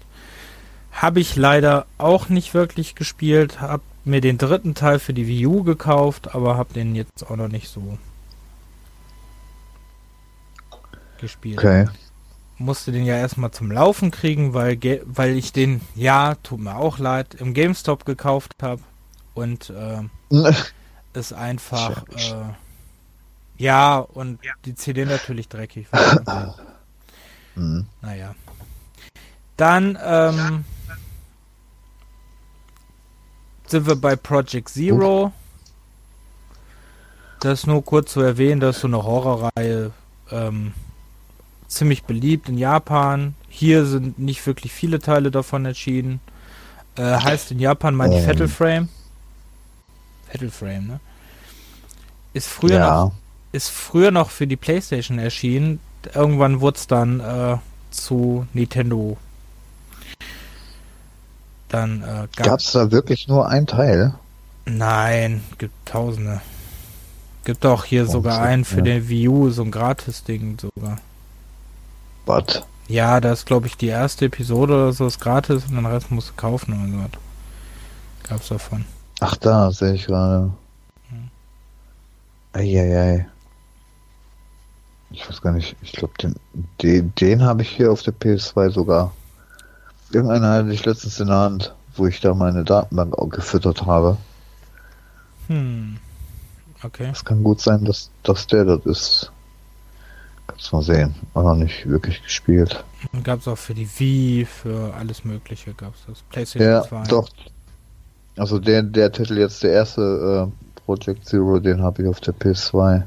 Habe 0.92 1.20
ich 1.20 1.36
leider 1.36 1.86
auch 1.98 2.30
nicht 2.30 2.54
wirklich 2.54 2.96
gespielt, 2.96 3.62
habe 3.62 3.84
mir 4.04 4.22
den 4.22 4.40
dritten 4.40 4.74
Teil 4.74 4.98
für 4.98 5.14
die 5.14 5.28
Wii 5.28 5.46
U 5.46 5.64
gekauft, 5.64 6.34
aber 6.34 6.58
habe 6.58 6.74
den 6.74 6.96
jetzt 6.96 7.30
auch 7.30 7.36
noch 7.36 7.48
nicht 7.48 7.70
so 7.70 7.98
gespielt. 11.20 11.60
Okay. 11.60 11.88
Musste 12.58 12.92
den 12.92 13.06
ja 13.06 13.16
erstmal 13.16 13.52
zum 13.52 13.72
Laufen 13.72 14.12
kriegen, 14.12 14.54
weil, 14.54 14.80
weil 15.06 15.38
ich 15.38 15.54
den, 15.54 15.82
ja, 15.96 16.36
tut 16.44 16.60
mir 16.60 16.76
auch 16.76 16.98
leid, 16.98 17.36
im 17.36 17.54
GameStop 17.54 18.06
gekauft 18.06 18.56
habe 18.62 18.82
und 19.34 19.70
äh, 19.70 20.02
ist 21.14 21.34
einfach, 21.34 22.04
äh, 22.10 22.54
ja, 23.58 24.00
und 24.00 24.44
ja. 24.44 24.54
die 24.66 24.76
CD 24.76 25.06
natürlich 25.06 25.50
dreckig 25.50 25.88
war. 25.92 26.56
mhm. 27.56 27.86
Naja. 28.02 28.36
Dann, 29.58 29.98
ähm, 30.02 30.66
sind 33.70 33.86
wir 33.86 33.96
bei 33.96 34.16
Project 34.16 34.70
Zero. 34.70 35.32
Das 37.40 37.60
ist 37.60 37.68
nur 37.68 37.84
kurz 37.84 38.12
zu 38.14 38.22
erwähnen, 38.22 38.60
das 38.60 38.78
ist 38.78 38.82
so 38.82 38.88
eine 38.88 39.04
Horrorreihe, 39.04 39.92
ähm, 40.32 40.74
ziemlich 41.68 42.04
beliebt 42.04 42.50
in 42.50 42.58
Japan. 42.58 43.36
Hier 43.48 43.86
sind 43.86 44.20
nicht 44.20 44.46
wirklich 44.46 44.74
viele 44.74 45.00
Teile 45.00 45.32
davon 45.32 45.66
erschienen. 45.66 46.20
Äh, 46.96 47.04
heißt 47.04 47.52
in 47.52 47.60
Japan 47.60 47.96
meine 47.96 48.20
ich 48.20 48.28
ähm. 48.28 48.50
Frame. 48.50 48.90
Fatal 50.32 50.50
Frame, 50.50 50.88
ne? 50.88 51.00
Ist 52.34 52.48
früher 52.48 52.80
ja. 52.80 53.04
noch 53.06 53.14
ist 53.52 53.70
früher 53.70 54.12
noch 54.12 54.30
für 54.30 54.48
die 54.48 54.56
Playstation 54.56 55.20
erschienen. 55.20 55.80
Irgendwann 56.14 56.62
wurde 56.62 56.78
es 56.78 56.88
dann 56.88 57.20
äh, 57.20 57.58
zu 57.92 58.48
Nintendo. 58.54 59.18
Dann 61.68 62.02
äh, 62.04 62.28
gab 62.36 62.60
es 62.60 62.72
da 62.72 62.92
wirklich 62.92 63.28
nur 63.28 63.48
ein 63.48 63.68
Teil? 63.68 64.14
Nein, 64.66 65.44
gibt 65.58 65.74
tausende. 65.86 66.42
Gibt 67.44 67.66
auch 67.66 67.86
hier 67.86 68.04
oh, 68.08 68.12
sogar 68.12 68.42
einen 68.42 68.66
für 68.66 68.78
ja. 68.78 68.84
den 68.84 69.10
Wii 69.10 69.28
U, 69.30 69.50
so 69.50 69.64
ein 69.64 69.72
Gratis-Ding 69.72 70.58
sogar. 70.60 70.98
Was? 72.26 72.64
Ja, 72.88 73.20
das 73.20 73.40
ist 73.40 73.46
glaube 73.46 73.68
ich 73.68 73.78
die 73.78 73.88
erste 73.88 74.26
Episode 74.26 74.74
oder 74.74 74.94
so 74.94 75.06
ist 75.06 75.20
gratis 75.20 75.66
und 75.66 75.76
den 75.76 75.86
Rest 75.86 76.12
musst 76.12 76.30
du 76.30 76.34
kaufen 76.36 76.74
oder 76.74 77.04
so. 77.04 77.20
Gab's 78.28 78.50
davon. 78.50 78.86
Ach 79.20 79.36
da, 79.38 79.72
sehe 79.72 79.94
ich 79.94 80.06
gerade. 80.06 80.52
Hm. 81.10 81.30
Eieiei. 82.54 83.28
Ich 85.12 85.28
weiß 85.28 85.42
gar 85.42 85.54
nicht, 85.54 85.76
ich 85.82 85.94
glaube, 85.94 86.14
den, 86.22 86.36
den, 86.82 87.14
den 87.16 87.44
habe 87.44 87.64
ich 87.64 87.70
hier 87.70 87.92
auf 87.92 88.04
der 88.04 88.14
PS2 88.14 88.70
sogar. 88.70 89.12
Irgendeiner 90.12 90.54
hatte 90.54 90.72
ich 90.72 90.86
letztens 90.86 91.20
in 91.20 91.28
der 91.28 91.38
Hand, 91.38 91.76
wo 91.96 92.08
ich 92.08 92.22
da 92.22 92.34
meine 92.34 92.64
Datenbank 92.64 93.18
auch 93.18 93.30
gefüttert 93.30 93.86
habe. 93.86 94.18
Hm. 95.48 95.98
Okay. 96.84 97.10
Es 97.12 97.26
kann 97.26 97.44
gut 97.44 97.60
sein, 97.60 97.84
dass, 97.84 98.10
dass 98.24 98.48
der 98.48 98.66
das 98.66 98.86
ist. 98.86 99.32
Kannst 100.48 100.72
mal 100.72 100.82
sehen. 100.82 101.14
War 101.34 101.44
noch 101.44 101.56
nicht 101.56 101.88
wirklich 101.88 102.24
gespielt. 102.24 102.84
Gab 103.24 103.40
es 103.40 103.48
auch 103.48 103.58
für 103.58 103.74
die 103.74 103.90
Wii, 103.98 104.46
für 104.46 104.94
alles 104.94 105.26
Mögliche 105.26 105.74
gab 105.74 105.96
es 105.96 106.02
das. 106.08 106.22
PlayStation 106.30 106.72
ja, 106.72 106.84
2. 106.84 107.04
Doch. 107.04 107.30
Also 108.40 108.58
der, 108.58 108.84
der 108.84 109.12
Titel 109.12 109.38
jetzt, 109.38 109.64
der 109.64 109.74
erste 109.74 110.50
äh, 110.50 110.80
Project 110.86 111.26
Zero, 111.26 111.60
den 111.60 111.84
habe 111.84 112.04
ich 112.04 112.08
auf 112.08 112.22
der 112.22 112.34
PS2. 112.34 113.04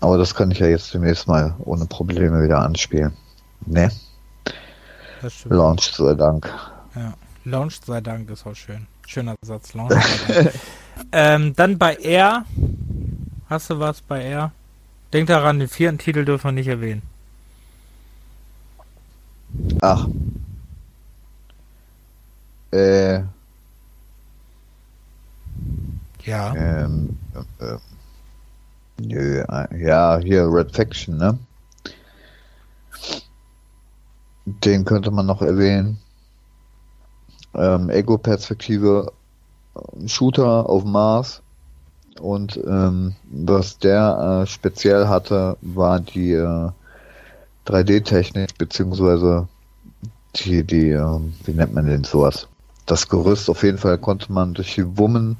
Aber 0.00 0.18
das 0.18 0.34
kann 0.34 0.50
ich 0.50 0.58
ja 0.58 0.66
jetzt 0.66 0.92
demnächst 0.92 1.26
mal 1.26 1.54
ohne 1.60 1.86
Probleme 1.86 2.42
wieder 2.42 2.58
anspielen. 2.58 3.14
Ne? 3.64 3.90
Launch 5.44 5.92
sei 5.92 6.12
Dank. 6.12 6.52
Ja, 6.94 7.14
Launch 7.44 7.80
sei 7.82 8.02
Dank 8.02 8.28
ist 8.28 8.46
auch 8.46 8.54
schön. 8.54 8.86
Schöner 9.06 9.34
Satz, 9.40 9.72
Launch 9.72 9.94
sei 9.94 10.42
Dank. 10.42 10.54
ähm, 11.12 11.56
dann 11.56 11.78
bei 11.78 11.94
R. 11.94 12.44
Hast 13.48 13.70
du 13.70 13.78
was 13.80 14.02
bei 14.02 14.22
R? 14.24 14.52
Denk 15.14 15.28
daran, 15.28 15.58
den 15.58 15.68
vierten 15.68 15.96
Titel 15.96 16.26
dürfen 16.26 16.48
wir 16.48 16.52
nicht 16.52 16.68
erwähnen. 16.68 17.02
Ach. 19.80 20.06
Äh. 22.72 23.22
Ja. 26.30 26.54
Ähm, 26.54 27.18
äh, 27.58 27.76
Nö, 29.00 29.44
ja, 29.76 30.18
hier 30.18 30.46
Red 30.48 30.70
Faction, 30.76 31.16
ne? 31.16 31.36
Den 34.44 34.84
könnte 34.84 35.10
man 35.10 35.26
noch 35.26 35.42
erwähnen. 35.42 35.98
Ähm, 37.54 37.90
Ego-Perspektive, 37.90 39.10
Shooter 40.06 40.68
auf 40.68 40.84
Mars. 40.84 41.42
Und 42.20 42.58
ähm, 42.58 43.16
was 43.32 43.78
der 43.78 44.42
äh, 44.42 44.46
speziell 44.46 45.08
hatte, 45.08 45.56
war 45.62 45.98
die 45.98 46.32
äh, 46.32 46.70
3D-Technik, 47.66 48.56
beziehungsweise 48.56 49.48
die, 50.36 50.62
die, 50.62 50.90
äh, 50.90 51.20
wie 51.44 51.52
nennt 51.52 51.74
man 51.74 51.86
denn 51.86 52.04
sowas? 52.04 52.46
Das 52.86 53.08
Gerüst 53.08 53.50
auf 53.50 53.64
jeden 53.64 53.78
Fall 53.78 53.98
konnte 53.98 54.32
man 54.32 54.54
durch 54.54 54.76
die 54.76 54.96
Wummen 54.96 55.36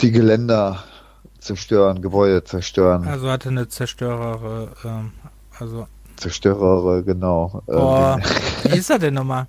die 0.00 0.10
Geländer 0.10 0.84
zerstören, 1.38 2.02
Gebäude 2.02 2.44
zerstören. 2.44 3.06
Also 3.06 3.30
hatte 3.30 3.48
eine 3.48 3.68
Zerstörere, 3.68 4.68
ähm, 4.84 5.12
also. 5.58 5.86
Zerstörere, 6.16 7.02
genau. 7.04 7.62
Oh, 7.66 8.16
wie 8.64 8.78
ist 8.78 8.90
er 8.90 8.98
denn 8.98 9.14
nochmal? 9.14 9.46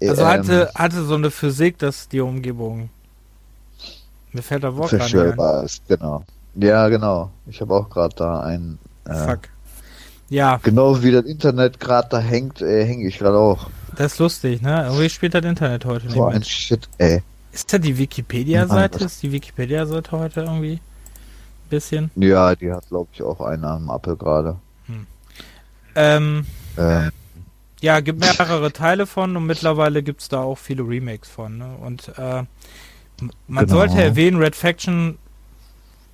Also 0.00 0.26
hatte, 0.26 0.62
ähm, 0.62 0.68
hatte 0.74 1.04
so 1.04 1.14
eine 1.14 1.30
Physik, 1.30 1.78
dass 1.78 2.08
die 2.08 2.20
Umgebung. 2.20 2.90
Mir 4.32 4.42
fällt 4.42 4.62
der 4.62 4.76
Wort 4.76 4.90
Zerstörbar 4.90 5.64
ist, 5.64 5.82
genau. 5.88 6.24
Ja, 6.54 6.88
genau. 6.88 7.30
Ich 7.46 7.60
habe 7.60 7.74
auch 7.74 7.88
gerade 7.88 8.14
da 8.16 8.40
einen. 8.40 8.78
Äh, 9.04 9.14
Fuck. 9.14 9.40
Ja. 10.28 10.60
Genauso 10.62 11.02
wie 11.02 11.12
das 11.12 11.24
Internet 11.24 11.80
gerade 11.80 12.08
da 12.10 12.18
hängt, 12.18 12.60
äh, 12.60 12.84
hänge 12.84 13.06
ich 13.06 13.18
gerade 13.18 13.38
auch. 13.38 13.70
Das 13.96 14.12
ist 14.12 14.18
lustig, 14.18 14.60
ne? 14.60 14.84
Irgendwie 14.84 15.08
spielt 15.08 15.34
das 15.34 15.44
Internet 15.44 15.84
heute 15.84 16.06
nicht. 16.06 16.16
So 16.16 16.26
ein 16.26 16.44
Shit, 16.44 16.88
ey. 16.98 17.22
Ist 17.58 17.72
da 17.72 17.78
die 17.78 17.98
Wikipedia-Seite? 17.98 19.04
Ist 19.04 19.20
die 19.20 19.32
Wikipedia-Seite 19.32 20.12
heute 20.12 20.42
irgendwie 20.42 20.74
ein 20.74 21.68
bisschen? 21.68 22.08
Ja, 22.14 22.54
die 22.54 22.70
hat, 22.70 22.86
glaube 22.86 23.08
ich, 23.12 23.20
auch 23.20 23.40
einen 23.40 23.64
am 23.64 23.90
Apple 23.90 24.16
gerade. 24.16 24.54
Hm. 24.86 25.06
Ähm, 25.96 26.46
ähm. 26.76 27.10
Ja, 27.80 27.98
gibt 27.98 28.20
mehrere 28.20 28.72
Teile 28.72 29.06
von 29.06 29.36
und 29.36 29.46
mittlerweile 29.46 30.04
gibt 30.04 30.20
es 30.20 30.28
da 30.28 30.40
auch 30.40 30.56
viele 30.56 30.84
Remakes 30.84 31.28
von. 31.28 31.58
Ne? 31.58 31.76
Und 31.84 32.12
äh, 32.16 32.44
man 33.48 33.66
genau. 33.66 33.66
sollte 33.66 34.00
erwähnen, 34.00 34.38
Red 34.38 34.54
Faction 34.54 35.18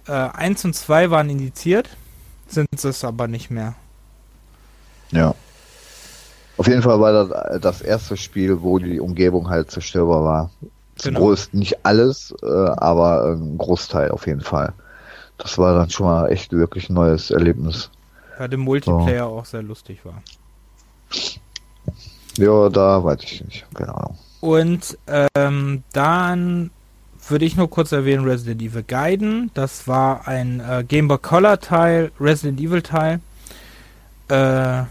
äh, 0.08 0.12
1 0.12 0.64
und 0.64 0.74
2 0.74 1.10
waren 1.10 1.28
indiziert, 1.28 1.90
sind 2.48 2.68
es 2.72 3.04
aber 3.04 3.28
nicht 3.28 3.50
mehr. 3.50 3.74
Ja. 5.10 5.34
Auf 6.56 6.68
jeden 6.68 6.80
Fall 6.80 6.98
war 7.00 7.12
das 7.12 7.60
das 7.60 7.82
erste 7.82 8.16
Spiel, 8.16 8.62
wo 8.62 8.78
die 8.78 8.98
Umgebung 8.98 9.50
halt 9.50 9.70
zerstörbar 9.70 10.24
war. 10.24 10.50
Zum 10.96 11.14
genau. 11.14 11.26
größten, 11.26 11.58
nicht 11.58 11.84
alles, 11.84 12.34
äh, 12.42 12.46
aber 12.46 13.32
ein 13.32 13.58
Großteil 13.58 14.10
auf 14.10 14.26
jeden 14.26 14.40
Fall. 14.40 14.72
Das 15.38 15.58
war 15.58 15.74
dann 15.74 15.90
schon 15.90 16.06
mal 16.06 16.30
echt 16.30 16.52
wirklich 16.52 16.88
ein 16.88 16.94
neues 16.94 17.30
Erlebnis. 17.30 17.90
Weil 18.38 18.48
der 18.48 18.58
Multiplayer 18.58 19.24
so. 19.24 19.38
auch 19.38 19.44
sehr 19.44 19.62
lustig 19.62 20.04
war. 20.04 20.22
Ja, 22.38 22.68
da 22.68 23.02
weiß 23.02 23.22
ich 23.22 23.44
nicht. 23.44 23.66
Keine 23.74 23.94
Ahnung. 23.94 24.18
Und 24.40 24.98
ähm, 25.06 25.82
dann 25.92 26.70
würde 27.28 27.44
ich 27.44 27.56
nur 27.56 27.70
kurz 27.70 27.92
erwähnen 27.92 28.24
Resident 28.24 28.60
Evil 28.60 28.82
Gaiden. 28.82 29.50
Das 29.54 29.88
war 29.88 30.28
ein 30.28 30.60
äh, 30.60 30.84
Game 30.86 31.08
Boy 31.08 31.18
Color 31.18 31.60
Teil, 31.60 32.12
Resident 32.20 32.60
Evil 32.60 32.82
Teil. 32.82 33.20
Äh, 34.28 34.84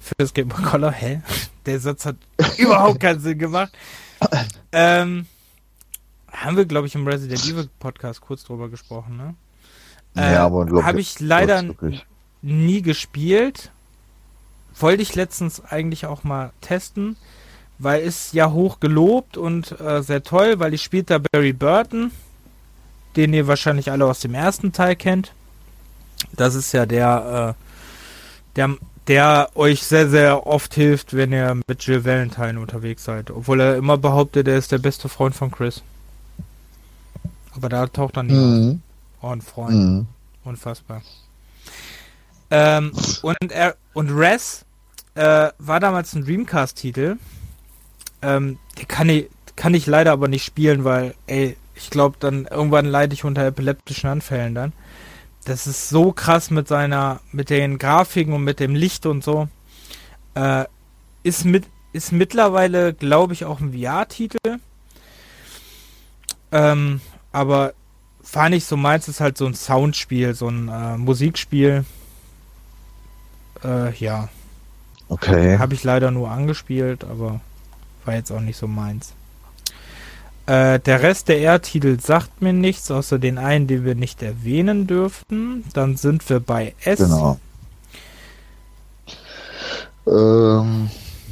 für 0.00 0.14
das 0.18 0.32
Game 0.32 0.48
Boy 0.48 0.62
Color, 0.62 0.92
hä? 0.92 1.20
Der 1.66 1.80
Satz 1.80 2.06
hat 2.06 2.16
überhaupt 2.58 3.00
keinen 3.00 3.20
Sinn 3.20 3.38
gemacht. 3.38 3.72
Ähm, 4.72 5.26
haben 6.30 6.56
wir, 6.56 6.66
glaube 6.66 6.86
ich, 6.86 6.94
im 6.94 7.06
Resident 7.06 7.44
Evil 7.44 7.68
Podcast 7.78 8.20
kurz 8.20 8.44
drüber 8.44 8.68
gesprochen, 8.68 9.16
ne? 9.16 9.34
Äh, 10.16 10.34
ja, 10.34 10.46
aber 10.46 10.84
habe 10.84 11.00
ich 11.00 11.20
leider 11.20 11.64
nie 12.42 12.82
gespielt. 12.82 13.70
Wollte 14.78 15.02
ich 15.02 15.14
letztens 15.14 15.64
eigentlich 15.64 16.06
auch 16.06 16.24
mal 16.24 16.52
testen, 16.60 17.16
weil 17.78 18.02
es 18.02 18.32
ja 18.32 18.52
hoch 18.52 18.78
gelobt 18.80 19.36
und 19.36 19.78
äh, 19.80 20.02
sehr 20.02 20.22
toll, 20.22 20.60
weil 20.60 20.74
ich 20.74 20.82
spielt 20.82 21.10
da 21.10 21.18
Barry 21.18 21.52
Burton, 21.52 22.12
den 23.16 23.32
ihr 23.32 23.46
wahrscheinlich 23.48 23.90
alle 23.90 24.06
aus 24.06 24.20
dem 24.20 24.34
ersten 24.34 24.72
Teil 24.72 24.96
kennt. 24.96 25.32
Das 26.32 26.54
ist 26.54 26.72
ja 26.72 26.86
der, 26.86 27.56
äh, 27.56 28.54
der 28.56 28.76
der 29.08 29.50
euch 29.54 29.82
sehr, 29.82 30.08
sehr 30.08 30.46
oft 30.46 30.74
hilft, 30.74 31.14
wenn 31.14 31.32
ihr 31.32 31.58
mit 31.66 31.82
Jill 31.84 32.04
Valentine 32.04 32.60
unterwegs 32.60 33.04
seid. 33.04 33.30
Obwohl 33.30 33.60
er 33.60 33.76
immer 33.76 33.96
behauptet, 33.96 34.46
er 34.46 34.58
ist 34.58 34.70
der 34.70 34.78
beste 34.78 35.08
Freund 35.08 35.34
von 35.34 35.50
Chris. 35.50 35.82
Aber 37.56 37.68
da 37.70 37.86
taucht 37.86 38.16
er 38.16 38.22
nicht 38.22 38.36
mhm. 38.36 38.82
Oh, 39.20 39.28
ein 39.28 39.40
Freund. 39.42 39.74
Mhm. 39.74 40.06
Unfassbar. 40.44 41.02
Ähm, 42.50 42.92
und 43.22 43.50
er 43.50 43.76
und 43.94 44.10
Res 44.10 44.64
äh, 45.14 45.48
war 45.58 45.80
damals 45.80 46.14
ein 46.14 46.24
Dreamcast-Titel. 46.24 47.16
Ähm, 48.22 48.58
den 48.78 48.88
kann 48.88 49.08
ich, 49.08 49.28
kann 49.56 49.74
ich 49.74 49.86
leider 49.86 50.12
aber 50.12 50.28
nicht 50.28 50.44
spielen, 50.44 50.84
weil, 50.84 51.14
ey, 51.26 51.56
ich 51.74 51.90
glaube, 51.90 52.16
dann 52.20 52.46
irgendwann 52.46 52.86
leide 52.86 53.14
ich 53.14 53.24
unter 53.24 53.44
epileptischen 53.44 54.08
Anfällen 54.08 54.54
dann. 54.54 54.72
Das 55.48 55.66
ist 55.66 55.88
so 55.88 56.12
krass 56.12 56.50
mit 56.50 56.68
seiner, 56.68 57.20
mit 57.32 57.48
den 57.48 57.78
Grafiken 57.78 58.34
und 58.34 58.44
mit 58.44 58.60
dem 58.60 58.74
Licht 58.74 59.06
und 59.06 59.24
so. 59.24 59.48
Äh, 60.34 60.66
ist 61.22 61.46
mit, 61.46 61.64
ist 61.94 62.12
mittlerweile, 62.12 62.92
glaube 62.92 63.32
ich, 63.32 63.46
auch 63.46 63.58
ein 63.58 63.72
VR-Titel. 63.72 64.58
Ähm, 66.52 67.00
aber 67.32 67.72
war 68.30 68.50
nicht 68.50 68.66
so 68.66 68.76
meins, 68.76 69.08
ist 69.08 69.20
halt 69.20 69.38
so 69.38 69.46
ein 69.46 69.54
Soundspiel, 69.54 70.34
so 70.34 70.48
ein 70.48 70.68
äh, 70.68 70.98
Musikspiel. 70.98 71.86
Äh, 73.64 73.94
ja. 73.96 74.28
Okay. 75.08 75.58
Habe 75.58 75.72
ich 75.72 75.82
leider 75.82 76.10
nur 76.10 76.30
angespielt, 76.30 77.04
aber 77.04 77.40
war 78.04 78.14
jetzt 78.14 78.30
auch 78.30 78.40
nicht 78.40 78.58
so 78.58 78.66
meins. 78.66 79.14
Äh, 80.48 80.80
der 80.80 81.02
Rest 81.02 81.28
der 81.28 81.42
R-Titel 81.42 82.00
sagt 82.00 82.40
mir 82.40 82.54
nichts, 82.54 82.90
außer 82.90 83.18
den 83.18 83.36
einen, 83.36 83.66
den 83.66 83.84
wir 83.84 83.94
nicht 83.94 84.22
erwähnen 84.22 84.86
dürften. 84.86 85.62
Dann 85.74 85.98
sind 85.98 86.26
wir 86.30 86.40
bei 86.40 86.74
S. 86.82 87.00
Genau. 87.00 87.38
Ähm, 90.06 90.88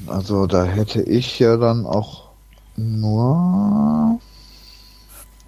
also 0.06 0.46
da 0.46 0.64
hätte 0.64 1.00
ich 1.00 1.38
ja 1.38 1.56
dann 1.56 1.86
auch 1.86 2.28
nur. 2.76 4.20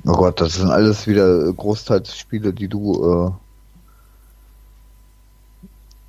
Oh 0.07 0.13
Gott, 0.13 0.41
das 0.41 0.55
sind 0.55 0.71
alles 0.71 1.07
wieder 1.07 1.53
großteils 1.53 2.17
Spiele, 2.17 2.55
die 2.55 2.69
du 2.69 3.37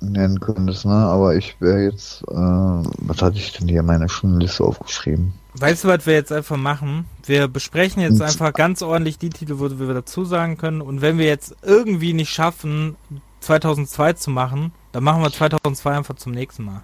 äh, 0.00 0.04
nennen 0.06 0.40
könntest, 0.40 0.86
ne? 0.86 0.94
Aber 0.94 1.34
ich 1.34 1.60
wäre 1.60 1.82
jetzt, 1.82 2.22
äh, 2.22 2.34
was 2.34 3.20
hatte 3.20 3.36
ich 3.36 3.52
denn 3.52 3.68
hier 3.68 3.80
in 3.80 3.86
meiner 3.86 4.08
Stundenliste 4.08 4.64
aufgeschrieben? 4.64 5.34
Weißt 5.54 5.84
du, 5.84 5.88
was 5.88 6.06
wir 6.06 6.14
jetzt 6.14 6.32
einfach 6.32 6.56
machen? 6.56 7.06
Wir 7.24 7.48
besprechen 7.48 8.02
jetzt 8.02 8.22
einfach 8.22 8.52
ganz 8.52 8.82
ordentlich 8.82 9.18
die 9.18 9.30
Titel, 9.30 9.58
wo 9.58 9.68
wir 9.68 9.94
dazu 9.94 10.24
sagen 10.24 10.56
können. 10.56 10.80
Und 10.80 11.02
wenn 11.02 11.18
wir 11.18 11.26
jetzt 11.26 11.56
irgendwie 11.62 12.12
nicht 12.12 12.30
schaffen, 12.30 12.96
2002 13.40 14.12
zu 14.14 14.30
machen, 14.30 14.72
dann 14.92 15.02
machen 15.02 15.22
wir 15.22 15.32
2002 15.32 15.90
einfach 15.90 16.16
zum 16.16 16.32
nächsten 16.32 16.64
Mal. 16.64 16.82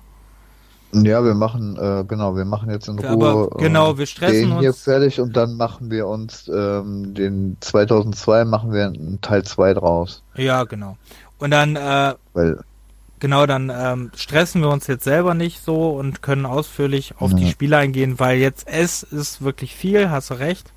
Ja, 0.93 1.23
wir 1.25 1.35
machen, 1.35 1.77
äh, 1.77 2.05
genau, 2.07 2.37
wir 2.37 2.45
machen 2.45 2.71
jetzt 2.71 2.89
in 2.89 2.99
Ruhe 2.99 3.11
Aber, 3.11 3.51
genau, 3.59 3.99
wir 3.99 4.07
stressen 4.07 4.49
den 4.49 4.53
uns. 4.53 4.61
hier 4.61 4.73
fertig 4.73 5.21
und 5.21 5.37
dann 5.37 5.57
machen 5.57 5.91
wir 5.91 6.07
uns 6.07 6.49
ähm, 6.53 7.13
den 7.13 7.57
2002 7.61 8.45
machen 8.45 8.73
wir 8.73 8.87
einen 8.87 9.21
Teil 9.21 9.43
2 9.43 9.75
draus. 9.75 10.23
Ja, 10.37 10.65
genau. 10.65 10.97
Und 11.39 11.51
dann, 11.51 11.77
äh, 11.77 12.15
Weil, 12.33 12.61
Genau, 13.19 13.47
dann 13.47 13.73
ähm, 13.75 14.11
stressen 14.15 14.61
wir 14.61 14.69
uns 14.69 14.87
jetzt 14.87 15.05
selber 15.05 15.35
nicht 15.35 15.65
so 15.65 15.91
und 15.91 16.21
können 16.21 16.45
ausführlich 16.45 17.15
auf 17.19 17.31
ja. 17.31 17.39
die 17.39 17.51
Spiele 17.51 17.79
eingehen, 17.79 18.19
weil 18.19 18.39
jetzt 18.39 18.69
es 18.69 19.03
ist 19.03 19.43
wirklich 19.43 19.75
viel, 19.75 20.11
hast 20.11 20.31
du 20.31 20.35
recht. 20.35 20.73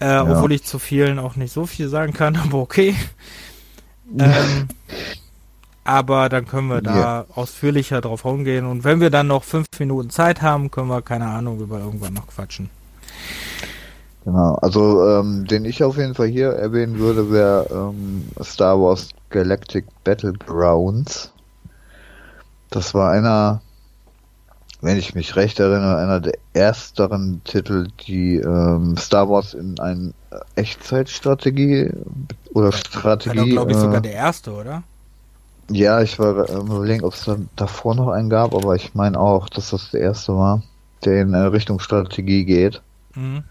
Äh, 0.00 0.06
ja. 0.06 0.22
Obwohl 0.22 0.52
ich 0.52 0.64
zu 0.64 0.78
vielen 0.78 1.18
auch 1.18 1.36
nicht 1.36 1.52
so 1.52 1.64
viel 1.64 1.88
sagen 1.88 2.12
kann, 2.12 2.36
aber 2.44 2.58
okay. 2.58 2.94
Ähm, 4.18 4.68
aber 5.84 6.28
dann 6.28 6.46
können 6.46 6.68
wir 6.68 6.82
da 6.82 6.96
ja. 6.96 7.26
ausführlicher 7.34 8.02
drauf 8.02 8.24
rumgehen 8.24 8.66
und 8.66 8.84
wenn 8.84 9.00
wir 9.00 9.08
dann 9.08 9.28
noch 9.28 9.44
fünf 9.44 9.66
Minuten 9.78 10.10
Zeit 10.10 10.42
haben, 10.42 10.70
können 10.70 10.88
wir, 10.88 11.00
keine 11.00 11.26
Ahnung, 11.26 11.58
über 11.60 11.78
irgendwann 11.78 12.12
noch 12.12 12.26
quatschen. 12.26 12.68
Genau, 14.24 14.54
also 14.54 15.06
ähm, 15.06 15.46
den 15.46 15.66
ich 15.66 15.84
auf 15.84 15.98
jeden 15.98 16.14
Fall 16.14 16.28
hier 16.28 16.48
erwähnen 16.48 16.98
würde, 16.98 17.30
wäre 17.30 17.66
ähm, 17.70 18.26
Star 18.42 18.80
Wars 18.80 19.10
Galactic 19.28 19.84
Battlegrounds. 20.02 21.30
Das 22.70 22.94
war 22.94 23.10
einer, 23.10 23.60
wenn 24.80 24.96
ich 24.96 25.14
mich 25.14 25.36
recht 25.36 25.60
erinnere, 25.60 25.98
einer 25.98 26.20
der 26.20 26.38
ersteren 26.54 27.42
Titel, 27.44 27.88
die 28.06 28.36
ähm, 28.36 28.96
Star 28.96 29.28
Wars 29.28 29.52
in 29.52 29.78
eine 29.78 30.14
Echtzeitstrategie 30.54 31.90
oder 32.54 32.72
Strategie. 32.72 33.38
War 33.38 33.46
glaube 33.46 33.72
ich, 33.72 33.76
äh, 33.76 33.80
sogar 33.80 34.00
der 34.00 34.14
erste, 34.14 34.52
oder? 34.52 34.82
Ja, 35.68 36.00
ich 36.00 36.18
war 36.18 36.48
äh, 36.48 36.54
überlegen, 36.54 37.04
ob 37.04 37.12
es 37.12 37.24
da 37.24 37.36
davor 37.56 37.94
noch 37.94 38.08
einen 38.08 38.30
gab, 38.30 38.54
aber 38.54 38.74
ich 38.74 38.94
meine 38.94 39.20
auch, 39.20 39.50
dass 39.50 39.70
das 39.70 39.90
der 39.90 40.00
erste 40.00 40.34
war, 40.34 40.62
der 41.04 41.20
in 41.20 41.34
äh, 41.34 41.38
Richtung 41.38 41.78
Strategie 41.78 42.46
geht. 42.46 42.80
Mhm. 43.14 43.44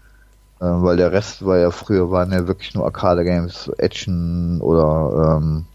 Äh, 0.64 0.82
weil 0.82 0.96
der 0.96 1.12
Rest 1.12 1.44
war 1.44 1.58
ja 1.58 1.70
früher 1.70 2.10
waren 2.10 2.32
ja 2.32 2.46
wirklich 2.46 2.74
nur 2.74 2.84
Arcade-Games, 2.86 3.70
Action 3.76 4.60
oder 4.62 5.36
ähm, 5.36 5.66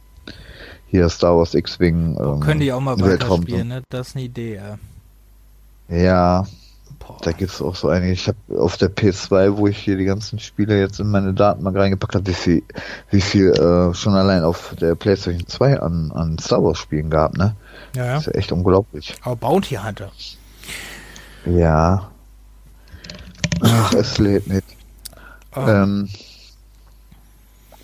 hier 0.88 1.08
Star 1.10 1.38
Wars 1.38 1.54
X-Wing. 1.54 2.18
Ähm, 2.20 2.40
können 2.40 2.60
die 2.60 2.74
auch 2.74 2.80
mal 2.82 3.00
weiterspielen, 3.00 3.68
ne? 3.68 3.84
Das 3.90 4.10
ist 4.10 4.16
eine 4.16 4.26
Idee, 4.26 4.56
ja. 4.56 4.80
Ja, 5.96 6.48
Boah. 7.00 7.18
da 7.22 7.32
gibt's 7.34 7.62
auch 7.62 7.76
so 7.76 7.90
einige. 7.90 8.14
Ich 8.14 8.28
habe 8.28 8.38
auf 8.60 8.78
der 8.78 8.90
PS2, 8.90 9.58
wo 9.58 9.68
ich 9.68 9.78
hier 9.78 9.98
die 9.98 10.06
ganzen 10.06 10.40
Spiele 10.40 10.80
jetzt 10.80 11.00
in 11.00 11.12
meine 11.12 11.34
Datenbank 11.34 11.78
reingepackt 11.78 12.16
habe, 12.16 12.28
wie 12.28 12.34
viel, 12.34 12.64
wie 13.12 13.22
viel 13.22 13.52
äh, 13.52 13.94
schon 13.94 14.16
allein 14.16 14.44
auf 14.44 14.76
der 14.80 14.96
PlayStation 14.96 15.46
2 15.46 15.80
an, 15.82 16.12
an 16.12 16.40
Star 16.40 16.64
Wars 16.64 16.80
Spielen 16.80 17.12
gab, 17.12 17.38
ne? 17.38 17.56
Ja, 17.96 18.06
ja. 18.06 18.14
Das 18.14 18.28
ist 18.28 18.34
ja 18.34 18.40
echt 18.40 18.52
unglaublich. 18.52 19.16
Aber 19.22 19.36
Bounty 19.36 19.76
Hunter. 19.76 20.12
Ja, 21.46 22.10
Ach, 23.62 23.94
es 23.94 24.18
lädt 24.18 24.48
nicht. 24.48 24.79
Oh. 25.56 25.68
Ähm, 25.68 26.10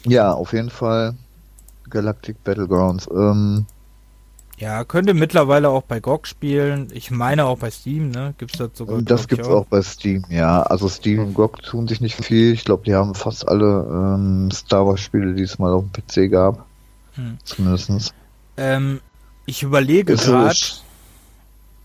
ja, 0.06 0.32
auf 0.34 0.54
jeden 0.54 0.70
Fall 0.70 1.16
Galactic 1.90 2.44
Battlegrounds. 2.44 3.08
Ähm, 3.12 3.66
ja, 4.58 4.86
könnte 4.86 5.14
mittlerweile 5.14 5.70
auch 5.70 5.84
bei 5.84 6.00
GOG 6.00 6.28
spielen. 6.28 6.88
Ich 6.94 7.12
meine 7.12 7.46
auch 7.46 7.58
bei 7.58 7.70
Steam, 7.70 8.10
ne? 8.12 8.34
Gibt's 8.38 8.58
das 8.58 8.70
sogar? 8.74 9.02
Das 9.02 9.28
gibt's 9.28 9.48
auch. 9.48 9.62
auch. 9.62 9.66
bei 9.66 9.82
Steam, 9.82 10.24
ja. 10.30 10.62
Also 10.64 10.88
Steam 10.88 11.20
und 11.20 11.34
GOG 11.34 11.62
tun 11.62 11.88
sich 11.88 12.00
nicht 12.00 12.16
viel. 12.16 12.54
Ich 12.54 12.64
glaube, 12.64 12.84
die 12.86 12.96
haben 12.96 13.16
fast 13.16 13.48
alle 13.48 13.86
ähm, 13.90 14.50
Star 14.52 14.88
Wars 14.88 15.02
Spiele, 15.02 15.34
die 15.34 15.44
es 15.44 15.60
mal 15.60 15.74
auf 15.74 15.84
dem 15.84 15.92
PC 15.92 16.32
gab. 16.32 16.66
Hm. 17.16 17.38
Zumindestens. 17.44 18.14
Ähm, 18.56 19.02
ich 19.46 19.64
überlege 19.64 20.16
gerade, 20.16 20.56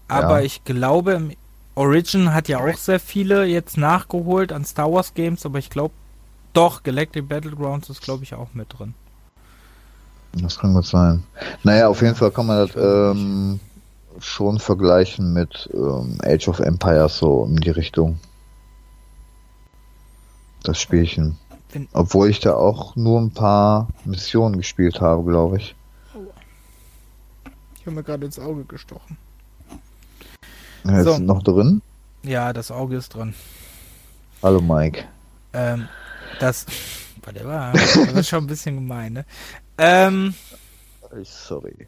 aber 0.07 0.39
ja. 0.41 0.47
ich 0.47 0.65
glaube, 0.65 1.13
im 1.13 1.33
Origin 1.81 2.35
hat 2.35 2.49
ja 2.49 2.59
auch 2.61 2.77
sehr 2.77 3.01
viele 3.01 3.47
jetzt 3.47 3.79
nachgeholt 3.79 4.53
an 4.53 4.67
Star 4.67 4.93
Wars 4.93 5.15
Games, 5.15 5.47
aber 5.47 5.59
ich 5.59 5.71
glaube 5.71 5.95
doch, 6.53 6.83
Galactic 6.83 7.27
Battlegrounds 7.27 7.89
ist 7.89 8.03
glaube 8.03 8.23
ich 8.23 8.35
auch 8.35 8.53
mit 8.53 8.79
drin. 8.79 8.93
Das 10.35 10.59
kann 10.59 10.75
gut 10.75 10.85
sein. 10.85 11.23
Naja, 11.65 11.89
auf 11.89 12.03
jeden 12.03 12.15
Fall 12.15 12.31
kann 12.31 12.47
man 12.47 12.69
das 12.69 12.77
ähm, 12.77 13.61
schon 14.19 14.59
vergleichen 14.59 15.33
mit 15.33 15.71
ähm, 15.73 16.19
Age 16.23 16.49
of 16.49 16.61
Empires 16.61 17.17
so 17.17 17.47
in 17.47 17.57
die 17.57 17.71
Richtung. 17.71 18.21
Das 20.63 20.79
Spielchen. 20.79 21.39
Obwohl 21.93 22.29
ich 22.29 22.41
da 22.41 22.55
auch 22.55 22.95
nur 22.95 23.21
ein 23.21 23.31
paar 23.31 23.89
Missionen 24.05 24.59
gespielt 24.59 25.01
habe, 25.01 25.25
glaube 25.25 25.57
ich. 25.57 25.75
Ich 27.77 27.87
habe 27.87 27.97
mir 27.97 28.03
gerade 28.03 28.27
ins 28.27 28.39
Auge 28.39 28.65
gestochen. 28.65 29.17
Ja, 30.85 31.03
so. 31.03 31.13
Ist 31.13 31.21
noch 31.21 31.43
drin? 31.43 31.83
Ja, 32.23 32.53
das 32.53 32.71
Auge 32.71 32.97
ist 32.97 33.15
drin. 33.15 33.35
Hallo 34.43 34.61
Mike. 34.61 35.05
Ähm, 35.53 35.89
das. 36.39 36.67
Warte 37.23 37.45
mal, 37.45 37.73
das 37.73 37.97
ist 37.97 38.29
schon 38.29 38.45
ein 38.45 38.47
bisschen 38.47 38.77
gemein, 38.77 39.13
ne? 39.13 39.25
Ähm. 39.77 40.35
Sorry. 41.23 41.87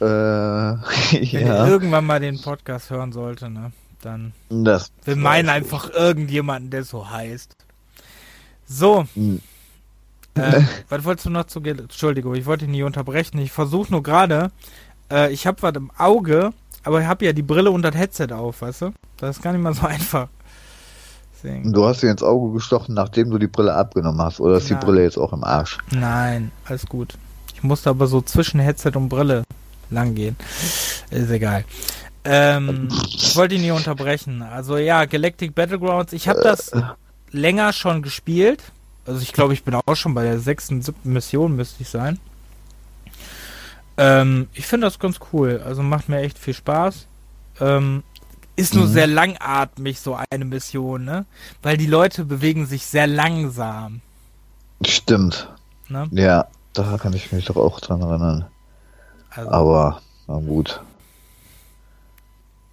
Äh, 0.00 0.04
Wenn 0.04 1.22
ja. 1.22 1.64
ihr 1.64 1.68
irgendwann 1.68 2.06
mal 2.06 2.20
den 2.20 2.40
Podcast 2.40 2.90
hören 2.90 3.12
sollte, 3.12 3.50
ne? 3.50 3.72
Dann. 4.02 4.32
Das 4.48 4.92
wir 5.04 5.16
meinen 5.16 5.48
einfach 5.48 5.86
gut. 5.86 5.94
irgendjemanden, 5.94 6.70
der 6.70 6.84
so 6.84 7.10
heißt. 7.10 7.56
So. 8.66 9.06
Hm. 9.14 9.40
Äh, 10.34 10.62
was 10.88 11.04
wolltest 11.04 11.26
du 11.26 11.30
noch 11.30 11.44
zu. 11.44 11.60
Entschuldigung, 11.60 12.34
ich 12.34 12.46
wollte 12.46 12.66
dich 12.66 12.72
nie 12.72 12.84
unterbrechen. 12.84 13.38
Ich 13.38 13.52
versuche 13.52 13.90
nur 13.90 14.02
gerade. 14.02 14.52
Äh, 15.10 15.32
ich 15.32 15.46
habe 15.46 15.60
was 15.62 15.74
im 15.74 15.90
Auge 15.98 16.52
aber 16.82 17.00
ich 17.00 17.06
habe 17.06 17.24
ja 17.24 17.32
die 17.32 17.42
Brille 17.42 17.70
und 17.70 17.82
das 17.82 17.94
Headset 17.94 18.28
auf, 18.32 18.62
weißt 18.62 18.82
du? 18.82 18.92
Das 19.16 19.36
ist 19.36 19.42
gar 19.42 19.52
nicht 19.52 19.62
mal 19.62 19.74
so 19.74 19.82
einfach. 19.86 20.28
Deswegen. 21.34 21.72
Du 21.72 21.86
hast 21.86 22.02
dir 22.02 22.10
ins 22.10 22.22
Auge 22.22 22.52
gestochen, 22.52 22.94
nachdem 22.94 23.30
du 23.30 23.38
die 23.38 23.46
Brille 23.46 23.74
abgenommen 23.74 24.20
hast, 24.20 24.40
oder 24.40 24.56
ist 24.56 24.70
Nein. 24.70 24.80
die 24.80 24.86
Brille 24.86 25.02
jetzt 25.02 25.18
auch 25.18 25.32
im 25.32 25.44
Arsch? 25.44 25.78
Nein, 25.90 26.52
alles 26.66 26.86
gut. 26.86 27.16
Ich 27.54 27.62
musste 27.62 27.90
aber 27.90 28.06
so 28.06 28.20
zwischen 28.20 28.60
Headset 28.60 28.92
und 28.94 29.08
Brille 29.08 29.44
lang 29.90 30.14
gehen. 30.14 30.36
Ist 31.10 31.30
egal. 31.30 31.64
Ähm, 32.24 32.88
ich 33.08 33.36
wollte 33.36 33.54
ihn 33.54 33.62
nie 33.62 33.70
unterbrechen. 33.70 34.42
Also 34.42 34.76
ja, 34.76 35.04
Galactic 35.04 35.54
Battlegrounds, 35.54 36.12
ich 36.12 36.28
habe 36.28 36.40
das 36.42 36.68
äh. 36.68 36.82
länger 37.30 37.72
schon 37.72 38.02
gespielt. 38.02 38.62
Also 39.06 39.22
ich 39.22 39.32
glaube, 39.32 39.54
ich 39.54 39.64
bin 39.64 39.74
auch 39.74 39.96
schon 39.96 40.14
bei 40.14 40.24
der 40.24 40.38
sechsten, 40.38 40.82
siebten 40.82 41.12
Mission, 41.12 41.56
müsste 41.56 41.82
ich 41.82 41.88
sein. 41.88 42.18
Ähm, 44.00 44.48
ich 44.54 44.66
finde 44.66 44.86
das 44.86 44.98
ganz 44.98 45.20
cool. 45.32 45.62
Also 45.64 45.82
macht 45.82 46.08
mir 46.08 46.20
echt 46.20 46.38
viel 46.38 46.54
Spaß. 46.54 47.06
Ähm, 47.60 48.02
ist 48.56 48.74
nur 48.74 48.86
mhm. 48.86 48.92
sehr 48.92 49.06
langatmig, 49.06 50.00
so 50.00 50.18
eine 50.30 50.46
Mission, 50.46 51.04
ne? 51.04 51.26
Weil 51.62 51.76
die 51.76 51.86
Leute 51.86 52.24
bewegen 52.24 52.64
sich 52.64 52.86
sehr 52.86 53.06
langsam. 53.06 54.00
Stimmt. 54.86 55.50
Ne? 55.88 56.08
Ja, 56.12 56.46
da 56.72 56.96
kann 56.96 57.12
ich 57.12 57.30
mich 57.30 57.44
doch 57.44 57.56
auch 57.56 57.78
dran 57.80 58.00
erinnern. 58.00 58.46
Also, 59.28 59.50
Aber, 59.50 60.00
na 60.26 60.38
gut. 60.38 60.80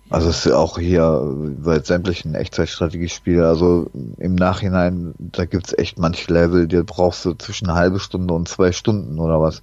Also 0.09 0.29
es 0.29 0.45
ist 0.45 0.53
auch 0.53 0.79
hier 0.79 1.35
bei 1.61 1.79
sämtlichen 1.79 2.35
Echtzeitstrategiespielen, 2.35 3.43
also 3.43 3.91
im 4.17 4.35
Nachhinein, 4.35 5.13
da 5.17 5.43
gibt's 5.43 5.77
echt 5.77 5.99
manche 5.99 6.33
Level, 6.33 6.65
die 6.65 6.81
brauchst 6.83 7.25
du 7.25 7.33
zwischen 7.33 7.69
eine 7.69 7.77
halbe 7.77 7.99
Stunde 7.99 8.33
und 8.33 8.47
zwei 8.47 8.71
Stunden 8.71 9.19
oder 9.19 9.41
was 9.41 9.61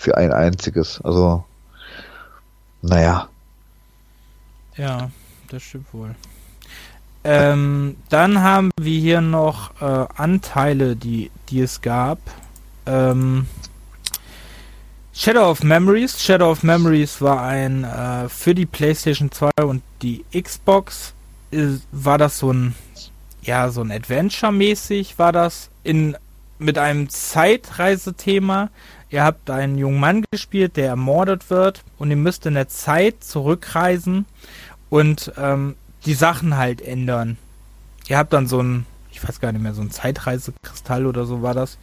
für 0.00 0.16
ein 0.16 0.32
einziges. 0.32 0.98
Also, 1.02 1.44
naja. 2.80 3.28
Ja, 4.76 5.10
das 5.50 5.62
stimmt 5.62 5.92
wohl. 5.92 6.14
Ähm, 7.22 7.96
dann 8.08 8.40
haben 8.40 8.70
wir 8.80 8.98
hier 8.98 9.20
noch 9.20 9.78
äh, 9.82 10.06
Anteile, 10.16 10.96
die, 10.96 11.30
die 11.50 11.60
es 11.60 11.82
gab. 11.82 12.18
Ähm, 12.86 13.46
Shadow 15.12 15.50
of 15.50 15.62
Memories. 15.62 16.18
Shadow 16.18 16.50
of 16.50 16.62
Memories 16.62 17.20
war 17.20 17.42
ein 17.42 17.84
äh, 17.84 18.30
für 18.30 18.54
die 18.54 18.64
PlayStation 18.64 19.30
2 19.30 19.50
und 19.64 19.82
die 20.00 20.24
Xbox 20.32 21.12
ist, 21.50 21.86
war 21.92 22.16
das 22.16 22.38
so 22.38 22.50
ein 22.50 22.74
ja 23.42 23.70
so 23.70 23.82
ein 23.82 23.90
Adventure 23.90 24.52
mäßig 24.52 25.18
war 25.18 25.32
das 25.32 25.70
in 25.82 26.16
mit 26.58 26.78
einem 26.78 27.08
Zeitreisethema. 27.08 28.70
Ihr 29.10 29.24
habt 29.24 29.50
einen 29.50 29.76
jungen 29.76 29.98
Mann 29.98 30.24
gespielt, 30.30 30.76
der 30.76 30.86
ermordet 30.86 31.50
wird 31.50 31.82
und 31.98 32.10
ihr 32.10 32.16
müsst 32.16 32.46
in 32.46 32.54
der 32.54 32.68
Zeit 32.68 33.24
zurückreisen 33.24 34.24
und 34.88 35.32
ähm, 35.36 35.74
die 36.06 36.14
Sachen 36.14 36.56
halt 36.56 36.80
ändern. 36.80 37.36
Ihr 38.08 38.18
habt 38.18 38.32
dann 38.32 38.46
so 38.46 38.62
ein, 38.62 38.86
ich 39.12 39.26
weiß 39.26 39.40
gar 39.40 39.52
nicht 39.52 39.62
mehr, 39.62 39.74
so 39.74 39.82
ein 39.82 39.90
Zeitreisekristall 39.90 41.06
oder 41.06 41.26
so 41.26 41.42
war 41.42 41.54
das. 41.54 41.78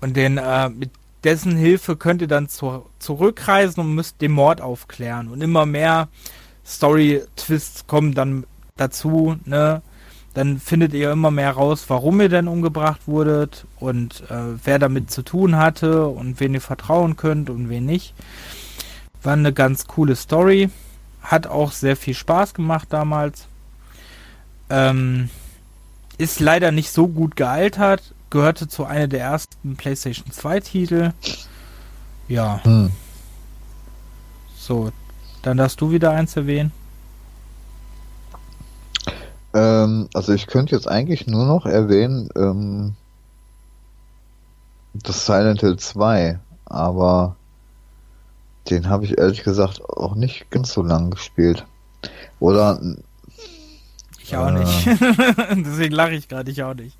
Und 0.00 0.16
den, 0.16 0.38
äh, 0.38 0.70
mit 0.70 0.90
dessen 1.24 1.56
Hilfe 1.56 1.96
könnt 1.96 2.22
ihr 2.22 2.28
dann 2.28 2.48
zu, 2.48 2.86
zurückreisen 2.98 3.82
und 3.82 3.94
müsst 3.94 4.20
den 4.20 4.32
Mord 4.32 4.60
aufklären. 4.60 5.28
Und 5.28 5.42
immer 5.42 5.66
mehr 5.66 6.08
Story-Twists 6.66 7.86
kommen 7.86 8.14
dann 8.14 8.44
dazu, 8.76 9.36
ne? 9.44 9.82
Dann 10.34 10.58
findet 10.58 10.94
ihr 10.94 11.12
immer 11.12 11.30
mehr 11.30 11.50
raus, 11.50 11.84
warum 11.88 12.20
ihr 12.20 12.30
denn 12.30 12.48
umgebracht 12.48 13.02
wurdet 13.06 13.66
und 13.78 14.22
äh, 14.30 14.56
wer 14.64 14.78
damit 14.78 15.10
zu 15.10 15.22
tun 15.22 15.56
hatte 15.56 16.06
und 16.06 16.40
wen 16.40 16.54
ihr 16.54 16.60
vertrauen 16.62 17.16
könnt 17.16 17.50
und 17.50 17.68
wen 17.68 17.84
nicht. 17.84 18.14
War 19.22 19.34
eine 19.34 19.52
ganz 19.52 19.86
coole 19.86 20.16
Story. 20.16 20.70
Hat 21.22 21.46
auch 21.46 21.70
sehr 21.72 21.96
viel 21.96 22.14
Spaß 22.14 22.54
gemacht 22.54 22.88
damals. 22.90 23.46
Ähm, 24.70 25.28
ist 26.16 26.40
leider 26.40 26.72
nicht 26.72 26.90
so 26.90 27.08
gut 27.08 27.36
gealtert. 27.36 28.14
Gehörte 28.30 28.68
zu 28.68 28.86
einer 28.86 29.08
der 29.08 29.20
ersten 29.20 29.76
PlayStation 29.76 30.32
2 30.32 30.60
Titel. 30.60 31.12
Ja. 32.26 32.60
Hm. 32.64 32.90
So, 34.56 34.90
dann 35.42 35.58
darfst 35.58 35.80
du 35.80 35.90
wieder 35.90 36.12
eins 36.12 36.36
erwähnen. 36.36 36.72
Ähm, 39.54 40.08
also 40.14 40.32
ich 40.32 40.46
könnte 40.46 40.74
jetzt 40.74 40.88
eigentlich 40.88 41.26
nur 41.26 41.46
noch 41.46 41.66
erwähnen, 41.66 42.28
ähm, 42.36 42.94
das 44.94 45.26
Silent 45.26 45.60
Hill 45.60 45.76
2, 45.76 46.38
aber 46.66 47.36
den 48.70 48.88
habe 48.88 49.04
ich 49.04 49.18
ehrlich 49.18 49.42
gesagt 49.42 49.82
auch 49.82 50.14
nicht 50.14 50.50
ganz 50.50 50.72
so 50.72 50.82
lang 50.82 51.10
gespielt. 51.10 51.66
Oder. 52.40 52.80
Ich 54.22 54.36
auch 54.36 54.48
äh, 54.48 54.52
nicht. 54.52 54.86
Deswegen 55.66 55.94
lache 55.94 56.12
ich 56.12 56.28
gerade, 56.28 56.50
ich 56.50 56.62
auch 56.62 56.74
nicht. 56.74 56.96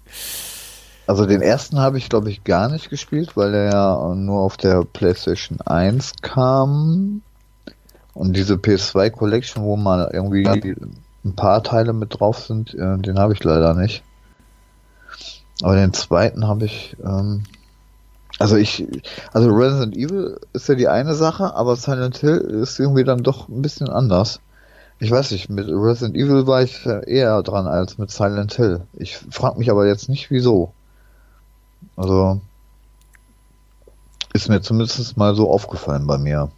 Also 1.07 1.27
den 1.27 1.43
ersten 1.43 1.79
habe 1.79 1.99
ich 1.99 2.09
glaube 2.09 2.31
ich 2.31 2.45
gar 2.45 2.69
nicht 2.69 2.89
gespielt, 2.89 3.37
weil 3.37 3.55
er 3.55 3.71
ja 3.73 4.15
nur 4.15 4.41
auf 4.41 4.57
der 4.57 4.85
PlayStation 4.85 5.61
1 5.61 6.13
kam. 6.23 7.23
Und 8.15 8.37
diese 8.37 8.55
PS2 8.55 9.11
Collection, 9.11 9.65
wo 9.65 9.77
mal 9.77 10.11
irgendwie 10.13 10.45
ein 11.25 11.35
paar 11.35 11.63
Teile 11.63 11.93
mit 11.93 12.21
drauf 12.21 12.39
sind, 12.39 12.75
äh, 12.75 12.99
den 12.99 13.19
habe 13.19 13.33
ich 13.33 13.43
leider 13.45 13.75
nicht. 13.75 14.03
Aber 15.63 15.77
den 15.77 15.93
zweiten 15.93 16.49
habe 16.49 16.65
ich 16.65 16.97
ähm, 17.05 17.45
also 18.39 18.57
ich, 18.57 18.85
also 19.33 19.51
Resident 19.51 19.97
Evil 19.97 20.41
ist 20.53 20.69
ja 20.69 20.75
die 20.75 20.89
eine 20.89 21.15
Sache, 21.15 21.55
aber 21.55 21.77
Silent 21.77 22.17
Hill 22.17 22.39
ist 22.39 22.81
irgendwie 22.81 23.05
dann 23.05 23.23
doch 23.23 23.49
ein 23.49 23.63
bisschen 23.63 23.89
anders. 23.89 24.41
Ich 24.99 25.11
weiß 25.11 25.31
nicht, 25.33 25.49
mit 25.49 25.69
Resident 25.69 26.17
Evil 26.17 26.47
war 26.47 26.63
ich 26.63 26.85
eher 26.87 27.43
dran 27.43 27.67
als 27.67 27.99
mit 27.99 28.11
Silent 28.11 28.55
Hill. 28.55 28.83
Ich 28.95 29.17
frage 29.17 29.59
mich 29.59 29.71
aber 29.71 29.87
jetzt 29.87 30.09
nicht 30.09 30.31
wieso. 30.31 30.73
Also 31.97 32.41
ist 34.33 34.49
mir 34.49 34.61
zumindest 34.61 35.17
mal 35.17 35.35
so 35.35 35.51
aufgefallen 35.51 36.07
bei 36.07 36.19
mir. 36.19 36.51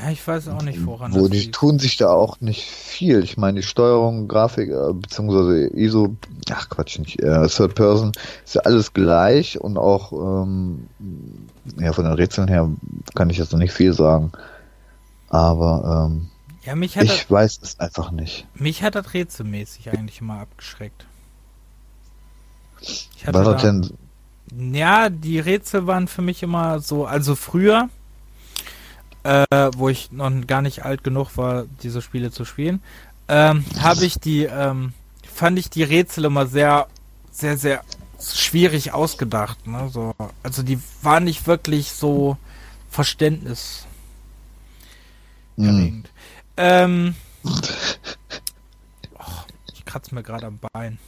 Ja, 0.00 0.10
ich 0.10 0.26
weiß 0.26 0.48
auch 0.48 0.62
nicht, 0.62 0.86
woran 0.86 1.12
Wo 1.12 1.26
die 1.26 1.38
liegt. 1.38 1.54
tun 1.54 1.78
sich 1.78 1.96
da 1.96 2.10
auch 2.10 2.40
nicht 2.40 2.62
viel. 2.62 3.24
Ich 3.24 3.36
meine, 3.36 3.60
die 3.60 3.66
Steuerung, 3.66 4.28
Grafik, 4.28 4.70
äh, 4.70 4.92
beziehungsweise 4.92 5.66
ISO, 5.74 6.14
ach 6.50 6.68
Quatsch, 6.68 6.98
nicht, 6.98 7.20
äh, 7.20 7.48
Third 7.48 7.74
Person, 7.74 8.12
ist 8.44 8.54
ja 8.54 8.60
alles 8.62 8.92
gleich 8.92 9.60
und 9.60 9.76
auch, 9.76 10.12
ähm, 10.12 10.86
ja, 11.78 11.92
von 11.92 12.04
den 12.04 12.14
Rätseln 12.14 12.48
her 12.48 12.70
kann 13.14 13.30
ich 13.30 13.38
jetzt 13.38 13.52
noch 13.52 13.58
nicht 13.58 13.72
viel 13.72 13.92
sagen. 13.92 14.30
Aber, 15.30 16.08
ähm, 16.10 16.28
ja, 16.64 16.76
mich 16.76 16.96
hat 16.96 17.04
ich 17.04 17.10
das, 17.22 17.30
weiß 17.30 17.60
es 17.62 17.80
einfach 17.80 18.10
nicht. 18.12 18.46
Mich 18.54 18.82
hat 18.82 18.94
das 18.94 19.14
rätselmäßig 19.14 19.90
eigentlich 19.90 20.20
immer 20.20 20.40
abgeschreckt. 20.40 21.06
Was 23.26 23.46
hat 23.46 23.62
denn? 23.64 23.90
Ja, 24.56 25.08
die 25.10 25.40
Rätsel 25.40 25.86
waren 25.86 26.08
für 26.08 26.22
mich 26.22 26.42
immer 26.42 26.80
so, 26.80 27.04
also 27.04 27.34
früher, 27.34 27.88
äh, 29.28 29.70
wo 29.76 29.90
ich 29.90 30.10
noch 30.10 30.30
gar 30.46 30.62
nicht 30.62 30.84
alt 30.84 31.04
genug 31.04 31.36
war, 31.36 31.66
diese 31.82 32.00
Spiele 32.00 32.30
zu 32.30 32.46
spielen, 32.46 32.82
ähm, 33.28 33.64
habe 33.78 34.06
ich 34.06 34.18
die, 34.18 34.44
ähm, 34.44 34.94
fand 35.22 35.58
ich 35.58 35.68
die 35.68 35.82
Rätsel 35.82 36.24
immer 36.24 36.46
sehr, 36.46 36.86
sehr, 37.30 37.58
sehr 37.58 37.82
schwierig 38.18 38.94
ausgedacht. 38.94 39.66
Ne? 39.66 39.90
So, 39.92 40.14
also 40.42 40.62
die 40.62 40.80
waren 41.02 41.24
nicht 41.24 41.46
wirklich 41.46 41.92
so 41.92 42.38
Verständnis. 42.88 43.86
Mm. 45.56 46.04
Ähm, 46.56 47.14
oh, 47.44 47.50
ich 49.74 49.84
kratze 49.84 50.14
mir 50.14 50.22
gerade 50.22 50.46
am 50.46 50.58
Bein. 50.72 50.98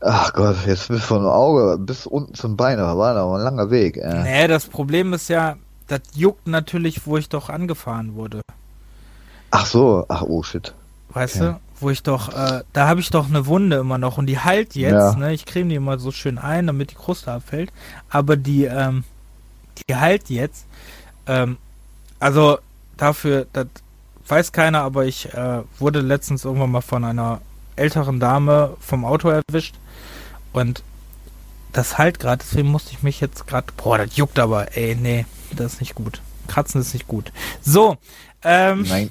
Ach 0.00 0.32
Gott, 0.32 0.56
jetzt 0.66 0.88
bis 0.88 1.04
vom 1.04 1.26
Auge 1.26 1.78
bis 1.78 2.06
unten 2.06 2.34
zum 2.34 2.56
Bein, 2.56 2.78
da 2.78 2.96
war 2.96 3.14
aber 3.14 3.36
ein 3.36 3.44
langer 3.44 3.70
Weg. 3.70 3.98
Äh. 3.98 4.22
Nee, 4.22 4.48
das 4.48 4.66
Problem 4.66 5.12
ist 5.12 5.28
ja, 5.28 5.56
das 5.86 6.00
juckt 6.14 6.46
natürlich, 6.46 7.06
wo 7.06 7.16
ich 7.16 7.28
doch 7.28 7.48
angefahren 7.48 8.14
wurde. 8.14 8.40
Ach 9.50 9.66
so, 9.66 10.06
ach 10.08 10.22
oh 10.22 10.42
shit. 10.42 10.74
Weißt 11.10 11.36
okay. 11.36 11.46
du, 11.46 11.60
wo 11.80 11.90
ich 11.90 12.02
doch, 12.02 12.30
äh, 12.30 12.62
da 12.72 12.88
habe 12.88 13.00
ich 13.00 13.10
doch 13.10 13.28
eine 13.28 13.46
Wunde 13.46 13.76
immer 13.76 13.98
noch 13.98 14.16
und 14.16 14.26
die 14.26 14.38
heilt 14.38 14.74
jetzt, 14.74 14.92
ja. 14.92 15.14
ne? 15.14 15.34
Ich 15.34 15.44
creme 15.44 15.68
die 15.68 15.74
immer 15.74 15.98
so 15.98 16.10
schön 16.10 16.38
ein, 16.38 16.66
damit 16.66 16.90
die 16.90 16.94
Kruste 16.94 17.32
abfällt. 17.32 17.70
Aber 18.08 18.36
die, 18.36 18.64
ähm, 18.64 19.04
die 19.88 19.94
heilt 19.94 20.30
jetzt. 20.30 20.64
Ähm, 21.26 21.58
also 22.18 22.58
dafür, 22.96 23.46
das 23.52 23.66
weiß 24.28 24.52
keiner, 24.52 24.80
aber 24.82 25.04
ich 25.04 25.32
äh, 25.34 25.62
wurde 25.78 26.00
letztens 26.00 26.44
irgendwann 26.44 26.70
mal 26.70 26.80
von 26.80 27.04
einer 27.04 27.40
älteren 27.76 28.20
Dame 28.20 28.76
vom 28.80 29.04
Auto 29.04 29.28
erwischt 29.28 29.74
und 30.52 30.82
das 31.72 31.98
halt 31.98 32.20
gerade, 32.20 32.44
deswegen 32.44 32.68
musste 32.68 32.92
ich 32.92 33.02
mich 33.02 33.20
jetzt 33.20 33.46
gerade, 33.46 33.66
boah, 33.76 33.98
das 33.98 34.16
juckt 34.16 34.38
aber, 34.38 34.76
ey, 34.76 34.94
nee, 34.94 35.26
das 35.60 35.74
ist 35.74 35.80
nicht 35.80 35.94
gut. 35.94 36.20
Kratzen 36.48 36.80
ist 36.80 36.94
nicht 36.94 37.08
gut. 37.08 37.32
So. 37.62 37.96
Ähm, 38.42 38.84
Nein. 38.88 39.10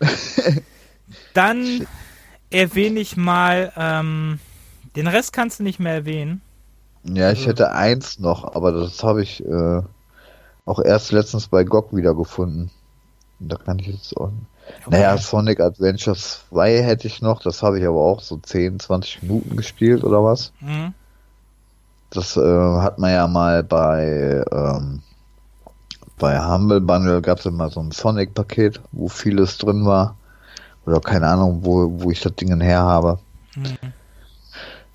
dann 1.34 1.86
erwähne 2.50 3.00
ich 3.00 3.16
mal, 3.16 3.72
ähm, 3.76 4.38
den 4.96 5.06
Rest 5.06 5.32
kannst 5.32 5.60
du 5.60 5.62
nicht 5.62 5.78
mehr 5.78 5.92
erwähnen. 5.92 6.40
Ja, 7.04 7.30
ich 7.30 7.46
hätte 7.46 7.72
eins 7.72 8.18
noch, 8.18 8.54
aber 8.54 8.72
das 8.72 9.02
habe 9.02 9.22
ich 9.22 9.44
äh, 9.44 9.82
auch 10.64 10.80
erst 10.80 11.12
letztens 11.12 11.48
bei 11.48 11.64
GOG 11.64 11.94
wiedergefunden. 11.94 12.70
Da 13.38 13.56
kann 13.56 13.78
ich 13.78 13.86
jetzt 13.86 14.16
auch. 14.16 14.30
Okay. 14.84 14.90
Naja, 14.90 15.16
Sonic 15.16 15.60
Adventure 15.60 16.16
2 16.16 16.82
hätte 16.82 17.06
ich 17.06 17.22
noch, 17.22 17.40
das 17.40 17.62
habe 17.62 17.78
ich 17.78 17.86
aber 17.86 18.00
auch 18.00 18.20
so 18.20 18.36
10, 18.36 18.80
20 18.80 19.22
Minuten 19.22 19.56
gespielt 19.56 20.04
oder 20.04 20.22
was. 20.22 20.52
Mhm. 20.60 20.92
Das 22.10 22.36
äh, 22.36 22.40
hat 22.40 22.98
man 22.98 23.12
ja 23.12 23.26
mal 23.28 23.62
bei 23.62 24.42
ähm, 24.50 25.02
bei 26.18 26.40
Humble 26.40 26.80
Bundle 26.80 27.22
gab 27.22 27.38
es 27.38 27.46
immer 27.46 27.70
so 27.70 27.80
ein 27.80 27.90
Sonic-Paket, 27.90 28.80
wo 28.92 29.08
vieles 29.08 29.58
drin 29.58 29.86
war. 29.86 30.16
Oder 30.86 31.00
keine 31.00 31.28
Ahnung, 31.28 31.60
wo, 31.62 32.00
wo 32.00 32.10
ich 32.10 32.20
das 32.20 32.34
Ding 32.34 32.60
her 32.60 32.80
habe. 32.80 33.18
Mhm. 33.54 33.76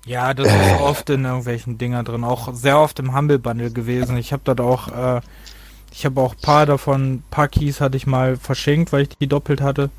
Ja, 0.06 0.34
das 0.34 0.48
ist 0.48 0.80
oft 0.80 1.08
in 1.10 1.24
irgendwelchen 1.24 1.78
Dinger 1.78 2.02
drin. 2.02 2.24
Auch 2.24 2.52
sehr 2.52 2.78
oft 2.78 2.98
im 2.98 3.16
Humble 3.16 3.38
Bundle 3.38 3.70
gewesen. 3.70 4.16
Ich 4.16 4.32
habe 4.32 4.42
dort 4.44 4.60
auch, 4.60 4.88
äh, 4.88 5.20
Ich 5.92 6.04
habe 6.04 6.20
auch 6.20 6.34
ein 6.34 6.40
paar 6.40 6.66
davon, 6.66 7.22
paar 7.30 7.48
Keys 7.48 7.80
hatte 7.80 7.96
ich 7.96 8.06
mal 8.06 8.36
verschenkt, 8.36 8.92
weil 8.92 9.02
ich 9.02 9.10
die 9.10 9.28
doppelt 9.28 9.60
hatte. 9.60 9.90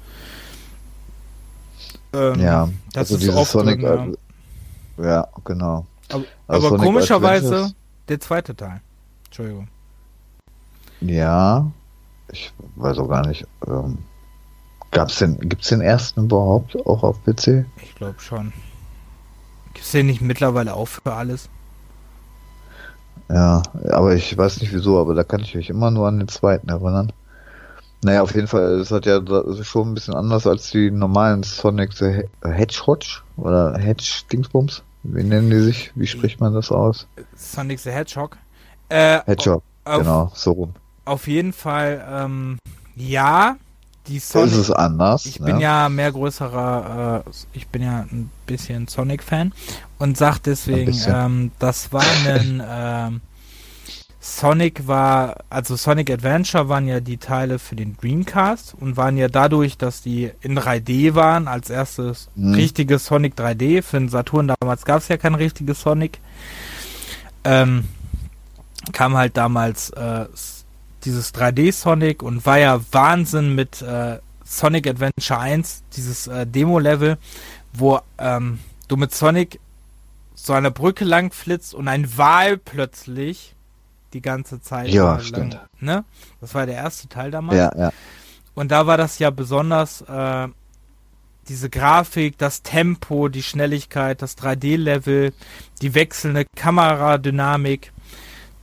Ähm, 2.14 2.40
ja, 2.40 2.70
das 2.94 3.12
also 3.12 3.28
ist 3.28 3.36
oft 3.36 3.52
Sonic, 3.52 3.82
drin, 3.82 4.18
ja. 4.98 5.06
ja. 5.06 5.28
genau. 5.44 5.86
Aber, 6.10 6.26
also 6.48 6.68
aber 6.68 6.78
komischerweise 6.78 7.74
der 8.10 8.20
zweite 8.20 8.56
Teil. 8.56 8.82
Entschuldigung. 9.26 9.70
Ja, 11.06 11.72
ich 12.32 12.52
weiß 12.76 12.98
auch 13.00 13.08
gar 13.08 13.28
nicht. 13.28 13.46
Ähm, 13.68 13.98
gab's 14.92 15.18
den, 15.20 15.40
gibt's 15.40 15.70
den 15.70 15.82
ersten 15.82 16.26
überhaupt 16.26 16.76
auch 16.86 17.04
auf 17.04 17.24
PC? 17.24 17.66
Ich 17.82 17.96
glaube 17.96 18.20
schon. 18.20 18.54
Gibt's 19.74 19.92
den 19.92 20.08
nicht 20.08 20.22
mittlerweile 20.22 20.74
auch 20.74 20.88
für 20.88 21.14
alles? 21.14 21.50
Ja, 23.30 23.64
aber 23.90 24.16
ich 24.16 24.38
weiß 24.38 24.62
nicht 24.62 24.74
wieso, 24.74 25.00
aber 25.00 25.16
da 25.16 25.24
kann 25.24 25.42
ich 25.42 25.56
mich 25.56 25.70
immer 25.70 25.92
nur 25.92 26.08
an 26.08 26.20
den 26.20 26.28
zweiten 26.28 26.70
erinnern. 26.70 27.12
Naja, 28.04 28.22
auf 28.22 28.36
jeden 28.36 28.48
Fall, 28.48 28.80
es 28.80 28.92
hat 28.92 29.06
ja 29.06 29.20
schon 29.64 29.92
ein 29.92 29.94
bisschen 29.96 30.14
anders 30.14 30.46
als 30.46 30.70
die 30.70 30.92
normalen 30.92 31.42
Sonic 31.42 31.94
the 31.94 32.24
Hedgehog 32.44 33.24
oder 33.38 33.78
Hedge 33.78 34.22
Dingsbums. 34.32 34.84
Wie 35.04 35.24
nennen 35.24 35.50
die 35.50 35.60
sich? 35.60 35.92
Wie 35.96 36.08
spricht 36.08 36.40
man 36.40 36.54
das 36.54 36.72
aus? 36.72 37.08
Sonic 37.36 37.80
the 37.80 37.92
Hedgehog. 37.92 38.38
Äh, 38.90 39.22
Hedgehog, 39.26 39.64
genau, 39.86 40.32
so 40.36 40.52
rum. 40.52 40.74
Auf 41.06 41.28
jeden 41.28 41.54
Fall, 41.54 42.06
ähm, 42.12 42.58
ja, 42.96 43.58
die 44.08 44.20
Sonic. 44.20 44.52
Ist 44.52 44.58
es 44.58 44.72
anders? 44.72 45.26
Ich 45.26 45.40
ne? 45.40 45.46
bin 45.46 45.60
ja 45.60 45.90
mehr 45.90 46.12
größerer, 46.12 47.24
äh, 47.26 47.30
ich 47.54 47.68
bin 47.68 47.84
ja 47.84 48.02
ein 48.12 48.30
bisschen 48.46 48.88
Sonic-Fan 48.88 49.54
und 50.00 50.18
sag 50.18 50.40
deswegen, 50.40 50.98
ähm, 51.08 51.52
das 51.60 51.94
war 51.94 52.04
ein, 52.28 52.64
ähm, 52.70 53.22
Sonic 54.26 54.88
war, 54.88 55.38
also 55.52 55.76
Sonic 55.76 56.10
Adventure 56.10 56.68
waren 56.68 56.88
ja 56.88 57.00
die 57.00 57.18
Teile 57.18 57.60
für 57.60 57.76
den 57.76 57.96
Dreamcast 57.96 58.74
und 58.74 58.98
waren 58.98 59.18
ja 59.18 59.28
dadurch, 59.28 59.78
dass 59.78 60.02
die 60.02 60.32
in 60.42 60.58
3D 60.58 61.14
waren, 61.14 61.48
als 61.48 61.70
erstes 61.70 62.30
mhm. 62.34 62.56
richtiges 62.56 63.06
Sonic 63.06 63.36
3D. 63.36 63.84
Für 63.84 64.00
den 64.00 64.10
Saturn 64.10 64.52
damals 64.60 64.84
gab 64.84 64.98
es 64.98 65.10
ja 65.10 65.18
kein 65.18 65.36
richtiges 65.36 65.80
Sonic. 65.80 66.20
Ähm, 67.44 67.86
kam 68.94 69.16
halt 69.16 69.38
damals 69.38 69.92
äh, 69.92 70.26
dieses 71.06 71.34
3D 71.34 71.72
Sonic 71.72 72.24
und 72.24 72.46
war 72.46 72.58
ja 72.58 72.82
Wahnsinn 72.92 73.56
mit 73.56 73.82
äh, 73.82 74.20
Sonic 74.44 74.88
Adventure 74.88 75.40
1, 75.40 75.84
dieses 75.96 76.28
äh, 76.28 76.46
Demo-Level, 76.46 77.18
wo 77.74 78.00
ähm, 78.18 78.60
du 78.88 78.98
mit 78.98 79.14
Sonic 79.14 79.60
so 80.36 80.54
eine 80.54 80.72
Brücke 80.72 81.06
lang 81.06 81.32
flitzt 81.32 81.74
und 81.74 81.88
ein 81.88 82.18
Wal 82.18 82.58
plötzlich 82.58 83.56
die 84.14 84.22
ganze 84.22 84.62
Zeit. 84.62 84.90
Ja, 84.90 85.14
lang, 85.14 85.22
stimmt. 85.22 85.60
Ne? 85.80 86.06
Das 86.42 86.54
war 86.54 86.66
der 86.66 86.76
erste 86.76 87.08
Teil 87.08 87.32
damals. 87.32 87.58
Ja, 87.58 87.72
ja. 87.78 87.92
Und 88.54 88.72
da 88.72 88.88
war 88.88 88.98
das 88.98 89.20
ja 89.20 89.30
besonders 89.32 90.02
äh, 90.02 90.48
diese 91.48 91.70
Grafik, 91.70 92.38
das 92.38 92.64
Tempo, 92.64 93.28
die 93.28 93.44
Schnelligkeit, 93.44 94.22
das 94.22 94.38
3D-Level, 94.38 95.34
die 95.82 95.94
wechselnde 95.94 96.46
Kameradynamik. 96.56 97.92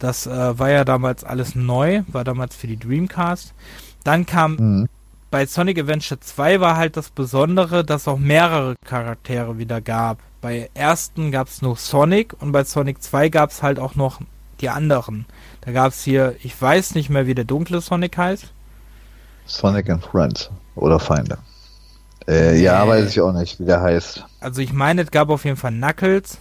Das 0.03 0.27
äh, 0.27 0.59
war 0.59 0.69
ja 0.69 0.85
damals 0.85 1.23
alles 1.23 1.55
neu, 1.55 2.03
war 2.09 2.24
damals 2.24 2.57
für 2.57 2.66
die 2.66 2.77
Dreamcast. 2.77 3.55
Dann 4.03 4.27
kam 4.27 4.57
mhm. 4.57 4.89
bei 5.31 5.47
Sonic 5.47 5.79
Adventure 5.79 6.19
2 6.19 6.59
war 6.59 6.77
halt 6.77 6.97
das 6.97 7.11
Besondere, 7.11 7.85
dass 7.85 8.09
auch 8.09 8.19
mehrere 8.19 8.74
Charaktere 8.85 9.59
wieder 9.59 9.81
gab. 9.81 10.19
Bei 10.41 10.69
ersten 10.74 11.31
gab 11.31 11.47
es 11.47 11.62
nur 11.62 11.77
Sonic 11.77 12.35
und 12.41 12.51
bei 12.51 12.65
Sonic 12.65 13.01
2 13.01 13.29
gab 13.29 13.51
es 13.51 13.62
halt 13.62 13.79
auch 13.79 13.95
noch 13.95 14.20
die 14.61 14.70
anderen. 14.70 15.24
Da 15.61 15.70
gab 15.70 15.93
es 15.93 16.03
hier, 16.03 16.35
ich 16.43 16.61
weiß 16.61 16.97
nicht 16.97 17.09
mehr, 17.09 17.29
wie 17.29 17.37
der 17.37 17.45
dunkle 17.45 17.81
Sonic 17.81 18.19
heißt. 18.19 18.53
Sonic 19.47 19.89
and 19.89 20.05
Friends 20.05 20.51
oder 20.74 20.99
Feinde. 20.99 21.39
Äh. 22.27 22.61
Ja, 22.61 22.89
weiß 22.89 23.09
ich 23.09 23.20
auch 23.20 23.33
nicht, 23.33 23.61
wie 23.61 23.66
der 23.66 23.81
heißt. 23.81 24.24
Also 24.41 24.62
ich 24.62 24.73
meine, 24.73 25.03
es 25.03 25.12
gab 25.12 25.31
auf 25.31 25.45
jeden 25.45 25.57
Fall 25.57 25.70
Knuckles 25.70 26.39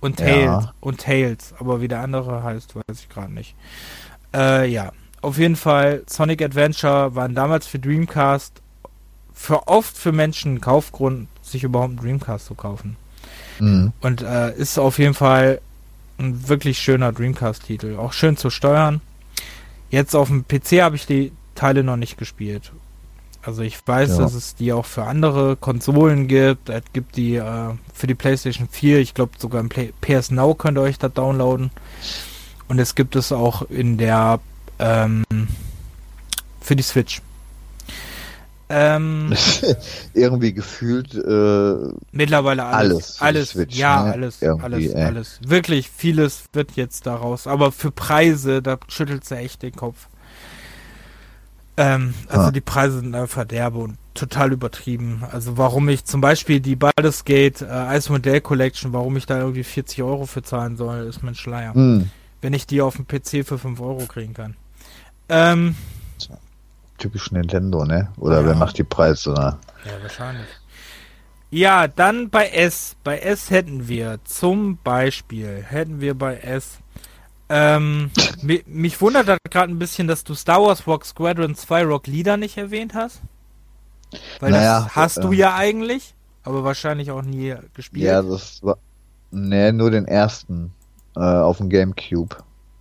und 0.00 0.16
Tails 0.16 0.64
ja. 0.64 0.74
und 0.80 1.00
Tails, 1.00 1.54
aber 1.58 1.80
wie 1.80 1.88
der 1.88 2.00
andere 2.00 2.42
heißt, 2.42 2.74
weiß 2.74 3.00
ich 3.00 3.08
gerade 3.08 3.32
nicht. 3.32 3.54
Äh, 4.34 4.70
ja, 4.70 4.92
auf 5.22 5.38
jeden 5.38 5.56
Fall 5.56 6.02
Sonic 6.06 6.42
Adventure 6.42 7.14
waren 7.14 7.34
damals 7.34 7.66
für 7.66 7.78
Dreamcast 7.78 8.60
für 9.34 9.68
oft 9.68 9.96
für 9.96 10.12
Menschen 10.12 10.54
ein 10.54 10.60
Kaufgrund, 10.60 11.28
sich 11.42 11.64
überhaupt 11.64 11.90
einen 11.90 11.98
Dreamcast 11.98 12.44
zu 12.44 12.54
kaufen. 12.54 12.96
Mhm. 13.58 13.92
Und 14.00 14.22
äh, 14.22 14.54
ist 14.54 14.78
auf 14.78 14.98
jeden 14.98 15.14
Fall 15.14 15.60
ein 16.18 16.48
wirklich 16.48 16.78
schöner 16.78 17.12
Dreamcast-Titel. 17.12 17.96
Auch 17.96 18.12
schön 18.12 18.36
zu 18.36 18.50
steuern. 18.50 19.00
Jetzt 19.88 20.14
auf 20.14 20.28
dem 20.28 20.46
PC 20.46 20.82
habe 20.82 20.96
ich 20.96 21.06
die 21.06 21.32
Teile 21.54 21.82
noch 21.82 21.96
nicht 21.96 22.18
gespielt. 22.18 22.70
Also 23.42 23.62
ich 23.62 23.78
weiß, 23.86 24.10
ja. 24.10 24.18
dass 24.18 24.34
es 24.34 24.54
die 24.54 24.72
auch 24.72 24.84
für 24.84 25.04
andere 25.04 25.56
Konsolen 25.56 26.28
gibt. 26.28 26.68
Es 26.68 26.82
gibt 26.92 27.16
die 27.16 27.36
äh, 27.36 27.70
für 27.94 28.06
die 28.06 28.14
PlayStation 28.14 28.68
4. 28.70 28.98
Ich 28.98 29.14
glaube 29.14 29.32
sogar 29.38 29.60
im 29.60 29.68
Play 29.68 29.92
PS 30.00 30.30
Now 30.30 30.54
könnt 30.54 30.76
ihr 30.76 30.82
euch 30.82 30.98
das 30.98 31.12
downloaden. 31.14 31.70
Und 32.68 32.78
es 32.78 32.94
gibt 32.94 33.16
es 33.16 33.32
auch 33.32 33.62
in 33.70 33.96
der 33.96 34.40
ähm, 34.78 35.24
für 36.60 36.76
die 36.76 36.82
Switch. 36.82 37.22
Ähm, 38.72 39.34
irgendwie 40.14 40.52
gefühlt 40.52 41.12
äh, 41.14 41.92
mittlerweile 42.12 42.64
alles. 42.64 43.20
Alles, 43.20 43.56
alles 43.56 43.76
ja, 43.76 44.04
ne? 44.04 44.12
alles, 44.12 44.42
irgendwie, 44.42 44.64
alles, 44.64 44.92
ey. 44.92 45.02
alles. 45.02 45.40
Wirklich, 45.44 45.90
vieles 45.90 46.44
wird 46.52 46.72
jetzt 46.76 47.06
daraus. 47.06 47.48
Aber 47.48 47.72
für 47.72 47.90
Preise, 47.90 48.62
da 48.62 48.78
schüttelt 48.86 49.24
sie 49.24 49.36
echt 49.36 49.62
den 49.62 49.74
Kopf. 49.74 50.06
Ähm, 51.76 52.14
also 52.28 52.48
ah. 52.48 52.50
die 52.50 52.60
Preise 52.60 53.00
sind 53.00 53.14
einfach 53.14 53.44
derbe 53.44 53.78
und 53.78 53.96
total 54.14 54.52
übertrieben. 54.52 55.22
Also 55.30 55.56
warum 55.56 55.88
ich 55.88 56.04
zum 56.04 56.20
Beispiel 56.20 56.60
die 56.60 56.76
Baldur's 56.76 57.24
Gate 57.24 57.62
äh, 57.62 57.66
Eismodell 57.66 58.40
Collection, 58.40 58.92
warum 58.92 59.16
ich 59.16 59.26
da 59.26 59.38
irgendwie 59.38 59.64
40 59.64 60.02
Euro 60.02 60.26
für 60.26 60.42
zahlen 60.42 60.76
soll, 60.76 61.06
ist 61.06 61.22
mein 61.22 61.34
Schleier. 61.34 61.74
Hm. 61.74 62.10
Wenn 62.42 62.52
ich 62.52 62.66
die 62.66 62.80
auf 62.82 62.96
dem 62.96 63.06
PC 63.06 63.46
für 63.46 63.58
5 63.58 63.80
Euro 63.80 64.06
kriegen 64.06 64.34
kann. 64.34 64.56
Ähm, 65.28 65.74
typisch 66.98 67.32
Nintendo, 67.32 67.84
ne? 67.84 68.08
Oder 68.18 68.40
ja. 68.40 68.46
wer 68.46 68.54
macht 68.54 68.78
die 68.78 68.84
Preise? 68.84 69.32
Ne? 69.32 69.56
Ja, 69.84 70.02
wahrscheinlich. 70.02 70.46
Ja, 71.50 71.88
dann 71.88 72.30
bei 72.30 72.48
S. 72.48 72.94
Bei 73.02 73.18
S 73.18 73.50
hätten 73.50 73.88
wir 73.88 74.20
zum 74.24 74.78
Beispiel, 74.84 75.64
hätten 75.66 76.00
wir 76.00 76.14
bei 76.14 76.36
S. 76.36 76.78
Ähm, 77.50 78.10
mich, 78.42 78.64
mich 78.66 79.00
wundert 79.00 79.28
da 79.28 79.36
gerade 79.50 79.72
ein 79.72 79.78
bisschen, 79.78 80.06
dass 80.06 80.24
du 80.24 80.34
Star 80.34 80.62
Wars 80.62 80.86
Rock 80.86 81.04
Squadron 81.04 81.54
2 81.54 81.84
Rock 81.84 82.06
Leader 82.06 82.36
nicht 82.36 82.56
erwähnt 82.56 82.94
hast. 82.94 83.20
Weil 84.38 84.52
naja, 84.52 84.82
das 84.84 84.96
hast 84.96 85.18
äh, 85.18 85.20
du 85.20 85.32
ja 85.32 85.54
eigentlich, 85.54 86.14
aber 86.44 86.64
wahrscheinlich 86.64 87.10
auch 87.10 87.22
nie 87.22 87.54
gespielt. 87.74 88.04
Ja, 88.04 88.22
das 88.22 88.62
war. 88.62 88.78
Ne, 89.32 89.72
nur 89.72 89.90
den 89.90 90.06
ersten 90.06 90.72
äh, 91.16 91.20
auf 91.20 91.58
dem 91.58 91.68
Gamecube. 91.68 92.36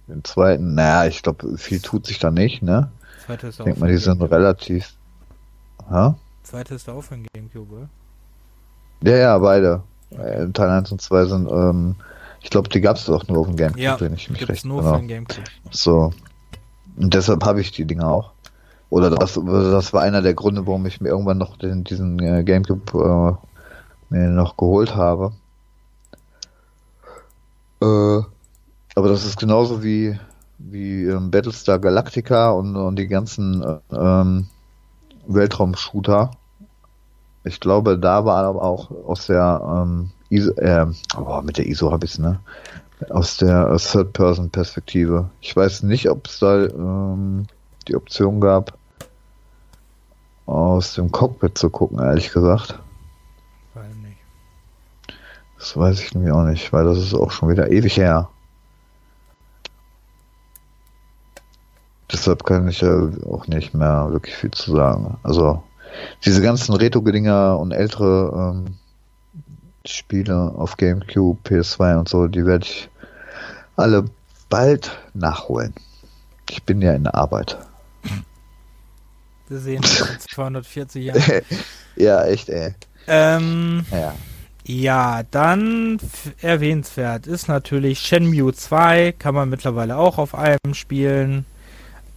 Den 0.08 0.24
zweiten, 0.24 0.74
naja, 0.74 1.08
ich 1.08 1.22
glaube, 1.22 1.58
viel 1.58 1.80
tut 1.80 2.08
sich 2.08 2.18
da 2.18 2.32
nicht, 2.32 2.64
ne? 2.64 2.92
Zweite 3.26 3.48
ist 3.48 3.62
auch 3.62 3.66
Ich 3.66 3.66
denke 3.66 3.80
mal, 3.80 3.92
die 3.92 3.98
sind 3.98 4.22
relativ. 4.24 4.94
Ha? 5.90 6.18
Zweite 6.42 6.74
ist 6.74 6.90
auch 6.90 7.02
für 7.02 7.16
den 7.16 7.28
Gamecube, 7.32 7.72
oder? 7.72 7.90
Ja, 9.04 9.18
ja, 9.18 9.38
beide. 9.38 9.84
Äh, 10.10 10.48
Teil 10.52 10.70
1 10.70 10.92
und 10.92 11.02
2 11.02 11.26
sind, 11.26 11.48
ähm, 11.48 11.96
ich 12.42 12.50
glaube, 12.50 12.70
die 12.70 12.82
gab 12.82 12.98
es 12.98 13.10
auch 13.10 13.28
nur 13.28 13.40
auf 13.40 13.48
dem 13.48 13.56
Gamecube, 13.56 13.82
ja, 13.82 14.00
wenn 14.00 14.14
ich 14.14 14.30
mich 14.30 14.48
recht 14.48 14.66
nur 14.66 14.82
genau. 14.82 14.94
für 14.94 15.00
den 15.00 15.08
Gamecube. 15.08 15.48
So. 15.72 16.14
Und 16.98 17.14
deshalb 17.14 17.44
habe 17.46 17.62
ich 17.62 17.72
die 17.72 17.86
Dinger 17.86 18.08
auch. 18.08 18.32
Oder 18.90 19.10
das, 19.12 19.34
das 19.36 19.94
war 19.94 20.02
einer 20.02 20.22
der 20.22 20.34
Gründe, 20.34 20.66
warum 20.66 20.86
ich 20.86 21.00
mir 21.00 21.10
irgendwann 21.10 21.38
noch 21.38 21.58
den, 21.58 21.84
diesen 21.84 22.20
äh, 22.20 22.44
Gamecube 22.44 23.40
äh, 24.12 24.14
mir 24.14 24.30
noch 24.30 24.58
geholt 24.58 24.96
habe. 24.96 25.34
Äh, 27.82 28.22
aber 28.96 29.08
das 29.10 29.26
ist 29.26 29.40
genauso 29.40 29.84
wie 29.84 30.18
wie 30.60 31.06
ähm, 31.06 31.32
Battlestar 31.32 31.80
Galactica 31.80 32.52
und, 32.52 32.76
und 32.76 32.98
die 32.98 33.08
ganzen 33.08 33.64
äh, 33.64 33.96
ähm, 33.96 34.48
Weltraum-Shooter. 35.28 36.32
Ich 37.46 37.60
glaube, 37.60 37.98
da 37.98 38.26
war 38.26 38.44
aber 38.44 38.62
auch 38.62 38.92
aus 38.92 39.28
der 39.28 39.62
ähm, 39.64 40.12
ISO, 40.30 40.52
äh, 40.58 40.86
oh, 41.18 41.42
mit 41.42 41.58
der 41.58 41.68
ISO 41.68 41.92
habe 41.92 42.06
ich 42.06 42.18
ne? 42.20 42.40
Aus 43.10 43.38
der 43.38 43.78
Third-Person-Perspektive. 43.78 45.30
Ich 45.42 45.56
weiß 45.56 45.84
nicht, 45.84 46.10
ob 46.10 46.28
es 46.28 46.40
da 46.40 46.66
ähm, 46.66 47.48
die 47.88 47.96
Option 47.96 48.42
gab, 48.42 48.78
aus 50.46 50.96
dem 50.96 51.12
Cockpit 51.12 51.58
zu 51.58 51.70
gucken, 51.70 52.00
ehrlich 52.00 52.32
gesagt. 52.32 52.78
Weiß 53.74 53.96
nicht. 53.96 54.18
Das 55.58 55.78
weiß 55.78 56.02
ich 56.02 56.14
nämlich 56.14 56.32
auch 56.34 56.44
nicht, 56.44 56.72
weil 56.74 56.86
das 56.86 56.98
ist 56.98 57.14
auch 57.14 57.32
schon 57.32 57.50
wieder 57.50 57.72
ewig 57.72 57.98
her. 57.98 58.30
Deshalb 62.12 62.44
kann 62.44 62.68
ich 62.68 62.82
ja 62.82 63.10
auch 63.30 63.48
nicht 63.48 63.74
mehr 63.74 64.08
wirklich 64.12 64.36
viel 64.36 64.52
zu 64.52 64.76
sagen. 64.76 65.18
Also 65.24 65.64
diese 66.26 66.42
ganzen 66.42 66.74
Retro-Dinger 66.74 67.58
und 67.60 67.72
ältere 67.72 68.56
ähm, 68.56 68.76
Spiele 69.92 70.54
auf 70.56 70.78
GameCube, 70.78 71.40
PS2 71.48 71.98
und 72.00 72.10
so, 72.10 72.28
die 72.28 72.46
werde 72.46 72.66
ich 72.66 72.90
alle 73.76 74.06
bald 74.50 74.98
nachholen. 75.14 75.74
Ich 76.50 76.64
bin 76.64 76.82
ja 76.82 76.94
in 76.94 77.04
der 77.04 77.16
Arbeit. 77.16 77.58
Wir 79.48 79.60
sehen 79.60 79.78
uns 79.78 80.00
in 80.00 80.20
240 80.20 81.06
Jahren. 81.06 81.24
ja, 81.96 82.24
echt, 82.26 82.50
ey. 82.50 82.74
Ähm, 83.08 83.86
Ja. 83.92 84.14
ja, 84.66 85.24
dann 85.32 86.00
erwähnenswert 86.42 87.26
ist 87.26 87.48
natürlich 87.48 88.00
Shenmue 88.00 88.54
2, 88.54 89.14
kann 89.18 89.34
man 89.34 89.50
mittlerweile 89.50 89.98
auch 89.98 90.18
auf 90.18 90.36
einem 90.36 90.74
spielen. 90.74 91.46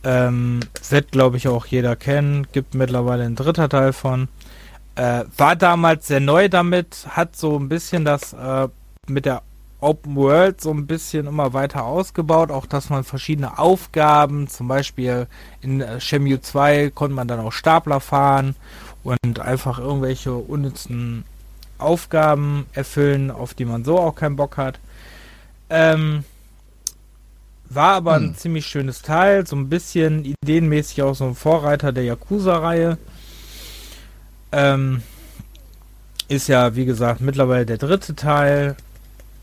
Ähm, 0.04 0.60
wird, 0.90 1.12
glaube 1.12 1.36
ich, 1.36 1.48
auch 1.48 1.64
jeder 1.66 1.94
kennen. 1.96 2.46
Gibt 2.52 2.74
mittlerweile 2.74 3.24
ein 3.24 3.36
dritter 3.36 3.68
Teil 3.68 3.92
von. 3.92 4.28
Äh, 4.94 5.24
war 5.36 5.56
damals 5.56 6.06
sehr 6.08 6.20
neu 6.20 6.48
damit, 6.48 7.06
hat 7.08 7.34
so 7.36 7.58
ein 7.58 7.68
bisschen 7.68 8.04
das 8.04 8.32
äh, 8.34 8.68
mit 9.08 9.24
der 9.24 9.42
Open 9.80 10.14
World 10.14 10.60
so 10.60 10.70
ein 10.70 10.86
bisschen 10.86 11.26
immer 11.26 11.54
weiter 11.54 11.84
ausgebaut, 11.84 12.50
auch 12.50 12.66
dass 12.66 12.88
man 12.90 13.02
verschiedene 13.02 13.58
Aufgaben, 13.58 14.46
zum 14.48 14.68
Beispiel 14.68 15.26
in 15.60 15.80
äh, 15.80 15.98
Shenmue 16.00 16.40
2 16.40 16.90
konnte 16.90 17.16
man 17.16 17.26
dann 17.26 17.40
auch 17.40 17.52
Stapler 17.52 18.00
fahren 18.00 18.54
und 19.02 19.40
einfach 19.40 19.78
irgendwelche 19.78 20.34
unnützen 20.34 21.24
Aufgaben 21.78 22.66
erfüllen, 22.74 23.30
auf 23.32 23.54
die 23.54 23.64
man 23.64 23.84
so 23.84 23.98
auch 23.98 24.14
keinen 24.14 24.36
Bock 24.36 24.56
hat. 24.56 24.78
Ähm, 25.68 26.24
war 27.68 27.94
aber 27.94 28.14
ein 28.14 28.28
Hm. 28.28 28.36
ziemlich 28.36 28.66
schönes 28.66 29.02
Teil, 29.02 29.46
so 29.46 29.56
ein 29.56 29.68
bisschen 29.68 30.24
ideenmäßig 30.44 31.02
auch 31.02 31.14
so 31.14 31.24
ein 31.24 31.34
Vorreiter 31.34 31.90
der 31.92 32.04
Yakuza-Reihe. 32.04 32.98
Ähm, 34.52 35.02
ist 36.28 36.48
ja, 36.48 36.74
wie 36.76 36.84
gesagt, 36.84 37.20
mittlerweile 37.20 37.66
der 37.66 37.78
dritte 37.78 38.14
Teil 38.14 38.76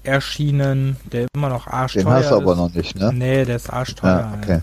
erschienen, 0.03 0.95
der 1.11 1.27
immer 1.35 1.49
noch 1.49 1.67
arschteuer 1.67 2.03
Den 2.03 2.13
hast 2.13 2.31
du 2.31 2.35
aber 2.35 2.53
ist. 2.53 2.57
noch 2.57 2.73
nicht, 2.73 2.95
ne? 2.95 3.11
Nee, 3.13 3.45
der 3.45 3.57
ist 3.57 3.69
arschteuer. 3.69 4.31
Ja, 4.31 4.37
okay. 4.41 4.61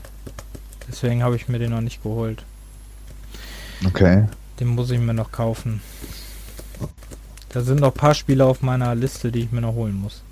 Deswegen 0.89 1.23
habe 1.23 1.37
ich 1.37 1.49
mir 1.49 1.59
den 1.59 1.71
noch 1.73 1.81
nicht 1.81 2.03
geholt. 2.03 2.45
Okay. 3.87 4.27
Den 4.61 4.69
muss 4.69 4.91
ich 4.91 4.99
mir 4.99 5.15
noch 5.15 5.31
kaufen. 5.33 5.81
Da 7.51 7.61
sind 7.61 7.81
noch 7.81 7.89
ein 7.93 7.95
paar 7.95 8.15
Spiele 8.15 8.45
auf 8.45 8.63
meiner 8.63 8.95
Liste, 8.95 9.31
die 9.31 9.41
ich 9.41 9.53
mir 9.53 9.61
noch 9.61 9.75
holen 9.75 9.95
muss. 10.01 10.23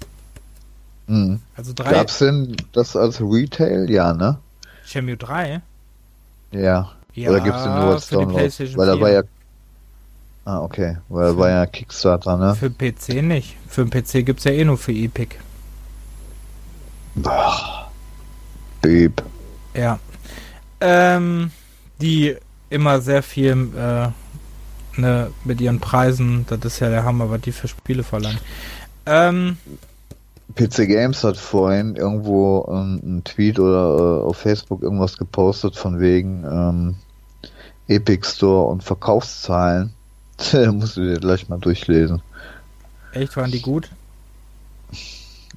Mhm. 1.06 1.40
Also 1.56 1.72
drei. 1.74 1.92
Gab's 1.92 2.18
denn 2.18 2.56
das 2.72 2.96
als 2.96 3.20
Retail? 3.20 3.90
Ja, 3.90 4.12
ne? 4.14 4.38
Shenmue 4.84 5.16
3? 5.16 5.60
Ja. 6.52 6.92
Ja, 7.14 7.30
Oder 7.30 7.40
gibt's 7.40 7.62
den 7.62 7.74
nur 7.74 7.94
als 7.94 8.08
Download? 8.08 8.34
PlayStation 8.34 8.76
Weil 8.76 8.86
da 8.86 8.92
4. 8.94 9.02
war 9.02 9.10
ja. 9.10 9.22
Ah, 10.44 10.60
okay. 10.60 10.98
Weil 11.08 11.32
da 11.32 11.38
war 11.38 11.48
ja 11.50 11.66
Kickstarter, 11.66 12.36
ne? 12.36 12.54
Für 12.54 12.70
PC 12.70 13.22
nicht. 13.22 13.56
Für 13.68 13.84
den 13.84 13.90
PC 13.90 14.26
gibt's 14.26 14.44
ja 14.44 14.52
eh 14.52 14.64
nur 14.64 14.76
für 14.76 14.92
Epic. 14.92 15.36
Boah. 17.14 17.90
Beep. 18.82 19.22
Ja. 19.74 19.98
Ähm, 20.80 21.50
die 22.00 22.36
immer 22.68 23.00
sehr 23.00 23.22
viel 23.22 23.52
äh, 23.76 24.08
ne, 25.00 25.30
mit 25.44 25.60
ihren 25.60 25.80
Preisen, 25.80 26.44
das 26.48 26.60
ist 26.64 26.80
ja 26.80 26.90
der 26.90 27.04
Hammer, 27.04 27.30
was 27.30 27.40
die 27.40 27.52
für 27.52 27.68
Spiele 27.68 28.02
verlangen. 28.02 28.38
Ähm, 29.06 29.56
PC 30.54 30.86
Games 30.88 31.24
hat 31.24 31.36
vorhin 31.36 31.96
irgendwo 31.96 32.66
ähm, 32.68 33.00
einen 33.02 33.24
Tweet 33.24 33.58
oder 33.58 34.22
äh, 34.22 34.24
auf 34.24 34.36
Facebook 34.36 34.82
irgendwas 34.82 35.16
gepostet 35.16 35.76
von 35.76 36.00
wegen 36.00 36.44
ähm, 36.44 36.94
Epic 37.88 38.28
Store 38.28 38.68
und 38.68 38.84
Verkaufszahlen. 38.84 39.94
Musst 40.72 40.96
du 40.96 41.02
dir 41.02 41.20
gleich 41.20 41.48
mal 41.48 41.58
durchlesen. 41.58 42.22
echt, 43.12 43.36
waren 43.36 43.50
die 43.50 43.62
gut? 43.62 43.90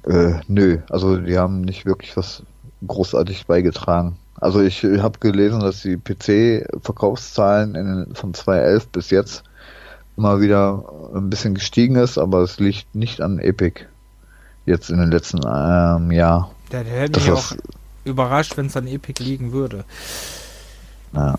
Äh, 0.06 0.40
nö, 0.46 0.78
also 0.88 1.16
die 1.16 1.36
haben 1.36 1.62
nicht 1.62 1.84
wirklich 1.84 2.16
was 2.16 2.42
großartig 2.86 3.46
beigetragen. 3.46 4.16
Also 4.40 4.60
ich 4.62 4.84
habe 4.84 5.18
gelesen, 5.18 5.60
dass 5.60 5.82
die 5.82 5.96
PC-Verkaufszahlen 5.96 7.74
in, 7.74 8.14
von 8.14 8.34
2011 8.34 8.88
bis 8.88 9.10
jetzt 9.10 9.42
immer 10.16 10.40
wieder 10.40 10.84
ein 11.14 11.28
bisschen 11.28 11.54
gestiegen 11.54 11.96
ist, 11.96 12.18
aber 12.18 12.42
es 12.42 12.58
liegt 12.58 12.94
nicht 12.94 13.20
an 13.20 13.38
Epic. 13.38 13.84
Jetzt 14.66 14.90
in 14.90 14.98
den 14.98 15.10
letzten 15.10 15.40
ähm, 15.44 16.12
Jahr. 16.12 16.50
Der, 16.70 16.84
hätte 16.84 17.20
mich 17.20 17.30
auch 17.30 17.52
überrascht, 18.04 18.56
wenn 18.56 18.66
es 18.66 18.76
an 18.76 18.86
Epic 18.86 19.22
liegen 19.22 19.52
würde. 19.52 19.84
ja, 21.12 21.36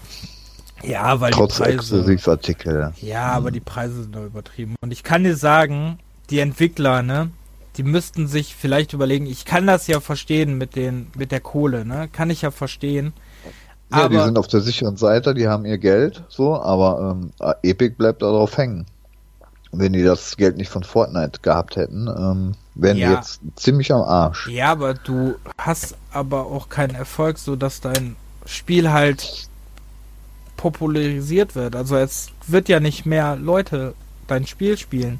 Ja, 0.84 1.20
weil 1.20 1.32
trotz 1.32 1.58
die 1.58 1.64
Preise. 1.64 1.76
Exklusivartikel. 1.76 2.94
Ja, 3.02 3.32
aber 3.32 3.52
die 3.52 3.60
Preise 3.60 4.04
sind 4.04 4.16
doch 4.16 4.26
übertrieben. 4.26 4.76
Und 4.82 4.92
ich 4.92 5.04
kann 5.04 5.24
dir 5.24 5.36
sagen, 5.36 6.00
die 6.30 6.40
Entwickler, 6.40 7.02
ne, 7.02 7.32
die 7.78 7.84
müssten 7.84 8.28
sich 8.28 8.56
vielleicht 8.56 8.94
überlegen, 8.94 9.26
ich 9.26 9.46
kann 9.46 9.68
das 9.68 9.88
ja 9.88 10.00
verstehen 10.00 10.58
mit 10.58 10.76
den, 10.76 11.08
mit 11.16 11.32
der 11.32 11.40
Kohle, 11.42 11.86
ne? 11.86 12.10
Kann 12.12 12.30
ich 12.30 12.42
ja 12.42 12.52
verstehen. 12.52 13.14
Ja, 13.92 14.08
die 14.08 14.16
aber 14.18 14.26
sind 14.26 14.38
auf 14.38 14.48
der 14.48 14.62
sicheren 14.62 14.98
Seite, 14.98 15.34
die 15.34 15.48
haben 15.48 15.66
ihr 15.66 15.78
Geld, 15.80 16.24
so, 16.30 16.62
aber 16.62 17.18
ähm, 17.18 17.32
Epic 17.64 17.96
bleibt 17.98 18.22
darauf 18.22 18.56
hängen. 18.58 18.86
Wenn 19.72 19.94
die 19.94 20.04
das 20.04 20.36
Geld 20.38 20.58
nicht 20.58 20.70
von 20.70 20.84
Fortnite 20.84 21.40
gehabt 21.42 21.76
hätten, 21.76 22.08
ähm, 22.08 22.56
wären 22.76 22.98
Ja. 22.98 23.10
die 23.10 23.16
jetzt 23.16 23.40
ziemlich 23.56 23.92
am 23.92 24.02
Arsch. 24.02 24.48
ja, 24.48 24.72
aber 24.72 24.94
du 24.94 25.36
hast 25.58 25.96
aber 26.12 26.46
auch 26.48 26.70
keinen 26.70 26.96
Erfolg, 26.96 27.38
so 27.38 27.56
dass 27.56 27.82
dein 27.82 28.16
Spiel 28.46 28.92
halt 28.92 29.49
popularisiert 30.60 31.56
wird. 31.56 31.74
Also 31.74 31.96
es 31.96 32.28
wird 32.46 32.68
ja 32.68 32.82
nicht 32.82 33.06
mehr 33.06 33.38
Leute 33.38 33.94
dein 34.28 34.46
Spiel 34.46 34.78
spielen. 34.78 35.20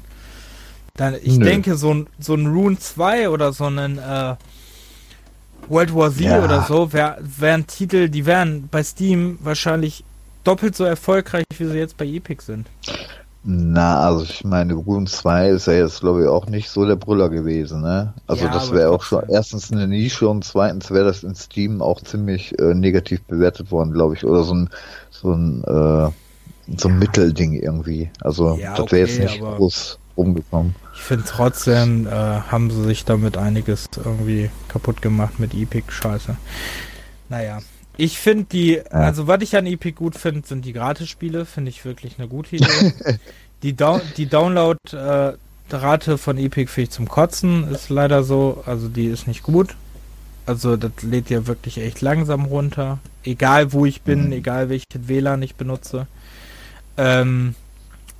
Dann, 0.96 1.14
ich 1.22 1.38
Nö. 1.38 1.46
denke, 1.46 1.76
so 1.76 1.94
ein, 1.94 2.06
so 2.18 2.34
ein 2.34 2.46
Rune 2.46 2.78
2 2.78 3.30
oder 3.30 3.54
so 3.54 3.64
ein 3.64 3.96
äh, 3.98 4.34
World 5.66 5.94
War 5.94 6.10
Z 6.12 6.20
Ja. 6.20 6.44
oder 6.44 6.60
so 6.62 6.92
wär, 6.92 7.16
wären 7.22 7.66
Titel, 7.66 8.10
die 8.10 8.26
wären 8.26 8.68
bei 8.70 8.82
Steam 8.84 9.38
wahrscheinlich 9.42 10.04
doppelt 10.44 10.76
so 10.76 10.84
erfolgreich, 10.84 11.44
wie 11.56 11.64
sie 11.64 11.78
jetzt 11.78 11.96
bei 11.96 12.04
Epic 12.06 12.42
sind. 12.44 12.66
Na, 13.42 14.00
also 14.00 14.24
ich 14.24 14.44
meine, 14.44 14.74
Rune 14.74 15.06
2 15.06 15.48
ist 15.48 15.66
ja 15.66 15.72
jetzt, 15.72 16.00
glaube 16.00 16.22
ich, 16.22 16.28
auch 16.28 16.44
nicht 16.46 16.68
so 16.68 16.84
der 16.84 16.96
Brüller 16.96 17.30
gewesen, 17.30 17.80
ne? 17.80 18.12
Also 18.26 18.44
Ja, 18.44 18.52
das 18.52 18.70
wäre 18.70 18.90
auch 18.90 19.02
schon 19.02 19.22
erstens 19.28 19.72
eine 19.72 19.88
Nische 19.88 20.28
und 20.28 20.44
zweitens 20.44 20.90
wäre 20.90 21.06
das 21.06 21.22
in 21.22 21.34
Steam 21.34 21.80
auch 21.80 22.02
ziemlich 22.02 22.58
äh, 22.58 22.74
negativ 22.74 23.22
bewertet 23.22 23.70
worden, 23.70 23.92
glaube 23.94 24.14
ich. 24.14 24.24
Oder 24.26 24.42
so 24.44 24.52
ein 24.52 24.68
so 25.20 25.32
ein 25.32 25.62
äh, 25.64 26.10
so 26.76 26.88
ein 26.88 26.98
Mittelding 26.98 27.54
irgendwie. 27.54 28.10
Also 28.20 28.56
Ja, 28.56 28.76
das 28.76 28.78
wäre 28.78 28.82
okay, 28.82 29.00
jetzt 29.00 29.18
nicht 29.18 29.40
groß 29.40 29.98
rumgekommen. 30.16 30.74
Ich 30.94 31.00
finde 31.00 31.24
trotzdem, 31.26 32.06
äh, 32.06 32.10
haben 32.10 32.70
sie 32.70 32.84
sich 32.84 33.04
damit 33.04 33.36
einiges 33.36 33.88
irgendwie 33.96 34.50
kaputt 34.68 35.02
gemacht 35.02 35.40
mit 35.40 35.54
Epic. 35.54 35.90
Scheiße. 35.90 36.36
Naja. 37.28 37.60
Ich 37.96 38.18
finde 38.18 38.44
die, 38.44 38.80
also 38.90 39.26
was 39.26 39.42
ich 39.42 39.56
an 39.56 39.66
Epic 39.66 39.92
gut 39.96 40.14
finde, 40.14 40.46
sind 40.46 40.64
die 40.64 40.72
Gratisspiele. 40.72 41.44
Finde 41.44 41.70
ich 41.70 41.84
wirklich 41.84 42.18
eine 42.18 42.28
gute 42.28 42.56
Idee. 42.56 42.94
die 43.62 43.74
Down 43.74 44.00
die 44.16 44.26
Download-Rate 44.26 46.18
von 46.18 46.38
Epic 46.38 46.70
finde 46.70 46.84
ich 46.84 46.90
zum 46.90 47.08
Kotzen. 47.08 47.68
Ist 47.68 47.90
leider 47.90 48.22
so. 48.22 48.62
Also 48.64 48.88
die 48.88 49.06
ist 49.06 49.26
nicht 49.26 49.42
gut. 49.42 49.74
Also 50.50 50.76
das 50.76 50.90
lädt 51.02 51.30
ja 51.30 51.46
wirklich 51.46 51.78
echt 51.78 52.00
langsam 52.00 52.44
runter. 52.44 52.98
Egal 53.22 53.72
wo 53.72 53.86
ich 53.86 54.02
bin, 54.02 54.26
Mhm. 54.26 54.32
egal 54.32 54.68
welches 54.68 55.06
WLAN 55.06 55.42
ich 55.42 55.54
benutze. 55.54 56.08
Ähm, 56.96 57.54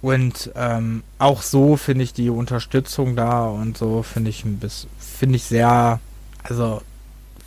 und 0.01 0.53
ähm, 0.55 1.03
auch 1.19 1.43
so 1.43 1.77
finde 1.77 2.05
ich 2.05 2.13
die 2.13 2.31
Unterstützung 2.31 3.17
da 3.17 3.47
und 3.47 3.77
so 3.77 4.05
finde 4.05 4.31
ich 4.31 4.45
ein 4.45 4.59
bisschen, 4.59 4.89
finde 5.01 5.35
ich 5.37 5.43
sehr, 5.43 5.99
also 6.45 6.83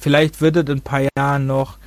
vielleicht 0.01 0.41
wird 0.41 0.57
es 0.57 0.65
in 0.65 0.79
ein 0.79 0.81
paar 0.81 1.07
Jahren 1.17 1.47
noch, 1.47 1.77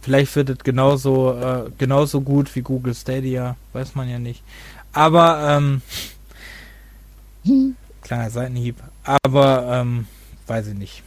vielleicht 0.00 0.36
wird 0.36 0.50
es 0.50 0.58
genauso, 0.58 1.32
äh, 1.32 1.70
genauso 1.76 2.20
gut 2.20 2.54
wie 2.54 2.62
Google 2.62 2.94
Stadia, 2.94 3.56
weiß 3.72 3.96
man 3.96 4.08
ja 4.08 4.20
nicht. 4.20 4.44
Aber, 4.92 5.58
ähm, 5.58 5.82
kleiner 8.00 8.30
Seitenhieb, 8.30 8.76
aber, 9.24 9.66
ähm, 9.72 10.06
weiß 10.46 10.68
ich 10.68 10.74
nicht. 10.74 11.02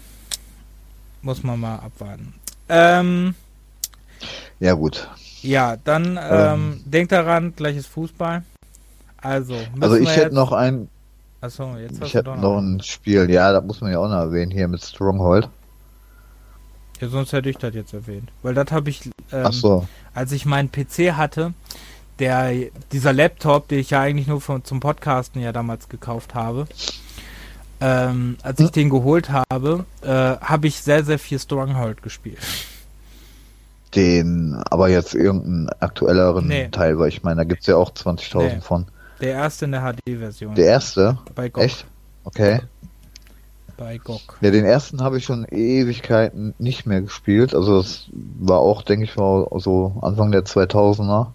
Muss 1.27 1.43
man 1.43 1.59
mal 1.59 1.75
abwarten. 1.79 2.33
Ähm, 2.69 3.35
Ja 4.61 4.75
gut. 4.75 5.09
ja, 5.41 5.75
dann 5.75 6.17
ähm, 6.17 6.79
denkt 6.85 7.11
daran, 7.11 7.53
gleiches 7.53 7.85
Fußball. 7.85 8.43
Also, 9.17 9.57
Also 9.77 9.97
ich 9.97 10.15
hätte 10.15 10.33
noch 10.33 10.53
ein, 10.53 10.87
Achso, 11.41 11.75
jetzt 11.75 12.01
ich 12.01 12.13
hätte 12.13 12.29
noch 12.37 12.59
ein 12.59 12.79
Spiel, 12.81 13.29
ja, 13.29 13.51
das 13.51 13.61
muss 13.65 13.81
man 13.81 13.91
ja 13.91 13.99
auch 13.99 14.07
noch 14.07 14.15
erwähnen, 14.15 14.51
hier 14.51 14.69
mit 14.69 14.81
Stronghold. 14.81 15.49
Ja, 17.01 17.09
sonst 17.09 17.33
hätte 17.33 17.49
ich 17.49 17.57
das 17.57 17.75
jetzt 17.75 17.93
erwähnt. 17.93 18.31
Weil 18.41 18.53
das 18.53 18.71
habe 18.71 18.89
ich, 18.89 19.09
ähm, 19.33 19.51
so. 19.51 19.85
als 20.13 20.31
ich 20.31 20.45
meinen 20.45 20.71
PC 20.71 21.11
hatte, 21.17 21.53
der, 22.19 22.53
dieser 22.93 23.11
Laptop, 23.11 23.67
den 23.67 23.79
ich 23.79 23.89
ja 23.89 23.99
eigentlich 23.99 24.27
nur 24.27 24.39
von, 24.39 24.63
zum 24.63 24.79
Podcasten 24.79 25.41
ja 25.41 25.51
damals 25.51 25.89
gekauft 25.89 26.35
habe, 26.35 26.67
ähm, 27.81 28.37
als 28.43 28.59
ich 28.59 28.71
den 28.71 28.89
geholt 28.89 29.29
habe, 29.29 29.85
äh, 30.01 30.07
habe 30.07 30.67
ich 30.67 30.81
sehr, 30.81 31.03
sehr 31.03 31.19
viel 31.19 31.39
Stronghold 31.39 32.01
gespielt. 32.01 32.39
Den, 33.95 34.61
aber 34.69 34.89
jetzt 34.89 35.15
irgendeinen 35.15 35.69
aktuelleren 35.79 36.47
Nee. 36.47 36.67
Teil, 36.69 36.99
weil 36.99 37.09
ich 37.09 37.23
meine, 37.23 37.37
da 37.37 37.43
gibt's 37.45 37.67
ja 37.67 37.77
auch 37.77 37.91
20.000 37.91 38.37
Nee. 38.55 38.61
von. 38.61 38.85
Der 39.21 39.31
erste 39.33 39.65
in 39.65 39.71
der 39.71 39.81
HD-Version. 39.81 40.55
Der 40.55 40.65
erste? 40.65 41.17
bei 41.33 41.49
GOG. 41.49 41.63
Echt? 41.63 41.85
Okay. 42.23 42.59
bei 43.77 43.97
GOG. 43.97 44.37
Ja, 44.41 44.51
den 44.51 44.65
ersten 44.65 45.01
habe 45.01 45.17
ich 45.19 45.25
schon 45.25 45.45
Ewigkeiten 45.45 46.53
nicht 46.59 46.85
mehr 46.85 47.01
gespielt. 47.01 47.53
Also 47.55 47.77
das 47.77 48.07
war 48.39 48.59
auch, 48.59 48.81
denke 48.81 49.05
ich 49.05 49.15
mal, 49.15 49.47
so 49.57 49.95
Anfang 50.01 50.31
der 50.31 50.43
2000er. 50.45 51.27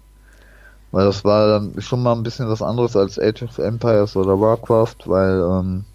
Weil 0.91 1.05
das 1.05 1.25
war 1.25 1.47
dann 1.47 1.81
schon 1.81 2.03
mal 2.03 2.13
ein 2.13 2.21
bisschen 2.23 2.47
was 2.49 2.61
anderes 2.61 2.95
als 2.95 3.17
Age 3.17 3.43
of 3.43 3.57
Empires 3.57 4.15
oder 4.15 4.39
Warcraft, 4.39 4.97
weil 5.05 5.39
ähm, 5.41 5.85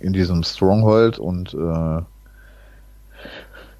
in 0.00 0.12
diesem 0.12 0.42
Stronghold 0.42 1.18
und 1.18 1.54
äh, 1.54 2.02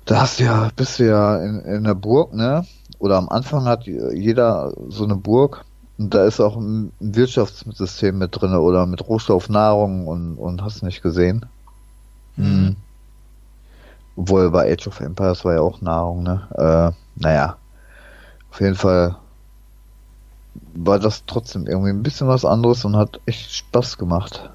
da 0.05 0.21
hast 0.23 0.41
du 0.41 0.45
ja, 0.45 0.71
bist 0.75 0.99
du 0.99 1.07
ja 1.07 1.37
in, 1.37 1.61
in 1.61 1.85
der 1.85 1.95
Burg, 1.95 2.33
ne? 2.33 2.67
Oder 2.99 3.17
am 3.17 3.29
Anfang 3.29 3.67
hat 3.67 3.87
jeder 3.87 4.73
so 4.89 5.05
eine 5.05 5.17
Burg 5.17 5.65
und 5.99 6.15
da 6.15 6.25
ist 6.25 6.41
auch 6.41 6.57
ein 6.57 6.93
Wirtschaftssystem 7.01 8.19
mit 8.19 8.41
drin 8.41 8.55
oder 8.55 8.87
mit 8.87 9.07
Rohstoff, 9.07 9.49
Nahrung 9.49 10.07
und, 10.07 10.37
und 10.37 10.63
hast 10.63 10.83
nicht 10.83 11.03
gesehen. 11.03 11.47
Mhm. 12.37 12.77
Obwohl 14.17 14.51
bei 14.51 14.73
Age 14.73 14.89
of 14.89 15.01
Empires 15.01 15.45
war 15.45 15.55
ja 15.55 15.61
auch 15.61 15.81
Nahrung, 15.81 16.23
ne? 16.23 16.49
Äh, 16.55 17.21
naja. 17.21 17.57
Auf 18.51 18.61
jeden 18.61 18.75
Fall 18.77 19.17
war 20.75 20.99
das 20.99 21.25
trotzdem 21.27 21.67
irgendwie 21.67 21.91
ein 21.91 22.03
bisschen 22.03 22.29
was 22.29 22.45
anderes 22.45 22.85
und 22.85 22.97
hat 22.97 23.21
echt 23.27 23.53
Spaß 23.53 23.99
gemacht. 23.99 24.51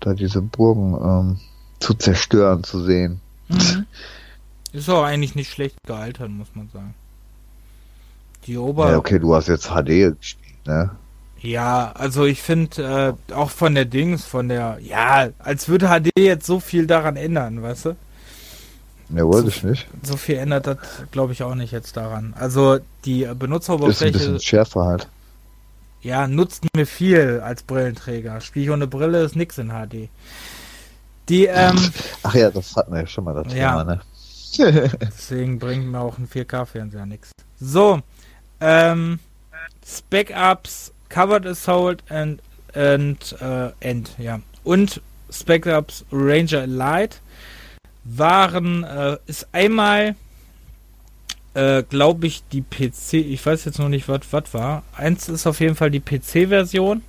Da 0.00 0.14
diese 0.14 0.42
Burgen 0.42 0.94
ähm, 0.94 1.40
zu 1.80 1.94
zerstören, 1.94 2.64
zu 2.64 2.82
sehen. 2.82 3.20
Mhm. 3.48 3.86
Ist 4.72 4.90
auch 4.90 5.04
eigentlich 5.04 5.34
nicht 5.34 5.50
schlecht 5.50 5.76
gealtert, 5.86 6.30
muss 6.30 6.48
man 6.54 6.68
sagen. 6.72 6.94
Die 8.46 8.58
Ober. 8.58 8.90
Ja, 8.90 8.98
okay, 8.98 9.18
du 9.18 9.34
hast 9.34 9.48
jetzt 9.48 9.68
HD 9.68 10.16
gespielt, 10.18 10.66
ne? 10.66 10.90
Ja, 11.40 11.92
also 11.92 12.24
ich 12.24 12.42
finde 12.42 13.16
äh, 13.28 13.34
auch 13.34 13.50
von 13.50 13.74
der 13.74 13.84
Dings, 13.84 14.24
von 14.24 14.48
der, 14.48 14.78
ja, 14.80 15.28
als 15.38 15.68
würde 15.68 15.88
HD 15.88 16.10
jetzt 16.18 16.46
so 16.46 16.58
viel 16.58 16.86
daran 16.86 17.16
ändern, 17.16 17.62
weißt 17.62 17.84
du? 17.86 17.96
Ja, 19.10 19.24
wollte 19.24 19.42
so, 19.42 19.48
ich 19.48 19.62
nicht. 19.62 19.86
So 20.02 20.16
viel 20.16 20.36
ändert 20.36 20.66
das, 20.66 20.78
glaube 21.10 21.34
ich, 21.34 21.42
auch 21.42 21.54
nicht 21.54 21.72
jetzt 21.72 21.96
daran. 21.96 22.34
Also 22.38 22.78
die 23.04 23.28
Benutzeroberfläche. 23.38 24.16
Ist 24.16 24.24
ein 24.26 24.32
bisschen 24.32 24.40
schärfer 24.40 24.84
halt. 24.84 25.08
Ja, 26.04 26.28
nutzt 26.28 26.66
mir 26.76 26.86
viel 26.86 27.40
als 27.42 27.62
Brillenträger. 27.62 28.42
Spiel 28.42 28.64
ich 28.64 28.70
ohne 28.70 28.86
Brille 28.86 29.22
ist 29.22 29.36
nix 29.36 29.56
in 29.56 29.70
HD. 29.70 30.10
Die, 31.30 31.46
ähm, 31.46 31.90
Ach 32.22 32.34
ja, 32.34 32.50
das 32.50 32.76
hatten 32.76 32.92
wir 32.92 33.00
ja 33.00 33.06
schon 33.06 33.24
mal 33.24 33.32
das 33.32 33.54
ja. 33.54 33.70
Thema, 33.70 33.84
ne? 33.84 34.00
Deswegen 35.00 35.58
bringt 35.58 35.86
mir 35.86 36.00
auch 36.00 36.18
ein 36.18 36.28
4K-Fernseher 36.28 37.06
nichts. 37.06 37.32
So, 37.58 38.02
ähm, 38.60 39.18
Spec 39.84 40.30
Ups, 40.36 40.92
Covered 41.08 41.46
Assault 41.46 42.04
and, 42.10 42.42
and 42.74 43.36
uh, 43.40 43.70
End, 43.80 44.10
ja. 44.18 44.40
Und 44.62 45.00
Spec 45.30 45.66
Ups 45.66 46.04
Ranger 46.12 46.64
Elite 46.64 47.16
waren, 48.04 48.84
äh, 48.84 49.16
ist 49.26 49.48
einmal, 49.52 50.16
äh, 51.54 51.82
glaube 51.82 52.26
ich, 52.26 52.42
die 52.52 52.62
PC, 52.62 53.14
ich 53.14 53.44
weiß 53.44 53.64
jetzt 53.64 53.78
noch 53.78 53.88
nicht, 53.88 54.08
was 54.08 54.20
was 54.30 54.52
war. 54.52 54.82
Eins 54.96 55.28
ist 55.28 55.46
auf 55.46 55.60
jeden 55.60 55.76
Fall 55.76 55.90
die 55.90 56.00
PC-Version. 56.00 57.02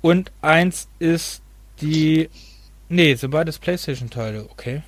Und 0.00 0.32
eins 0.40 0.88
ist 0.98 1.42
die, 1.80 2.28
nee, 2.88 3.14
sind 3.14 3.30
beides 3.30 3.58
PlayStation-Teile, 3.58 4.46
okay. 4.50 4.82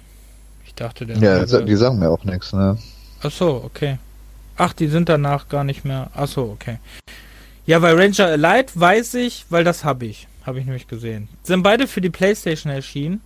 Ich 0.66 0.74
dachte, 0.74 1.07
der. 1.07 1.16
Ja, 1.19 1.51
würde... 1.51 1.65
die 1.65 1.77
sagen 1.77 1.99
mir 1.99 2.11
auch 2.11 2.24
nichts, 2.24 2.53
ne? 2.53 2.78
Ach 3.23 3.31
so, 3.31 3.62
okay. 3.65 3.99
Ach, 4.57 4.73
die 4.73 4.89
sind 4.89 5.09
danach 5.09 5.49
gar 5.49 5.65
nicht 5.65 5.85
mehr. 5.85 6.11
Ach 6.15 6.28
so, 6.28 6.43
okay. 6.45 6.78
Ja, 7.66 7.81
weil 7.82 7.99
Ranger 7.99 8.32
Elite 8.32 8.73
weiß 8.74 9.15
ich, 9.15 9.47
weil 9.51 9.65
das 9.65 9.85
habe 9.85 10.07
ich. 10.07 10.28
Habe 10.45 10.61
ich 10.61 10.66
nämlich 10.66 10.86
gesehen. 10.86 11.28
Sind 11.43 11.62
beide 11.62 11.86
für 11.86 12.01
die 12.01 12.11
Playstation 12.11 12.73
erschienen. 12.73 13.20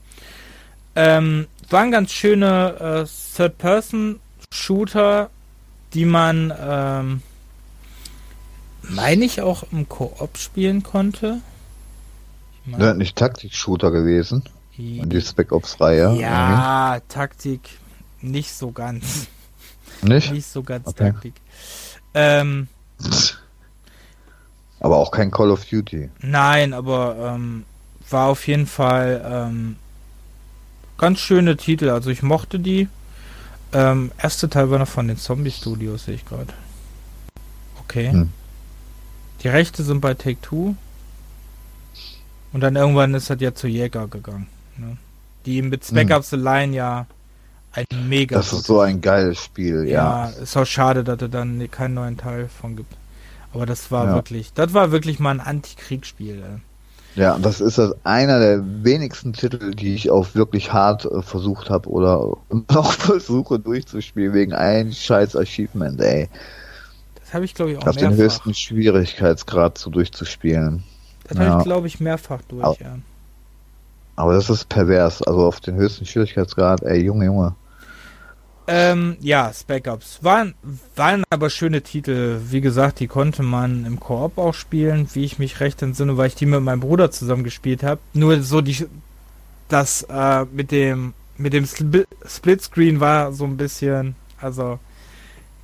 Ähm, 0.94 1.46
waren 1.68 1.90
ganz 1.90 2.12
schöne 2.12 3.04
äh, 3.04 3.06
Third-Person-Shooter, 4.50 5.30
die 5.94 6.04
man, 6.04 6.52
ähm, 6.60 7.22
meine 8.82 9.24
ich, 9.24 9.40
auch 9.42 9.64
im 9.72 9.88
Koop 9.88 10.36
spielen 10.36 10.82
konnte. 10.82 11.40
Ich 12.64 12.72
mein, 12.72 12.80
ja, 12.80 12.94
nicht 12.94 13.16
Taktik-Shooter 13.16 13.90
gewesen. 13.90 14.44
Die 14.76 15.20
Spec 15.20 15.50
Ops-Reihe. 15.50 16.14
Ja, 16.20 16.94
irgendwie. 16.94 17.08
Taktik 17.08 17.60
nicht 18.20 18.52
so 18.52 18.70
ganz. 18.70 19.26
Nicht? 20.02 20.32
Nicht 20.32 20.46
so 20.46 20.62
ganz 20.62 20.86
okay. 20.86 21.10
Taktik. 21.10 21.34
Ähm, 22.14 22.68
aber 24.78 24.98
auch 24.98 25.10
kein 25.10 25.32
Call 25.32 25.50
of 25.50 25.64
Duty. 25.64 26.10
Nein, 26.20 26.72
aber 26.72 27.34
ähm, 27.34 27.64
war 28.08 28.28
auf 28.28 28.46
jeden 28.46 28.68
Fall 28.68 29.20
ähm, 29.28 29.76
ganz 30.96 31.18
schöne 31.18 31.56
Titel. 31.56 31.90
Also 31.90 32.10
ich 32.10 32.22
mochte 32.22 32.60
die. 32.60 32.88
Ähm, 33.72 34.12
erste 34.18 34.48
Teil 34.48 34.70
war 34.70 34.78
noch 34.78 34.88
von 34.88 35.08
den 35.08 35.18
Zombie 35.18 35.50
Studios, 35.50 36.04
sehe 36.04 36.14
ich 36.14 36.24
gerade. 36.24 36.52
Okay. 37.80 38.10
Hm. 38.10 38.32
Die 39.42 39.48
Rechte 39.48 39.82
sind 39.82 40.00
bei 40.00 40.14
Take 40.14 40.40
Two. 40.40 40.74
Und 42.52 42.60
dann 42.60 42.76
irgendwann 42.76 43.14
ist 43.14 43.30
er 43.30 43.36
ja 43.36 43.54
zu 43.54 43.66
Jäger 43.66 44.08
gegangen. 44.08 44.48
Ne? 44.76 44.96
Die 45.44 45.60
mit 45.62 45.84
Spec 45.84 46.10
Ups 46.10 46.32
hm. 46.32 46.38
The 46.38 46.44
Line 46.44 46.76
ja 46.76 47.06
ein 47.72 48.08
mega. 48.08 48.36
Das 48.36 48.52
ist 48.52 48.64
so 48.64 48.80
ein 48.80 49.00
geiles 49.00 49.38
Spiel, 49.38 49.84
ja. 49.84 50.28
Ja, 50.28 50.30
ist 50.30 50.56
auch 50.56 50.64
schade, 50.64 51.04
dass 51.04 51.20
er 51.20 51.28
dann 51.28 51.70
keinen 51.70 51.94
neuen 51.94 52.16
Teil 52.16 52.48
von 52.48 52.76
gibt. 52.76 52.94
Aber 53.52 53.66
das 53.66 53.90
war 53.90 54.06
ja. 54.06 54.14
wirklich, 54.14 54.52
das 54.54 54.74
war 54.74 54.90
wirklich 54.90 55.18
mal 55.18 55.30
ein 55.30 55.40
Antikriegsspiel. 55.40 56.60
Ja, 57.18 57.36
das 57.36 57.60
ist 57.60 57.78
das 57.78 57.94
einer 58.04 58.38
der 58.38 58.62
wenigsten 58.84 59.32
Titel, 59.32 59.74
die 59.74 59.92
ich 59.94 60.08
auch 60.08 60.36
wirklich 60.36 60.72
hart 60.72 61.04
äh, 61.04 61.20
versucht 61.20 61.68
habe 61.68 61.88
oder 61.88 62.36
noch 62.70 62.92
versuche 62.92 63.58
durchzuspielen 63.58 64.32
wegen 64.32 64.52
einem 64.52 64.92
scheiß 64.92 65.34
Achievement, 65.34 66.00
ey. 66.00 66.28
Das 67.20 67.34
habe 67.34 67.44
ich 67.44 67.54
glaube 67.54 67.72
ich 67.72 67.78
auch 67.78 67.88
Auf 67.88 67.96
mehrfach. 67.96 68.10
den 68.10 68.16
höchsten 68.16 68.54
Schwierigkeitsgrad 68.54 69.78
so 69.78 69.90
durchzuspielen. 69.90 70.84
Das 71.24 71.38
ja. 71.38 71.44
habe 71.44 71.58
ich 71.58 71.64
glaube 71.64 71.86
ich 71.88 71.98
mehrfach 71.98 72.40
durch, 72.48 72.64
aber, 72.64 72.80
ja. 72.80 72.98
Aber 74.14 74.34
das 74.34 74.48
ist 74.48 74.68
pervers, 74.68 75.20
also 75.20 75.44
auf 75.44 75.58
den 75.58 75.74
höchsten 75.74 76.06
Schwierigkeitsgrad, 76.06 76.82
ey, 76.84 77.02
Junge, 77.02 77.24
Junge. 77.24 77.54
Ähm, 78.70 79.16
ja, 79.20 79.50
Spec 79.52 79.86
Ups. 79.86 80.18
Waren, 80.22 80.54
waren 80.94 81.24
aber 81.30 81.48
schöne 81.48 81.80
Titel. 81.80 82.38
Wie 82.50 82.60
gesagt, 82.60 83.00
die 83.00 83.06
konnte 83.06 83.42
man 83.42 83.86
im 83.86 83.98
Koop 83.98 84.36
auch 84.36 84.52
spielen, 84.52 85.08
wie 85.14 85.24
ich 85.24 85.38
mich 85.38 85.60
recht 85.60 85.80
entsinne, 85.80 86.18
weil 86.18 86.26
ich 86.26 86.34
die 86.34 86.44
mit 86.44 86.60
meinem 86.60 86.80
Bruder 86.80 87.10
zusammen 87.10 87.44
gespielt 87.44 87.82
habe. 87.82 87.98
Nur 88.12 88.42
so 88.42 88.60
die, 88.60 88.86
das 89.68 90.02
äh, 90.02 90.44
mit 90.52 90.70
dem, 90.70 91.14
mit 91.38 91.54
dem 91.54 91.64
Splitscreen 91.66 93.00
war 93.00 93.32
so 93.32 93.44
ein 93.44 93.56
bisschen, 93.56 94.16
also 94.38 94.78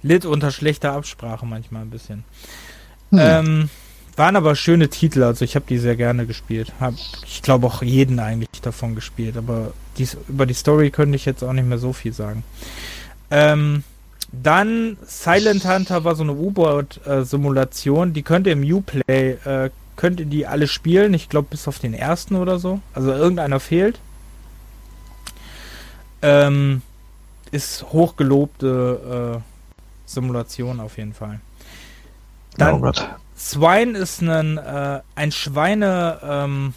litt 0.01 0.25
unter 0.25 0.51
schlechter 0.51 0.93
Absprache 0.93 1.45
manchmal 1.45 1.83
ein 1.83 1.91
bisschen. 1.91 2.25
Hm. 3.11 3.19
Ähm, 3.21 3.71
waren 4.19 4.37
aber 4.37 4.55
schöne 4.55 4.89
Titel, 4.89 5.23
also 5.23 5.45
ich 5.45 5.57
habe 5.57 5.67
die 5.69 5.79
sehr 5.79 5.97
gerne 5.97 6.27
gespielt. 6.27 6.73
Hab, 6.81 6.95
ich 7.25 7.43
glaube 7.43 7.67
auch 7.67 7.83
jeden 7.83 8.19
eigentlich 8.21 8.61
davon 8.63 8.95
gespielt, 8.95 9.37
aber 9.37 9.73
dies, 9.97 10.17
über 10.29 10.47
die 10.47 10.55
Story 10.55 10.91
könnte 10.91 11.17
ich 11.17 11.25
jetzt 11.25 11.43
auch 11.43 11.53
nicht 11.53 11.67
mehr 11.67 11.79
so 11.79 11.93
viel 11.93 12.13
sagen. 12.13 12.45
Ähm, 13.31 13.83
dann 14.31 14.97
Silent 15.07 15.65
Hunter 15.65 16.05
war 16.05 16.15
so 16.17 16.23
eine 16.23 16.33
U-Boot-Simulation, 16.33 18.13
die 18.13 18.23
könnt 18.23 18.47
ihr 18.47 18.53
im 18.55 18.63
Uplay, 18.63 19.33
äh, 19.45 19.71
könnt 19.97 20.21
ihr 20.21 20.27
die 20.27 20.47
alle 20.47 20.67
spielen, 20.67 21.15
ich 21.15 21.29
glaube 21.29 21.49
bis 21.51 21.69
auf 21.69 21.79
den 21.79 21.95
ersten 21.95 22.37
oder 22.37 22.59
so. 22.59 22.81
Also 22.95 23.13
irgendeiner 23.13 23.61
fehlt. 23.61 23.99
Ähm, 26.23 26.83
ist 27.53 27.85
hochgelobte 27.93 29.39
äh, 29.39 29.41
Simulation 30.07 30.81
auf 30.81 30.99
jeden 30.99 31.15
Fall. 31.15 31.41
Dann, 32.57 32.83
oh 32.83 32.93
Swine 33.37 33.99
ist 33.99 34.23
ein, 34.23 34.59
äh, 34.59 35.01
ein 35.15 35.33
Schweine, 35.33 36.21
ähm, 36.23 36.75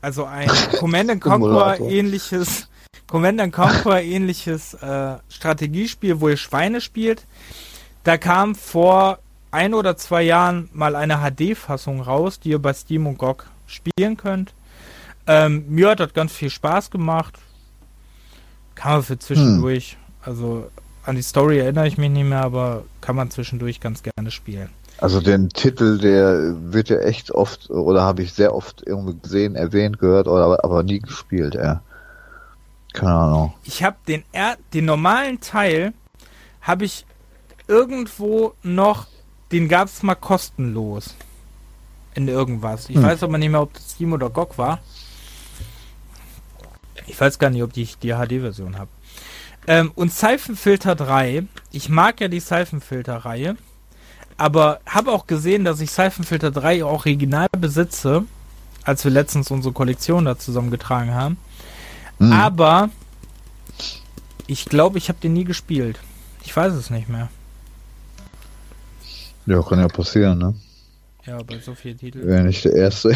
also 0.00 0.24
ein 0.24 0.48
Command 0.78 1.20
Conquer 1.20 1.80
ähnliches, 1.80 2.68
Command 3.06 3.52
Conquer 3.52 4.02
ähnliches 4.02 4.74
äh, 4.74 5.16
Strategiespiel, 5.28 6.20
wo 6.20 6.28
ihr 6.28 6.36
Schweine 6.36 6.80
spielt. 6.80 7.24
Da 8.04 8.16
kam 8.16 8.54
vor 8.54 9.18
ein 9.50 9.74
oder 9.74 9.96
zwei 9.96 10.22
Jahren 10.22 10.68
mal 10.72 10.94
eine 10.94 11.18
HD-Fassung 11.18 12.00
raus, 12.00 12.38
die 12.38 12.50
ihr 12.50 12.58
bei 12.58 12.72
Steam 12.74 13.06
und 13.06 13.18
GOG 13.18 13.46
spielen 13.66 14.16
könnt. 14.16 14.52
Ähm, 15.26 15.64
mir 15.68 15.90
hat 15.90 16.00
das 16.00 16.14
ganz 16.14 16.32
viel 16.32 16.50
Spaß 16.50 16.90
gemacht. 16.90 17.38
Kann 18.74 18.92
man 18.92 19.02
für 19.02 19.18
zwischendurch, 19.18 19.92
hm. 19.92 19.98
also 20.22 20.70
an 21.04 21.16
die 21.16 21.22
Story 21.22 21.58
erinnere 21.58 21.88
ich 21.88 21.98
mich 21.98 22.10
nicht 22.10 22.24
mehr, 22.24 22.42
aber 22.42 22.84
kann 23.00 23.16
man 23.16 23.30
zwischendurch 23.30 23.80
ganz 23.80 24.02
gerne 24.02 24.30
spielen. 24.30 24.70
Also 24.98 25.20
den 25.20 25.48
Titel, 25.48 25.98
der 25.98 26.54
wird 26.72 26.88
ja 26.88 26.98
echt 26.98 27.30
oft, 27.30 27.70
oder 27.70 28.02
habe 28.02 28.22
ich 28.22 28.32
sehr 28.32 28.54
oft 28.54 28.82
irgendwie 28.84 29.16
gesehen, 29.20 29.54
erwähnt, 29.54 29.98
gehört, 29.98 30.26
oder 30.26 30.62
aber 30.64 30.82
nie 30.82 30.98
gespielt, 30.98 31.54
ja. 31.54 31.82
Keine 32.92 33.12
Ahnung. 33.12 33.54
Ich 33.62 33.84
habe 33.84 33.96
den, 34.08 34.24
den 34.74 34.84
normalen 34.84 35.40
Teil, 35.40 35.92
habe 36.60 36.84
ich 36.84 37.06
irgendwo 37.68 38.54
noch, 38.62 39.06
den 39.52 39.68
gab 39.68 39.86
es 39.86 40.02
mal 40.02 40.16
kostenlos. 40.16 41.14
In 42.14 42.26
irgendwas. 42.26 42.88
Ich 42.88 42.96
hm. 42.96 43.04
weiß 43.04 43.22
aber 43.22 43.38
nicht 43.38 43.50
mehr, 43.50 43.62
ob 43.62 43.72
das 43.74 43.90
Steam 43.90 44.12
oder 44.12 44.28
GOG 44.30 44.58
war. 44.58 44.80
Ich 47.06 47.20
weiß 47.20 47.38
gar 47.38 47.50
nicht, 47.50 47.62
ob 47.62 47.76
ich 47.76 47.98
die 47.98 48.14
HD-Version 48.14 48.78
habe. 48.78 48.90
Ähm, 49.68 49.92
und 49.94 50.12
Seifenfilter 50.12 50.96
3. 50.96 51.44
Ich 51.70 51.88
mag 51.88 52.20
ja 52.20 52.26
die 52.28 52.40
Seifenfilter-Reihe. 52.40 53.56
Aber 54.38 54.80
habe 54.86 55.10
auch 55.12 55.26
gesehen, 55.26 55.64
dass 55.64 55.80
ich 55.80 55.90
Seifenfilter 55.90 56.50
3 56.50 56.84
original 56.84 57.48
besitze, 57.58 58.24
als 58.84 59.04
wir 59.04 59.10
letztens 59.10 59.50
unsere 59.50 59.74
Kollektion 59.74 60.24
da 60.24 60.38
zusammengetragen 60.38 61.12
haben. 61.12 61.36
Mhm. 62.18 62.32
Aber 62.32 62.90
ich 64.46 64.64
glaube, 64.64 64.98
ich 64.98 65.08
habe 65.08 65.18
den 65.20 65.34
nie 65.34 65.44
gespielt. 65.44 65.98
Ich 66.44 66.56
weiß 66.56 66.72
es 66.72 66.88
nicht 66.88 67.08
mehr. 67.08 67.28
Ja, 69.46 69.60
kann 69.62 69.80
ja 69.80 69.88
passieren, 69.88 70.38
ne? 70.38 70.54
Ja, 71.26 71.42
bei 71.42 71.58
so 71.58 71.74
vielen 71.74 71.98
Titeln. 71.98 72.26
Wäre 72.26 72.44
nicht 72.44 72.64
der 72.64 72.74
erste. 72.74 73.14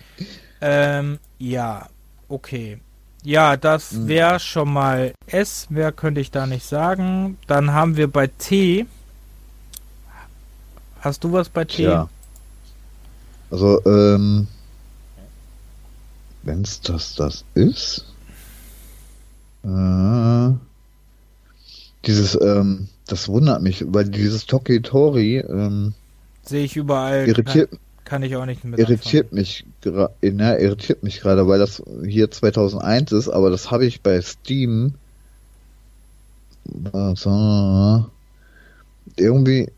ähm, 0.60 1.18
ja, 1.38 1.88
okay. 2.28 2.78
Ja, 3.22 3.56
das 3.56 3.92
hm. 3.92 4.08
wäre 4.08 4.40
schon 4.40 4.72
mal 4.72 5.12
S, 5.26 5.66
wer 5.70 5.92
könnte 5.92 6.20
ich 6.20 6.30
da 6.30 6.46
nicht 6.46 6.66
sagen. 6.66 7.38
Dann 7.46 7.72
haben 7.72 7.96
wir 7.96 8.08
bei 8.08 8.26
T. 8.26 8.86
Hast 11.00 11.24
du 11.24 11.32
was 11.32 11.48
bei 11.48 11.64
T? 11.64 11.84
Ja. 11.84 12.08
Also, 13.50 13.84
ähm, 13.86 14.46
wenn 16.42 16.62
es 16.62 16.80
das 16.80 17.14
das 17.14 17.44
ist. 17.54 18.04
Äh, 19.64 20.50
dieses, 22.04 22.38
ähm, 22.40 22.88
das 23.06 23.28
wundert 23.28 23.62
mich, 23.62 23.84
weil 23.88 24.04
dieses 24.04 24.46
Tokitori, 24.46 25.38
ähm, 25.38 25.94
sehe 26.42 26.64
ich 26.64 26.76
überall. 26.76 27.26
Irritiert, 27.26 27.70
kann, 27.70 27.80
kann 28.04 28.22
ich 28.22 28.36
auch 28.36 28.46
nicht 28.46 28.64
mit 28.64 28.78
Irritiert 28.78 29.32
anfangen. 29.32 29.40
mich, 29.40 29.66
na, 30.22 30.58
irritiert 30.58 31.02
mich 31.02 31.20
gerade, 31.20 31.46
weil 31.48 31.58
das 31.58 31.82
hier 32.04 32.30
2001 32.30 33.12
ist, 33.12 33.28
aber 33.28 33.50
das 33.50 33.70
habe 33.70 33.86
ich 33.86 34.02
bei 34.02 34.20
Steam. 34.20 34.94
Also, 36.92 38.06
irgendwie 39.16 39.70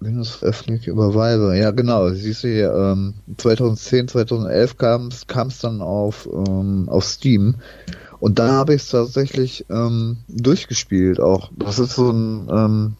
Windows 0.00 0.42
öffentlich 0.42 0.86
überweise. 0.86 1.54
Ja, 1.56 1.70
genau. 1.70 2.08
Siehst 2.10 2.44
du 2.44 2.48
hier, 2.48 2.72
ähm, 2.74 3.14
2010, 3.36 4.08
2011 4.08 4.76
kam 4.78 5.08
es 5.08 5.58
dann 5.58 5.82
auf, 5.82 6.28
ähm, 6.32 6.88
auf 6.88 7.04
Steam. 7.04 7.56
Und 8.18 8.38
da 8.38 8.52
habe 8.52 8.74
ich 8.74 8.82
es 8.82 8.90
tatsächlich 8.90 9.66
ähm, 9.70 10.18
durchgespielt 10.28 11.20
auch. 11.20 11.50
Das 11.56 11.78
ist 11.78 11.94
so 11.94 12.10
ein 12.10 12.48
ähm, 12.50 12.96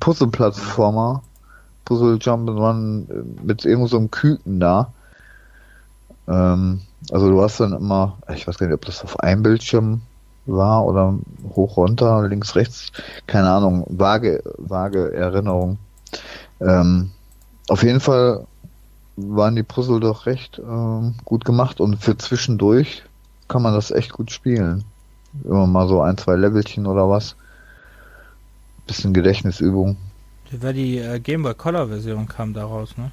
Puzzle-Plattformer. 0.00 1.22
Puzzle 1.84 2.18
Jump 2.20 2.48
and 2.48 2.58
Run 2.58 3.06
äh, 3.10 3.44
mit 3.44 3.64
irgend 3.64 3.90
so 3.90 3.98
einem 3.98 4.10
Küken 4.10 4.60
da. 4.60 4.92
Ähm, 6.26 6.80
also 7.10 7.28
du 7.28 7.42
hast 7.42 7.60
dann 7.60 7.72
immer, 7.72 8.18
ich 8.34 8.46
weiß 8.46 8.58
gar 8.58 8.66
nicht, 8.66 8.74
ob 8.74 8.84
das 8.84 9.04
auf 9.04 9.20
einem 9.20 9.42
Bildschirm 9.42 10.00
war 10.46 10.84
oder 10.84 11.18
hoch 11.50 11.76
runter, 11.76 12.26
links, 12.28 12.54
rechts, 12.54 12.92
keine 13.26 13.50
Ahnung, 13.50 13.86
vage, 13.88 14.42
vage 14.58 15.12
Erinnerung. 15.12 15.78
Ähm, 16.60 17.10
auf 17.68 17.82
jeden 17.82 18.00
Fall 18.00 18.46
waren 19.16 19.56
die 19.56 19.62
Puzzle 19.62 20.00
doch 20.00 20.26
recht 20.26 20.58
ähm, 20.58 21.14
gut 21.24 21.44
gemacht 21.44 21.80
und 21.80 21.96
für 21.96 22.16
zwischendurch 22.16 23.04
kann 23.48 23.62
man 23.62 23.74
das 23.74 23.90
echt 23.90 24.12
gut 24.12 24.30
spielen. 24.30 24.84
Immer 25.44 25.66
mal 25.66 25.88
so 25.88 26.00
ein, 26.00 26.16
zwei 26.16 26.36
Levelchen 26.36 26.86
oder 26.86 27.08
was. 27.08 27.36
Bisschen 28.86 29.14
Gedächtnisübung. 29.14 29.96
War 30.50 30.72
die 30.72 30.98
äh, 30.98 31.18
Game 31.18 31.42
Boy 31.42 31.54
Color 31.54 31.88
Version 31.88 32.28
kam 32.28 32.52
daraus, 32.54 32.96
ne? 32.96 33.10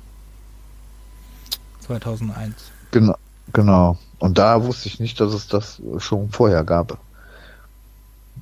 2001. 1.82 2.54
Genau, 2.92 3.16
genau. 3.54 3.98
Und 4.20 4.38
da 4.38 4.64
wusste 4.64 4.88
ich 4.88 5.00
nicht, 5.00 5.20
dass 5.20 5.34
es 5.34 5.48
das 5.48 5.82
schon 5.98 6.30
vorher 6.30 6.64
gab. 6.64 7.00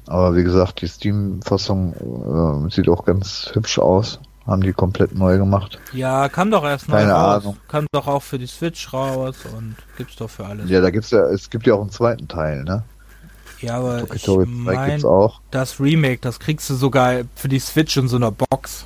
Aber 0.07 0.35
wie 0.35 0.43
gesagt, 0.43 0.81
die 0.81 0.87
Steam-Fassung 0.87 2.67
äh, 2.67 2.73
sieht 2.73 2.89
auch 2.89 3.05
ganz 3.05 3.51
hübsch 3.53 3.79
aus. 3.79 4.19
Haben 4.49 4.61
die 4.61 4.73
komplett 4.73 5.13
neu 5.13 5.37
gemacht. 5.37 5.79
Ja, 5.93 6.27
kam 6.27 6.49
doch 6.49 6.63
erst 6.63 6.87
Keine 6.87 7.11
raus. 7.11 7.43
Ahnung. 7.43 7.57
Kam 7.67 7.85
doch 7.91 8.07
auch 8.07 8.23
für 8.23 8.39
die 8.39 8.47
Switch 8.47 8.91
raus 8.91 9.35
und 9.55 9.75
gibt's 9.95 10.15
doch 10.15 10.29
für 10.29 10.45
alles. 10.45 10.69
Ja, 10.69 10.81
da 10.81 10.89
gibt's 10.89 11.11
ja, 11.11 11.21
es 11.25 11.51
gibt 11.51 11.67
ja 11.67 11.75
auch 11.75 11.81
einen 11.81 11.91
zweiten 11.91 12.27
Teil, 12.27 12.63
ne? 12.63 12.83
Ja, 13.61 13.77
aber 13.77 13.99
Tokitori 13.99 14.45
ich 14.45 14.49
mein, 14.49 15.03
auch. 15.05 15.41
das 15.51 15.79
Remake, 15.79 16.19
das 16.21 16.39
kriegst 16.39 16.69
du 16.69 16.75
sogar 16.75 17.21
für 17.35 17.47
die 17.47 17.59
Switch 17.59 17.95
in 17.97 18.07
so 18.07 18.15
einer 18.15 18.31
Box. 18.31 18.85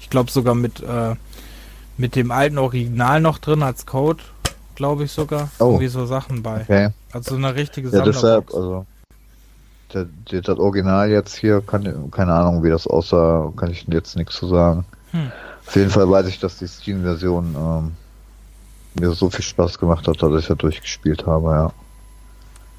Ich 0.00 0.10
glaube 0.10 0.30
sogar 0.30 0.54
mit, 0.54 0.80
äh, 0.80 1.14
mit 1.96 2.16
dem 2.16 2.30
alten 2.30 2.58
Original 2.58 3.20
noch 3.20 3.38
drin 3.38 3.62
als 3.62 3.86
Code, 3.86 4.24
glaube 4.74 5.04
ich 5.04 5.12
sogar. 5.12 5.50
Oh. 5.60 5.66
Irgendwie 5.66 5.88
so 5.88 6.06
Sachen 6.06 6.42
bei. 6.42 6.62
Okay. 6.62 6.88
Also 7.12 7.36
eine 7.36 7.54
richtige 7.54 7.90
ja, 7.90 8.02
deshalb, 8.02 8.52
also 8.52 8.86
der, 9.94 10.06
das 10.42 10.58
Original 10.58 11.10
jetzt 11.10 11.36
hier, 11.36 11.60
kann, 11.60 12.10
keine 12.10 12.32
Ahnung, 12.32 12.62
wie 12.62 12.70
das 12.70 12.86
aussah, 12.86 13.52
kann 13.56 13.70
ich 13.70 13.86
jetzt 13.88 14.16
nichts 14.16 14.36
zu 14.36 14.46
sagen. 14.46 14.84
Hm. 15.12 15.32
Auf 15.66 15.76
jeden 15.76 15.90
Fall 15.90 16.08
weiß 16.08 16.26
ich, 16.26 16.38
dass 16.38 16.58
die 16.58 16.66
Steam-Version 16.66 17.54
ähm, 17.56 17.92
mir 18.94 19.12
so 19.12 19.30
viel 19.30 19.44
Spaß 19.44 19.78
gemacht 19.78 20.08
hat, 20.08 20.22
dass 20.22 20.42
ich 20.42 20.48
ja 20.48 20.54
durchgespielt 20.54 21.26
habe, 21.26 21.50
ja. 21.50 21.72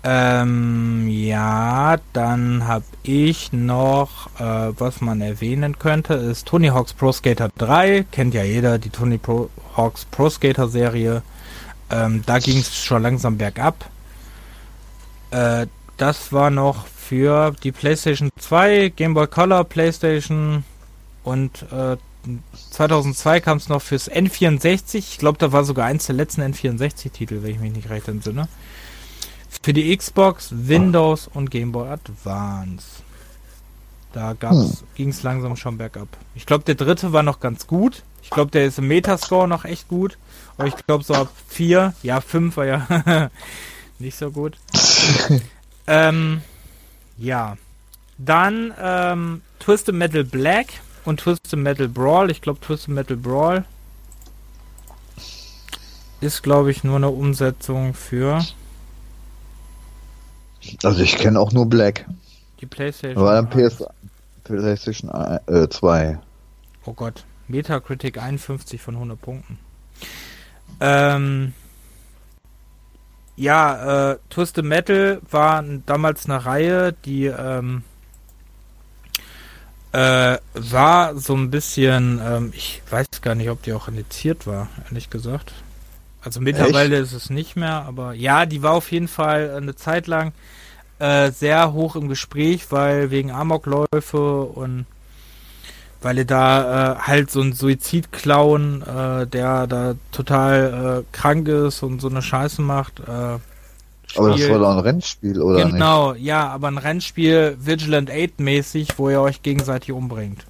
Ähm, 0.02 1.10
ja, 1.10 1.98
dann 2.14 2.65
habe 2.65 2.86
ich 3.03 3.52
noch, 3.52 4.30
äh, 4.40 4.72
was 4.80 5.02
man 5.02 5.19
erwähnen 5.19 5.77
könnte, 5.77 6.14
ist 6.14 6.48
Tony 6.48 6.68
Hawk's 6.68 6.94
Pro 6.94 7.11
Skater 7.11 7.49
3. 7.57 8.06
Kennt 8.10 8.34
ja 8.34 8.44
jeder, 8.44 8.77
die 8.77 8.91
Tony 8.91 9.18
Pro 9.18 9.49
Hawk's 9.76 10.06
Pro 10.06 10.30
Skater 10.30 10.69
Serie. 10.69 11.22
Ähm, 11.90 12.23
da 12.26 12.40
ging 12.40 12.60
es 12.60 12.73
schon 12.77 13.03
langsam 13.03 13.38
bergab. 13.38 13.90
Äh, 15.31 15.68
das 15.98 16.31
war 16.31 16.49
noch 16.49 16.86
für 17.10 17.56
die 17.64 17.72
PlayStation 17.72 18.30
2, 18.38 18.90
Game 18.95 19.15
Boy 19.15 19.26
Color, 19.26 19.64
PlayStation 19.64 20.64
und 21.23 21.64
äh, 21.72 21.98
2002 22.69 23.40
kam 23.40 23.57
es 23.57 23.68
noch 23.68 23.81
fürs 23.81 24.11
N64. 24.11 24.98
Ich 24.98 25.18
glaube, 25.18 25.40
da 25.40 25.52
war 25.52 25.64
sogar 25.64 25.88
eins 25.88 26.06
der 26.06 26.15
letzten 26.15 26.44
N64-Titel, 26.44 27.41
wenn 27.41 27.49
ich 27.49 27.60
mich 27.60 27.73
nicht 27.73 27.90
recht 27.90 28.07
entsinne. 28.07 28.48
Für 29.64 29.73
die 29.73 29.98
Xbox, 29.98 30.49
Windows 30.52 31.27
und 31.34 31.49
Game 31.49 31.72
Boy 31.72 31.90
Advance. 31.90 32.86
Da 34.14 34.36
hm. 34.40 34.77
ging 34.94 35.10
es 35.10 35.23
langsam 35.23 35.56
schon 35.56 35.80
bergab. 35.80 36.10
Ich 36.36 36.45
glaube, 36.45 36.64
der 36.64 36.76
dritte 36.76 37.11
war 37.11 37.23
noch 37.23 37.40
ganz 37.40 37.65
gut. 37.65 38.03
Ich 38.22 38.30
glaube, 38.30 38.52
der 38.52 38.65
ist 38.65 38.77
im 38.77 38.88
Metascore 38.88 39.48
noch 39.48 39.65
echt 39.65 39.88
gut. 39.88 40.19
Aber 40.57 40.68
ich 40.68 40.76
glaube, 40.86 41.03
so 41.03 41.15
ab 41.15 41.31
4, 41.48 41.95
ja, 42.03 42.22
5 42.22 42.56
war 42.56 42.65
ja 42.68 43.31
nicht 43.98 44.15
so 44.15 44.30
gut. 44.30 44.57
ähm, 45.88 46.41
ja. 47.19 47.57
Dann 48.17 48.73
ähm, 48.79 49.41
Twisted 49.59 49.95
Metal 49.95 50.23
Black 50.23 50.67
und 51.05 51.19
Twisted 51.21 51.59
Metal 51.59 51.87
Brawl. 51.87 52.31
Ich 52.31 52.41
glaube, 52.41 52.59
Twisted 52.59 52.93
Metal 52.93 53.17
Brawl 53.17 53.65
ist, 56.21 56.43
glaube 56.43 56.71
ich, 56.71 56.83
nur 56.83 56.97
eine 56.97 57.09
Umsetzung 57.09 57.93
für. 57.93 58.43
Also 60.83 61.01
ich 61.01 61.17
kenne 61.17 61.39
auch 61.39 61.51
nur 61.51 61.65
Black. 61.65 62.05
Die 62.59 62.65
PlayStation. 62.65 63.23
War 63.23 63.35
dann 63.35 63.49
PS, 63.49 63.83
PlayStation 64.43 65.09
äh, 65.47 65.69
2. 65.69 66.19
Oh 66.85 66.93
Gott. 66.93 67.25
Metacritic 67.47 68.21
51 68.21 68.81
von 68.81 68.95
100 68.95 69.19
Punkten. 69.19 69.57
Ähm, 70.79 71.53
ja, 73.40 74.11
äh, 74.11 74.18
Twisted 74.30 74.66
Metal 74.66 75.22
war 75.32 75.64
damals 75.86 76.26
eine 76.26 76.45
Reihe, 76.45 76.94
die 77.06 77.28
ähm, 77.28 77.84
äh, 79.94 80.38
war 80.53 81.16
so 81.18 81.36
ein 81.36 81.49
bisschen, 81.49 82.22
ähm, 82.22 82.52
ich 82.53 82.82
weiß 82.90 83.07
gar 83.22 83.36
nicht, 83.36 83.49
ob 83.49 83.64
die 83.64 83.72
auch 83.72 83.88
indiziert 83.88 84.45
war, 84.45 84.68
ehrlich 84.86 85.10
gesagt. 85.10 85.53
Also 86.22 86.41
mittlerweile 86.41 86.95
Echt? 86.95 87.06
ist 87.06 87.14
es 87.14 87.30
nicht 87.30 87.56
mehr, 87.56 87.86
aber 87.86 88.14
ja, 88.14 88.45
die 88.45 88.61
war 88.61 88.74
auf 88.74 88.91
jeden 88.91 89.07
Fall 89.07 89.56
eine 89.56 89.74
Zeit 89.74 90.07
lang 90.07 90.34
äh, 90.99 91.32
sehr 91.32 91.72
hoch 91.72 91.95
im 91.95 92.10
Gespräch, 92.10 92.72
weil 92.72 93.10
wegen 93.10 93.32
Amokläufe 93.32 94.41
und 94.44 94.86
weil 96.01 96.17
er 96.19 96.26
da 96.26 96.93
äh, 96.93 96.95
halt 96.99 97.30
so 97.31 97.41
ein 97.41 97.53
Suizidclown, 97.53 98.81
äh, 98.81 99.27
der 99.27 99.67
da 99.67 99.95
total 100.11 101.03
äh, 101.03 101.05
krank 101.15 101.47
ist 101.47 101.84
und 101.84 102.01
so 102.01 102.09
eine 102.09 102.21
Scheiße 102.21 102.61
macht. 102.61 102.99
Äh, 103.01 103.38
aber 104.15 104.30
das 104.31 104.49
war 104.49 104.59
doch 104.59 104.71
ein 104.71 104.80
Rennspiel, 104.80 105.39
oder 105.41 105.65
Genau, 105.65 106.13
nicht? 106.13 106.23
ja, 106.23 106.47
aber 106.47 106.67
ein 106.69 106.77
Rennspiel 106.80 107.57
Vigilant 107.59 108.09
8 108.09 108.39
mäßig, 108.39 108.97
wo 108.97 109.09
ihr 109.09 109.21
euch 109.21 109.43
gegenseitig 109.43 109.91
umbringt. 109.91 110.45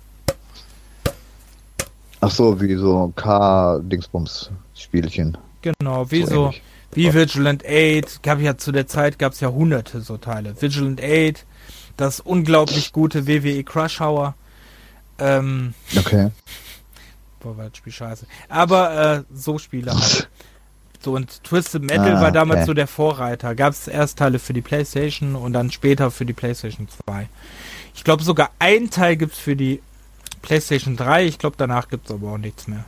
Ach 2.21 2.31
so, 2.31 2.59
wie 2.61 2.75
so 2.75 3.11
K-Dingsbums-Spielchen. 3.15 5.37
Genau, 5.61 6.09
wie 6.11 6.23
so, 6.23 6.51
so 6.51 6.53
wie 6.93 7.13
Vigilant 7.13 7.63
8, 7.65 8.23
gab 8.23 8.39
ja 8.39 8.57
zu 8.57 8.71
der 8.71 8.87
Zeit 8.87 9.19
gab 9.19 9.33
es 9.33 9.41
ja 9.41 9.49
hunderte 9.49 10.01
so 10.01 10.17
Teile. 10.17 10.59
Vigilant 10.61 11.01
8, 11.03 11.45
das 11.97 12.19
unglaublich 12.19 12.91
gute 12.93 13.27
WWE 13.27 13.63
Crush 13.63 14.01
Hour. 14.01 14.33
Ähm, 15.19 15.73
okay. 15.97 16.31
Boah, 17.39 17.57
war 17.57 17.69
das 17.69 17.77
Spiel 17.77 17.93
scheiße. 17.93 18.25
Aber 18.49 19.25
äh, 19.29 19.33
so 19.33 19.57
Spiele 19.57 19.93
halt. 19.93 20.29
So, 21.01 21.15
und 21.15 21.45
Twisted 21.45 21.81
Metal 21.81 22.17
Ah, 22.17 22.21
war 22.21 22.31
damals 22.33 22.57
okay. 22.57 22.65
so 22.65 22.73
der 22.73 22.85
Vorreiter. 22.87 23.55
Gab 23.55 23.71
es 23.71 23.87
erst 23.87 24.19
Teile 24.19 24.37
für 24.37 24.51
die 24.51 24.59
Playstation 24.59 25.35
und 25.35 25.53
dann 25.53 25.71
später 25.71 26.11
für 26.11 26.25
die 26.25 26.33
Playstation 26.33 26.89
2. 27.05 27.29
Ich 27.95 28.03
glaube 28.03 28.21
sogar 28.21 28.49
ein 28.59 28.89
Teil 28.89 29.15
gibt's 29.15 29.39
für 29.39 29.55
die 29.55 29.81
Playstation 30.41 30.97
3. 30.97 31.25
Ich 31.25 31.39
glaube 31.39 31.55
danach 31.57 31.87
gibt's 31.87 32.11
aber 32.11 32.33
auch 32.33 32.37
nichts 32.37 32.67
mehr. 32.67 32.83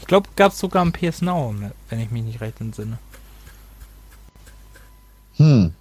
Ich 0.00 0.06
glaube 0.06 0.28
gab's 0.36 0.58
sogar 0.58 0.82
am 0.82 0.92
PS 0.92 1.22
Now, 1.22 1.54
wenn 1.88 2.00
ich 2.00 2.10
mich 2.10 2.24
nicht 2.24 2.42
recht 2.42 2.60
entsinne. 2.60 2.98
Hm. 5.38 5.72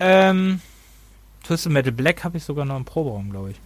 Ähm, 0.00 0.60
Twisted 1.44 1.72
Metal 1.72 1.92
Black 1.92 2.24
habe 2.24 2.36
ich 2.36 2.44
sogar 2.44 2.64
noch 2.64 2.76
im 2.76 2.84
Proberaum, 2.84 3.30
glaube 3.30 3.52
ich. 3.52 3.56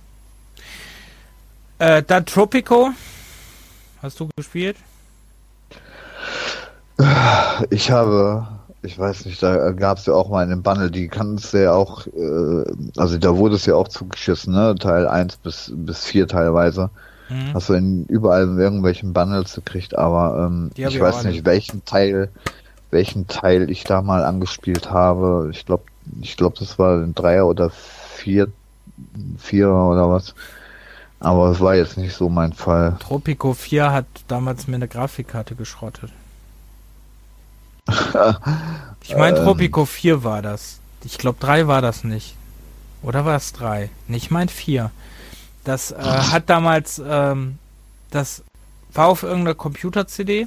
Äh, 1.78 2.02
dann 2.02 2.26
Tropico. 2.26 2.90
Hast 4.02 4.18
du 4.20 4.28
gespielt? 4.36 4.76
Ich 7.70 7.90
habe, 7.90 8.46
ich 8.82 8.98
weiß 8.98 9.26
nicht, 9.26 9.42
da 9.42 9.70
gab 9.70 9.98
es 9.98 10.06
ja 10.06 10.14
auch 10.14 10.28
mal 10.28 10.42
einen 10.42 10.62
Bundle, 10.62 10.90
die 10.90 11.08
kannst 11.08 11.54
du 11.54 11.62
ja 11.62 11.72
auch, 11.72 12.06
äh, 12.08 12.64
also 12.96 13.18
da 13.18 13.36
wurde 13.36 13.54
es 13.54 13.66
ja 13.66 13.74
auch 13.76 13.88
zugeschissen, 13.88 14.52
ne? 14.52 14.74
Teil 14.74 15.06
1 15.06 15.36
bis, 15.36 15.72
bis 15.74 16.04
4 16.06 16.26
teilweise. 16.26 16.90
Mhm. 17.28 17.54
Hast 17.54 17.68
du 17.68 17.74
in 17.74 18.06
überall 18.06 18.44
in 18.44 18.58
irgendwelchen 18.58 19.12
Bundles 19.12 19.54
gekriegt, 19.54 19.96
aber 19.96 20.46
ähm, 20.46 20.70
ich 20.74 20.84
ich 20.84 21.00
weiß 21.00 21.18
alle. 21.18 21.28
nicht, 21.28 21.44
welchen 21.44 21.84
Teil, 21.84 22.30
welchen 22.90 23.28
Teil 23.28 23.70
ich 23.70 23.84
da 23.84 24.02
mal 24.02 24.24
angespielt 24.24 24.90
habe. 24.90 25.50
Ich 25.52 25.66
glaube, 25.66 25.84
ich 26.20 26.36
glaube, 26.36 26.56
das 26.58 26.78
war 26.78 26.98
ein 26.98 27.14
Dreier 27.14 27.46
oder 27.46 27.70
vier, 27.70 28.48
Vierer 29.38 29.90
oder 29.90 30.10
was. 30.10 30.34
Aber 31.20 31.50
es 31.50 31.60
war 31.60 31.74
jetzt 31.74 31.96
nicht 31.96 32.14
so 32.14 32.28
mein 32.28 32.52
Fall. 32.52 32.96
Tropico 33.00 33.52
4 33.54 33.90
hat 33.92 34.06
damals 34.28 34.66
mir 34.68 34.76
eine 34.76 34.88
Grafikkarte 34.88 35.54
geschrottet. 35.54 36.12
Ich 39.02 39.16
meine, 39.16 39.38
Ähm. 39.38 39.44
Tropico 39.44 39.84
4 39.86 40.22
war 40.24 40.42
das. 40.42 40.80
Ich 41.04 41.18
glaube, 41.18 41.38
3 41.40 41.66
war 41.66 41.80
das 41.80 42.04
nicht. 42.04 42.34
Oder 43.02 43.24
war 43.24 43.36
es 43.36 43.52
3? 43.52 43.88
Nicht 44.08 44.30
mein 44.30 44.48
4. 44.48 44.90
Das 45.64 45.92
äh, 45.92 45.96
hat 46.02 46.50
damals, 46.50 47.00
ähm, 47.04 47.58
das 48.10 48.42
war 48.92 49.06
auf 49.06 49.22
irgendeiner 49.22 49.54
Computer-CD. 49.54 50.46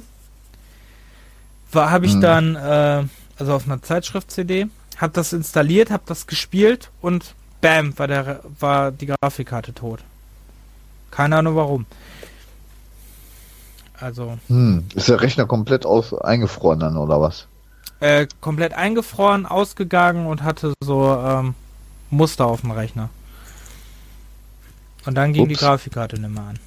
War, 1.72 1.90
habe 1.90 2.06
ich 2.06 2.14
Mhm. 2.14 2.20
dann, 2.20 2.54
äh, 2.56 3.04
also 3.38 3.54
auf 3.54 3.64
einer 3.66 3.82
Zeitschrift-CD, 3.82 4.66
hab 4.98 5.12
das 5.14 5.32
installiert, 5.32 5.90
hab 5.90 6.04
das 6.06 6.26
gespielt 6.26 6.90
und 7.00 7.34
bam, 7.62 7.98
war 7.98 8.06
der, 8.06 8.40
war 8.60 8.92
die 8.92 9.06
Grafikkarte 9.06 9.72
tot. 9.72 10.00
Keine 11.12 11.36
Ahnung 11.36 11.54
warum. 11.54 11.86
Also, 14.00 14.38
Hm, 14.48 14.84
ist 14.94 15.08
der 15.08 15.20
Rechner 15.20 15.46
komplett 15.46 15.84
aus, 15.86 16.14
eingefroren 16.14 16.80
dann 16.80 16.96
oder 16.96 17.20
was? 17.20 17.46
äh, 18.00 18.26
komplett 18.40 18.74
eingefroren, 18.74 19.46
ausgegangen 19.46 20.26
und 20.26 20.42
hatte 20.42 20.74
so 20.82 21.14
ähm, 21.24 21.54
Muster 22.10 22.46
auf 22.46 22.62
dem 22.62 22.72
Rechner. 22.72 23.10
Und 25.06 25.14
dann 25.16 25.32
ging 25.32 25.48
die 25.48 25.54
Ups. 25.54 25.60
Grafikkarte 25.60 26.20
nicht 26.20 26.30
mehr 26.34 26.42
an. 26.44 26.58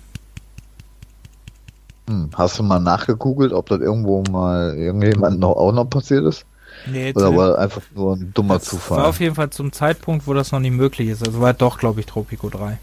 Hm, 2.07 2.30
hast 2.35 2.59
du 2.59 2.63
mal 2.63 2.80
nachgegoogelt, 2.80 3.51
ob 3.53 3.67
das 3.67 3.80
irgendwo 3.80 4.23
mal 4.23 4.76
irgendjemand 4.77 5.39
noch 5.39 5.55
auch 5.55 5.72
noch 5.72 5.85
passiert 5.85 6.26
ist? 6.26 6.45
Nee, 6.85 7.13
Oder 7.15 7.35
war 7.35 7.57
einfach 7.57 7.81
nur 7.95 8.15
ein 8.15 8.34
dummer 8.34 8.59
das 8.59 8.65
Zufall? 8.65 8.97
war 8.97 9.07
auf 9.07 9.19
jeden 9.19 9.35
Fall 9.35 9.49
zum 9.49 9.72
Zeitpunkt, 9.72 10.27
wo 10.27 10.34
das 10.34 10.51
noch 10.51 10.59
nicht 10.59 10.72
möglich 10.73 11.09
ist. 11.09 11.26
Also 11.26 11.41
war 11.41 11.53
doch, 11.53 11.77
glaube 11.80 11.99
ich, 12.01 12.05
Tropico 12.05 12.49
3. 12.49 12.77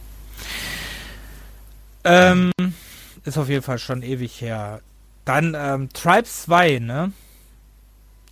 Ähm, 2.04 2.50
ist 3.24 3.38
auf 3.38 3.48
jeden 3.48 3.62
Fall 3.62 3.78
schon 3.78 4.02
ewig 4.02 4.40
her. 4.40 4.80
Dann 5.24 5.56
ähm, 5.56 5.88
Tribes 5.92 6.42
2, 6.42 6.80
ne? 6.80 7.12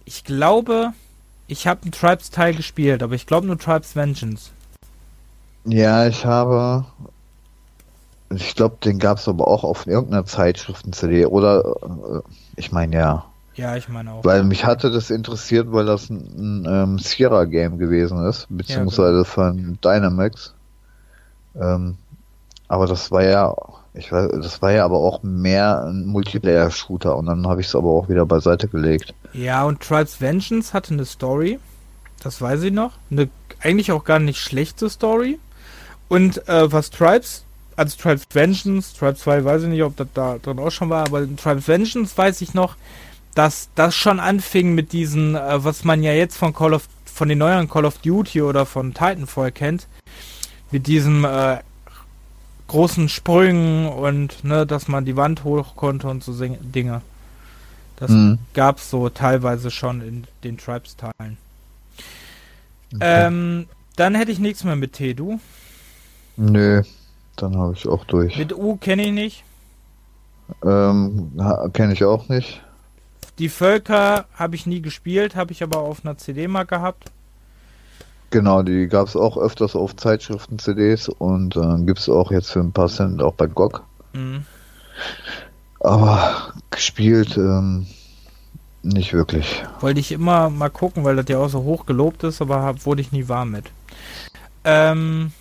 Ich 0.05 0.25
glaube, 0.25 0.93
ich 1.47 1.67
habe 1.67 1.83
einen 1.83 1.93
Tribes 1.93 2.31
Teil 2.31 2.55
gespielt, 2.55 3.03
aber 3.03 3.15
ich 3.15 3.27
glaube 3.27 3.47
nur 3.47 3.59
Tribes 3.59 3.95
Vengeance. 3.95 4.51
Ja, 5.65 6.07
ich 6.07 6.25
habe. 6.25 6.85
Ich 8.33 8.55
glaube, 8.55 8.77
den 8.85 8.99
gab 8.99 9.19
es 9.19 9.27
aber 9.27 9.49
auch 9.49 9.65
auf 9.65 9.87
irgendeiner 9.87 10.25
Zeitschriften-CD. 10.25 11.27
Oder, 11.27 11.65
äh, 11.83 12.21
ich 12.57 12.71
meine 12.71 12.97
ja. 12.97 13.25
Ja, 13.55 13.77
ich 13.77 13.89
meine 13.89 14.13
auch. 14.13 14.25
Weil 14.25 14.45
mich 14.45 14.65
hatte 14.65 14.91
das 14.91 15.11
interessiert, 15.11 15.73
weil 15.73 15.85
das 15.87 16.09
ein, 16.09 16.65
ein 16.65 16.67
ähm, 16.69 16.99
Sierra-Game 16.99 17.79
gewesen 17.79 18.25
ist, 18.25 18.47
beziehungsweise 18.49 19.25
von 19.25 19.79
Dynamax. 19.83 20.55
Ähm, 21.61 21.97
aber 22.71 22.87
das 22.87 23.11
war 23.11 23.25
ja, 23.25 23.53
ich 23.95 24.13
weiß, 24.13 24.31
das 24.41 24.63
war 24.63 24.71
ja 24.71 24.85
aber 24.85 24.99
auch 24.99 25.25
mehr 25.25 25.87
ein 25.87 26.07
Multiplayer-Shooter 26.07 27.17
und 27.17 27.27
dann 27.27 27.49
habe 27.49 27.61
ich 27.61 27.67
es 27.67 27.75
aber 27.75 27.91
auch 27.91 28.09
wieder 28.09 28.25
beiseite 28.25 28.69
gelegt. 28.69 29.13
Ja, 29.33 29.65
und 29.65 29.81
Tribes 29.81 30.21
Vengeance 30.21 30.73
hatte 30.73 30.95
eine 30.95 31.05
Story. 31.05 31.59
Das 32.23 32.41
weiß 32.41 32.63
ich 32.63 32.73
noch. 32.73 32.93
Eine 33.11 33.29
eigentlich 33.61 33.91
auch 33.91 34.05
gar 34.05 34.21
nicht 34.21 34.39
schlechte 34.39 34.89
Story. 34.89 35.41
Und 36.07 36.47
äh, 36.49 36.71
was 36.71 36.91
Tribes, 36.91 37.43
also 37.75 37.97
Tribes 37.97 38.23
Vengeance, 38.33 38.97
Tribes 38.97 39.23
2 39.23 39.45
weiß 39.45 39.63
ich 39.65 39.69
nicht, 39.69 39.83
ob 39.83 39.97
das 39.97 40.07
da 40.15 40.39
drin 40.39 40.61
auch 40.61 40.71
schon 40.71 40.91
war, 40.91 41.09
aber 41.09 41.23
in 41.23 41.37
Tribes 41.37 41.67
Vengeance 41.67 42.17
weiß 42.17 42.41
ich 42.41 42.55
noch, 42.55 42.77
dass 43.35 43.69
das 43.75 43.97
schon 43.97 44.21
anfing 44.21 44.77
mit 44.77 44.93
diesen, 44.93 45.35
äh, 45.35 45.65
was 45.65 45.83
man 45.83 46.05
ja 46.05 46.13
jetzt 46.13 46.37
von 46.37 46.55
Call 46.55 46.75
of, 46.75 46.85
von 47.05 47.29
den 47.29 47.39
neueren 47.39 47.69
Call 47.69 47.85
of 47.85 47.99
Duty 47.99 48.43
oder 48.43 48.65
von 48.65 48.95
Titanfall 48.95 49.51
kennt, 49.51 49.89
mit 50.71 50.87
diesem 50.87 51.25
äh, 51.25 51.59
großen 52.71 53.09
Sprüngen 53.09 53.89
und 53.89 54.45
ne, 54.45 54.65
dass 54.65 54.87
man 54.87 55.05
die 55.05 55.17
Wand 55.17 55.43
hoch 55.43 55.75
konnte 55.75 56.09
und 56.09 56.23
so 56.23 56.33
Dinge. 56.33 57.03
Das 57.97 58.11
Hm. 58.11 58.39
gab's 58.55 58.89
so 58.91 59.09
teilweise 59.09 59.71
schon 59.71 60.01
in 60.01 60.25
den 60.45 60.57
Tribes-Teilen. 60.57 61.37
Okay. 62.95 63.01
Ähm, 63.01 63.67
dann 63.97 64.15
hätte 64.15 64.31
ich 64.31 64.39
nichts 64.39 64.63
mehr 64.63 64.77
mit 64.77 64.93
T, 64.95 65.15
du. 65.15 65.41
Nö, 66.37 66.83
dann 67.37 67.57
habe 67.57 67.75
ich 67.75 67.87
auch 67.89 68.05
durch. 68.05 68.39
Mit 68.39 68.53
U 68.53 68.77
kenne 68.77 69.03
ich 69.05 69.13
nicht. 69.13 69.45
Ähm, 70.65 71.33
kenne 71.73 71.93
ich 71.93 72.05
auch 72.05 72.29
nicht. 72.29 72.63
Die 73.39 73.49
Völker 73.49 74.27
habe 74.35 74.55
ich 74.55 74.67
nie 74.67 74.81
gespielt, 74.81 75.35
habe 75.35 75.53
ich 75.53 75.63
aber 75.63 75.81
auf 75.81 76.05
einer 76.05 76.19
CD 76.19 76.47
mal 76.47 76.65
gehabt. 76.65 77.11
Genau, 78.31 78.63
die 78.63 78.87
gab 78.87 79.09
es 79.09 79.17
auch 79.17 79.37
öfters 79.37 79.75
auf 79.75 79.97
Zeitschriften-CDs 79.97 81.09
und 81.09 81.57
äh, 81.57 81.85
gibt 81.85 81.99
es 81.99 82.09
auch 82.09 82.31
jetzt 82.31 82.53
für 82.53 82.61
ein 82.61 82.73
paar 82.73 82.89
Cent 82.89 83.23
auch 83.23 83.35
bei 83.35 83.47
GOG. 83.47 83.83
Mhm. 84.13 84.45
Aber 85.81 86.53
gespielt 86.71 87.37
ähm, 87.37 87.87
nicht 88.83 89.13
wirklich. 89.13 89.65
Wollte 89.81 90.01
ich 90.01 90.13
immer 90.13 90.49
mal 90.49 90.71
gucken, 90.71 91.05
weil 91.05 91.17
das 91.17 91.27
ja 91.29 91.39
auch 91.39 91.49
so 91.49 91.65
hoch 91.65 91.87
gelobt 91.87 92.23
ist, 92.23 92.41
aber 92.41 92.63
hab, 92.63 92.87
wurde 92.87 93.03
ich 93.03 93.13
nie 93.13 93.29
warm 93.29 93.51
mit. 93.51 93.67
Ähm, 94.65 95.33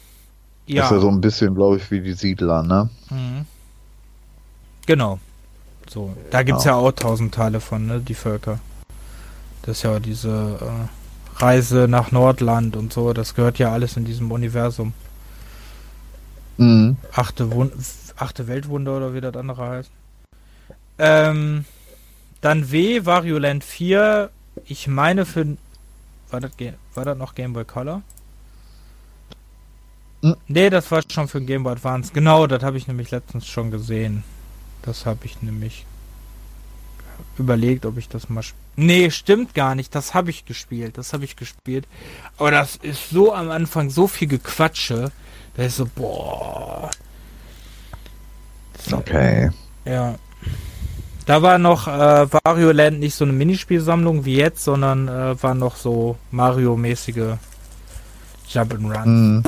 ja. 0.66 0.86
Ist 0.86 0.92
ja 0.92 1.00
so 1.00 1.10
ein 1.10 1.22
bisschen, 1.22 1.56
glaube 1.56 1.78
ich, 1.78 1.92
wie 1.92 2.02
die 2.02 2.14
Siedler, 2.14 2.64
ne? 2.64 2.90
Mhm. 3.10 3.46
Genau. 4.88 5.20
So, 5.88 6.16
da 6.32 6.44
gibt's 6.44 6.66
ja 6.66 6.76
auch 6.76 6.92
tausend 6.92 7.34
Teile 7.34 7.60
von, 7.60 7.88
ne, 7.88 8.00
die 8.00 8.14
Völker. 8.14 8.60
Das 9.64 9.78
ist 9.78 9.84
ja 9.84 10.00
diese 10.00 10.60
äh, 10.62 10.99
Reise 11.42 11.88
nach 11.88 12.12
Nordland 12.12 12.76
und 12.76 12.92
so, 12.92 13.14
das 13.14 13.36
gehört 13.36 13.60
ja 13.60 13.72
alles 13.72 13.98
in 13.98 14.06
diesem 14.06 14.32
Universum. 14.32 14.94
Mhm. 16.58 16.98
Achte, 17.14 17.50
achte 18.18 18.48
Weltwunder 18.48 18.98
oder 18.98 19.14
wie 19.14 19.22
das 19.22 19.36
andere 19.36 19.68
heißt. 19.68 19.92
Ähm, 20.98 21.66
dann 22.42 22.72
W, 22.72 23.06
Wario 23.06 23.38
Land 23.38 23.64
4. 23.64 24.30
Ich 24.66 24.88
meine 24.88 25.26
für. 25.26 25.58
War 26.30 26.42
das, 26.42 26.52
war 26.94 27.06
das 27.06 27.18
noch 27.18 27.34
Game 27.34 27.54
Boy 27.54 27.66
Color? 27.66 28.02
Hm. 30.22 30.36
Nee, 30.48 30.70
das 30.70 30.92
war 30.92 31.02
schon 31.10 31.30
für 31.30 31.42
Game 31.42 31.64
Boy 31.64 31.72
Advance. 31.72 32.12
Genau, 32.14 32.46
das 32.46 32.62
habe 32.62 32.78
ich 32.78 32.88
nämlich 32.88 33.12
letztens 33.12 33.48
schon 33.48 33.72
gesehen. 33.72 34.24
Das 34.82 35.06
habe 35.06 35.26
ich 35.26 35.42
nämlich 35.42 35.86
überlegt, 37.40 37.86
ob 37.86 37.98
ich 37.98 38.08
das 38.10 38.30
mal. 38.30 38.42
sp- 38.46 38.56
Nee, 38.76 39.10
stimmt 39.12 39.54
gar 39.54 39.76
nicht. 39.76 39.94
Das 39.96 40.14
habe 40.14 40.30
ich 40.30 40.46
gespielt. 40.46 40.98
Das 40.98 41.14
habe 41.14 41.26
ich 41.26 41.36
gespielt. 41.36 41.88
Aber 42.38 42.52
das 42.52 42.76
ist 42.78 43.10
so 43.10 43.34
am 43.34 43.50
Anfang 43.52 43.90
so 43.90 44.08
viel 44.08 44.28
Gequatsche. 44.28 45.12
Da 45.56 45.64
ist 45.64 45.78
so, 45.78 45.86
boah. 45.96 46.90
So, 48.88 48.98
Okay. 48.98 49.50
ja. 49.86 50.16
Da 51.26 51.42
war 51.44 51.60
noch 51.60 51.88
äh, 51.88 52.28
Wario 52.44 52.72
Land 52.72 53.00
nicht 53.00 53.14
so 53.14 53.24
eine 53.24 53.34
Minispielsammlung 53.34 54.26
wie 54.26 54.36
jetzt, 54.38 54.64
sondern 54.64 55.08
äh, 55.08 55.44
war 55.44 55.54
noch 55.54 55.76
so 55.76 56.18
Mario-mäßige 56.32 57.36
Jump'n'Run. 58.52 59.06
Mhm. 59.06 59.44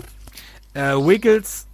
Äh, 0.76 0.93
Wiggles 0.95 1.65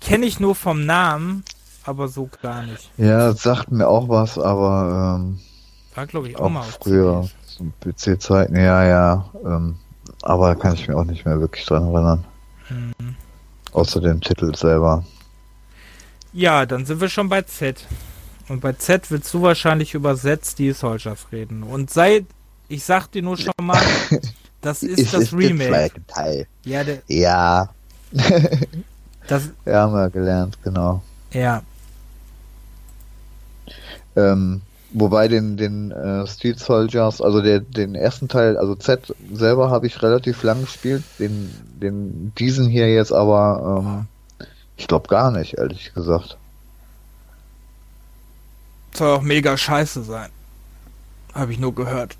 kenne 0.00 0.26
ich 0.26 0.40
nur 0.40 0.56
vom 0.56 0.84
Namen, 0.84 1.44
aber 1.90 2.08
so 2.08 2.28
gar 2.40 2.62
nicht. 2.62 2.90
Ja, 2.96 3.32
das 3.32 3.42
sagt 3.42 3.70
mir 3.70 3.86
auch 3.88 4.08
was, 4.08 4.38
aber 4.38 5.18
ähm, 5.20 5.38
War 5.94 6.06
glaube 6.06 6.28
ich 6.28 6.36
auch, 6.36 6.46
auch 6.46 6.50
mal 6.50 6.62
früher, 6.62 7.28
so 7.46 7.66
PC-Zeiten, 7.80 8.56
ja, 8.56 8.84
ja. 8.84 9.30
Ähm, 9.44 9.76
aber 10.22 10.54
kann 10.54 10.74
ich 10.74 10.88
mir 10.88 10.96
auch 10.96 11.04
nicht 11.04 11.24
mehr 11.26 11.40
wirklich 11.40 11.66
dran 11.66 11.92
erinnern. 11.92 12.24
Mhm. 12.68 13.16
Außer 13.72 14.00
dem 14.00 14.20
Titel 14.20 14.54
selber. 14.54 15.04
Ja, 16.32 16.64
dann 16.64 16.86
sind 16.86 17.00
wir 17.00 17.08
schon 17.08 17.28
bei 17.28 17.42
Z. 17.42 17.84
Und 18.48 18.60
bei 18.60 18.72
Z 18.72 19.10
willst 19.10 19.32
du 19.34 19.42
wahrscheinlich 19.42 19.94
über 19.94 20.16
Z 20.16 20.44
Steel 20.46 20.74
Soldiers 20.74 21.26
reden. 21.32 21.62
Und 21.62 21.90
sei, 21.90 22.24
ich 22.68 22.84
sag 22.84 23.08
dir 23.08 23.22
nur 23.22 23.36
schon 23.36 23.52
mal, 23.60 23.80
das 24.60 24.82
ist, 24.82 24.98
ist 24.98 25.14
das 25.14 25.32
Remake. 25.32 26.00
Teil. 26.06 26.46
Ja, 26.64 26.84
der, 26.84 27.02
ja. 27.08 27.68
das, 29.26 29.50
ja, 29.66 29.82
haben 29.82 29.92
wir 29.94 30.10
gelernt, 30.10 30.58
genau. 30.62 31.02
Ja. 31.32 31.62
Ähm, 34.16 34.62
wobei 34.92 35.28
den, 35.28 35.56
den 35.56 35.90
äh, 35.90 36.26
Steel 36.26 36.58
Soldiers, 36.58 37.20
also 37.20 37.40
der, 37.40 37.60
den 37.60 37.94
ersten 37.94 38.28
Teil, 38.28 38.56
also 38.56 38.74
Z 38.74 39.14
selber 39.32 39.70
habe 39.70 39.86
ich 39.86 40.02
relativ 40.02 40.42
lang 40.42 40.62
gespielt, 40.62 41.04
den, 41.18 41.50
den 41.80 42.32
diesen 42.38 42.68
hier 42.68 42.92
jetzt 42.92 43.12
aber, 43.12 44.06
ähm, 44.40 44.46
ich 44.76 44.88
glaube 44.88 45.08
gar 45.08 45.30
nicht, 45.30 45.54
ehrlich 45.54 45.92
gesagt. 45.94 46.36
Soll 48.92 49.16
auch 49.16 49.22
mega 49.22 49.56
scheiße 49.56 50.02
sein. 50.02 50.30
Habe 51.32 51.52
ich 51.52 51.58
nur 51.58 51.74
gehört. 51.74 52.16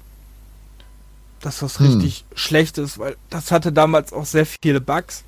Dass 1.40 1.60
das 1.60 1.78
hm. 1.78 1.86
richtig 1.86 2.24
schlecht 2.34 2.78
ist, 2.78 2.98
weil 2.98 3.16
das 3.28 3.50
hatte 3.50 3.72
damals 3.72 4.12
auch 4.12 4.26
sehr 4.26 4.46
viele 4.46 4.80
Bugs, 4.80 5.24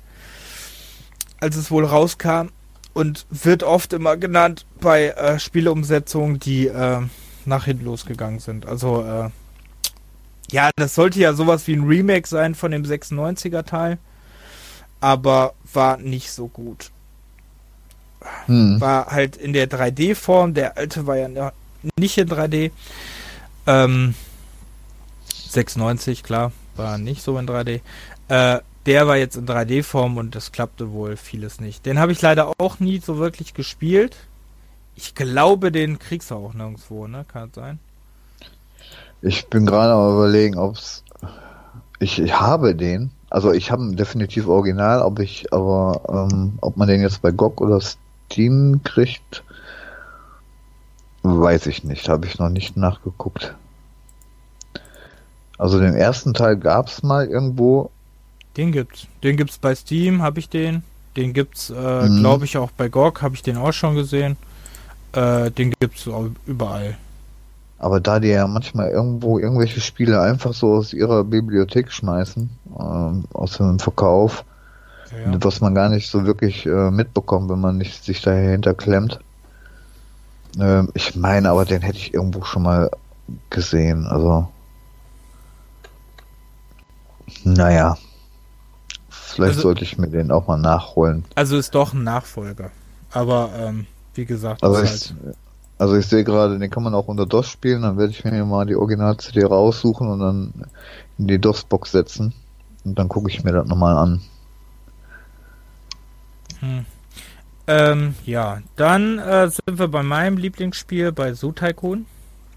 als 1.39 1.57
es 1.57 1.71
wohl 1.71 1.83
rauskam. 1.83 2.49
Und 2.93 3.25
wird 3.31 3.63
oft 3.63 3.91
immer 3.93 4.17
genannt 4.17 4.65
bei 4.79 5.07
äh, 5.07 5.39
Spieleumsetzungen, 5.39 6.39
die 6.39 6.67
äh, 6.67 7.01
nach 7.45 7.65
hinten 7.65 7.85
losgegangen 7.85 8.39
sind. 8.39 8.67
Also, 8.67 9.03
äh, 9.03 9.29
ja, 10.51 10.69
das 10.75 10.93
sollte 10.93 11.19
ja 11.19 11.33
sowas 11.33 11.65
wie 11.67 11.73
ein 11.73 11.85
Remake 11.85 12.27
sein 12.27 12.53
von 12.53 12.71
dem 12.71 12.83
96er 12.83 13.63
Teil, 13.63 13.97
aber 15.01 15.53
war 15.73 15.97
nicht 15.97 16.31
so 16.31 16.47
gut. 16.47 16.91
Hm. 18.45 18.79
War 18.79 19.07
halt 19.07 19.35
in 19.35 19.53
der 19.53 19.69
3D-Form, 19.69 20.53
der 20.53 20.77
alte 20.77 21.07
war 21.07 21.17
ja 21.17 21.51
nicht 21.97 22.17
in 22.17 22.29
3D. 22.29 22.71
Ähm, 23.65 24.13
96, 25.49 26.23
klar, 26.23 26.51
war 26.75 26.97
nicht 26.97 27.23
so 27.23 27.37
in 27.37 27.47
3D. 27.47 27.81
Äh, 28.29 28.59
der 28.85 29.07
war 29.07 29.17
jetzt 29.17 29.35
in 29.35 29.45
3D-Form 29.45 30.17
und 30.17 30.35
das 30.35 30.51
klappte 30.51 30.91
wohl 30.91 31.15
vieles 31.15 31.61
nicht. 31.61 31.85
Den 31.85 31.99
habe 31.99 32.11
ich 32.11 32.21
leider 32.21 32.53
auch 32.57 32.79
nie 32.79 32.99
so 32.99 33.17
wirklich 33.17 33.53
gespielt. 33.53 34.15
Ich 34.95 35.15
glaube, 35.15 35.71
den 35.71 35.99
kriegst 35.99 36.31
du 36.31 36.35
auch 36.35 36.53
nirgendwo, 36.53 37.07
ne? 37.07 37.25
Kann 37.27 37.49
das 37.49 37.55
sein? 37.55 37.79
Ich 39.21 39.47
bin 39.47 39.65
gerade 39.65 39.93
am 39.93 40.13
überlegen, 40.13 40.57
ob's. 40.57 41.03
Ich, 41.99 42.19
ich 42.19 42.39
habe 42.39 42.75
den. 42.75 43.11
Also 43.29 43.51
ich 43.51 43.71
habe 43.71 43.95
definitiv 43.95 44.47
original, 44.47 45.01
ob 45.01 45.19
ich, 45.19 45.51
aber 45.53 46.27
ähm, 46.29 46.59
ob 46.61 46.77
man 46.77 46.87
den 46.87 47.01
jetzt 47.01 47.21
bei 47.21 47.31
GOG 47.31 47.61
oder 47.61 47.79
Steam 47.81 48.81
kriegt, 48.83 49.43
weiß 51.23 51.67
ich 51.67 51.83
nicht. 51.83 52.09
Habe 52.09 52.27
ich 52.27 52.37
noch 52.37 52.49
nicht 52.49 52.77
nachgeguckt. 52.77 53.55
Also 55.57 55.79
den 55.79 55.95
ersten 55.95 56.33
Teil 56.33 56.57
gab 56.57 56.87
es 56.87 57.01
mal 57.01 57.25
irgendwo. 57.25 57.89
Den 58.57 58.71
gibt's. 58.71 59.07
Den 59.23 59.37
gibt's 59.37 59.57
bei 59.57 59.73
Steam, 59.75 60.21
habe 60.21 60.39
ich 60.39 60.49
den. 60.49 60.83
Den 61.15 61.33
gibt's, 61.33 61.69
äh, 61.69 62.07
mhm. 62.07 62.19
glaube 62.19 62.45
ich, 62.45 62.57
auch 62.57 62.71
bei 62.71 62.89
GOG, 62.89 63.21
habe 63.21 63.35
ich 63.35 63.43
den 63.43 63.57
auch 63.57 63.71
schon 63.71 63.95
gesehen. 63.95 64.37
Äh, 65.13 65.51
den 65.51 65.73
gibt's 65.79 66.07
überall. 66.45 66.97
Aber 67.77 67.99
da 67.99 68.19
die 68.19 68.29
ja 68.29 68.47
manchmal 68.47 68.89
irgendwo 68.89 69.39
irgendwelche 69.39 69.81
Spiele 69.81 70.21
einfach 70.21 70.53
so 70.53 70.75
aus 70.75 70.93
ihrer 70.93 71.23
Bibliothek 71.23 71.91
schmeißen, 71.91 72.49
ähm, 72.79 73.25
aus 73.33 73.57
dem 73.57 73.77
Verkauf, 73.77 74.45
ja. 75.11 75.37
was 75.43 75.59
man 75.59 75.75
gar 75.75 75.89
nicht 75.89 76.09
so 76.09 76.25
wirklich 76.25 76.65
äh, 76.65 76.91
mitbekommt, 76.91 77.49
wenn 77.49 77.59
man 77.59 77.77
nicht 77.77 78.03
sich 78.03 78.21
dahinter 78.21 78.73
klemmt. 78.73 79.19
Ähm, 80.59 80.89
ich 80.93 81.15
meine, 81.15 81.49
aber 81.49 81.65
den 81.65 81.81
hätte 81.81 81.97
ich 81.97 82.13
irgendwo 82.13 82.43
schon 82.43 82.63
mal 82.63 82.89
gesehen. 83.49 84.07
Also, 84.07 84.47
naja, 87.43 87.97
vielleicht 89.33 89.57
also, 89.57 89.69
sollte 89.69 89.83
ich 89.83 89.97
mir 89.97 90.07
den 90.07 90.31
auch 90.31 90.47
mal 90.47 90.57
nachholen. 90.57 91.25
Also 91.35 91.57
ist 91.57 91.75
doch 91.75 91.93
ein 91.93 92.03
Nachfolger. 92.03 92.71
Aber 93.11 93.51
ähm, 93.57 93.85
wie 94.15 94.25
gesagt, 94.25 94.63
also 94.63 94.81
ich, 94.81 94.89
halt 94.89 95.15
also 95.77 95.95
ich 95.97 96.05
sehe 96.05 96.23
gerade, 96.23 96.59
den 96.59 96.69
kann 96.69 96.83
man 96.83 96.93
auch 96.93 97.07
unter 97.07 97.25
DOS 97.25 97.47
spielen, 97.47 97.81
dann 97.81 97.97
werde 97.97 98.11
ich 98.11 98.23
mir 98.23 98.45
mal 98.45 98.65
die 98.65 98.75
Original-CD 98.75 99.43
raussuchen 99.43 100.07
und 100.07 100.19
dann 100.19 100.53
in 101.17 101.27
die 101.27 101.39
DOS-Box 101.39 101.91
setzen. 101.91 102.33
Und 102.85 102.97
dann 102.99 103.09
gucke 103.09 103.29
ich 103.29 103.43
mir 103.43 103.51
das 103.51 103.67
nochmal 103.67 103.97
an. 103.97 104.21
Hm. 106.59 106.85
Ähm, 107.65 108.15
ja, 108.25 108.61
dann 108.75 109.19
äh, 109.19 109.49
sind 109.49 109.79
wir 109.79 109.87
bei 109.87 110.03
meinem 110.03 110.37
Lieblingsspiel 110.37 111.11
bei 111.11 111.33
Zoo 111.33 111.53
Tycoon. 111.53 112.05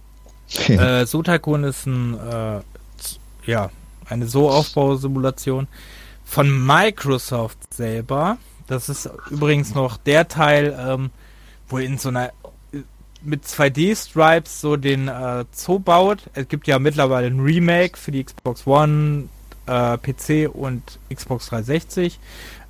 äh, 0.69 1.07
Zoo 1.07 1.23
Tycoon 1.23 1.65
ist 1.65 1.87
ein, 1.87 2.19
äh, 2.19 2.61
ja, 3.51 3.71
eine 4.09 4.27
So-Aufbausimulation 4.27 5.69
von 6.27 6.67
Microsoft 6.67 7.73
selber. 7.73 8.37
Das 8.67 8.91
ist 8.91 9.09
übrigens 9.31 9.75
noch 9.75 9.97
der 9.97 10.29
Teil, 10.29 10.77
ähm, 10.79 11.11
wo 11.69 11.79
in 11.79 11.97
so 11.97 12.11
einer 12.11 12.33
mit 13.23 13.45
2D-Stripes 13.45 14.61
so 14.61 14.77
den 14.77 15.09
äh, 15.09 15.45
Zoo 15.53 15.79
baut. 15.79 16.25
Es 16.35 16.49
gibt 16.49 16.67
ja 16.67 16.79
mittlerweile 16.79 17.29
ein 17.29 17.41
Remake 17.41 17.97
für 17.97 18.13
die 18.13 18.23
Xbox 18.23 18.67
One, 18.67 19.29
äh, 19.67 19.97
PC 19.97 20.53
und 20.53 20.99
Xbox 21.13 21.47
360, 21.49 22.19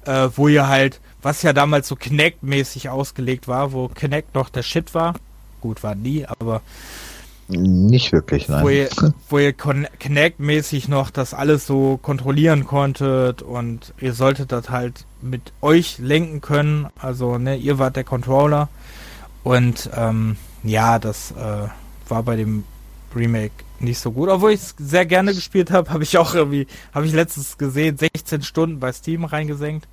äh, 0.05 0.29
wo 0.37 0.49
ihr 0.49 0.69
halt, 0.69 1.01
was 1.23 1.43
ja 1.43 1.53
damals 1.53 1.89
so 1.89 1.97
Kinect-mäßig 1.97 2.89
ausgelegt 2.89 3.49
war, 3.49 3.73
wo 3.73 3.89
Kinect 3.89 4.35
noch 4.35 4.49
der 4.49 4.63
Shit 4.63 4.95
war. 4.95 5.15
Gut, 5.61 5.83
war 5.83 5.95
nie, 5.95 6.25
aber 6.27 6.63
nicht 7.49 8.13
wirklich, 8.13 8.49
nein. 8.49 8.65
Wo 8.65 8.69
ihr, 8.69 8.89
wo 9.29 9.39
ihr 9.39 9.53
Kinect-mäßig 9.53 10.89
noch 10.89 11.11
das 11.11 11.35
alles 11.35 11.67
so 11.67 11.97
kontrollieren 11.97 12.67
konntet 12.67 13.43
und 13.43 13.95
ihr 14.01 14.13
solltet 14.13 14.53
das 14.53 14.71
halt 14.71 15.05
mit 15.23 15.53
euch 15.61 15.99
lenken 15.99 16.41
können. 16.41 16.89
Also, 16.99 17.39
ne, 17.39 17.57
ihr 17.57 17.79
wart 17.79 17.97
der 17.97 18.05
Controller. 18.05 18.69
Und 19.45 19.91
ähm, 19.97 20.37
ja, 20.65 20.99
das 20.99 21.31
äh, 21.33 21.69
war 22.09 22.23
bei 22.25 22.37
dem 22.37 22.65
Remake 23.15 23.53
nicht 23.79 24.01
so 24.01 24.11
gut. 24.11 24.29
Obwohl 24.29 24.53
ich 24.53 24.61
es 24.61 24.75
sehr 24.79 25.07
gerne 25.07 25.35
gespielt 25.35 25.71
habe, 25.71 25.91
habe 25.91 26.03
ich 26.03 26.19
auch 26.19 26.35
irgendwie, 26.35 26.67
habe 26.93 27.07
ich 27.07 27.13
letztens 27.13 27.59
gesehen, 27.59 27.97
16 27.97 28.43
Stunden 28.43 28.81
bei 28.81 28.93
Steam 28.93 29.25
reingesenkt. 29.25 29.87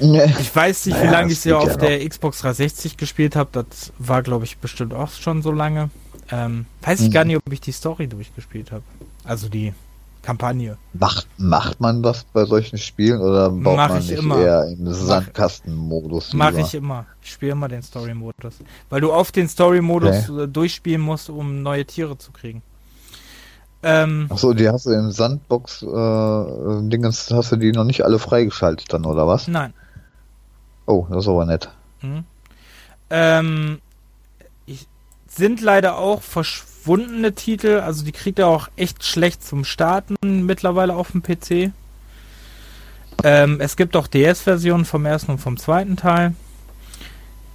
Ich 0.00 0.56
weiß 0.56 0.86
nicht, 0.86 0.96
wie 0.96 1.04
naja, 1.04 1.12
lange 1.12 1.32
ich 1.32 1.40
sie 1.40 1.52
auf 1.52 1.68
ja 1.68 1.76
der 1.76 2.08
Xbox 2.08 2.40
360 2.40 2.96
gespielt 2.96 3.36
habe. 3.36 3.50
Das 3.52 3.92
war, 3.98 4.22
glaube 4.22 4.46
ich, 4.46 4.56
bestimmt 4.56 4.94
auch 4.94 5.10
schon 5.10 5.42
so 5.42 5.52
lange. 5.52 5.90
Ähm, 6.32 6.66
weiß 6.82 7.00
ich 7.00 7.08
mhm. 7.08 7.12
gar 7.12 7.24
nicht, 7.24 7.36
ob 7.36 7.52
ich 7.52 7.60
die 7.60 7.72
Story 7.72 8.06
durchgespielt 8.06 8.72
habe. 8.72 8.84
Also 9.24 9.48
die 9.48 9.74
Kampagne. 10.22 10.76
Macht, 10.92 11.26
macht 11.38 11.80
man 11.80 12.02
das 12.02 12.24
bei 12.24 12.44
solchen 12.44 12.76
Spielen 12.78 13.20
oder 13.20 13.50
baut 13.50 13.76
Mach 13.76 13.88
man 13.88 13.98
nicht 13.98 14.10
immer. 14.10 14.38
eher 14.38 14.64
in 14.66 14.92
Sandkastenmodus? 14.92 16.34
Mache 16.34 16.60
ich 16.60 16.74
immer. 16.74 17.06
Ich 17.22 17.32
spiele 17.32 17.52
immer 17.52 17.68
den 17.68 17.82
Story-Modus. 17.82 18.56
Weil 18.90 19.00
du 19.00 19.10
oft 19.12 19.34
den 19.34 19.48
Story-Modus 19.48 20.28
okay. 20.28 20.42
Äh, 20.42 20.48
durchspielen 20.48 21.00
musst, 21.00 21.30
um 21.30 21.62
neue 21.62 21.86
Tiere 21.86 22.18
zu 22.18 22.32
kriegen. 22.32 22.60
Ähm, 23.82 24.26
Achso, 24.28 24.52
die 24.52 24.68
hast 24.68 24.84
du 24.84 24.90
im 24.90 25.10
Sandbox-Dingens, 25.10 27.30
äh, 27.30 27.34
hast 27.34 27.52
du 27.52 27.56
die 27.56 27.72
noch 27.72 27.84
nicht 27.84 28.04
alle 28.04 28.18
freigeschaltet 28.18 28.92
dann, 28.92 29.06
oder 29.06 29.26
was? 29.26 29.48
Nein. 29.48 29.72
Oh, 30.84 31.06
das 31.08 31.24
ist 31.24 31.28
aber 31.28 31.46
nett. 31.46 31.70
Mhm. 32.02 32.24
Ähm, 33.08 33.78
ich, 33.80 33.89
sind 35.30 35.60
leider 35.60 35.96
auch 35.96 36.22
verschwunden 36.22 36.70
verschwundene 36.80 37.34
Titel, 37.34 37.80
also 37.80 38.04
die 38.04 38.12
kriegt 38.12 38.38
er 38.38 38.48
auch 38.48 38.68
echt 38.76 39.04
schlecht 39.04 39.44
zum 39.44 39.64
Starten 39.64 40.16
mittlerweile 40.46 40.94
auf 40.94 41.12
dem 41.12 41.22
PC. 41.22 41.72
Ähm, 43.22 43.60
es 43.60 43.76
gibt 43.76 43.96
auch 43.96 44.06
DS-Versionen 44.06 44.86
vom 44.86 45.04
ersten 45.04 45.32
und 45.32 45.38
vom 45.38 45.58
zweiten 45.58 45.96
Teil. 45.96 46.34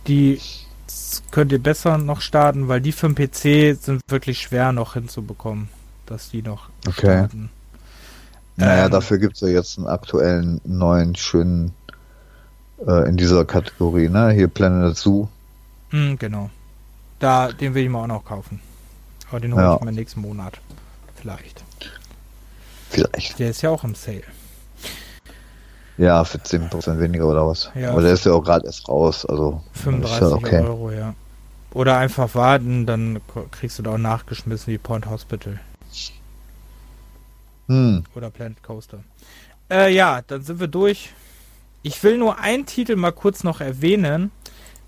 Die 0.07 0.39
könnt 1.31 1.51
ihr 1.51 1.61
besser 1.61 1.97
noch 1.97 2.21
starten, 2.21 2.67
weil 2.67 2.81
die 2.81 2.91
für 2.91 3.09
den 3.09 3.15
PC 3.15 3.81
sind 3.81 4.01
wirklich 4.07 4.41
schwer 4.41 4.71
noch 4.71 4.93
hinzubekommen, 4.93 5.69
dass 6.05 6.29
die 6.29 6.43
noch 6.43 6.69
okay. 6.87 7.17
starten. 7.17 7.49
Naja, 8.57 8.85
ähm, 8.85 8.91
dafür 8.91 9.17
gibt 9.17 9.35
es 9.35 9.41
ja 9.41 9.47
jetzt 9.47 9.79
einen 9.79 9.87
aktuellen 9.87 10.61
neuen, 10.63 11.15
schönen 11.15 11.73
äh, 12.85 13.09
in 13.09 13.17
dieser 13.17 13.43
Kategorie, 13.43 14.07
ne? 14.07 14.31
Hier 14.31 14.47
Planet 14.47 14.95
Zoo. 14.95 15.27
Mm, 15.91 16.15
genau. 16.15 16.51
Da, 17.25 17.51
den 17.51 17.73
will 17.73 17.85
ich 17.85 17.89
mir 17.89 17.97
auch 17.97 18.05
noch 18.05 18.23
kaufen. 18.23 18.59
Aber 19.31 19.39
den 19.39 19.55
hole 19.55 19.63
ja. 19.63 19.75
ich 19.77 19.81
mir 19.81 19.91
nächsten 19.91 20.21
Monat. 20.21 20.59
Vielleicht. 21.15 21.63
Vielleicht. 22.91 23.39
Der 23.39 23.49
ist 23.49 23.63
ja 23.63 23.71
auch 23.71 23.83
im 23.83 23.95
Sale. 23.95 24.21
Ja, 25.97 26.23
für 26.23 26.37
10% 26.37 26.99
weniger 26.99 27.25
oder 27.25 27.47
was. 27.47 27.71
Ja, 27.73 27.93
Aber 27.93 28.03
der 28.03 28.13
ist 28.13 28.27
ja 28.27 28.33
auch 28.33 28.43
gerade 28.43 28.67
erst 28.67 28.87
raus. 28.87 29.25
Also 29.25 29.59
35 29.73 30.19
ja 30.21 30.27
okay. 30.35 30.59
Euro, 30.59 30.91
ja. 30.91 31.15
Oder 31.73 31.97
einfach 31.97 32.35
warten, 32.35 32.85
dann 32.85 33.19
kriegst 33.49 33.79
du 33.79 33.83
da 33.83 33.93
auch 33.93 33.97
nachgeschmissen 33.97 34.71
wie 34.71 34.77
Point 34.77 35.09
Hospital. 35.09 35.59
Hm. 37.69 38.03
Oder 38.13 38.29
Planet 38.29 38.61
Coaster. 38.61 38.99
Äh, 39.71 39.91
ja, 39.95 40.21
dann 40.21 40.43
sind 40.43 40.59
wir 40.59 40.67
durch. 40.67 41.11
Ich 41.81 42.03
will 42.03 42.19
nur 42.19 42.37
einen 42.37 42.67
Titel 42.67 42.95
mal 42.95 43.13
kurz 43.13 43.43
noch 43.43 43.61
erwähnen, 43.61 44.29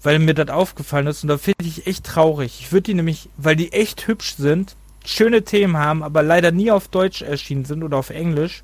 weil 0.03 0.19
mir 0.19 0.34
das 0.34 0.49
aufgefallen 0.49 1.07
ist 1.07 1.24
und 1.24 1.30
da 1.30 1.38
finde 1.38 1.65
ich 1.65 1.88
echt 1.88 2.06
traurig. 2.06 2.60
Ich 2.60 2.72
würde 2.72 2.84
die 2.84 2.94
nämlich, 2.94 3.30
weil 3.38 3.56
die 3.56 3.74
echt 3.74 4.07
hübsch 4.07 4.36
sind, 4.36 4.76
schöne 5.06 5.44
Themen 5.44 5.78
haben, 5.78 6.03
aber 6.03 6.24
leider 6.24 6.52
nie 6.52 6.72
auf 6.72 6.88
Deutsch 6.88 7.22
erschienen 7.22 7.65
sind 7.65 7.84
oder 7.84 7.98
auf 7.98 8.10
Englisch. 8.10 8.64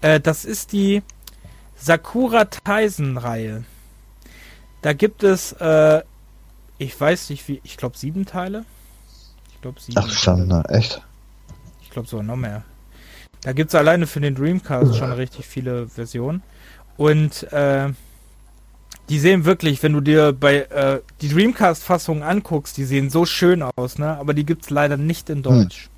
Äh, 0.00 0.20
das 0.20 0.44
ist 0.44 0.72
die 0.72 1.02
Sakura 1.76 2.44
Taisen 2.46 3.18
Reihe. 3.18 3.64
Da 4.82 4.92
gibt 4.92 5.22
es, 5.22 5.52
äh, 5.52 6.02
ich 6.78 7.00
weiß 7.00 7.30
nicht 7.30 7.46
wie, 7.48 7.60
ich 7.64 7.76
glaube 7.76 7.96
sieben 7.96 8.26
Teile. 8.26 8.64
Ich 9.52 9.60
glaube 9.60 9.80
sieben. 9.80 9.98
Ach, 9.98 10.10
schon, 10.10 10.48
ne? 10.48 10.64
echt? 10.68 11.02
Ich 11.82 11.90
glaube 11.90 12.08
sogar 12.08 12.24
noch 12.24 12.36
mehr. 12.36 12.64
Da 13.42 13.52
gibt 13.52 13.70
es 13.70 13.74
alleine 13.74 14.06
für 14.06 14.20
den 14.20 14.34
Dreamcast 14.34 14.96
schon 14.96 15.12
richtig 15.12 15.46
viele 15.46 15.88
Versionen. 15.88 16.42
Und 16.96 17.52
äh, 17.52 17.88
die 19.08 19.18
sehen 19.18 19.44
wirklich, 19.44 19.82
wenn 19.82 19.92
du 19.92 20.00
dir 20.00 20.32
bei 20.32 20.62
äh, 20.62 21.00
die 21.20 21.28
Dreamcast-Fassungen 21.28 22.22
anguckst, 22.22 22.76
die 22.76 22.84
sehen 22.84 23.10
so 23.10 23.26
schön 23.26 23.62
aus, 23.62 23.98
ne? 23.98 24.16
Aber 24.18 24.34
die 24.34 24.46
gibt 24.46 24.64
es 24.64 24.70
leider 24.70 24.96
nicht 24.96 25.28
in 25.28 25.42
Deutsch. 25.42 25.84
Hm. 25.84 25.92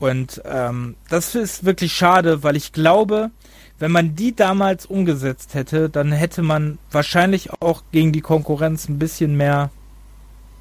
Und 0.00 0.42
ähm, 0.44 0.96
das 1.08 1.34
ist 1.34 1.64
wirklich 1.64 1.94
schade, 1.94 2.42
weil 2.42 2.56
ich 2.56 2.72
glaube, 2.72 3.30
wenn 3.78 3.90
man 3.90 4.14
die 4.14 4.34
damals 4.34 4.86
umgesetzt 4.86 5.54
hätte, 5.54 5.88
dann 5.88 6.12
hätte 6.12 6.42
man 6.42 6.78
wahrscheinlich 6.90 7.52
auch 7.60 7.82
gegen 7.92 8.12
die 8.12 8.20
Konkurrenz 8.20 8.88
ein 8.88 8.98
bisschen 8.98 9.36
mehr 9.36 9.70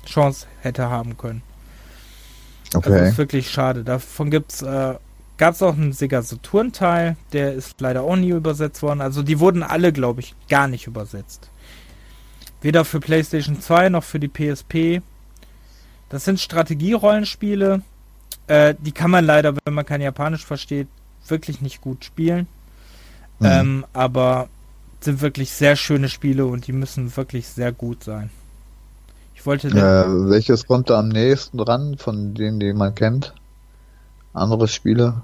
Chance 0.05 0.47
hätte 0.61 0.89
haben 0.89 1.17
können. 1.17 1.41
Okay. 2.73 2.89
Das 2.89 3.09
ist 3.09 3.17
wirklich 3.17 3.49
schade. 3.49 3.83
Davon 3.83 4.31
gibt's, 4.31 4.61
äh, 4.61 4.95
gab 5.37 5.55
es 5.55 5.61
auch 5.61 5.73
einen 5.73 5.93
Sega 5.93 6.21
Saturn 6.21 6.71
Teil, 6.71 7.17
der 7.31 7.53
ist 7.53 7.79
leider 7.81 8.03
auch 8.03 8.15
nie 8.15 8.29
übersetzt 8.29 8.81
worden. 8.81 9.01
Also 9.01 9.23
die 9.23 9.39
wurden 9.39 9.63
alle, 9.63 9.91
glaube 9.91 10.21
ich, 10.21 10.35
gar 10.49 10.67
nicht 10.67 10.87
übersetzt. 10.87 11.49
Weder 12.61 12.85
für 12.85 12.99
PlayStation 12.99 13.59
2 13.59 13.89
noch 13.89 14.03
für 14.03 14.19
die 14.19 14.29
PSP. 14.29 15.01
Das 16.09 16.25
sind 16.25 16.39
Strategierollenspiele. 16.39 17.81
Äh, 18.47 18.75
die 18.79 18.91
kann 18.91 19.11
man 19.11 19.25
leider, 19.25 19.55
wenn 19.65 19.73
man 19.73 19.85
kein 19.85 20.01
Japanisch 20.01 20.45
versteht, 20.45 20.87
wirklich 21.27 21.61
nicht 21.61 21.81
gut 21.81 22.05
spielen. 22.05 22.47
Mhm. 23.39 23.45
Ähm, 23.45 23.85
aber 23.93 24.47
sind 25.01 25.21
wirklich 25.21 25.51
sehr 25.51 25.75
schöne 25.75 26.07
Spiele 26.07 26.45
und 26.45 26.67
die 26.67 26.71
müssen 26.71 27.15
wirklich 27.17 27.47
sehr 27.47 27.71
gut 27.71 28.03
sein. 28.03 28.29
Ich 29.35 29.45
wollte. 29.45 29.67
Äh, 29.67 30.29
welches 30.29 30.65
kommt 30.65 30.89
da 30.89 30.99
am 30.99 31.09
nächsten 31.09 31.57
dran 31.57 31.97
von 31.97 32.33
denen, 32.33 32.59
die 32.59 32.73
man 32.73 32.95
kennt? 32.95 33.33
Andere 34.33 34.67
Spiele? 34.67 35.21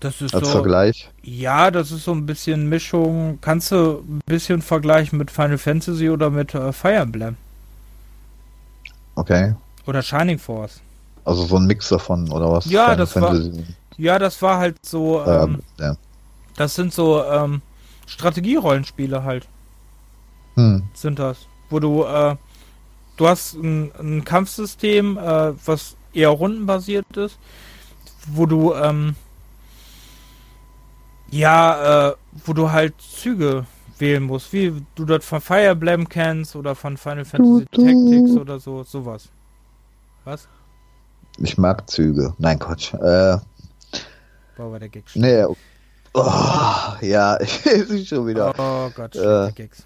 Das 0.00 0.20
ist 0.20 0.34
Als 0.34 0.46
so, 0.46 0.52
Vergleich? 0.52 1.10
Ja, 1.22 1.70
das 1.70 1.90
ist 1.90 2.04
so 2.04 2.12
ein 2.12 2.24
bisschen 2.24 2.68
Mischung. 2.68 3.38
Kannst 3.40 3.72
du 3.72 4.04
ein 4.06 4.20
bisschen 4.26 4.62
vergleichen 4.62 5.18
mit 5.18 5.30
Final 5.30 5.58
Fantasy 5.58 6.08
oder 6.08 6.30
mit 6.30 6.54
äh, 6.54 6.72
Fire 6.72 6.94
Emblem? 6.94 7.36
Okay. 9.16 9.54
Oder 9.86 10.02
Shining 10.02 10.38
Force. 10.38 10.80
Also 11.24 11.44
so 11.44 11.56
ein 11.56 11.66
Mix 11.66 11.88
davon, 11.88 12.30
oder 12.30 12.50
was? 12.50 12.66
Ja, 12.66 12.84
Final 12.84 12.96
das 12.96 13.12
Fantasy. 13.12 13.56
war. 13.56 13.64
Ja, 13.98 14.18
das 14.18 14.40
war 14.40 14.58
halt 14.58 14.76
so. 14.86 15.24
Ähm, 15.26 15.62
ja. 15.78 15.96
Das 16.56 16.74
sind 16.76 16.94
so 16.94 17.24
ähm, 17.24 17.60
Strategierollenspiele 18.06 19.24
halt. 19.24 19.46
Hm. 20.54 20.84
Sind 20.94 21.18
das. 21.18 21.38
Wo 21.70 21.80
du, 21.80 22.04
äh, 22.04 22.36
du 23.16 23.28
hast 23.28 23.54
ein, 23.54 23.90
ein 23.98 24.24
Kampfsystem, 24.24 25.18
äh, 25.18 25.52
was 25.66 25.96
eher 26.12 26.30
rundenbasiert 26.30 27.16
ist, 27.16 27.38
wo 28.26 28.46
du, 28.46 28.74
ähm, 28.74 29.14
ja, 31.30 32.10
äh, 32.10 32.14
wo 32.44 32.52
du 32.52 32.70
halt 32.70 32.94
Züge 33.00 33.66
wählen 33.98 34.22
musst, 34.22 34.52
wie 34.52 34.82
du 34.94 35.04
dort 35.04 35.24
von 35.24 35.40
Fire 35.40 35.66
Emblem 35.66 36.08
kennst 36.08 36.56
oder 36.56 36.74
von 36.74 36.96
Final 36.96 37.24
Fantasy 37.24 37.66
du, 37.70 37.82
du. 37.82 37.84
Tactics 37.84 38.40
oder 38.40 38.58
so, 38.58 38.84
sowas. 38.84 39.28
Was? 40.24 40.48
Ich 41.38 41.56
mag 41.58 41.88
Züge. 41.88 42.34
Nein, 42.38 42.58
Quatsch. 42.58 42.94
Äh, 42.94 43.38
Boah, 44.56 44.72
war 44.72 44.78
der 44.78 44.88
Gag 44.88 45.04
Nee, 45.14 45.44
okay. 45.44 45.56
Oh, 46.14 46.94
ja, 47.00 47.40
ich 47.40 47.50
sehe 47.60 48.04
schon 48.04 48.26
wieder. 48.26 48.52
Oh 48.58 48.90
Gott, 48.94 49.14
äh, 49.14 49.52
Gigs. 49.52 49.84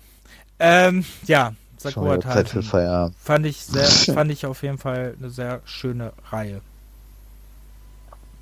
Ähm, 0.58 1.04
ja, 1.26 1.52
Sakura 1.82 2.20
Feierabend. 2.20 3.16
Fand 3.18 3.46
ich 3.46 3.64
sehr, 3.64 3.86
fand 4.14 4.30
ich 4.30 4.46
auf 4.46 4.62
jeden 4.62 4.78
Fall 4.78 5.14
eine 5.18 5.30
sehr 5.30 5.60
schöne 5.64 6.12
Reihe. 6.30 6.60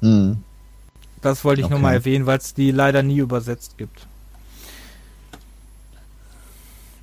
Hm. 0.01 0.43
Das 1.23 1.45
wollte 1.45 1.61
ich 1.61 1.67
okay. 1.67 1.75
nur 1.75 1.83
mal 1.83 1.93
erwähnen, 1.93 2.27
weil 2.27 2.39
es 2.39 2.55
die 2.55 2.71
leider 2.71 3.03
nie 3.03 3.19
übersetzt 3.19 3.77
gibt. 3.77 4.07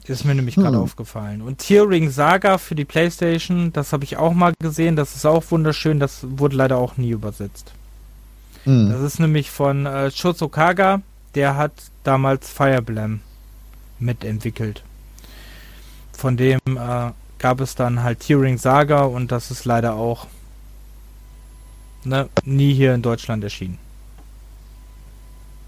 Ist 0.07 0.23
mir 0.23 0.35
nämlich 0.35 0.55
gerade 0.55 0.77
hm. 0.77 0.84
aufgefallen. 0.84 1.41
Und 1.41 1.57
Tearing 1.57 2.09
Saga 2.09 2.57
für 2.57 2.76
die 2.76 2.85
Playstation, 2.85 3.73
das 3.73 3.91
habe 3.91 4.05
ich 4.05 4.15
auch 4.15 4.34
mal 4.34 4.53
gesehen. 4.57 4.95
Das 4.95 5.15
ist 5.15 5.26
auch 5.26 5.43
wunderschön. 5.49 5.99
Das 5.99 6.19
wurde 6.23 6.55
leider 6.55 6.77
auch 6.77 6.95
nie 6.95 7.09
übersetzt. 7.09 7.73
Mhm. 8.68 8.89
Das 8.89 9.01
ist 9.01 9.19
nämlich 9.19 9.49
von 9.49 9.85
äh, 9.85 10.11
Shosokaga, 10.11 11.01
der 11.35 11.55
hat 11.55 11.72
damals 12.03 12.49
Fire 12.49 12.76
Emblem 12.76 13.22
mitentwickelt. 13.99 14.84
Von 16.18 16.35
dem 16.35 16.60
äh, 16.65 17.11
gab 17.38 17.61
es 17.61 17.76
dann 17.76 18.02
halt 18.02 18.22
Tearing 18.22 18.57
Saga 18.57 19.03
und 19.03 19.31
das 19.31 19.52
ist 19.52 19.65
leider 19.65 19.94
auch 19.94 20.26
ne, 22.03 22.27
nie 22.44 22.73
hier 22.73 22.95
in 22.95 23.03
Deutschland 23.03 23.44
erschienen. 23.44 23.77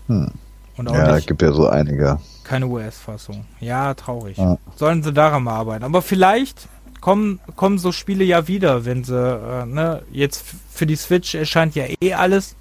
Hm. 0.07 0.31
Und 0.75 0.87
auch 0.87 0.95
ja, 0.95 1.17
es 1.17 1.27
gibt 1.27 1.43
ja 1.43 1.51
so 1.51 1.67
einige. 1.67 2.19
Keine 2.43 2.65
US-Fassung. 2.65 3.45
Ja, 3.59 3.93
traurig. 3.93 4.37
Ja. 4.37 4.57
Sollen 4.75 5.03
sie 5.03 5.13
daran 5.13 5.43
mal 5.43 5.53
arbeiten. 5.53 5.83
Aber 5.83 6.01
vielleicht 6.01 6.67
kommen, 6.99 7.39
kommen 7.55 7.77
so 7.77 7.91
Spiele 7.91 8.23
ja 8.23 8.47
wieder, 8.47 8.85
wenn 8.85 9.03
sie, 9.03 9.15
äh, 9.15 9.67
ne, 9.67 10.01
jetzt 10.11 10.43
für 10.73 10.87
die 10.87 10.95
Switch 10.95 11.35
erscheint 11.35 11.75
ja 11.75 11.83
eh 12.01 12.15
alles. 12.15 12.55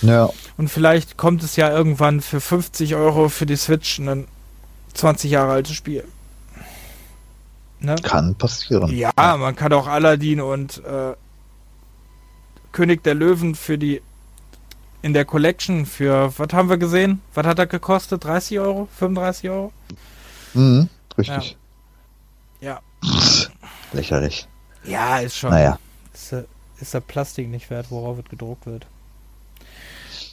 Ja. 0.00 0.30
Und 0.56 0.68
vielleicht 0.68 1.18
kommt 1.18 1.42
es 1.42 1.56
ja 1.56 1.70
irgendwann 1.70 2.22
für 2.22 2.40
50 2.40 2.94
Euro 2.94 3.28
für 3.28 3.44
die 3.44 3.56
Switch 3.56 3.98
ein 3.98 4.26
20 4.94 5.30
Jahre 5.30 5.52
altes 5.52 5.74
Spiel. 5.74 6.04
Ne? 7.86 7.94
Kann 8.02 8.34
passieren. 8.34 8.94
Ja, 8.94 9.12
man 9.16 9.54
kann 9.54 9.72
auch 9.72 9.86
Aladdin 9.86 10.40
und 10.40 10.84
äh, 10.84 11.14
König 12.72 13.02
der 13.04 13.14
Löwen 13.14 13.54
für 13.54 13.78
die 13.78 14.02
in 15.02 15.12
der 15.12 15.24
Collection 15.24 15.86
für, 15.86 16.32
was 16.36 16.52
haben 16.52 16.68
wir 16.68 16.78
gesehen? 16.78 17.22
Was 17.32 17.46
hat 17.46 17.60
er 17.60 17.66
gekostet? 17.66 18.24
30 18.24 18.58
Euro? 18.58 18.88
35 18.98 19.50
Euro? 19.50 19.72
Mhm, 20.54 20.88
richtig. 21.16 21.56
Ja. 22.60 22.80
ja. 23.02 23.08
Lächerlich. 23.92 24.48
Ja, 24.84 25.18
ist 25.18 25.36
schon. 25.36 25.50
Naja. 25.50 25.78
Ist, 26.12 26.34
ist 26.80 26.92
der 26.92 27.00
Plastik 27.00 27.48
nicht 27.48 27.70
wert, 27.70 27.86
worauf 27.90 28.18
es 28.18 28.24
gedruckt 28.24 28.66
wird. 28.66 28.86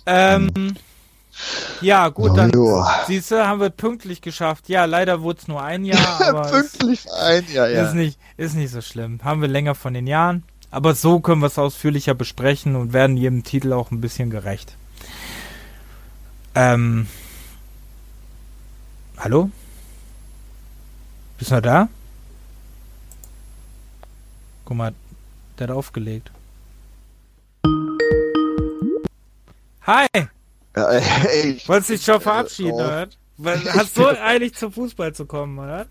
Ähm, 0.07 0.75
ja, 1.81 2.09
gut, 2.09 2.37
dann 2.37 2.51
siehst 3.07 3.31
du, 3.31 3.45
haben 3.45 3.59
wir 3.59 3.69
pünktlich 3.69 4.21
geschafft. 4.21 4.69
Ja, 4.69 4.85
leider 4.85 5.21
wurde 5.21 5.39
es 5.41 5.47
nur 5.47 5.61
ein 5.61 5.85
Jahr, 5.85 6.21
aber 6.21 6.43
pünktlich 6.49 7.11
ein 7.11 7.45
Jahr, 7.51 7.69
ja. 7.69 7.85
Ist 7.85 7.95
nicht, 7.95 8.19
ist 8.37 8.55
nicht 8.55 8.71
so 8.71 8.81
schlimm. 8.81 9.19
Haben 9.23 9.41
wir 9.41 9.47
länger 9.47 9.75
von 9.75 9.93
den 9.93 10.07
Jahren. 10.07 10.43
Aber 10.71 10.95
so 10.95 11.19
können 11.19 11.41
wir 11.41 11.47
es 11.47 11.59
ausführlicher 11.59 12.15
besprechen 12.15 12.75
und 12.75 12.93
werden 12.93 13.17
jedem 13.17 13.43
Titel 13.43 13.73
auch 13.73 13.91
ein 13.91 14.01
bisschen 14.01 14.29
gerecht. 14.29 14.75
Ähm. 16.55 17.07
Hallo? 19.17 19.51
Bist 21.37 21.51
du 21.51 21.55
noch 21.55 21.61
da? 21.61 21.89
Guck 24.65 24.77
mal, 24.77 24.93
der 25.59 25.67
hat 25.67 25.75
aufgelegt. 25.75 26.31
Hi! 29.85 30.07
Ja, 30.75 30.89
ey, 30.89 31.61
Wolltest 31.67 31.89
dich 31.89 32.03
schon 32.03 32.21
verabschieden, 32.21 32.79
äh, 32.79 32.83
oder? 32.83 33.07
Hast 33.73 33.97
du 33.97 34.07
eigentlich 34.07 34.55
zum 34.55 34.71
Fußball 34.71 35.13
zu 35.13 35.25
kommen, 35.25 35.59
oder? 35.59 35.87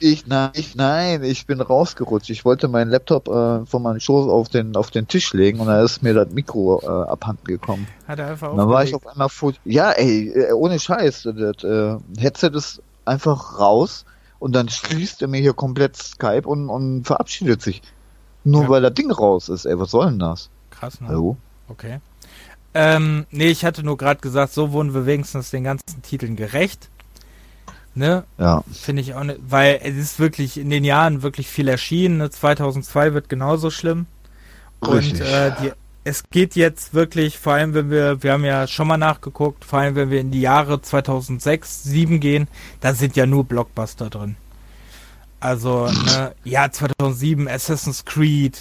Ich, 0.00 0.26
nein, 0.26 0.50
ich, 0.54 0.74
nein, 0.74 1.22
ich 1.22 1.46
bin 1.46 1.60
rausgerutscht. 1.60 2.28
Ich 2.30 2.44
wollte 2.44 2.68
meinen 2.68 2.90
Laptop 2.90 3.28
äh, 3.28 3.64
von 3.64 3.82
meinem 3.82 4.00
Schoß 4.00 4.28
auf 4.28 4.48
den, 4.48 4.76
auf 4.76 4.90
den 4.90 5.06
Tisch 5.06 5.32
legen 5.32 5.60
und 5.60 5.68
da 5.68 5.82
ist 5.82 6.02
mir 6.02 6.14
das 6.14 6.30
Mikro 6.30 6.80
äh, 6.82 6.86
abhanden 6.86 7.44
gekommen. 7.44 7.86
Hat 8.08 8.18
er 8.18 8.28
einfach 8.28 8.50
und 8.50 8.58
Dann 8.58 8.68
war 8.68 8.82
ich 8.82 8.94
auf 8.94 9.06
einmal 9.06 9.28
vor, 9.28 9.52
ja, 9.64 9.92
ey, 9.92 10.28
äh, 10.30 10.52
ohne 10.52 10.78
Scheiß, 10.78 11.22
das 11.22 11.64
äh, 11.64 11.96
Headset 12.18 12.50
ist 12.54 12.82
einfach 13.04 13.58
raus 13.58 14.04
und 14.40 14.54
dann 14.54 14.68
schließt 14.68 15.22
er 15.22 15.28
mir 15.28 15.40
hier 15.40 15.54
komplett 15.54 15.96
Skype 15.96 16.46
und, 16.46 16.68
und 16.68 17.04
verabschiedet 17.04 17.62
sich. 17.62 17.80
Nur 18.42 18.64
ja. 18.64 18.68
weil 18.68 18.82
das 18.82 18.94
Ding 18.94 19.10
raus 19.10 19.48
ist, 19.48 19.64
ey, 19.64 19.78
was 19.78 19.92
soll 19.92 20.06
denn 20.06 20.18
das? 20.18 20.50
Krass, 20.70 21.00
ne? 21.00 21.08
Hallo? 21.08 21.36
Okay. 21.68 22.00
Ähm, 22.74 23.26
nee, 23.30 23.48
ich 23.48 23.64
hatte 23.64 23.84
nur 23.84 23.96
gerade 23.96 24.20
gesagt, 24.20 24.52
so 24.52 24.72
wurden 24.72 24.94
wir 24.94 25.06
wenigstens 25.06 25.50
den 25.50 25.64
ganzen 25.64 26.02
Titeln 26.02 26.36
gerecht. 26.36 26.90
Ne? 27.94 28.24
Ja. 28.38 28.64
Finde 28.72 29.02
ich 29.02 29.14
auch 29.14 29.22
nicht, 29.22 29.38
weil 29.48 29.80
es 29.84 29.96
ist 29.96 30.18
wirklich 30.18 30.58
in 30.58 30.68
den 30.68 30.84
Jahren 30.84 31.22
wirklich 31.22 31.46
viel 31.46 31.68
erschienen. 31.68 32.18
Ne? 32.18 32.30
2002 32.30 33.14
wird 33.14 33.28
genauso 33.28 33.70
schlimm. 33.70 34.06
Richtig. 34.82 35.20
Und 35.20 35.26
äh, 35.26 35.52
die, 35.62 35.72
es 36.02 36.24
geht 36.30 36.56
jetzt 36.56 36.92
wirklich, 36.92 37.38
vor 37.38 37.54
allem 37.54 37.72
wenn 37.72 37.90
wir, 37.90 38.22
wir 38.22 38.32
haben 38.32 38.44
ja 38.44 38.66
schon 38.66 38.88
mal 38.88 38.98
nachgeguckt, 38.98 39.64
vor 39.64 39.78
allem 39.78 39.94
wenn 39.94 40.10
wir 40.10 40.20
in 40.20 40.30
die 40.30 40.40
Jahre 40.40 40.82
2006, 40.82 41.84
2007 41.84 42.20
gehen, 42.20 42.48
da 42.80 42.92
sind 42.92 43.16
ja 43.16 43.26
nur 43.26 43.44
Blockbuster 43.44 44.10
drin. 44.10 44.36
Also, 45.40 45.86
ne, 45.86 46.34
ja, 46.42 46.70
2007 46.70 47.48
Assassin's 47.48 48.04
Creed 48.04 48.58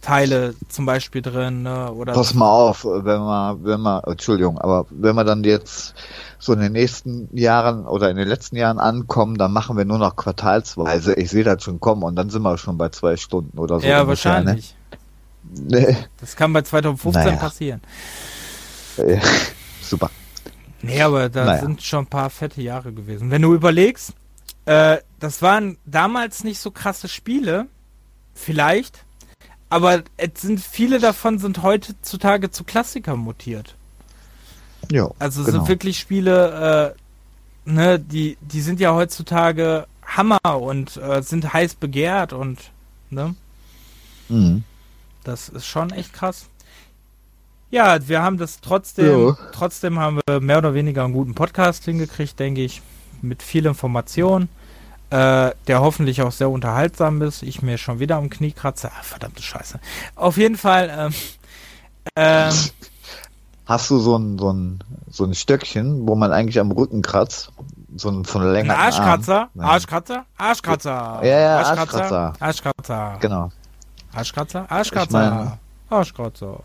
Teile 0.00 0.54
zum 0.68 0.86
Beispiel 0.86 1.22
drin, 1.22 1.62
ne, 1.62 1.92
oder. 1.92 2.12
Pass 2.14 2.34
mal 2.34 2.48
auf, 2.48 2.84
wenn 2.84 3.20
man, 3.20 3.64
wenn 3.64 3.80
man, 3.80 4.02
Entschuldigung, 4.04 4.58
aber 4.58 4.86
wenn 4.90 5.14
wir 5.14 5.24
dann 5.24 5.44
jetzt 5.44 5.94
so 6.38 6.54
in 6.54 6.60
den 6.60 6.72
nächsten 6.72 7.28
Jahren 7.36 7.86
oder 7.86 8.10
in 8.10 8.16
den 8.16 8.26
letzten 8.26 8.56
Jahren 8.56 8.78
ankommen, 8.78 9.36
dann 9.36 9.52
machen 9.52 9.76
wir 9.76 9.84
nur 9.84 9.98
noch 9.98 10.16
quartalsweise. 10.16 11.14
Ich 11.14 11.30
sehe 11.30 11.44
das 11.44 11.62
schon 11.62 11.80
kommen 11.80 12.02
und 12.02 12.16
dann 12.16 12.30
sind 12.30 12.42
wir 12.42 12.56
schon 12.56 12.78
bei 12.78 12.88
zwei 12.88 13.16
Stunden 13.16 13.58
oder 13.58 13.80
so. 13.80 13.86
Ja, 13.86 14.02
ungefähr, 14.02 14.40
ne? 14.40 14.46
wahrscheinlich. 14.46 14.74
Ne? 15.44 15.86
Nee. 15.86 15.96
Das 16.20 16.36
kann 16.36 16.52
bei 16.52 16.62
2015 16.62 17.24
naja. 17.24 17.36
passieren. 17.36 17.80
Ja, 18.96 19.20
super. 19.82 20.10
Nee, 20.82 21.02
aber 21.02 21.28
da 21.28 21.44
naja. 21.44 21.60
sind 21.60 21.82
schon 21.82 22.04
ein 22.04 22.06
paar 22.06 22.30
fette 22.30 22.62
Jahre 22.62 22.92
gewesen. 22.92 23.30
Wenn 23.30 23.42
du 23.42 23.54
überlegst, 23.54 24.14
äh, 24.64 24.98
das 25.18 25.42
waren 25.42 25.76
damals 25.84 26.44
nicht 26.44 26.58
so 26.58 26.70
krasse 26.70 27.08
Spiele, 27.08 27.66
vielleicht, 28.34 29.04
aber 29.70 30.02
es 30.16 30.42
sind 30.42 30.60
viele 30.60 30.98
davon 30.98 31.38
sind 31.38 31.62
heutzutage 31.62 32.50
zu 32.50 32.64
Klassikern 32.64 33.18
mutiert. 33.18 33.76
Ja. 34.90 35.10
Also 35.18 35.44
genau. 35.44 35.58
sind 35.58 35.68
wirklich 35.68 35.98
Spiele, 35.98 36.94
äh, 37.66 37.70
ne, 37.70 37.98
die, 38.00 38.36
die 38.40 38.60
sind 38.60 38.80
ja 38.80 38.92
heutzutage 38.92 39.86
Hammer 40.04 40.60
und 40.60 40.96
äh, 40.96 41.22
sind 41.22 41.52
heiß 41.52 41.76
begehrt 41.76 42.32
und 42.32 42.58
ne? 43.10 43.36
Mhm. 44.28 44.64
Das 45.22 45.48
ist 45.48 45.66
schon 45.66 45.90
echt 45.90 46.12
krass. 46.12 46.46
Ja, 47.70 48.08
wir 48.08 48.20
haben 48.22 48.38
das 48.38 48.60
trotzdem, 48.60 49.28
ja. 49.28 49.36
trotzdem 49.52 50.00
haben 50.00 50.20
wir 50.26 50.40
mehr 50.40 50.58
oder 50.58 50.74
weniger 50.74 51.04
einen 51.04 51.12
guten 51.12 51.36
Podcast 51.36 51.84
hingekriegt, 51.84 52.40
denke 52.40 52.62
ich, 52.62 52.82
mit 53.22 53.44
viel 53.44 53.66
Information 53.66 54.48
äh, 55.10 55.50
der 55.66 55.80
hoffentlich 55.80 56.22
auch 56.22 56.32
sehr 56.32 56.50
unterhaltsam 56.50 57.20
ist. 57.22 57.42
Ich 57.42 57.62
mir 57.62 57.78
schon 57.78 57.98
wieder 57.98 58.16
am 58.16 58.30
Knie 58.30 58.52
kratze. 58.52 58.90
Ah, 58.90 59.02
verdammte 59.02 59.42
Scheiße. 59.42 59.80
Auf 60.14 60.36
jeden 60.36 60.56
Fall. 60.56 60.90
Ähm, 60.96 61.14
ähm, 62.16 62.54
Hast 63.66 63.90
du 63.90 63.98
so 63.98 64.16
ein, 64.16 64.38
so, 64.38 64.52
ein, 64.52 64.82
so 65.10 65.24
ein 65.24 65.34
Stöckchen, 65.34 66.08
wo 66.08 66.16
man 66.16 66.32
eigentlich 66.32 66.58
am 66.58 66.72
Rücken 66.72 67.02
kratzt? 67.02 67.52
So 67.96 68.08
ein 68.08 68.24
von 68.24 68.52
länger. 68.52 68.76
Arschkratzer? 68.76 69.48
Arm. 69.56 69.60
Arschkratzer? 69.60 70.24
Arschkratzer. 70.36 71.20
Ja, 71.22 71.38
ja, 71.38 71.58
Arschkratzer. 71.58 72.32
Arschkratzer. 72.40 73.16
Genau. 73.20 73.52
Arschkratzer? 74.12 74.70
Arschkratzer. 74.70 75.58
Arschkratzer. 75.88 76.60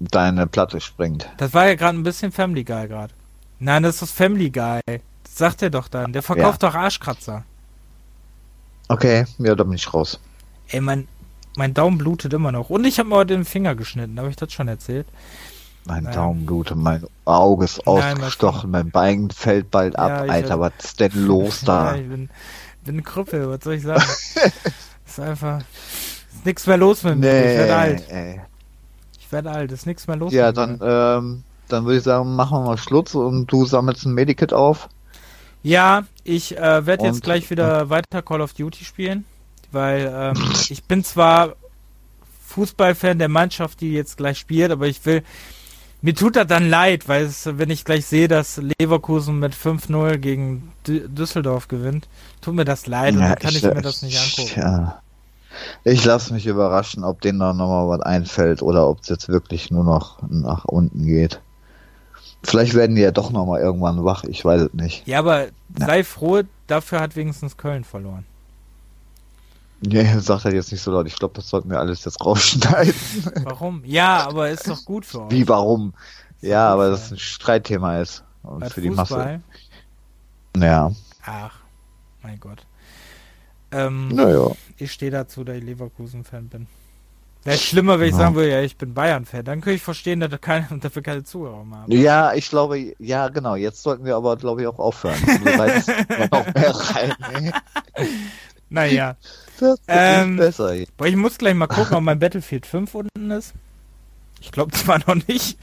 Deine 0.00 0.46
Platte 0.46 0.80
springt. 0.80 1.28
Das 1.36 1.52
war 1.52 1.66
ja 1.66 1.74
gerade 1.74 1.98
ein 1.98 2.02
bisschen 2.02 2.32
Family 2.32 2.64
Guy 2.64 2.88
gerade. 2.88 3.12
Nein, 3.58 3.82
das 3.82 3.96
ist 3.96 4.02
das 4.02 4.10
Family 4.12 4.50
Guy. 4.50 4.80
Sagt 5.40 5.62
er 5.62 5.70
doch 5.70 5.88
dann. 5.88 6.12
Der 6.12 6.22
verkauft 6.22 6.62
ja. 6.62 6.68
doch 6.68 6.76
Arschkratzer. 6.76 7.44
Okay, 8.88 9.24
ja, 9.38 9.54
da 9.54 9.64
bin 9.64 9.72
ich 9.72 9.94
raus. 9.94 10.20
Ey, 10.68 10.82
mein, 10.82 11.08
mein 11.56 11.72
Daumen 11.72 11.96
blutet 11.96 12.34
immer 12.34 12.52
noch. 12.52 12.68
Und 12.68 12.84
ich 12.84 12.98
habe 12.98 13.08
mir 13.08 13.14
heute 13.14 13.32
den 13.32 13.46
Finger 13.46 13.74
geschnitten. 13.74 14.18
Habe 14.18 14.28
ich 14.28 14.36
das 14.36 14.52
schon 14.52 14.68
erzählt? 14.68 15.06
Mein 15.86 16.04
naja. 16.04 16.16
Daumen 16.16 16.44
blutet, 16.44 16.76
mein 16.76 17.06
Auge 17.24 17.64
ist 17.64 17.86
ausgestochen, 17.86 18.70
mein 18.70 18.90
Bein 18.90 19.30
fällt 19.30 19.70
bald 19.70 19.98
ab. 19.98 20.26
Ja, 20.26 20.30
Alter, 20.30 20.60
was 20.60 20.72
ist 20.84 21.00
denn 21.00 21.12
los 21.14 21.60
da? 21.64 21.94
Ja, 21.94 22.02
ich 22.02 22.06
bin, 22.06 22.28
bin 22.84 22.98
ein 22.98 23.02
Krüppel, 23.02 23.48
was 23.48 23.64
soll 23.64 23.74
ich 23.76 23.82
sagen? 23.82 24.02
ist 25.06 25.20
einfach. 25.20 25.60
Ist 26.34 26.44
nichts 26.44 26.66
mehr 26.66 26.76
los 26.76 27.02
mit 27.02 27.16
mir. 27.16 27.32
Nee, 27.32 27.52
ich 27.52 27.58
werde 27.60 27.76
alt. 27.76 28.10
Ey. 28.10 28.40
Ich 29.18 29.32
werde 29.32 29.50
alt, 29.52 29.72
ist 29.72 29.86
nichts 29.86 30.06
mehr 30.06 30.16
los. 30.16 30.34
Ja, 30.34 30.52
dann, 30.52 30.78
ähm, 30.82 31.44
dann 31.68 31.86
würde 31.86 31.96
ich 31.96 32.04
sagen, 32.04 32.36
machen 32.36 32.58
wir 32.58 32.66
mal 32.66 32.76
Schluss 32.76 33.14
und 33.14 33.46
du 33.50 33.64
sammelst 33.64 34.04
ein 34.04 34.12
Medikit 34.12 34.52
auf. 34.52 34.90
Ja, 35.62 36.04
ich 36.24 36.56
äh, 36.56 36.86
werde 36.86 37.04
jetzt 37.04 37.22
gleich 37.22 37.50
wieder 37.50 37.90
weiter 37.90 38.22
Call 38.22 38.40
of 38.40 38.54
Duty 38.54 38.84
spielen, 38.84 39.24
weil 39.72 40.10
ähm, 40.12 40.42
ich 40.68 40.84
bin 40.84 41.04
zwar 41.04 41.54
Fußballfan 42.46 43.18
der 43.18 43.28
Mannschaft, 43.28 43.80
die 43.80 43.92
jetzt 43.92 44.16
gleich 44.16 44.38
spielt, 44.38 44.70
aber 44.70 44.86
ich 44.86 45.04
will, 45.04 45.22
mir 46.02 46.14
tut 46.14 46.36
das 46.36 46.46
dann 46.46 46.68
leid, 46.68 47.08
weil 47.08 47.24
es, 47.24 47.46
wenn 47.46 47.70
ich 47.70 47.84
gleich 47.84 48.06
sehe, 48.06 48.26
dass 48.26 48.60
Leverkusen 48.80 49.38
mit 49.38 49.54
5-0 49.54 50.16
gegen 50.16 50.72
D 50.86 51.06
Düsseldorf 51.06 51.68
gewinnt, 51.68 52.08
tut 52.40 52.54
mir 52.54 52.64
das 52.64 52.86
leid 52.86 53.14
ja, 53.14 53.20
und 53.20 53.26
dann 53.28 53.38
kann 53.38 53.50
ich, 53.50 53.62
ich 53.62 53.74
mir 53.74 53.82
das 53.82 54.02
nicht 54.02 54.18
angucken. 54.18 54.60
Ja. 54.60 55.02
Ich 55.84 56.04
lasse 56.04 56.32
mich 56.32 56.46
überraschen, 56.46 57.04
ob 57.04 57.20
denen 57.20 57.38
da 57.38 57.52
nochmal 57.52 57.88
was 57.88 58.00
einfällt 58.00 58.62
oder 58.62 58.88
ob 58.88 59.00
es 59.02 59.08
jetzt 59.08 59.28
wirklich 59.28 59.70
nur 59.70 59.84
noch 59.84 60.18
nach 60.28 60.64
unten 60.64 61.04
geht. 61.04 61.40
Vielleicht 62.42 62.74
werden 62.74 62.96
die 62.96 63.02
ja 63.02 63.10
doch 63.10 63.30
nochmal 63.30 63.60
irgendwann 63.60 64.04
wach, 64.04 64.24
ich 64.24 64.44
weiß 64.44 64.62
es 64.62 64.74
nicht. 64.74 65.06
Ja, 65.06 65.18
aber 65.18 65.46
ja. 65.46 65.50
sei 65.76 66.04
froh, 66.04 66.42
dafür 66.66 67.00
hat 67.00 67.16
wenigstens 67.16 67.56
Köln 67.56 67.84
verloren. 67.84 68.24
Ja, 69.82 70.20
sagt 70.20 70.44
er 70.44 70.52
jetzt 70.52 70.70
nicht 70.72 70.82
so 70.82 70.92
laut. 70.92 71.06
Ich 71.06 71.16
glaube, 71.16 71.32
das 71.34 71.48
sollten 71.48 71.70
wir 71.70 71.78
alles 71.78 72.04
jetzt 72.04 72.22
rausschneiden. 72.22 72.94
Warum? 73.44 73.82
Ja, 73.86 74.28
aber 74.28 74.50
ist 74.50 74.68
doch 74.68 74.84
gut 74.84 75.06
für 75.06 75.22
euch. 75.22 75.30
Wie, 75.30 75.48
warum? 75.48 75.94
Ja, 76.42 76.68
aber 76.68 76.90
das 76.90 77.10
ein 77.10 77.18
Streitthema 77.18 77.98
ist. 77.98 78.22
Und 78.42 78.70
für 78.70 78.82
die 78.82 78.90
Masse. 78.90 79.40
Ja. 80.54 80.92
Ach, 81.24 81.54
mein 82.22 82.38
Gott. 82.40 82.66
Ähm, 83.72 84.08
naja. 84.08 84.50
Ich 84.76 84.92
stehe 84.92 85.10
dazu, 85.10 85.44
da 85.44 85.54
ich 85.54 85.64
Leverkusen-Fan 85.64 86.48
bin. 86.48 86.66
Wäre 87.44 87.56
schlimmer, 87.56 87.98
wenn 87.98 88.08
ich 88.08 88.12
ja. 88.12 88.18
sagen 88.18 88.34
würde, 88.34 88.50
ja, 88.50 88.60
ich 88.60 88.76
bin 88.76 88.92
Bayern-Fan. 88.92 89.44
Dann 89.44 89.60
könnte 89.60 89.76
ich 89.76 89.82
verstehen, 89.82 90.20
dass 90.20 90.40
keine, 90.40 90.66
dafür 90.80 91.02
keine 91.02 91.24
Zuhörer 91.24 91.56
haben. 91.56 91.84
Ja, 91.88 92.34
ich 92.34 92.50
glaube, 92.50 92.94
ja, 92.98 93.28
genau. 93.28 93.56
Jetzt 93.56 93.82
sollten 93.82 94.04
wir 94.04 94.16
aber, 94.16 94.36
glaube 94.36 94.60
ich, 94.60 94.66
auch 94.66 94.78
aufhören. 94.78 95.16
noch 96.30 96.54
mehr 96.54 96.74
rein. 96.74 97.52
Naja. 98.68 99.16
Das 99.58 99.78
ähm, 99.88 100.36
besser. 100.36 100.74
Boah, 100.96 101.06
ich 101.06 101.16
muss 101.16 101.36
gleich 101.36 101.54
mal 101.54 101.66
gucken, 101.66 101.96
ob 101.96 102.02
mein 102.02 102.18
Battlefield 102.18 102.64
5 102.64 102.94
unten 102.94 103.30
ist. 103.30 103.52
Ich 104.40 104.52
glaube 104.52 104.72
zwar 104.72 104.98
noch 105.06 105.26
nicht, 105.26 105.58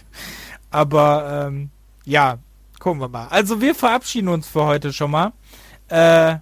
aber 0.70 1.48
ähm, 1.48 1.72
ja, 2.06 2.38
gucken 2.80 3.02
wir 3.02 3.08
mal. 3.08 3.28
Also 3.28 3.60
wir 3.60 3.74
verabschieden 3.74 4.28
uns 4.28 4.48
für 4.48 4.66
heute 4.66 4.94
schon 4.94 5.12
mal. 5.12 5.34
Äh, 5.90 6.38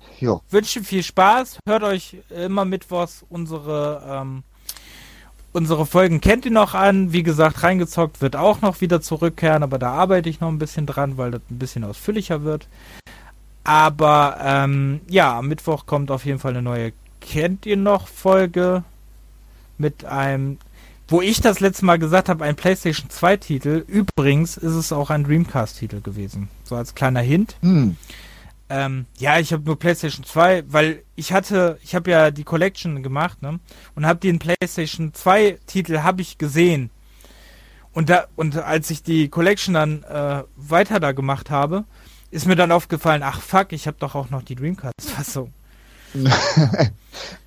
wünschen 0.49 0.83
viel 0.83 1.03
Spaß. 1.03 1.59
Hört 1.67 1.83
euch 1.83 2.17
immer 2.29 2.65
mittwochs 2.65 3.23
unsere 3.29 4.03
ähm, 4.07 4.43
Unsere 5.56 5.86
Folgen 5.86 6.19
kennt 6.19 6.44
ihr 6.44 6.52
noch 6.52 6.73
an. 6.73 7.14
Wie 7.14 7.23
gesagt, 7.23 7.64
reingezockt 7.64 8.19
wird 8.19 8.36
auch 8.36 8.60
noch 8.60 8.82
wieder 8.82 8.99
zurückkehren, 8.99 9.64
aber 9.64 9.80
da 9.80 9.94
arbeite 9.94 10.27
ich 10.27 10.41
noch 10.41 10.49
ein 10.49 10.60
bisschen 10.60 10.86
dran, 10.86 11.15
weil 11.15 11.32
das 11.32 11.44
ein 11.49 11.60
bisschen 11.60 11.86
ausführlicher 11.86 12.44
wird. 12.44 12.68
Aber 13.64 14.38
ähm, 14.44 14.99
ja, 15.10 15.38
am 15.38 15.48
Mittwoch 15.48 15.86
kommt 15.86 16.11
auf 16.11 16.26
jeden 16.26 16.40
Fall 16.40 16.52
eine 16.52 16.61
neue 16.61 16.91
Kennt 17.22 17.65
ihr 17.65 17.77
noch 17.77 18.10
Folge 18.10 18.84
mit 19.77 20.03
einem, 20.03 20.57
wo 21.07 21.22
ich 21.22 21.40
das 21.40 21.61
letzte 21.61 21.86
Mal 21.86 21.99
gesagt 21.99 22.27
habe, 22.27 22.44
ein 22.44 22.57
PlayStation 22.57 23.10
2 23.10 23.38
Titel. 23.38 23.86
Übrigens 23.88 24.57
ist 24.57 24.73
es 24.73 24.91
auch 24.91 25.10
ein 25.10 25.23
Dreamcast 25.23 25.80
Titel 25.80 26.02
gewesen. 26.02 26.49
So 26.65 26.76
als 26.76 26.95
kleiner 26.95 27.22
Hint. 27.22 27.56
Hm. 27.61 27.95
Ähm, 28.67 29.05
ja, 29.17 29.39
ich 29.39 29.53
habe 29.53 29.63
nur 29.63 29.77
PlayStation 29.77 30.25
2, 30.25 30.63
weil 30.67 31.03
ich 31.15 31.31
hatte, 31.33 31.77
ich 31.83 31.93
habe 31.93 32.09
ja 32.09 32.31
die 32.31 32.43
Collection 32.43 33.03
gemacht, 33.03 33.41
ne? 33.41 33.59
Und 33.93 34.05
habe 34.05 34.19
den 34.19 34.39
PlayStation 34.39 35.13
2 35.13 35.59
Titel 35.67 35.99
habe 35.99 36.21
ich 36.21 36.37
gesehen. 36.37 36.89
Und 37.93 38.09
da 38.09 38.25
und 38.35 38.57
als 38.57 38.89
ich 38.89 39.03
die 39.03 39.29
Collection 39.29 39.75
dann 39.75 40.03
äh, 40.03 40.43
weiter 40.55 40.99
da 40.99 41.11
gemacht 41.11 41.49
habe, 41.49 41.85
ist 42.31 42.47
mir 42.47 42.55
dann 42.55 42.71
aufgefallen, 42.71 43.23
ach 43.23 43.39
fuck, 43.39 43.71
ich 43.71 43.87
habe 43.87 43.97
doch 43.99 44.15
auch 44.15 44.29
noch 44.29 44.41
die 44.41 44.55
Dreamcast 44.55 45.11
Fassung. 45.15 45.53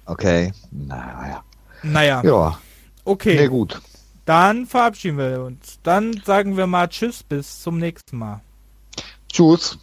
okay, 0.07 0.53
naja. 0.71 1.43
Naja. 1.83 2.23
Ja. 2.25 2.59
Okay. 3.05 3.39
Sehr 3.39 3.49
gut. 3.49 3.81
Dann 4.25 4.67
verabschieden 4.67 5.19
wir 5.19 5.43
uns. 5.43 5.79
Dann 5.83 6.21
sagen 6.25 6.57
wir 6.57 6.67
mal 6.67 6.89
Tschüss, 6.89 7.23
bis 7.23 7.63
zum 7.63 7.79
nächsten 7.79 8.19
Mal. 8.19 8.41
Tschüss. 9.31 9.79